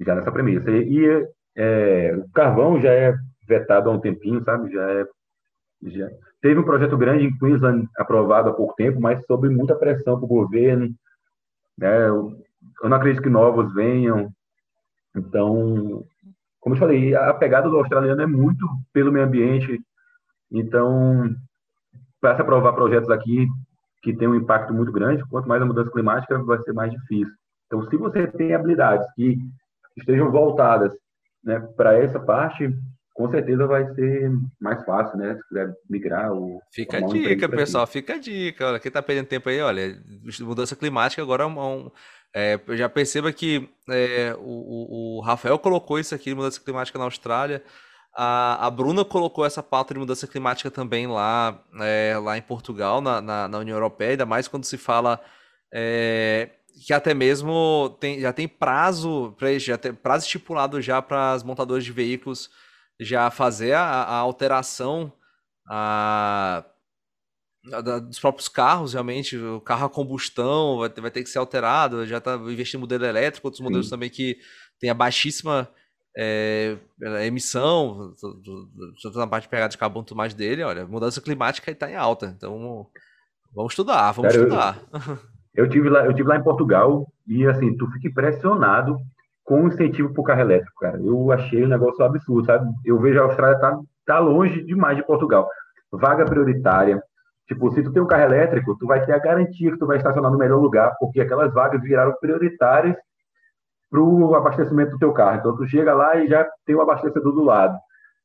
Já 0.00 0.14
nessa 0.14 0.30
premissa. 0.30 0.70
E, 0.70 0.98
e 0.98 1.28
é, 1.56 2.14
o 2.16 2.30
carvão 2.30 2.80
já 2.80 2.92
é 2.92 3.16
vetado 3.46 3.90
há 3.90 3.92
um 3.92 4.00
tempinho, 4.00 4.42
sabe? 4.44 4.72
Já 4.72 4.90
é. 4.90 5.06
Já. 5.82 6.08
Teve 6.40 6.60
um 6.60 6.64
projeto 6.64 6.96
grande 6.96 7.24
em 7.24 7.36
Queensland 7.36 7.88
aprovado 7.96 8.50
há 8.50 8.52
pouco 8.52 8.74
tempo, 8.74 9.00
mas 9.00 9.24
sob 9.26 9.48
muita 9.48 9.74
pressão 9.74 10.16
para 10.16 10.24
o 10.24 10.28
governo. 10.28 10.94
Né? 11.76 12.08
Eu, 12.08 12.40
eu 12.82 12.88
não 12.88 12.96
acredito 12.96 13.22
que 13.22 13.28
novos 13.28 13.72
venham. 13.74 14.30
Então, 15.16 16.04
como 16.60 16.74
eu 16.74 16.78
falei, 16.78 17.14
a 17.14 17.34
pegada 17.34 17.68
do 17.68 17.76
australiano 17.76 18.22
é 18.22 18.26
muito 18.26 18.64
pelo 18.92 19.10
meio 19.10 19.24
ambiente. 19.24 19.80
Então, 20.50 21.34
para 22.20 22.36
se 22.36 22.42
aprovar 22.42 22.72
projetos 22.72 23.10
aqui 23.10 23.46
que 24.02 24.12
tem 24.12 24.28
um 24.28 24.34
impacto 24.34 24.72
muito 24.72 24.92
grande, 24.92 25.24
quanto 25.28 25.48
mais 25.48 25.60
a 25.60 25.66
mudança 25.66 25.90
climática, 25.90 26.38
vai 26.38 26.58
ser 26.62 26.72
mais 26.72 26.92
difícil. 26.92 27.32
Então, 27.66 27.82
se 27.88 27.96
você 27.96 28.26
tem 28.26 28.54
habilidades 28.54 29.06
que 29.14 29.38
estejam 29.96 30.30
voltadas 30.30 30.92
né, 31.44 31.60
para 31.76 31.94
essa 31.98 32.18
parte, 32.20 32.72
com 33.18 33.28
certeza 33.30 33.66
vai 33.66 33.84
ser 33.94 34.30
mais 34.60 34.84
fácil, 34.84 35.18
né? 35.18 35.34
Se 35.34 35.48
quiser 35.48 35.74
migrar 35.90 36.32
ou. 36.32 36.62
Fica 36.72 36.98
a 36.98 37.00
dica, 37.00 37.48
pessoal, 37.48 37.86
fica 37.86 38.14
a 38.14 38.18
dica. 38.18 38.68
Olha, 38.68 38.78
quem 38.78 38.90
está 38.90 39.02
perdendo 39.02 39.26
tempo 39.26 39.48
aí, 39.48 39.60
olha, 39.60 40.00
mudança 40.40 40.76
climática 40.76 41.20
agora 41.20 41.42
é 41.42 41.46
um. 41.46 41.90
É, 42.32 42.60
já 42.76 42.88
perceba 42.88 43.32
que 43.32 43.68
é, 43.90 44.34
o, 44.38 45.18
o, 45.18 45.20
Rafael 45.20 45.58
colocou 45.58 45.98
isso 45.98 46.14
aqui, 46.14 46.32
mudança 46.32 46.60
climática 46.60 46.96
na 46.96 47.06
Austrália. 47.06 47.62
A, 48.20 48.66
a 48.66 48.70
Bruna 48.70 49.04
colocou 49.04 49.46
essa 49.46 49.62
pauta 49.62 49.94
de 49.94 50.00
mudança 50.00 50.26
climática 50.26 50.72
também 50.72 51.06
lá, 51.06 51.62
é, 51.80 52.18
lá 52.20 52.36
em 52.36 52.42
Portugal, 52.42 53.00
na, 53.00 53.20
na, 53.20 53.46
na, 53.46 53.58
União 53.58 53.76
Europeia, 53.76 54.10
ainda 54.10 54.26
mais 54.26 54.48
quando 54.48 54.64
se 54.64 54.76
fala 54.76 55.20
é, 55.72 56.50
que 56.84 56.92
até 56.92 57.14
mesmo 57.14 57.96
tem, 58.00 58.18
já 58.18 58.32
tem 58.32 58.48
prazo, 58.48 59.36
já 59.60 59.78
tem 59.78 59.94
prazo 59.94 60.24
estipulado 60.26 60.82
já 60.82 61.00
para 61.00 61.30
as 61.30 61.44
montadoras 61.44 61.84
de 61.84 61.92
veículos 61.92 62.50
já 62.98 63.30
fazer 63.30 63.74
a, 63.74 63.84
a 63.84 64.16
alteração 64.16 65.12
a, 65.68 66.64
a, 67.72 67.80
dos 68.00 68.18
próprios 68.18 68.48
carros, 68.48 68.94
realmente, 68.94 69.36
o 69.36 69.60
carro 69.60 69.86
a 69.86 69.90
combustão 69.90 70.78
vai, 70.78 70.88
vai 70.88 71.10
ter 71.12 71.22
que 71.22 71.30
ser 71.30 71.38
alterado, 71.38 72.04
já 72.04 72.18
está 72.18 72.34
investindo 72.34 72.80
em 72.80 72.82
modelo 72.82 73.04
elétrico, 73.04 73.46
outros 73.46 73.62
modelos 73.62 73.86
Sim. 73.86 73.90
também 73.90 74.10
que 74.10 74.40
tem 74.80 74.90
a 74.90 74.94
baixíssima 74.94 75.70
é, 76.20 76.76
emissão, 77.24 78.12
tanto 79.00 79.16
na 79.16 79.26
parte 79.28 79.44
de 79.44 79.48
pegada 79.48 79.68
de 79.68 79.78
carbono 79.78 80.04
tudo 80.04 80.16
mais 80.16 80.34
dele, 80.34 80.64
olha, 80.64 80.84
mudança 80.84 81.20
climática 81.20 81.70
está 81.70 81.88
em 81.88 81.94
alta. 81.94 82.34
Então, 82.36 82.88
vamos 83.54 83.72
estudar, 83.72 84.10
vamos 84.10 84.32
Cara, 84.32 84.44
estudar. 84.44 84.78
Eu, 85.54 85.64
eu, 85.64 85.70
tive 85.70 85.88
lá, 85.88 86.04
eu 86.04 86.12
tive 86.12 86.28
lá 86.28 86.36
em 86.36 86.42
Portugal 86.42 87.06
e 87.24 87.46
assim, 87.46 87.76
tu 87.76 87.88
fica 87.92 88.08
impressionado 88.08 88.98
com 89.44 89.68
incentivo 89.68 90.12
para 90.12 90.20
o 90.20 90.24
carro 90.24 90.40
elétrico, 90.40 90.80
cara. 90.80 90.98
Eu 91.00 91.30
achei 91.30 91.64
um 91.64 91.68
negócio 91.68 92.04
absurdo, 92.04 92.46
sabe? 92.46 92.68
Eu 92.84 93.00
vejo 93.00 93.20
a 93.20 93.24
Austrália 93.24 93.58
tá, 93.60 93.78
tá 94.04 94.18
longe 94.18 94.64
demais 94.64 94.96
de 94.96 95.06
Portugal. 95.06 95.48
Vaga 95.92 96.24
prioritária. 96.24 97.00
Tipo, 97.46 97.70
se 97.70 97.82
tu 97.82 97.92
tem 97.92 98.02
um 98.02 98.06
carro 98.06 98.24
elétrico, 98.24 98.76
tu 98.76 98.86
vai 98.86 99.06
ter 99.06 99.12
a 99.12 99.18
garantia 99.18 99.70
que 99.70 99.78
tu 99.78 99.86
vai 99.86 99.98
estacionar 99.98 100.32
no 100.32 100.36
melhor 100.36 100.60
lugar, 100.60 100.94
porque 100.98 101.20
aquelas 101.20 101.54
vagas 101.54 101.80
viraram 101.80 102.12
prioritárias 102.20 102.96
para 103.90 104.00
o 104.00 104.34
abastecimento 104.34 104.92
do 104.92 104.98
teu 104.98 105.12
carro. 105.12 105.38
Então 105.38 105.56
tu 105.56 105.66
chega 105.66 105.94
lá 105.94 106.16
e 106.16 106.28
já 106.28 106.46
tem 106.66 106.74
o 106.74 106.80
abastecedor 106.80 107.32
do 107.32 107.42
lado. 107.42 107.78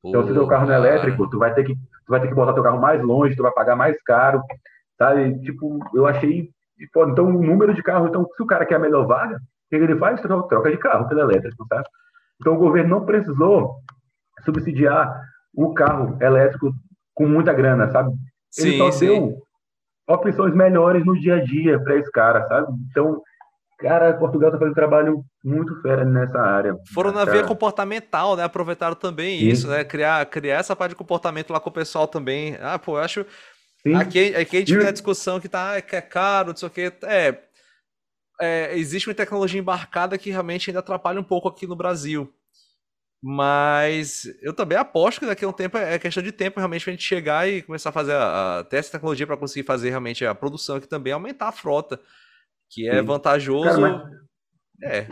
Então, 0.05 0.27
se 0.27 0.33
teu 0.33 0.45
carro 0.47 0.67
não 0.67 0.73
é 0.73 0.77
elétrico, 0.77 1.29
tu 1.29 1.39
vai 1.39 1.53
ter 1.53 1.63
que 1.63 1.75
tu 1.75 2.09
vai 2.09 2.19
ter 2.19 2.27
que 2.27 2.35
botar 2.35 2.53
teu 2.53 2.63
carro 2.63 2.79
mais 2.79 3.01
longe, 3.01 3.35
tu 3.35 3.43
vai 3.43 3.53
pagar 3.53 3.75
mais 3.75 3.95
caro, 4.03 4.41
sabe? 4.97 5.39
Tipo, 5.41 5.79
eu 5.93 6.05
achei, 6.05 6.49
então 6.77 7.25
o 7.25 7.41
número 7.41 7.73
de 7.73 7.81
carros, 7.81 8.09
então 8.09 8.27
se 8.35 8.43
o 8.43 8.45
cara 8.45 8.65
quer 8.65 8.75
a 8.75 8.79
melhor 8.79 9.07
vaga, 9.07 9.37
o 9.37 9.39
que 9.69 9.75
ele 9.75 9.97
faz? 9.97 10.19
Troca 10.21 10.69
de 10.69 10.77
carro 10.77 11.07
pelo 11.07 11.21
elétrico, 11.21 11.65
sabe? 11.67 11.87
Então 12.41 12.55
o 12.55 12.59
governo 12.59 12.89
não 12.89 13.05
precisou 13.05 13.75
subsidiar 14.43 15.17
o 15.55 15.73
carro 15.73 16.17
elétrico 16.21 16.73
com 17.13 17.25
muita 17.25 17.53
grana, 17.53 17.89
sabe? 17.89 18.11
Ele 18.57 18.71
sim, 18.71 18.77
só 18.77 18.91
sim. 18.91 19.05
deu 19.05 19.37
opções 20.07 20.53
melhores 20.53 21.05
no 21.05 21.17
dia 21.17 21.35
a 21.35 21.43
dia 21.43 21.79
para 21.79 21.95
esse 21.95 22.11
cara, 22.11 22.45
sabe? 22.47 22.67
Então 22.91 23.21
Cara, 23.83 24.13
Portugal 24.13 24.49
tá 24.49 24.57
fazendo 24.57 24.71
um 24.71 24.75
trabalho 24.75 25.25
muito 25.43 25.81
fera 25.81 26.05
nessa 26.05 26.39
área. 26.39 26.77
Foram 26.93 27.11
na 27.11 27.25
via 27.25 27.43
comportamental, 27.43 28.37
né? 28.37 28.43
Aproveitaram 28.45 28.95
também 28.95 29.41
Sim. 29.41 29.47
isso, 29.49 29.67
né? 29.67 29.83
Criar, 29.83 30.25
criar 30.27 30.59
essa 30.59 30.73
parte 30.73 30.91
de 30.91 30.95
comportamento 30.95 31.51
lá 31.51 31.59
com 31.59 31.69
o 31.69 31.73
pessoal 31.73 32.07
também. 32.07 32.57
Ah, 32.61 32.79
pô, 32.79 32.97
eu 32.97 33.03
acho. 33.03 33.25
Sim. 33.85 33.95
Aqui, 33.95 34.33
aqui 34.35 34.55
a 34.55 34.59
gente 34.61 34.77
vê 34.77 34.87
a 34.87 34.91
discussão 34.91 35.37
que 35.37 35.49
tá 35.49 35.81
que 35.81 35.97
é 35.97 36.01
caro, 36.01 36.51
não 36.51 36.55
sei 36.55 36.67
o 36.69 36.71
que. 36.71 36.93
É, 37.03 37.37
é, 38.39 38.77
existe 38.77 39.09
uma 39.09 39.13
tecnologia 39.13 39.59
embarcada 39.59 40.17
que 40.17 40.31
realmente 40.31 40.69
ainda 40.69 40.79
atrapalha 40.79 41.19
um 41.19 41.23
pouco 41.23 41.49
aqui 41.49 41.67
no 41.67 41.75
Brasil. 41.75 42.33
Mas 43.21 44.23
eu 44.41 44.53
também 44.53 44.77
aposto 44.77 45.19
que 45.19 45.25
daqui 45.25 45.43
a 45.43 45.49
um 45.49 45.53
tempo 45.53 45.77
é 45.77 45.99
questão 45.99 46.23
de 46.23 46.31
tempo 46.31 46.57
realmente 46.57 46.85
para 46.85 46.91
a 46.91 46.95
gente 46.95 47.05
chegar 47.05 47.49
e 47.49 47.61
começar 47.61 47.89
a 47.89 47.93
fazer 47.93 48.13
a, 48.13 48.59
a 48.59 48.63
ter 48.63 48.77
essa 48.77 48.93
tecnologia 48.93 49.27
para 49.27 49.35
conseguir 49.35 49.65
fazer 49.65 49.89
realmente 49.89 50.25
a 50.25 50.33
produção 50.33 50.77
aqui 50.77 50.87
também 50.87 51.11
aumentar 51.11 51.49
a 51.49 51.51
frota 51.51 51.99
que 52.73 52.89
é 52.89 52.99
Sim. 52.99 53.05
vantajoso. 53.05 53.81
Cara, 53.81 54.09
é. 54.81 55.07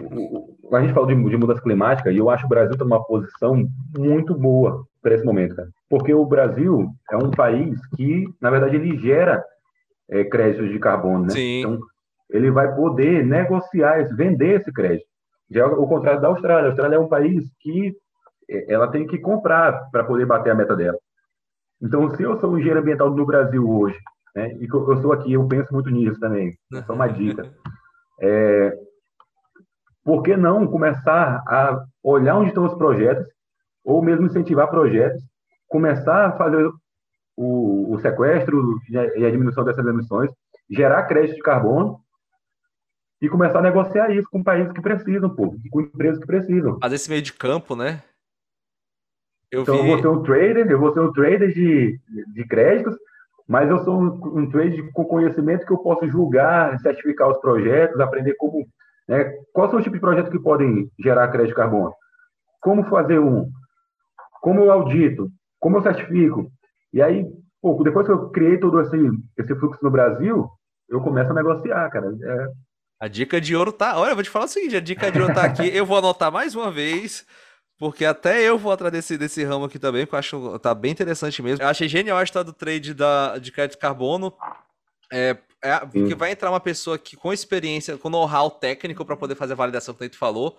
A 0.73 0.81
gente 0.81 0.93
falou 0.93 1.07
de, 1.07 1.15
de, 1.15 1.37
mudança 1.37 1.61
climática 1.61 2.11
e 2.11 2.17
eu 2.17 2.29
acho 2.29 2.43
que 2.43 2.47
o 2.47 2.49
Brasil 2.49 2.71
está 2.71 2.83
numa 2.83 3.03
posição 3.03 3.65
muito 3.97 4.33
boa 4.33 4.85
para 5.01 5.15
esse 5.15 5.23
momento, 5.23 5.55
cara. 5.55 5.69
Porque 5.89 6.13
o 6.13 6.25
Brasil 6.25 6.89
é 7.11 7.17
um 7.17 7.31
país 7.31 7.79
que, 7.95 8.25
na 8.41 8.49
verdade, 8.49 8.75
ele 8.75 8.97
gera 8.97 9.43
é, 10.09 10.23
créditos 10.23 10.69
de 10.69 10.79
carbono, 10.79 11.25
né? 11.25 11.29
Sim. 11.29 11.59
Então, 11.59 11.79
ele 12.29 12.49
vai 12.49 12.73
poder 12.73 13.25
negociar, 13.25 14.03
vender 14.15 14.61
esse 14.61 14.71
crédito. 14.71 15.05
Já 15.49 15.63
é 15.63 15.65
o 15.65 15.87
contrário 15.87 16.21
da 16.21 16.29
Austrália. 16.29 16.67
A 16.67 16.71
Austrália 16.71 16.95
é 16.95 16.99
um 16.99 17.09
país 17.09 17.43
que 17.59 17.93
é, 18.49 18.73
ela 18.73 18.87
tem 18.87 19.05
que 19.05 19.17
comprar 19.17 19.89
para 19.91 20.03
poder 20.03 20.25
bater 20.25 20.51
a 20.51 20.55
meta 20.55 20.75
dela. 20.75 20.97
Então, 21.81 22.09
se 22.15 22.23
eu 22.23 22.39
sou 22.39 22.51
um 22.51 22.57
engenheiro 22.57 22.79
ambiental 22.79 23.09
no 23.09 23.25
Brasil 23.25 23.69
hoje 23.69 23.97
né? 24.35 24.53
E 24.59 24.67
eu 24.71 25.01
sou 25.01 25.13
aqui, 25.13 25.33
eu 25.33 25.47
penso 25.47 25.73
muito 25.73 25.89
nisso 25.89 26.19
também. 26.19 26.57
Só 26.85 26.93
uma 26.93 27.07
dica. 27.07 27.43
É, 28.23 28.77
por 30.03 30.21
que 30.21 30.37
não 30.37 30.67
começar 30.67 31.43
a 31.47 31.83
olhar 32.03 32.37
onde 32.37 32.49
estão 32.49 32.65
os 32.65 32.75
projetos, 32.75 33.25
ou 33.83 33.99
mesmo 34.03 34.27
incentivar 34.27 34.69
projetos, 34.69 35.23
começar 35.67 36.27
a 36.27 36.37
fazer 36.37 36.69
o, 37.35 37.95
o 37.95 37.99
sequestro 37.99 38.77
e 38.89 39.25
a 39.25 39.31
diminuição 39.31 39.63
dessas 39.63 39.83
emissões, 39.87 40.29
gerar 40.69 41.07
crédito 41.07 41.37
de 41.37 41.41
carbono 41.41 41.99
e 43.21 43.29
começar 43.29 43.59
a 43.59 43.63
negociar 43.63 44.11
isso 44.11 44.27
com 44.29 44.43
países 44.43 44.71
que 44.71 44.81
precisam, 44.81 45.29
pô, 45.29 45.55
com 45.69 45.81
empresas 45.81 46.19
que 46.19 46.27
precisam. 46.27 46.79
Fazer 46.79 46.95
esse 46.95 47.09
meio 47.09 47.21
de 47.21 47.33
campo, 47.33 47.75
né? 47.75 48.03
Eu 49.51 49.63
então, 49.63 49.75
vi... 49.75 49.81
eu 49.81 49.87
vou 49.87 49.99
ser 49.99 50.07
um 50.07 50.23
trader, 50.23 50.71
eu 50.71 50.79
vou 50.79 50.93
ser 50.93 51.01
um 51.01 51.11
trader 51.11 51.53
de, 51.53 51.99
de 52.33 52.47
créditos, 52.47 52.95
mas 53.51 53.69
eu 53.69 53.83
sou 53.83 54.01
um, 54.01 54.39
um 54.39 54.49
trade 54.49 54.81
com 54.93 55.03
conhecimento 55.03 55.65
que 55.65 55.73
eu 55.73 55.77
posso 55.79 56.07
julgar, 56.07 56.79
certificar 56.79 57.29
os 57.29 57.37
projetos, 57.39 57.99
aprender 57.99 58.33
como. 58.35 58.65
Né, 59.09 59.25
quais 59.51 59.69
são 59.69 59.77
os 59.77 59.83
tipos 59.83 59.97
de 59.97 60.01
projetos 60.01 60.31
que 60.31 60.39
podem 60.39 60.89
gerar 61.03 61.27
crédito 61.27 61.57
carbono? 61.57 61.93
Como 62.61 62.85
fazer 62.85 63.19
um? 63.19 63.49
Como 64.41 64.61
eu 64.61 64.71
audito? 64.71 65.29
Como 65.59 65.75
eu 65.75 65.81
certifico? 65.81 66.49
E 66.93 67.01
aí, 67.01 67.25
pouco 67.61 67.83
depois 67.83 68.05
que 68.05 68.13
eu 68.13 68.29
criei 68.29 68.57
todo 68.57 68.79
esse, 68.79 68.97
esse 69.37 69.53
fluxo 69.55 69.83
no 69.83 69.91
Brasil, 69.91 70.47
eu 70.87 71.01
começo 71.01 71.29
a 71.31 71.35
negociar, 71.35 71.89
cara. 71.89 72.07
É... 72.07 72.47
A 73.01 73.09
dica 73.09 73.41
de 73.41 73.53
ouro 73.53 73.73
tá. 73.73 73.99
Olha, 73.99 74.11
eu 74.11 74.15
vou 74.15 74.23
te 74.23 74.29
falar 74.29 74.45
o 74.45 74.47
seguinte: 74.47 74.77
a 74.77 74.81
dica 74.81 75.11
de 75.11 75.19
ouro 75.19 75.33
tá 75.33 75.43
aqui. 75.43 75.67
Eu 75.75 75.85
vou 75.85 75.97
anotar 75.97 76.31
mais 76.31 76.55
uma 76.55 76.71
vez. 76.71 77.25
Porque 77.81 78.05
até 78.05 78.47
eu 78.47 78.59
vou 78.59 78.71
atrás 78.71 78.93
desse, 78.93 79.17
desse 79.17 79.43
ramo 79.43 79.65
aqui 79.65 79.79
também, 79.79 80.05
que 80.05 80.13
eu 80.13 80.19
acho 80.19 80.59
tá 80.59 80.71
bem 80.71 80.91
interessante 80.91 81.41
mesmo. 81.41 81.63
Eu 81.63 81.67
achei 81.67 81.87
genial 81.87 82.15
a 82.15 82.23
história 82.23 82.45
do 82.45 82.53
trade 82.53 82.93
da, 82.93 83.39
de 83.39 83.51
crédito 83.51 83.79
carbono. 83.79 84.31
É, 85.11 85.35
é, 85.63 85.79
porque 85.79 86.13
vai 86.13 86.31
entrar 86.31 86.51
uma 86.51 86.59
pessoa 86.59 86.99
que 86.99 87.15
com 87.15 87.33
experiência, 87.33 87.97
com 87.97 88.07
know-how 88.07 88.51
técnico 88.51 89.03
para 89.03 89.17
poder 89.17 89.33
fazer 89.33 89.53
a 89.53 89.55
validação 89.55 89.95
que 89.95 90.05
o 90.05 90.15
falou. 90.15 90.51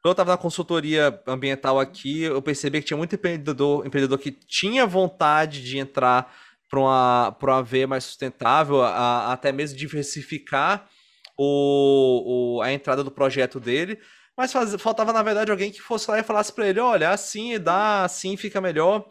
Quando 0.00 0.10
eu 0.10 0.12
estava 0.12 0.30
na 0.30 0.36
consultoria 0.36 1.20
ambiental 1.26 1.80
aqui, 1.80 2.22
eu 2.22 2.40
percebi 2.40 2.78
que 2.78 2.86
tinha 2.86 2.96
muito 2.96 3.16
empreendedor, 3.16 3.84
empreendedor 3.84 4.16
que 4.16 4.30
tinha 4.30 4.86
vontade 4.86 5.64
de 5.64 5.78
entrar 5.78 6.32
para 6.70 6.78
uma, 6.78 7.36
uma 7.42 7.60
veia 7.60 7.88
mais 7.88 8.04
sustentável, 8.04 8.82
a, 8.84 9.32
até 9.32 9.50
mesmo 9.50 9.76
diversificar 9.76 10.88
o, 11.36 12.58
o, 12.58 12.62
a 12.62 12.72
entrada 12.72 13.02
do 13.02 13.10
projeto 13.10 13.58
dele, 13.58 13.98
mas 14.38 14.52
faz, 14.52 14.72
faltava, 14.80 15.12
na 15.12 15.20
verdade, 15.20 15.50
alguém 15.50 15.72
que 15.72 15.82
fosse 15.82 16.08
lá 16.08 16.20
e 16.20 16.22
falasse 16.22 16.52
para 16.52 16.68
ele: 16.68 16.78
olha, 16.78 17.10
assim 17.10 17.58
dá, 17.58 18.04
assim 18.04 18.36
fica 18.36 18.60
melhor. 18.60 19.04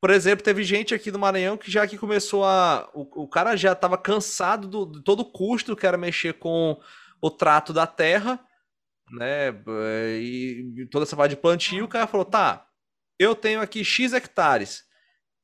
por 0.00 0.10
exemplo, 0.10 0.42
teve 0.42 0.64
gente 0.64 0.94
aqui 0.94 1.12
no 1.12 1.18
Maranhão 1.18 1.58
que 1.58 1.70
já 1.70 1.86
que 1.86 1.98
começou 1.98 2.42
a. 2.44 2.90
O, 2.94 3.24
o 3.24 3.28
cara 3.28 3.54
já 3.54 3.72
estava 3.72 3.98
cansado 3.98 4.66
do, 4.66 4.86
de 4.86 5.04
todo 5.04 5.20
o 5.20 5.30
custo 5.30 5.76
que 5.76 5.86
era 5.86 5.98
mexer 5.98 6.34
com 6.34 6.80
o 7.20 7.30
trato 7.30 7.72
da 7.74 7.86
terra, 7.86 8.40
né? 9.10 9.50
E 10.18 10.88
toda 10.90 11.04
essa 11.04 11.16
parte 11.16 11.32
de 11.32 11.40
plantio, 11.40 11.84
o 11.84 11.88
cara 11.88 12.06
falou: 12.06 12.24
tá, 12.24 12.66
eu 13.18 13.34
tenho 13.34 13.60
aqui 13.60 13.84
X 13.84 14.14
hectares. 14.14 14.84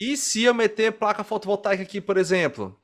E 0.00 0.16
se 0.16 0.44
eu 0.44 0.55
meter 0.55 0.92
placa 0.92 1.22
fotovoltaica 1.22 1.82
aqui, 1.82 2.00
por 2.00 2.16
exemplo? 2.16 2.80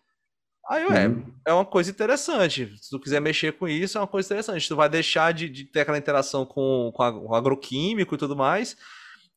Aí, 0.69 0.87
ué, 0.87 1.09
uhum. 1.09 1.35
é 1.47 1.53
uma 1.53 1.65
coisa 1.65 1.91
interessante. 1.91 2.75
Se 2.81 2.91
tu 2.91 2.99
quiser 2.99 3.21
mexer 3.21 3.53
com 3.53 3.69
isso, 3.69 3.99
é 3.99 4.01
uma 4.01 4.07
coisa 4.07 4.27
interessante. 4.29 4.67
Tu 4.67 4.77
vai 4.77 4.89
deixar 4.89 5.33
de, 5.33 5.49
de 5.49 5.65
ter 5.65 5.81
aquela 5.81 5.99
interação 5.99 6.47
com, 6.47 6.91
com, 6.95 7.03
a, 7.03 7.13
com 7.13 7.35
agroquímico 7.35 8.15
e 8.15 8.19
tudo 8.19 8.35
mais. 8.35 8.77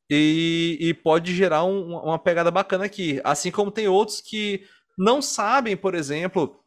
E, 0.09 0.77
e 0.79 0.93
pode 0.93 1.35
gerar 1.35 1.65
um, 1.65 1.97
uma 1.97 2.17
pegada 2.17 2.49
bacana 2.49 2.85
aqui. 2.85 3.19
Assim 3.23 3.51
como 3.51 3.71
tem 3.71 3.87
outros 3.87 4.21
que 4.21 4.63
não 4.97 5.21
sabem, 5.21 5.75
por 5.75 5.93
exemplo, 5.93 6.57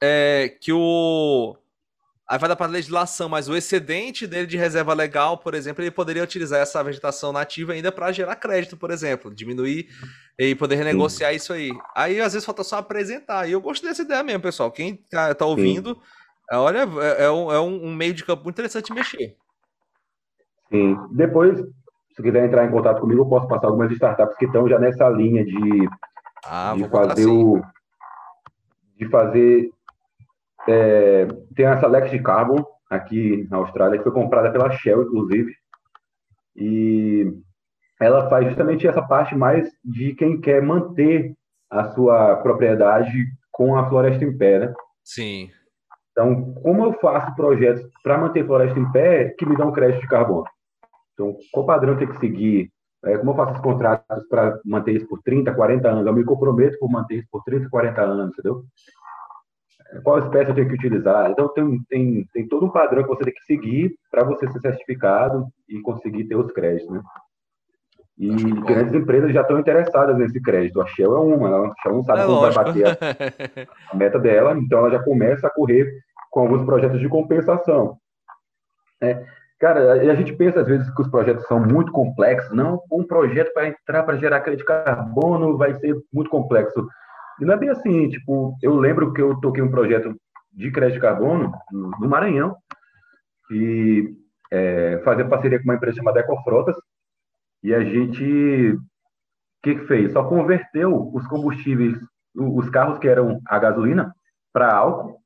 é, 0.00 0.56
que 0.60 0.72
o. 0.72 1.56
Aí 2.30 2.38
vai 2.38 2.48
dar 2.48 2.54
para 2.54 2.70
legislação, 2.70 3.28
mas 3.28 3.48
o 3.48 3.56
excedente 3.56 4.24
dele 4.24 4.46
de 4.46 4.56
reserva 4.56 4.94
legal, 4.94 5.36
por 5.36 5.52
exemplo, 5.52 5.82
ele 5.82 5.90
poderia 5.90 6.22
utilizar 6.22 6.60
essa 6.60 6.80
vegetação 6.80 7.32
nativa 7.32 7.72
ainda 7.72 7.90
para 7.90 8.12
gerar 8.12 8.36
crédito, 8.36 8.76
por 8.76 8.92
exemplo, 8.92 9.34
diminuir 9.34 9.88
e 10.38 10.54
poder 10.54 10.76
renegociar 10.76 11.32
Sim. 11.32 11.36
isso 11.36 11.52
aí. 11.52 11.72
Aí 11.92 12.20
às 12.20 12.32
vezes 12.32 12.46
falta 12.46 12.62
só 12.62 12.76
apresentar. 12.76 13.48
E 13.48 13.52
eu 13.52 13.60
gosto 13.60 13.84
dessa 13.84 14.02
ideia 14.02 14.22
mesmo, 14.22 14.42
pessoal. 14.42 14.70
Quem 14.70 14.94
tá, 15.10 15.34
tá 15.34 15.44
ouvindo, 15.44 15.94
Sim. 15.94 16.00
olha, 16.52 16.88
é, 17.00 17.24
é, 17.24 17.30
um, 17.32 17.50
é 17.52 17.60
um 17.60 17.92
meio 17.92 18.14
de 18.14 18.24
campo 18.24 18.44
muito 18.44 18.54
interessante 18.54 18.94
mexer. 18.94 19.34
Sim. 20.70 20.96
Depois, 21.10 21.58
se 22.14 22.22
quiser 22.22 22.46
entrar 22.46 22.64
em 22.64 22.70
contato 22.70 23.00
comigo, 23.00 23.22
eu 23.22 23.28
posso 23.28 23.48
passar 23.48 23.66
algumas 23.66 23.90
startups 23.90 24.36
que 24.36 24.44
estão 24.44 24.68
já 24.68 24.78
nessa 24.78 25.08
linha 25.08 25.44
de, 25.44 25.88
ah, 26.46 26.74
de 26.76 26.88
fazer 26.88 27.26
o. 27.26 27.60
De 28.96 29.08
fazer. 29.08 29.68
É, 30.68 31.26
tem 31.54 31.66
a 31.66 31.78
Select 31.80 32.18
Carbon 32.22 32.64
aqui 32.88 33.46
na 33.50 33.58
Austrália, 33.58 33.98
que 33.98 34.04
foi 34.04 34.12
comprada 34.12 34.50
pela 34.50 34.70
Shell, 34.70 35.02
inclusive. 35.02 35.52
E 36.56 37.32
ela 38.00 38.28
faz 38.28 38.46
justamente 38.46 38.86
essa 38.86 39.02
parte 39.02 39.34
mais 39.34 39.70
de 39.84 40.14
quem 40.14 40.40
quer 40.40 40.62
manter 40.62 41.34
a 41.70 41.90
sua 41.92 42.36
propriedade 42.36 43.26
com 43.52 43.76
a 43.76 43.88
floresta 43.88 44.24
em 44.24 44.36
pé, 44.36 44.58
né? 44.58 44.74
Sim. 45.04 45.50
Então, 46.10 46.52
como 46.54 46.84
eu 46.84 46.92
faço 46.94 47.34
projetos 47.36 47.82
para 48.02 48.18
manter 48.18 48.44
floresta 48.44 48.78
em 48.78 48.90
pé 48.90 49.34
que 49.38 49.46
me 49.46 49.56
dão 49.56 49.72
crédito 49.72 50.00
de 50.00 50.08
carbono? 50.08 50.44
Então, 51.14 51.36
qual 51.52 51.66
padrão 51.66 51.96
tem 51.96 52.08
que 52.08 52.18
seguir? 52.18 52.72
É, 53.04 53.16
como 53.16 53.30
eu 53.30 53.36
faço 53.36 53.54
os 53.54 53.60
contratos 53.60 54.26
para 54.28 54.58
manter 54.64 54.96
isso 54.96 55.06
por 55.08 55.22
30, 55.22 55.54
40 55.54 55.88
anos? 55.88 56.06
Eu 56.06 56.12
me 56.12 56.24
comprometo 56.24 56.78
por 56.78 56.90
manter 56.90 57.16
isso 57.16 57.28
por 57.30 57.42
30, 57.44 57.68
40 57.70 58.02
anos, 58.02 58.32
entendeu? 58.32 58.64
É, 59.92 60.00
qual 60.00 60.18
espécie 60.18 60.50
eu 60.50 60.54
tenho 60.54 60.68
que 60.68 60.74
utilizar? 60.74 61.30
Então, 61.30 61.48
tem, 61.48 61.80
tem, 61.88 62.24
tem 62.32 62.48
todo 62.48 62.66
um 62.66 62.70
padrão 62.70 63.02
que 63.02 63.08
você 63.08 63.24
tem 63.24 63.34
que 63.34 63.44
seguir 63.44 63.94
para 64.10 64.24
você 64.24 64.46
ser 64.48 64.60
certificado 64.60 65.46
e 65.68 65.80
conseguir 65.80 66.24
ter 66.24 66.36
os 66.36 66.50
créditos, 66.52 66.90
né? 66.90 67.00
E 68.18 68.28
grandes 68.60 68.92
empresas 68.92 69.32
já 69.32 69.40
estão 69.40 69.58
interessadas 69.58 70.16
nesse 70.18 70.40
crédito. 70.42 70.80
A 70.82 70.86
Shell 70.86 71.16
é 71.16 71.20
uma, 71.20 71.70
a 71.70 71.74
Shell 71.82 71.94
não 71.94 72.04
sabe 72.04 72.20
é 72.20 72.26
como 72.26 72.40
lógico. 72.40 72.62
vai 72.62 72.72
bater 72.72 72.86
a, 72.86 73.92
a 73.92 73.96
meta 73.96 74.18
dela, 74.18 74.58
então 74.58 74.80
ela 74.80 74.90
já 74.90 75.02
começa 75.02 75.46
a 75.46 75.50
correr 75.50 75.90
com 76.30 76.40
alguns 76.40 76.62
projetos 76.64 77.00
de 77.00 77.08
compensação. 77.08 77.96
É, 79.02 79.24
Cara, 79.60 79.92
a 79.92 80.14
gente 80.14 80.32
pensa 80.32 80.62
às 80.62 80.66
vezes 80.66 80.88
que 80.94 81.02
os 81.02 81.08
projetos 81.08 81.46
são 81.46 81.60
muito 81.60 81.92
complexos. 81.92 82.50
Não, 82.56 82.80
um 82.90 83.04
projeto 83.04 83.52
para 83.52 83.68
entrar 83.68 84.04
para 84.04 84.16
gerar 84.16 84.40
crédito 84.40 84.60
de 84.60 84.64
carbono 84.64 85.58
vai 85.58 85.74
ser 85.74 85.94
muito 86.10 86.30
complexo. 86.30 86.88
E 87.40 87.44
não 87.44 87.54
é 87.54 87.56
bem 87.56 87.70
assim. 87.70 88.08
Tipo, 88.08 88.56
eu 88.62 88.76
lembro 88.76 89.12
que 89.12 89.20
eu 89.22 89.40
toquei 89.40 89.62
um 89.62 89.70
projeto 89.70 90.14
de 90.52 90.70
crédito 90.70 90.96
de 90.96 91.00
carbono 91.00 91.52
no 91.72 92.08
Maranhão 92.08 92.56
e 93.50 94.14
é, 94.50 95.00
fazer 95.04 95.24
parceria 95.28 95.58
com 95.58 95.64
uma 95.64 95.74
empresa 95.76 95.96
chamada 95.96 96.20
Ecofrotas 96.20 96.76
e 97.62 97.74
a 97.74 97.84
gente 97.84 98.72
o 98.72 99.62
que, 99.62 99.74
que 99.74 99.86
fez? 99.86 100.12
Só 100.12 100.24
converteu 100.24 101.12
os 101.12 101.26
combustíveis, 101.26 101.98
os 102.34 102.70
carros 102.70 102.98
que 102.98 103.06
eram 103.06 103.40
a 103.46 103.58
gasolina 103.58 104.14
para 104.52 104.74
álcool. 104.74 105.20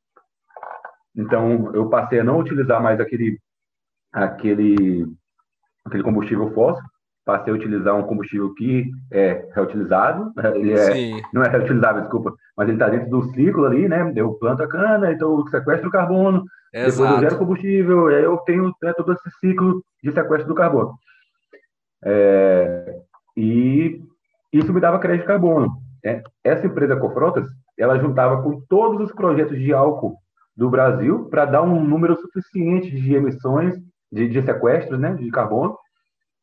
Então 1.15 1.73
eu 1.75 1.89
passei 1.89 2.19
a 2.19 2.25
não 2.25 2.41
utilizar 2.41 2.83
mais 2.83 3.01
aquele 3.01 3.39
aquele, 4.13 5.07
aquele 5.85 6.03
combustível 6.03 6.53
fóssil, 6.53 6.85
passei 7.25 7.53
a 7.53 7.57
utilizar 7.57 7.97
um 7.97 8.03
combustível 8.03 8.53
que 8.55 8.91
é 9.11 9.49
reutilizado, 9.55 10.33
né? 10.37 10.53
ele 10.55 10.73
é, 10.73 11.23
não 11.33 11.43
é 11.43 11.49
reutilizável, 11.49 12.03
desculpa, 12.03 12.35
mas 12.57 12.69
ele 12.69 12.77
está 12.77 12.89
dentro 12.89 13.09
do 13.09 13.23
ciclo 13.33 13.65
ali, 13.65 13.89
né? 13.89 14.13
Eu 14.15 14.35
planto 14.35 14.63
a 14.63 14.69
cana, 14.69 15.11
então 15.13 15.39
eu 15.39 15.47
sequestro 15.49 15.89
o 15.89 15.93
carbono, 15.93 16.45
Exato. 16.73 16.91
depois 16.91 17.11
eu 17.11 17.21
gero 17.21 17.39
combustível, 17.39 18.11
e 18.11 18.15
aí 18.17 18.25
eu 18.25 18.37
tenho 18.39 18.73
né, 18.83 18.93
todo 18.93 19.13
esse 19.13 19.31
ciclo 19.41 19.83
de 20.03 20.13
sequestro 20.13 20.49
do 20.49 20.55
carbono. 20.55 20.95
É, 22.05 22.95
e 23.37 24.03
isso 24.53 24.73
me 24.73 24.81
dava 24.81 24.99
crédito 24.99 25.23
de 25.23 25.29
carbono. 25.29 25.79
É, 26.05 26.23
essa 26.45 26.67
empresa 26.67 26.97
Cofrotas, 26.97 27.49
ela 27.79 27.99
juntava 27.99 28.43
com 28.43 28.61
todos 28.69 29.01
os 29.01 29.13
projetos 29.13 29.59
de 29.59 29.73
álcool 29.73 30.17
do 30.55 30.69
Brasil 30.69 31.25
para 31.31 31.47
dar 31.47 31.63
um 31.63 31.83
número 31.83 32.15
suficiente 32.17 32.91
de 32.91 33.15
emissões 33.15 33.75
de, 34.13 34.29
de 34.29 34.43
sequestros 34.43 35.01
né, 35.01 35.15
de 35.15 35.29
carbono 35.31 35.77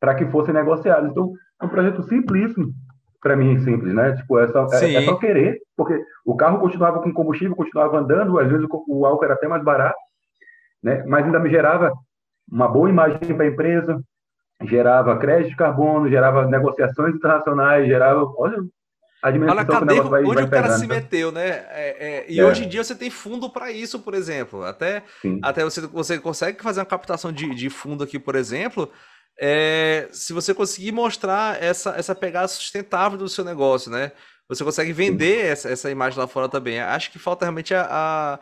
para 0.02 0.16
que 0.16 0.26
fossem 0.26 0.52
negociados. 0.52 1.08
Então, 1.08 1.32
é 1.60 1.64
um 1.64 1.68
projeto 1.68 2.02
simplíssimo, 2.02 2.72
para 3.20 3.36
mim, 3.36 3.56
simples, 3.60 3.94
né? 3.94 4.16
Tipo, 4.16 4.40
é 4.40 4.48
só, 4.48 4.66
é, 4.72 4.94
é, 4.94 5.02
só 5.02 5.14
querer, 5.14 5.60
porque 5.76 5.96
o 6.26 6.34
carro 6.34 6.58
continuava 6.58 7.00
com 7.00 7.12
combustível, 7.12 7.54
continuava 7.54 8.00
andando, 8.00 8.36
às 8.40 8.50
vezes 8.50 8.66
o, 8.68 8.84
o 8.88 9.06
álcool 9.06 9.24
era 9.24 9.34
até 9.34 9.46
mais 9.46 9.62
barato, 9.62 9.96
né? 10.82 11.04
Mas 11.06 11.24
ainda 11.24 11.38
me 11.38 11.48
gerava 11.48 11.92
uma 12.50 12.66
boa 12.66 12.90
imagem 12.90 13.20
para 13.20 13.44
a 13.44 13.48
empresa, 13.48 14.02
gerava 14.62 15.16
crédito 15.18 15.50
de 15.50 15.56
carbono, 15.56 16.10
gerava 16.10 16.48
negociações 16.48 17.14
internacionais, 17.14 17.86
gerava, 17.86 18.24
olha, 18.36 18.58
a 19.22 19.28
Olha, 19.28 19.64
cadê, 19.64 20.00
vai, 20.00 20.24
onde 20.24 20.34
vai 20.34 20.44
o 20.44 20.50
cara 20.50 20.70
se 20.72 20.84
meteu, 20.84 21.30
né? 21.30 21.64
É, 21.70 21.96
é, 22.00 22.26
e 22.28 22.40
é. 22.40 22.44
hoje 22.44 22.64
em 22.64 22.68
dia 22.68 22.82
você 22.82 22.92
tem 22.92 23.08
fundo 23.08 23.48
para 23.48 23.70
isso, 23.70 24.00
por 24.00 24.14
exemplo. 24.14 24.64
Até, 24.64 25.04
até 25.40 25.62
você, 25.62 25.82
você 25.82 26.18
consegue 26.18 26.60
fazer 26.60 26.80
uma 26.80 26.86
captação 26.86 27.30
de, 27.30 27.54
de 27.54 27.70
fundo 27.70 28.02
aqui, 28.02 28.18
por 28.18 28.34
exemplo, 28.34 28.90
é, 29.44 30.08
se 30.12 30.32
você 30.32 30.54
conseguir 30.54 30.92
mostrar 30.92 31.60
essa, 31.60 31.90
essa 31.96 32.14
pegada 32.14 32.46
sustentável 32.46 33.18
do 33.18 33.28
seu 33.28 33.44
negócio, 33.44 33.90
né? 33.90 34.12
Você 34.48 34.62
consegue 34.62 34.92
vender 34.92 35.46
essa, 35.46 35.68
essa 35.68 35.90
imagem 35.90 36.16
lá 36.16 36.28
fora 36.28 36.48
também. 36.48 36.78
Acho 36.78 37.10
que 37.10 37.18
falta 37.18 37.44
realmente 37.44 37.74
a, 37.74 38.38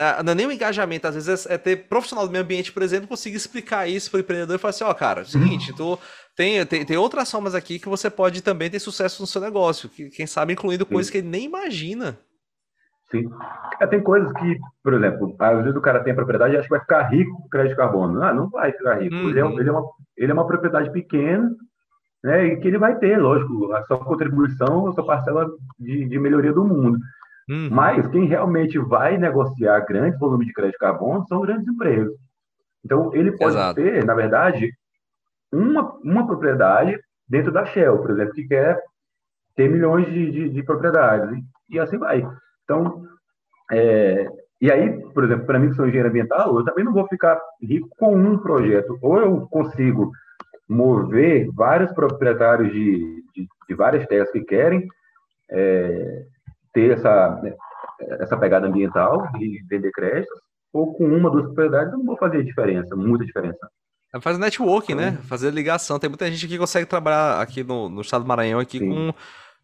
a 0.00 0.22
não 0.24 0.32
é 0.32 0.34
nem 0.34 0.46
o 0.46 0.50
engajamento, 0.50 1.06
às 1.06 1.14
vezes 1.14 1.46
é, 1.46 1.54
é 1.54 1.58
ter 1.58 1.88
profissional 1.88 2.26
do 2.26 2.32
meio 2.32 2.42
ambiente, 2.42 2.72
por 2.72 2.82
exemplo, 2.82 3.06
conseguir 3.06 3.36
explicar 3.36 3.88
isso 3.88 4.10
para 4.10 4.18
o 4.18 4.20
empreendedor 4.22 4.56
e 4.56 4.58
falar 4.58 4.70
assim, 4.70 4.82
ó, 4.82 4.90
oh, 4.90 4.94
cara, 4.94 5.20
é 5.20 5.22
o 5.22 5.26
seguinte, 5.26 5.72
tu 5.72 5.96
tem, 6.34 6.66
tem, 6.66 6.84
tem 6.84 6.96
outras 6.96 7.30
formas 7.30 7.54
aqui 7.54 7.78
que 7.78 7.88
você 7.88 8.10
pode 8.10 8.42
também 8.42 8.68
ter 8.68 8.80
sucesso 8.80 9.22
no 9.22 9.26
seu 9.28 9.40
negócio, 9.40 9.88
que, 9.88 10.10
quem 10.10 10.26
sabe 10.26 10.52
incluindo 10.52 10.84
coisas 10.84 11.10
que 11.10 11.18
ele 11.18 11.28
nem 11.28 11.44
imagina. 11.44 12.18
Sim. 13.14 13.30
É, 13.80 13.86
tem 13.86 14.00
coisas 14.00 14.32
que, 14.32 14.58
por 14.82 14.94
exemplo, 14.94 15.36
às 15.38 15.58
vezes 15.62 15.76
o 15.76 15.80
cara 15.80 16.02
tem 16.02 16.12
a 16.12 16.16
propriedade 16.16 16.54
e 16.54 16.56
acha 16.56 16.64
que 16.64 16.74
vai 16.74 16.80
ficar 16.80 17.02
rico 17.02 17.42
com 17.42 17.48
crédito 17.48 17.70
de 17.72 17.76
carbono. 17.76 18.22
Ah, 18.22 18.34
não 18.34 18.48
vai 18.50 18.72
ficar 18.72 19.00
rico. 19.00 19.14
Uhum. 19.14 19.30
Ele, 19.30 19.40
é, 19.40 19.46
ele, 19.46 19.68
é 19.68 19.72
uma, 19.72 19.84
ele 20.16 20.30
é 20.30 20.34
uma 20.34 20.46
propriedade 20.46 20.90
pequena, 20.90 21.50
né, 22.22 22.46
e 22.46 22.56
que 22.56 22.66
ele 22.66 22.78
vai 22.78 22.96
ter, 22.98 23.18
lógico, 23.18 23.72
a 23.72 23.84
sua 23.84 23.98
contribuição, 23.98 24.88
a 24.88 24.92
sua 24.92 25.06
parcela 25.06 25.48
de, 25.78 26.06
de 26.06 26.18
melhoria 26.18 26.52
do 26.52 26.64
mundo. 26.64 26.98
Uhum. 27.48 27.68
Mas 27.70 28.06
quem 28.08 28.24
realmente 28.24 28.78
vai 28.78 29.18
negociar 29.18 29.80
grandes 29.80 30.18
volumes 30.18 30.46
de 30.46 30.52
crédito 30.52 30.74
de 30.74 30.78
carbono 30.78 31.26
são 31.28 31.42
grandes 31.42 31.68
empresas. 31.68 32.14
Então, 32.84 33.14
ele 33.14 33.32
pode 33.32 33.56
Exato. 33.56 33.74
ter, 33.74 34.04
na 34.04 34.14
verdade, 34.14 34.72
uma, 35.52 35.92
uma 36.02 36.26
propriedade 36.26 36.98
dentro 37.28 37.52
da 37.52 37.64
Shell, 37.64 37.98
por 37.98 38.10
exemplo, 38.10 38.34
que 38.34 38.46
quer 38.46 38.82
ter 39.54 39.68
milhões 39.70 40.06
de, 40.06 40.30
de, 40.30 40.48
de 40.48 40.62
propriedades, 40.62 41.38
e, 41.68 41.78
assim 41.78 41.98
vai. 41.98 42.26
Então, 42.64 43.04
é, 43.70 44.28
e 44.60 44.70
aí, 44.70 45.00
por 45.12 45.24
exemplo, 45.24 45.46
para 45.46 45.58
mim 45.58 45.68
que 45.68 45.76
sou 45.76 45.86
engenheiro 45.86 46.08
ambiental, 46.08 46.56
eu 46.56 46.64
também 46.64 46.84
não 46.84 46.92
vou 46.92 47.06
ficar 47.06 47.40
rico 47.62 47.88
com 47.98 48.14
um 48.14 48.38
projeto. 48.38 48.98
Ou 49.02 49.18
eu 49.18 49.40
consigo 49.48 50.10
mover 50.68 51.48
vários 51.52 51.92
proprietários 51.92 52.72
de, 52.72 53.22
de, 53.34 53.46
de 53.68 53.74
várias 53.74 54.06
terras 54.06 54.30
que 54.30 54.40
querem 54.40 54.88
é, 55.50 56.24
ter 56.72 56.92
essa, 56.92 57.40
né, 57.42 57.54
essa 58.20 58.36
pegada 58.36 58.66
ambiental 58.66 59.28
e 59.38 59.62
vender 59.68 59.90
créditos, 59.92 60.40
ou 60.72 60.94
com 60.94 61.04
uma, 61.06 61.30
duas 61.30 61.44
propriedades, 61.46 61.92
eu 61.92 61.98
não 61.98 62.06
vou 62.06 62.16
fazer 62.16 62.42
diferença, 62.42 62.96
muita 62.96 63.24
diferença. 63.24 63.68
É 64.12 64.20
fazer 64.20 64.38
networking, 64.38 64.94
né? 64.94 65.18
Fazer 65.24 65.50
ligação. 65.50 65.98
Tem 65.98 66.08
muita 66.08 66.30
gente 66.30 66.46
que 66.46 66.56
consegue 66.56 66.86
trabalhar 66.86 67.40
aqui 67.40 67.64
no, 67.64 67.88
no 67.88 68.00
estado 68.00 68.22
do 68.22 68.28
Maranhão 68.28 68.60
aqui 68.60 68.78
Sim. 68.78 68.88
com 68.88 69.14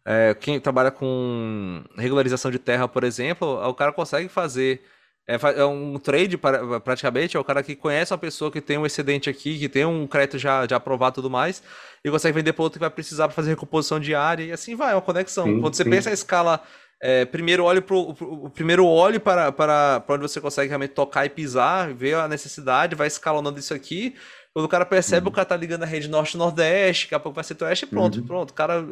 é, 0.05 0.33
quem 0.33 0.59
trabalha 0.59 0.91
com 0.91 1.83
regularização 1.97 2.49
de 2.49 2.59
terra, 2.59 2.87
por 2.87 3.03
exemplo, 3.03 3.47
o 3.67 3.73
cara 3.73 3.91
consegue 3.91 4.27
fazer 4.27 4.81
é, 5.27 5.35
é 5.59 5.65
um 5.65 5.97
trade 5.99 6.37
praticamente, 6.83 7.37
é 7.37 7.39
o 7.39 7.43
cara 7.43 7.61
que 7.61 7.75
conhece 7.75 8.11
uma 8.11 8.17
pessoa 8.17 8.51
que 8.51 8.59
tem 8.59 8.77
um 8.77 8.85
excedente 8.85 9.29
aqui, 9.29 9.59
que 9.59 9.69
tem 9.69 9.85
um 9.85 10.07
crédito 10.07 10.37
já, 10.37 10.67
já 10.67 10.77
aprovado 10.77 11.13
e 11.13 11.15
tudo 11.15 11.29
mais, 11.29 11.61
e 12.03 12.09
consegue 12.09 12.35
vender 12.35 12.53
para 12.53 12.63
outro 12.63 12.79
que 12.79 12.83
vai 12.83 12.89
precisar 12.89 13.27
para 13.27 13.35
fazer 13.35 13.51
recomposição 13.51 13.99
diária, 13.99 14.43
e 14.43 14.51
assim 14.51 14.75
vai, 14.75 14.91
é 14.91 14.95
uma 14.95 15.01
conexão. 15.01 15.45
Sim, 15.45 15.61
Quando 15.61 15.75
você 15.75 15.83
sim. 15.83 15.89
pensa 15.89 16.09
a 16.09 16.13
escala 16.13 16.61
é, 17.03 17.25
primeiro 17.25 17.63
olhe 17.63 17.81
pro, 17.81 18.13
pro, 18.13 18.49
primeiro 18.51 18.85
olhe 18.85 19.19
para, 19.19 19.51
para, 19.51 20.01
para 20.01 20.15
onde 20.15 20.21
você 20.21 20.39
consegue 20.39 20.69
realmente 20.69 20.91
tocar 20.93 21.25
e 21.25 21.29
pisar, 21.29 21.91
ver 21.93 22.15
a 22.15 22.27
necessidade, 22.27 22.95
vai 22.95 23.07
escalonando 23.07 23.57
isso 23.57 23.73
aqui. 23.73 24.15
Quando 24.53 24.65
o 24.65 24.69
cara 24.69 24.85
percebe, 24.85 25.25
uhum. 25.25 25.31
o 25.31 25.33
cara 25.33 25.45
tá 25.45 25.55
ligando 25.55 25.83
a 25.83 25.85
rede 25.85 26.09
norte-nordeste, 26.09 27.05
daqui 27.05 27.15
a 27.15 27.19
pouco 27.19 27.35
vai 27.35 27.43
ser 27.43 27.57
oeste 27.63 27.85
e 27.85 27.87
pronto, 27.87 28.19
uhum. 28.19 28.27
pronto. 28.27 28.51
O 28.51 28.53
cara 28.53 28.85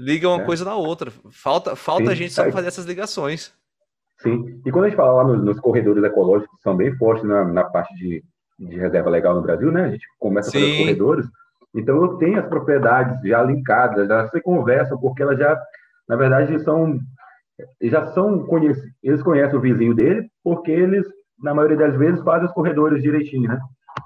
liga 0.00 0.28
uma 0.28 0.42
é. 0.42 0.44
coisa 0.44 0.64
na 0.64 0.74
outra. 0.74 1.12
Falta, 1.30 1.76
falta 1.76 2.10
Sim, 2.10 2.16
gente 2.16 2.32
só 2.32 2.50
fazer 2.50 2.68
essas 2.68 2.86
ligações. 2.86 3.52
Sim, 4.18 4.60
e 4.64 4.72
quando 4.72 4.84
a 4.84 4.88
gente 4.88 4.96
fala 4.96 5.22
lá 5.22 5.24
nos, 5.24 5.44
nos 5.44 5.60
corredores 5.60 6.02
ecológicos, 6.02 6.56
que 6.56 6.62
são 6.62 6.76
bem 6.76 6.94
fortes 6.96 7.24
na, 7.24 7.44
na 7.44 7.64
parte 7.64 7.94
de, 7.94 8.22
de 8.58 8.76
reserva 8.76 9.10
legal 9.10 9.34
no 9.34 9.42
Brasil, 9.42 9.70
né? 9.70 9.84
A 9.84 9.90
gente 9.90 10.06
começa 10.18 10.50
a 10.50 10.52
fazer 10.52 10.78
corredores. 10.78 11.26
Então 11.74 12.02
eu 12.02 12.16
tenho 12.16 12.38
as 12.38 12.48
propriedades 12.48 13.20
já 13.22 13.42
linkadas, 13.42 14.08
já 14.08 14.28
se 14.28 14.40
conversam, 14.40 14.98
porque 14.98 15.22
elas 15.22 15.38
já, 15.38 15.58
na 16.08 16.16
verdade, 16.16 16.58
são 16.64 16.98
já 17.82 18.12
são 18.12 18.44
conhecidos, 18.46 18.90
eles 19.02 19.22
conhecem 19.22 19.58
o 19.58 19.60
vizinho 19.60 19.94
dele, 19.94 20.26
porque 20.42 20.70
eles, 20.70 21.06
na 21.38 21.54
maioria 21.54 21.76
das 21.76 21.94
vezes, 21.96 22.22
fazem 22.22 22.46
os 22.46 22.54
corredores 22.54 23.02
direitinho, 23.02 23.48
né? 23.48 23.60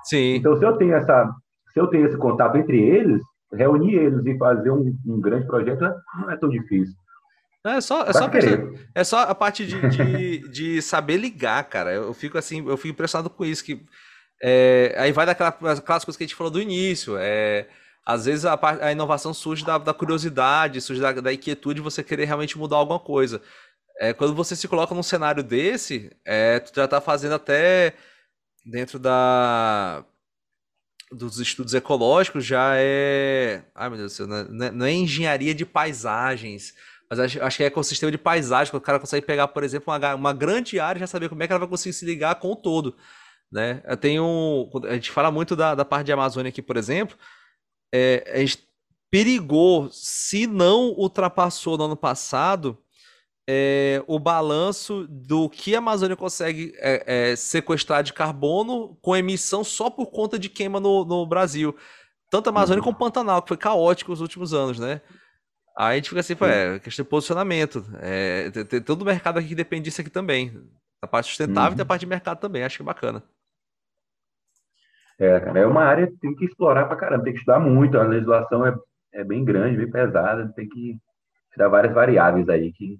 Sim. 0.05 0.35
Então, 0.35 0.57
se 0.57 0.65
eu 0.65 0.77
tenho 0.77 0.95
essa, 0.95 1.33
se 1.73 1.81
eu 1.81 1.87
tenho 1.87 2.07
esse 2.07 2.17
contato 2.17 2.57
entre 2.57 2.81
eles, 2.81 3.23
reunir 3.57 3.95
eles 3.95 4.25
e 4.27 4.39
fazer 4.39 4.71
um, 4.71 4.97
um 5.07 5.21
grande 5.21 5.47
projeto 5.47 5.81
não 6.21 6.31
é 6.31 6.37
tão 6.37 6.49
difícil. 6.49 6.95
É 7.67 7.81
só, 7.81 8.03
é 8.03 8.13
só, 8.13 8.31
é 8.95 9.05
só 9.05 9.21
a 9.21 9.35
parte 9.35 9.67
de, 9.67 9.89
de, 9.89 10.49
de, 10.53 10.83
saber 10.83 11.17
ligar, 11.17 11.65
cara. 11.65 11.93
Eu 11.95 12.13
fico 12.13 12.37
assim, 12.37 12.67
eu 12.69 12.77
fico 12.77 12.89
impressionado 12.93 13.31
com 13.31 13.43
isso. 13.43 13.65
Que, 13.65 13.83
é, 14.43 14.95
aí 14.99 15.13
vai 15.13 15.25
daquelas 15.25 15.81
coisas 15.81 16.17
que 16.17 16.25
a 16.25 16.27
gente 16.27 16.37
falou 16.37 16.51
do 16.51 16.61
início. 16.61 17.17
É, 17.19 17.67
às 18.05 18.27
vezes 18.27 18.45
a, 18.45 18.59
a 18.83 18.93
inovação 18.93 19.33
surge 19.33 19.65
da, 19.65 19.79
da 19.79 19.95
curiosidade, 19.95 20.81
surge 20.83 21.01
da, 21.01 21.13
da, 21.13 21.33
inquietude 21.33 21.77
de 21.77 21.81
você 21.81 22.03
querer 22.03 22.27
realmente 22.27 22.59
mudar 22.59 22.77
alguma 22.77 23.01
coisa. 23.01 23.41
É, 23.99 24.13
quando 24.13 24.35
você 24.35 24.55
se 24.55 24.69
coloca 24.69 24.95
num 24.95 25.03
cenário 25.03 25.43
desse, 25.43 26.15
é, 26.25 26.59
tu 26.61 26.71
já 26.75 26.85
está 26.85 27.01
fazendo 27.01 27.35
até 27.35 27.95
dentro 28.67 28.99
da 28.99 30.05
dos 31.15 31.39
estudos 31.39 31.75
ecológicos 31.75 32.45
já 32.45 32.75
é. 32.77 33.65
Ai 33.75 33.89
meu 33.89 33.99
Deus 33.99 34.13
do 34.13 34.17
céu, 34.17 34.27
não 34.27 34.67
é, 34.67 34.71
não 34.71 34.87
é 34.87 34.93
engenharia 34.93 35.55
de 35.55 35.65
paisagens. 35.65 36.75
Mas 37.09 37.21
acho, 37.21 37.43
acho, 37.43 37.57
que 37.59 37.63
é 37.63 37.67
ecossistema 37.67 38.11
de 38.11 38.19
paisagem, 38.19 38.71
que 38.71 38.77
o 38.77 38.81
cara 38.81 38.99
consegue 38.99 39.27
pegar, 39.27 39.49
por 39.49 39.63
exemplo, 39.63 39.93
uma, 39.93 40.15
uma 40.15 40.33
grande 40.33 40.81
área 40.81 40.99
e 40.99 41.01
já 41.01 41.07
saber 41.07 41.29
como 41.29 41.43
é 41.43 41.47
que 41.47 41.53
ela 41.53 41.61
vai 41.61 41.69
conseguir 41.69 41.93
se 41.93 42.05
ligar 42.05 42.35
com 42.37 42.53
o 42.53 42.57
todo. 42.57 42.97
Né? 43.53 43.83
Eu 43.87 43.97
tenho, 43.97 44.71
a 44.85 44.95
gente 44.95 45.11
fala 45.11 45.31
muito 45.31 45.55
da, 45.55 45.75
da 45.75 45.85
parte 45.85 46.07
de 46.07 46.13
Amazônia 46.13 46.49
aqui, 46.49 46.63
por 46.63 46.77
exemplo 46.77 47.17
é, 47.95 48.29
a 48.35 48.39
gente 48.41 48.59
perigou, 49.09 49.89
se 49.93 50.49
não 50.49 50.89
ultrapassou 50.89 51.79
no 51.79 51.85
ano 51.85 51.97
passado, 51.97 52.77
é, 53.49 54.03
o 54.07 54.19
balanço 54.19 55.07
do 55.09 55.49
que 55.49 55.75
a 55.75 55.79
Amazônia 55.79 56.17
consegue 56.17 56.73
é, 56.77 57.31
é, 57.31 57.37
sequestrar 57.37 58.03
de 58.03 58.13
carbono 58.13 58.97
com 59.03 59.17
emissão 59.17 59.63
só 59.63 59.91
por 59.91 60.07
conta 60.07 60.39
de 60.39 60.49
queima 60.49 60.81
no, 60.81 61.05
no 61.05 61.27
Brasil. 61.27 61.77
Tanto 62.31 62.49
a 62.49 62.51
Amazônia 62.51 62.81
uhum. 62.81 62.85
como 62.85 62.97
o 62.97 62.99
Pantanal, 62.99 63.43
que 63.43 63.49
foi 63.49 63.57
caótico 63.57 64.11
nos 64.11 64.21
últimos 64.21 64.55
anos, 64.55 64.79
né? 64.79 65.01
Aí 65.77 65.93
a 65.93 65.97
gente 65.97 66.09
fica 66.09 66.21
assim, 66.21 66.35
é, 66.41 66.79
questão 66.79 67.05
de 67.05 67.11
posicionamento. 67.11 67.85
É, 68.01 68.51
tem, 68.51 68.65
tem, 68.65 68.81
todo 68.81 69.03
o 69.03 69.05
mercado 69.05 69.39
aqui 69.39 69.49
que 69.49 69.55
depende 69.55 69.85
disso 69.85 70.01
aqui 70.01 70.11
também. 70.11 70.57
A 71.03 71.07
parte 71.07 71.29
sustentável 71.29 71.73
uhum. 71.73 71.79
e 71.79 71.83
a 71.83 71.87
parte 71.87 72.01
de 72.01 72.07
mercado 72.07 72.39
também, 72.39 72.65
acho 72.65 72.77
que 72.77 72.83
é 72.83 72.87
bacana. 72.87 73.23
É, 75.19 75.39
cara, 75.41 75.61
é 75.61 75.67
uma 75.67 75.85
área 75.85 76.07
que 76.07 76.17
tem 76.17 76.35
que 76.35 76.45
explorar 76.45 76.87
pra 76.87 76.97
caramba, 76.97 77.25
tem 77.25 77.33
que 77.33 77.39
estudar 77.39 77.61
muito, 77.61 77.97
a 77.99 78.03
legislação 78.03 78.67
é, 78.67 78.75
é 79.13 79.23
bem 79.23 79.45
grande, 79.45 79.77
bem 79.77 79.91
pesada, 79.91 80.53
tem 80.57 80.69
que 80.69 80.99
estudar 81.51 81.69
várias 81.69 81.95
variáveis 81.95 82.49
aí 82.49 82.73
que, 82.73 82.99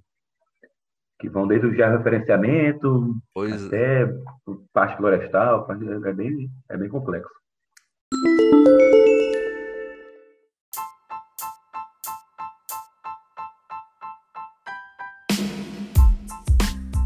que 1.19 1.29
vão 1.29 1.47
desde 1.47 1.67
o 1.67 1.75
georreferenciamento 1.75 3.15
pois 3.33 3.67
até 3.67 4.03
é. 4.03 4.15
parte 4.73 4.97
florestal, 4.97 5.67
é 6.05 6.13
bem, 6.13 6.51
é 6.71 6.77
bem 6.77 6.89
complexo. 6.89 7.31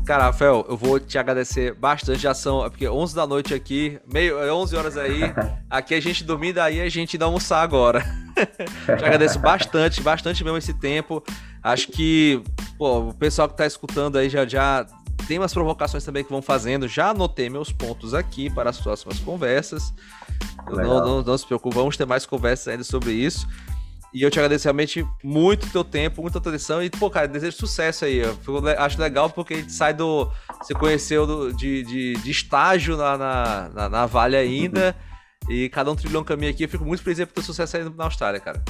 Cara, 0.09 0.25
Rafael, 0.25 0.65
eu 0.67 0.75
vou 0.75 0.99
te 0.99 1.19
agradecer 1.19 1.75
bastante. 1.75 2.19
Já 2.19 2.33
são, 2.33 2.63
porque 2.71 2.89
11 2.89 3.15
da 3.15 3.27
noite 3.27 3.53
aqui, 3.53 4.01
meio, 4.11 4.39
11 4.39 4.75
horas 4.75 4.97
aí. 4.97 5.21
Aqui 5.69 5.95
a 5.95 6.01
gente 6.01 6.25
dormir, 6.25 6.55
daí 6.55 6.81
a 6.81 6.89
gente 6.89 7.19
dá 7.19 7.27
almoçar 7.27 7.61
agora. 7.61 8.03
te 8.87 9.05
agradeço 9.05 9.39
bastante, 9.39 10.01
bastante 10.01 10.43
mesmo 10.43 10.57
esse 10.57 10.73
tempo. 10.73 11.23
Acho 11.63 11.89
que 11.89 12.43
pô, 12.79 13.09
o 13.09 13.15
pessoal 13.15 13.49
que 13.49 13.57
tá 13.57 13.67
escutando 13.67 14.17
aí 14.17 14.31
já, 14.31 14.47
já 14.47 14.87
tem 15.27 15.39
umas 15.39 15.53
provocações 15.53 16.05
também 16.05 16.25
que 16.25 16.31
vão 16.31 16.41
fazendo. 16.41 16.87
Já 16.87 17.11
anotei 17.11 17.51
meus 17.51 17.73
pontos 17.73 18.15
aqui 18.15 18.49
para 18.49 18.71
as 18.71 18.81
próximas 18.81 19.19
conversas. 19.19 19.93
Não, 20.71 21.05
não, 21.05 21.23
não 21.23 21.37
se 21.37 21.45
preocupe, 21.45 21.75
vamos 21.75 21.97
ter 21.97 22.07
mais 22.07 22.25
conversas 22.25 22.69
ainda 22.69 22.85
sobre 22.85 23.11
isso. 23.11 23.47
E 24.15 24.23
eu 24.23 24.31
te 24.31 24.39
agradeço 24.39 24.65
realmente 24.65 25.07
muito 25.23 25.67
o 25.67 25.71
teu 25.71 25.85
tempo, 25.85 26.23
muita 26.23 26.39
atenção. 26.39 26.83
E, 26.83 26.89
pô, 26.89 27.11
cara, 27.11 27.29
desejo 27.29 27.59
sucesso 27.59 28.07
aí. 28.07 28.21
Eu 28.21 28.39
acho 28.79 28.99
legal 28.99 29.29
porque 29.29 29.55
a 29.55 29.57
gente 29.59 29.73
sai 29.73 29.93
do. 29.93 30.31
Você 30.63 30.73
conheceu 30.73 31.27
do, 31.27 31.53
de, 31.53 31.83
de, 31.83 32.15
de, 32.15 32.31
estágio 32.31 32.97
na, 32.97 33.19
na, 33.19 33.69
na, 33.69 33.89
na 33.89 34.07
Vale 34.07 34.37
ainda. 34.37 34.97
e 35.51 35.69
cada 35.69 35.91
um 35.91 35.97
trilhou 35.97 36.23
um 36.23 36.25
caminho 36.25 36.51
aqui. 36.51 36.65
Eu 36.65 36.69
fico 36.71 36.87
muito 36.87 37.03
feliz 37.03 37.19
por 37.19 37.35
teu 37.35 37.43
sucesso 37.43 37.77
aí 37.77 37.85
na 37.85 38.05
Austrália, 38.05 38.41
cara. 38.41 38.63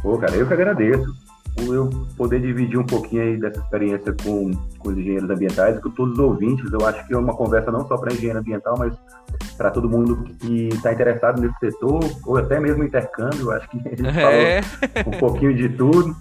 Pô, 0.00 0.16
cara, 0.18 0.36
eu 0.36 0.46
que 0.46 0.52
agradeço 0.54 1.27
eu 1.66 1.90
poder 2.16 2.40
dividir 2.40 2.78
um 2.78 2.86
pouquinho 2.86 3.22
aí 3.22 3.36
dessa 3.36 3.60
experiência 3.60 4.14
com, 4.22 4.50
com 4.78 4.88
os 4.88 4.96
engenheiros 4.96 5.28
ambientais 5.28 5.76
e 5.76 5.80
com 5.80 5.90
todos 5.90 6.14
os 6.14 6.18
ouvintes. 6.18 6.72
Eu 6.72 6.86
acho 6.86 7.06
que 7.06 7.14
é 7.14 7.18
uma 7.18 7.34
conversa 7.34 7.70
não 7.70 7.86
só 7.86 7.96
para 7.96 8.12
engenheiro 8.12 8.38
ambiental, 8.38 8.76
mas 8.78 8.94
para 9.56 9.70
todo 9.70 9.88
mundo 9.88 10.24
que 10.40 10.68
está 10.68 10.92
interessado 10.92 11.40
nesse 11.40 11.58
setor, 11.58 12.00
ou 12.24 12.36
até 12.36 12.60
mesmo 12.60 12.84
intercâmbio. 12.84 13.42
Eu 13.42 13.52
acho 13.52 13.68
que 13.68 13.78
a 13.78 13.90
gente 13.90 14.06
é. 14.06 14.62
falou 14.62 15.14
um 15.14 15.18
pouquinho 15.18 15.54
de 15.54 15.68
tudo. 15.70 16.14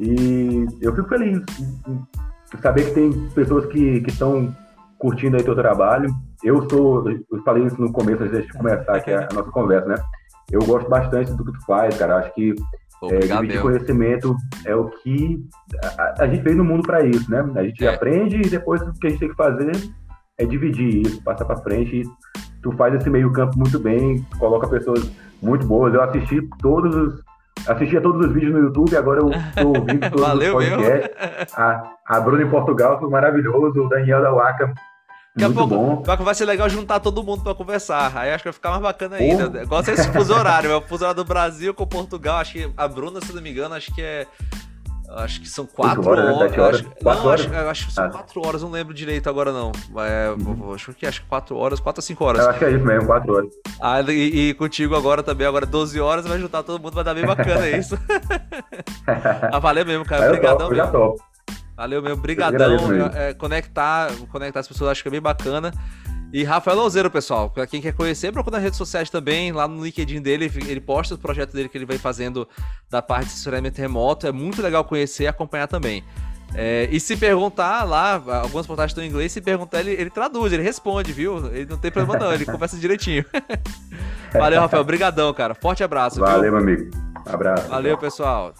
E 0.00 0.66
eu 0.80 0.94
fico 0.94 1.08
feliz 1.08 1.40
em 1.88 2.60
saber 2.60 2.86
que 2.86 2.94
tem 2.94 3.28
pessoas 3.30 3.66
que 3.66 4.02
estão 4.06 4.54
curtindo 4.98 5.36
aí 5.36 5.42
teu 5.42 5.54
trabalho. 5.54 6.14
Eu 6.42 6.68
sou, 6.68 7.08
eu 7.08 7.42
falei 7.44 7.64
isso 7.64 7.80
no 7.80 7.92
começo, 7.92 8.22
antes 8.22 8.46
de 8.46 8.52
começar 8.52 8.96
aqui 8.96 9.12
a, 9.12 9.28
a 9.30 9.34
nossa 9.34 9.50
conversa, 9.50 9.86
né? 9.86 9.94
Eu 10.50 10.60
gosto 10.64 10.88
bastante 10.88 11.32
do 11.32 11.44
que 11.44 11.52
tu 11.52 11.64
faz, 11.64 11.96
cara. 11.96 12.16
Acho 12.16 12.34
que 12.34 12.54
Obrigado, 13.02 13.38
é, 13.38 13.40
dividir 13.42 13.62
conhecimento 13.62 14.36
é 14.64 14.74
o 14.74 14.88
que 14.88 15.44
a, 15.98 16.22
a 16.22 16.26
gente 16.28 16.42
veio 16.42 16.56
no 16.56 16.64
mundo 16.64 16.82
para 16.82 17.04
isso, 17.04 17.28
né? 17.30 17.44
A 17.56 17.64
gente 17.64 17.84
é. 17.84 17.94
aprende 17.94 18.36
e 18.36 18.48
depois 18.48 18.80
o 18.82 18.92
que 18.92 19.06
a 19.08 19.10
gente 19.10 19.18
tem 19.18 19.28
que 19.28 19.34
fazer 19.34 19.72
é 20.38 20.46
dividir 20.46 21.02
isso, 21.02 21.22
passar 21.22 21.44
para 21.44 21.56
frente. 21.56 22.02
Tu 22.62 22.72
faz 22.72 22.94
esse 22.94 23.10
meio 23.10 23.32
campo 23.32 23.58
muito 23.58 23.78
bem, 23.80 24.24
coloca 24.38 24.68
pessoas 24.68 25.10
muito 25.42 25.66
boas. 25.66 25.92
Eu 25.92 26.02
assisti 26.02 26.40
todos 26.60 26.94
os 26.94 27.22
assistia 27.66 28.00
todos 28.00 28.26
os 28.26 28.32
vídeos 28.32 28.52
no 28.52 28.60
YouTube, 28.60 28.96
agora 28.96 29.20
eu 29.20 29.30
estou 29.30 29.76
ouvindo 29.76 30.00
todos 30.10 30.26
Valeu, 30.26 30.56
os 30.56 30.68
podcasts. 30.68 31.58
A, 31.58 31.82
a 32.06 32.20
Bruna 32.20 32.42
em 32.42 32.50
Portugal 32.50 32.98
foi 32.98 33.08
maravilhoso, 33.08 33.84
o 33.84 33.88
Daniel 33.88 34.22
da 34.22 34.32
Waka 34.32 34.72
Daqui 35.34 35.50
a 35.50 35.54
pouco 35.54 35.74
bom. 35.74 36.24
vai 36.24 36.34
ser 36.34 36.44
legal 36.44 36.68
juntar 36.68 37.00
todo 37.00 37.22
mundo 37.22 37.42
pra 37.42 37.54
conversar. 37.54 38.12
Aí 38.14 38.30
acho 38.30 38.42
que 38.42 38.48
vai 38.50 38.52
ficar 38.52 38.70
mais 38.70 38.82
bacana 38.82 39.16
ainda. 39.16 39.50
Oh. 39.50 39.62
Igual 39.62 39.80
esse 39.80 40.12
fuso 40.12 40.34
horário, 40.34 40.70
é 40.70 40.76
o 40.76 40.82
fuso 40.82 41.04
horário 41.04 41.24
do 41.24 41.26
Brasil 41.26 41.72
com 41.72 41.86
Portugal. 41.86 42.36
Acho 42.36 42.52
que 42.52 42.70
a 42.76 42.86
Bruna, 42.86 43.18
se 43.20 43.34
não 43.34 43.40
me 43.40 43.50
engano, 43.50 43.74
acho 43.74 43.94
que 43.94 44.02
é. 44.02 44.26
Acho 45.14 45.40
que 45.42 45.48
são 45.48 45.66
quatro 45.66 46.06
horas. 46.08 46.24
Né? 46.24 46.32
horas, 46.32 46.58
horas. 46.58 46.80
Acho, 46.80 46.84
não, 47.02 47.26
horas? 47.26 47.40
Acho, 47.46 47.68
acho, 47.68 47.86
que 47.86 47.92
são 47.92 48.04
ah. 48.04 48.10
quatro 48.10 48.46
horas, 48.46 48.62
não 48.62 48.70
lembro 48.70 48.94
direito 48.94 49.28
agora 49.28 49.52
não. 49.52 49.72
É, 49.98 50.30
uhum. 50.30 50.74
Acho 50.74 50.92
que 50.94 51.06
acho 51.06 51.22
que 51.22 51.28
quatro 51.28 51.56
horas, 51.56 51.80
quatro 51.80 52.00
a 52.00 52.02
cinco 52.02 52.24
horas. 52.24 52.42
Eu 52.42 52.50
acho 52.50 52.58
que 52.58 52.64
é 52.64 52.70
isso 52.70 52.84
mesmo, 52.84 53.06
quatro 53.06 53.34
horas. 53.34 53.50
Ah, 53.80 54.00
e, 54.00 54.48
e 54.48 54.54
contigo 54.54 54.94
agora 54.96 55.22
também, 55.22 55.46
agora 55.46 55.66
12 55.66 56.00
horas, 56.00 56.26
vai 56.26 56.38
juntar 56.38 56.62
todo 56.62 56.80
mundo, 56.80 56.94
vai 56.94 57.04
dar 57.04 57.14
bem 57.14 57.26
bacana 57.26 57.68
isso. 57.76 57.98
ah, 59.52 59.58
valeu 59.58 59.84
mesmo, 59.84 60.04
cara. 60.04 60.26
Obrigadão. 60.28 60.70
Eu 60.70 60.76
já 60.76 60.86
topo. 60.86 61.31
Valeu, 61.76 62.02
meu. 62.02 62.16
Brigadão. 62.16 62.76
É, 63.14 63.34
conectar, 63.34 64.10
conectar 64.30 64.60
as 64.60 64.68
pessoas, 64.68 64.90
acho 64.90 65.02
que 65.02 65.08
é 65.08 65.10
bem 65.10 65.20
bacana. 65.20 65.72
E 66.32 66.44
Rafael 66.44 66.78
Louzeiro, 66.78 67.10
pessoal, 67.10 67.50
pra 67.50 67.66
quem 67.66 67.82
quer 67.82 67.92
conhecer, 67.92 68.32
procura 68.32 68.56
nas 68.56 68.64
redes 68.64 68.78
sociais 68.78 69.10
também, 69.10 69.52
lá 69.52 69.68
no 69.68 69.84
LinkedIn 69.84 70.22
dele, 70.22 70.50
ele 70.66 70.80
posta 70.80 71.14
o 71.14 71.18
projeto 71.18 71.52
dele 71.52 71.68
que 71.68 71.76
ele 71.76 71.84
vai 71.84 71.98
fazendo 71.98 72.48
da 72.88 73.02
parte 73.02 73.26
de 73.26 73.32
assessoramento 73.34 73.78
remoto, 73.78 74.26
é 74.26 74.32
muito 74.32 74.62
legal 74.62 74.82
conhecer 74.82 75.24
e 75.24 75.26
acompanhar 75.26 75.66
também. 75.66 76.02
É, 76.54 76.88
e 76.90 76.98
se 76.98 77.18
perguntar 77.18 77.84
lá, 77.84 78.14
algumas 78.42 78.66
postagens 78.66 78.92
estão 78.92 79.04
em 79.04 79.08
inglês, 79.08 79.30
se 79.30 79.42
perguntar, 79.42 79.80
ele, 79.80 79.92
ele 79.92 80.08
traduz, 80.08 80.52
ele 80.54 80.62
responde, 80.62 81.12
viu? 81.12 81.46
Ele 81.54 81.66
não 81.66 81.76
tem 81.76 81.90
problema 81.90 82.18
não, 82.24 82.32
ele 82.32 82.44
conversa 82.46 82.78
direitinho. 82.78 83.26
Valeu, 84.32 84.60
Rafael, 84.60 84.84
brigadão, 84.84 85.34
cara. 85.34 85.54
Forte 85.54 85.84
abraço. 85.84 86.18
Valeu, 86.18 86.42
viu? 86.42 86.52
meu 86.52 86.60
amigo. 86.60 86.90
Abraço. 87.26 87.68
Valeu, 87.68 87.98
pessoal. 87.98 88.54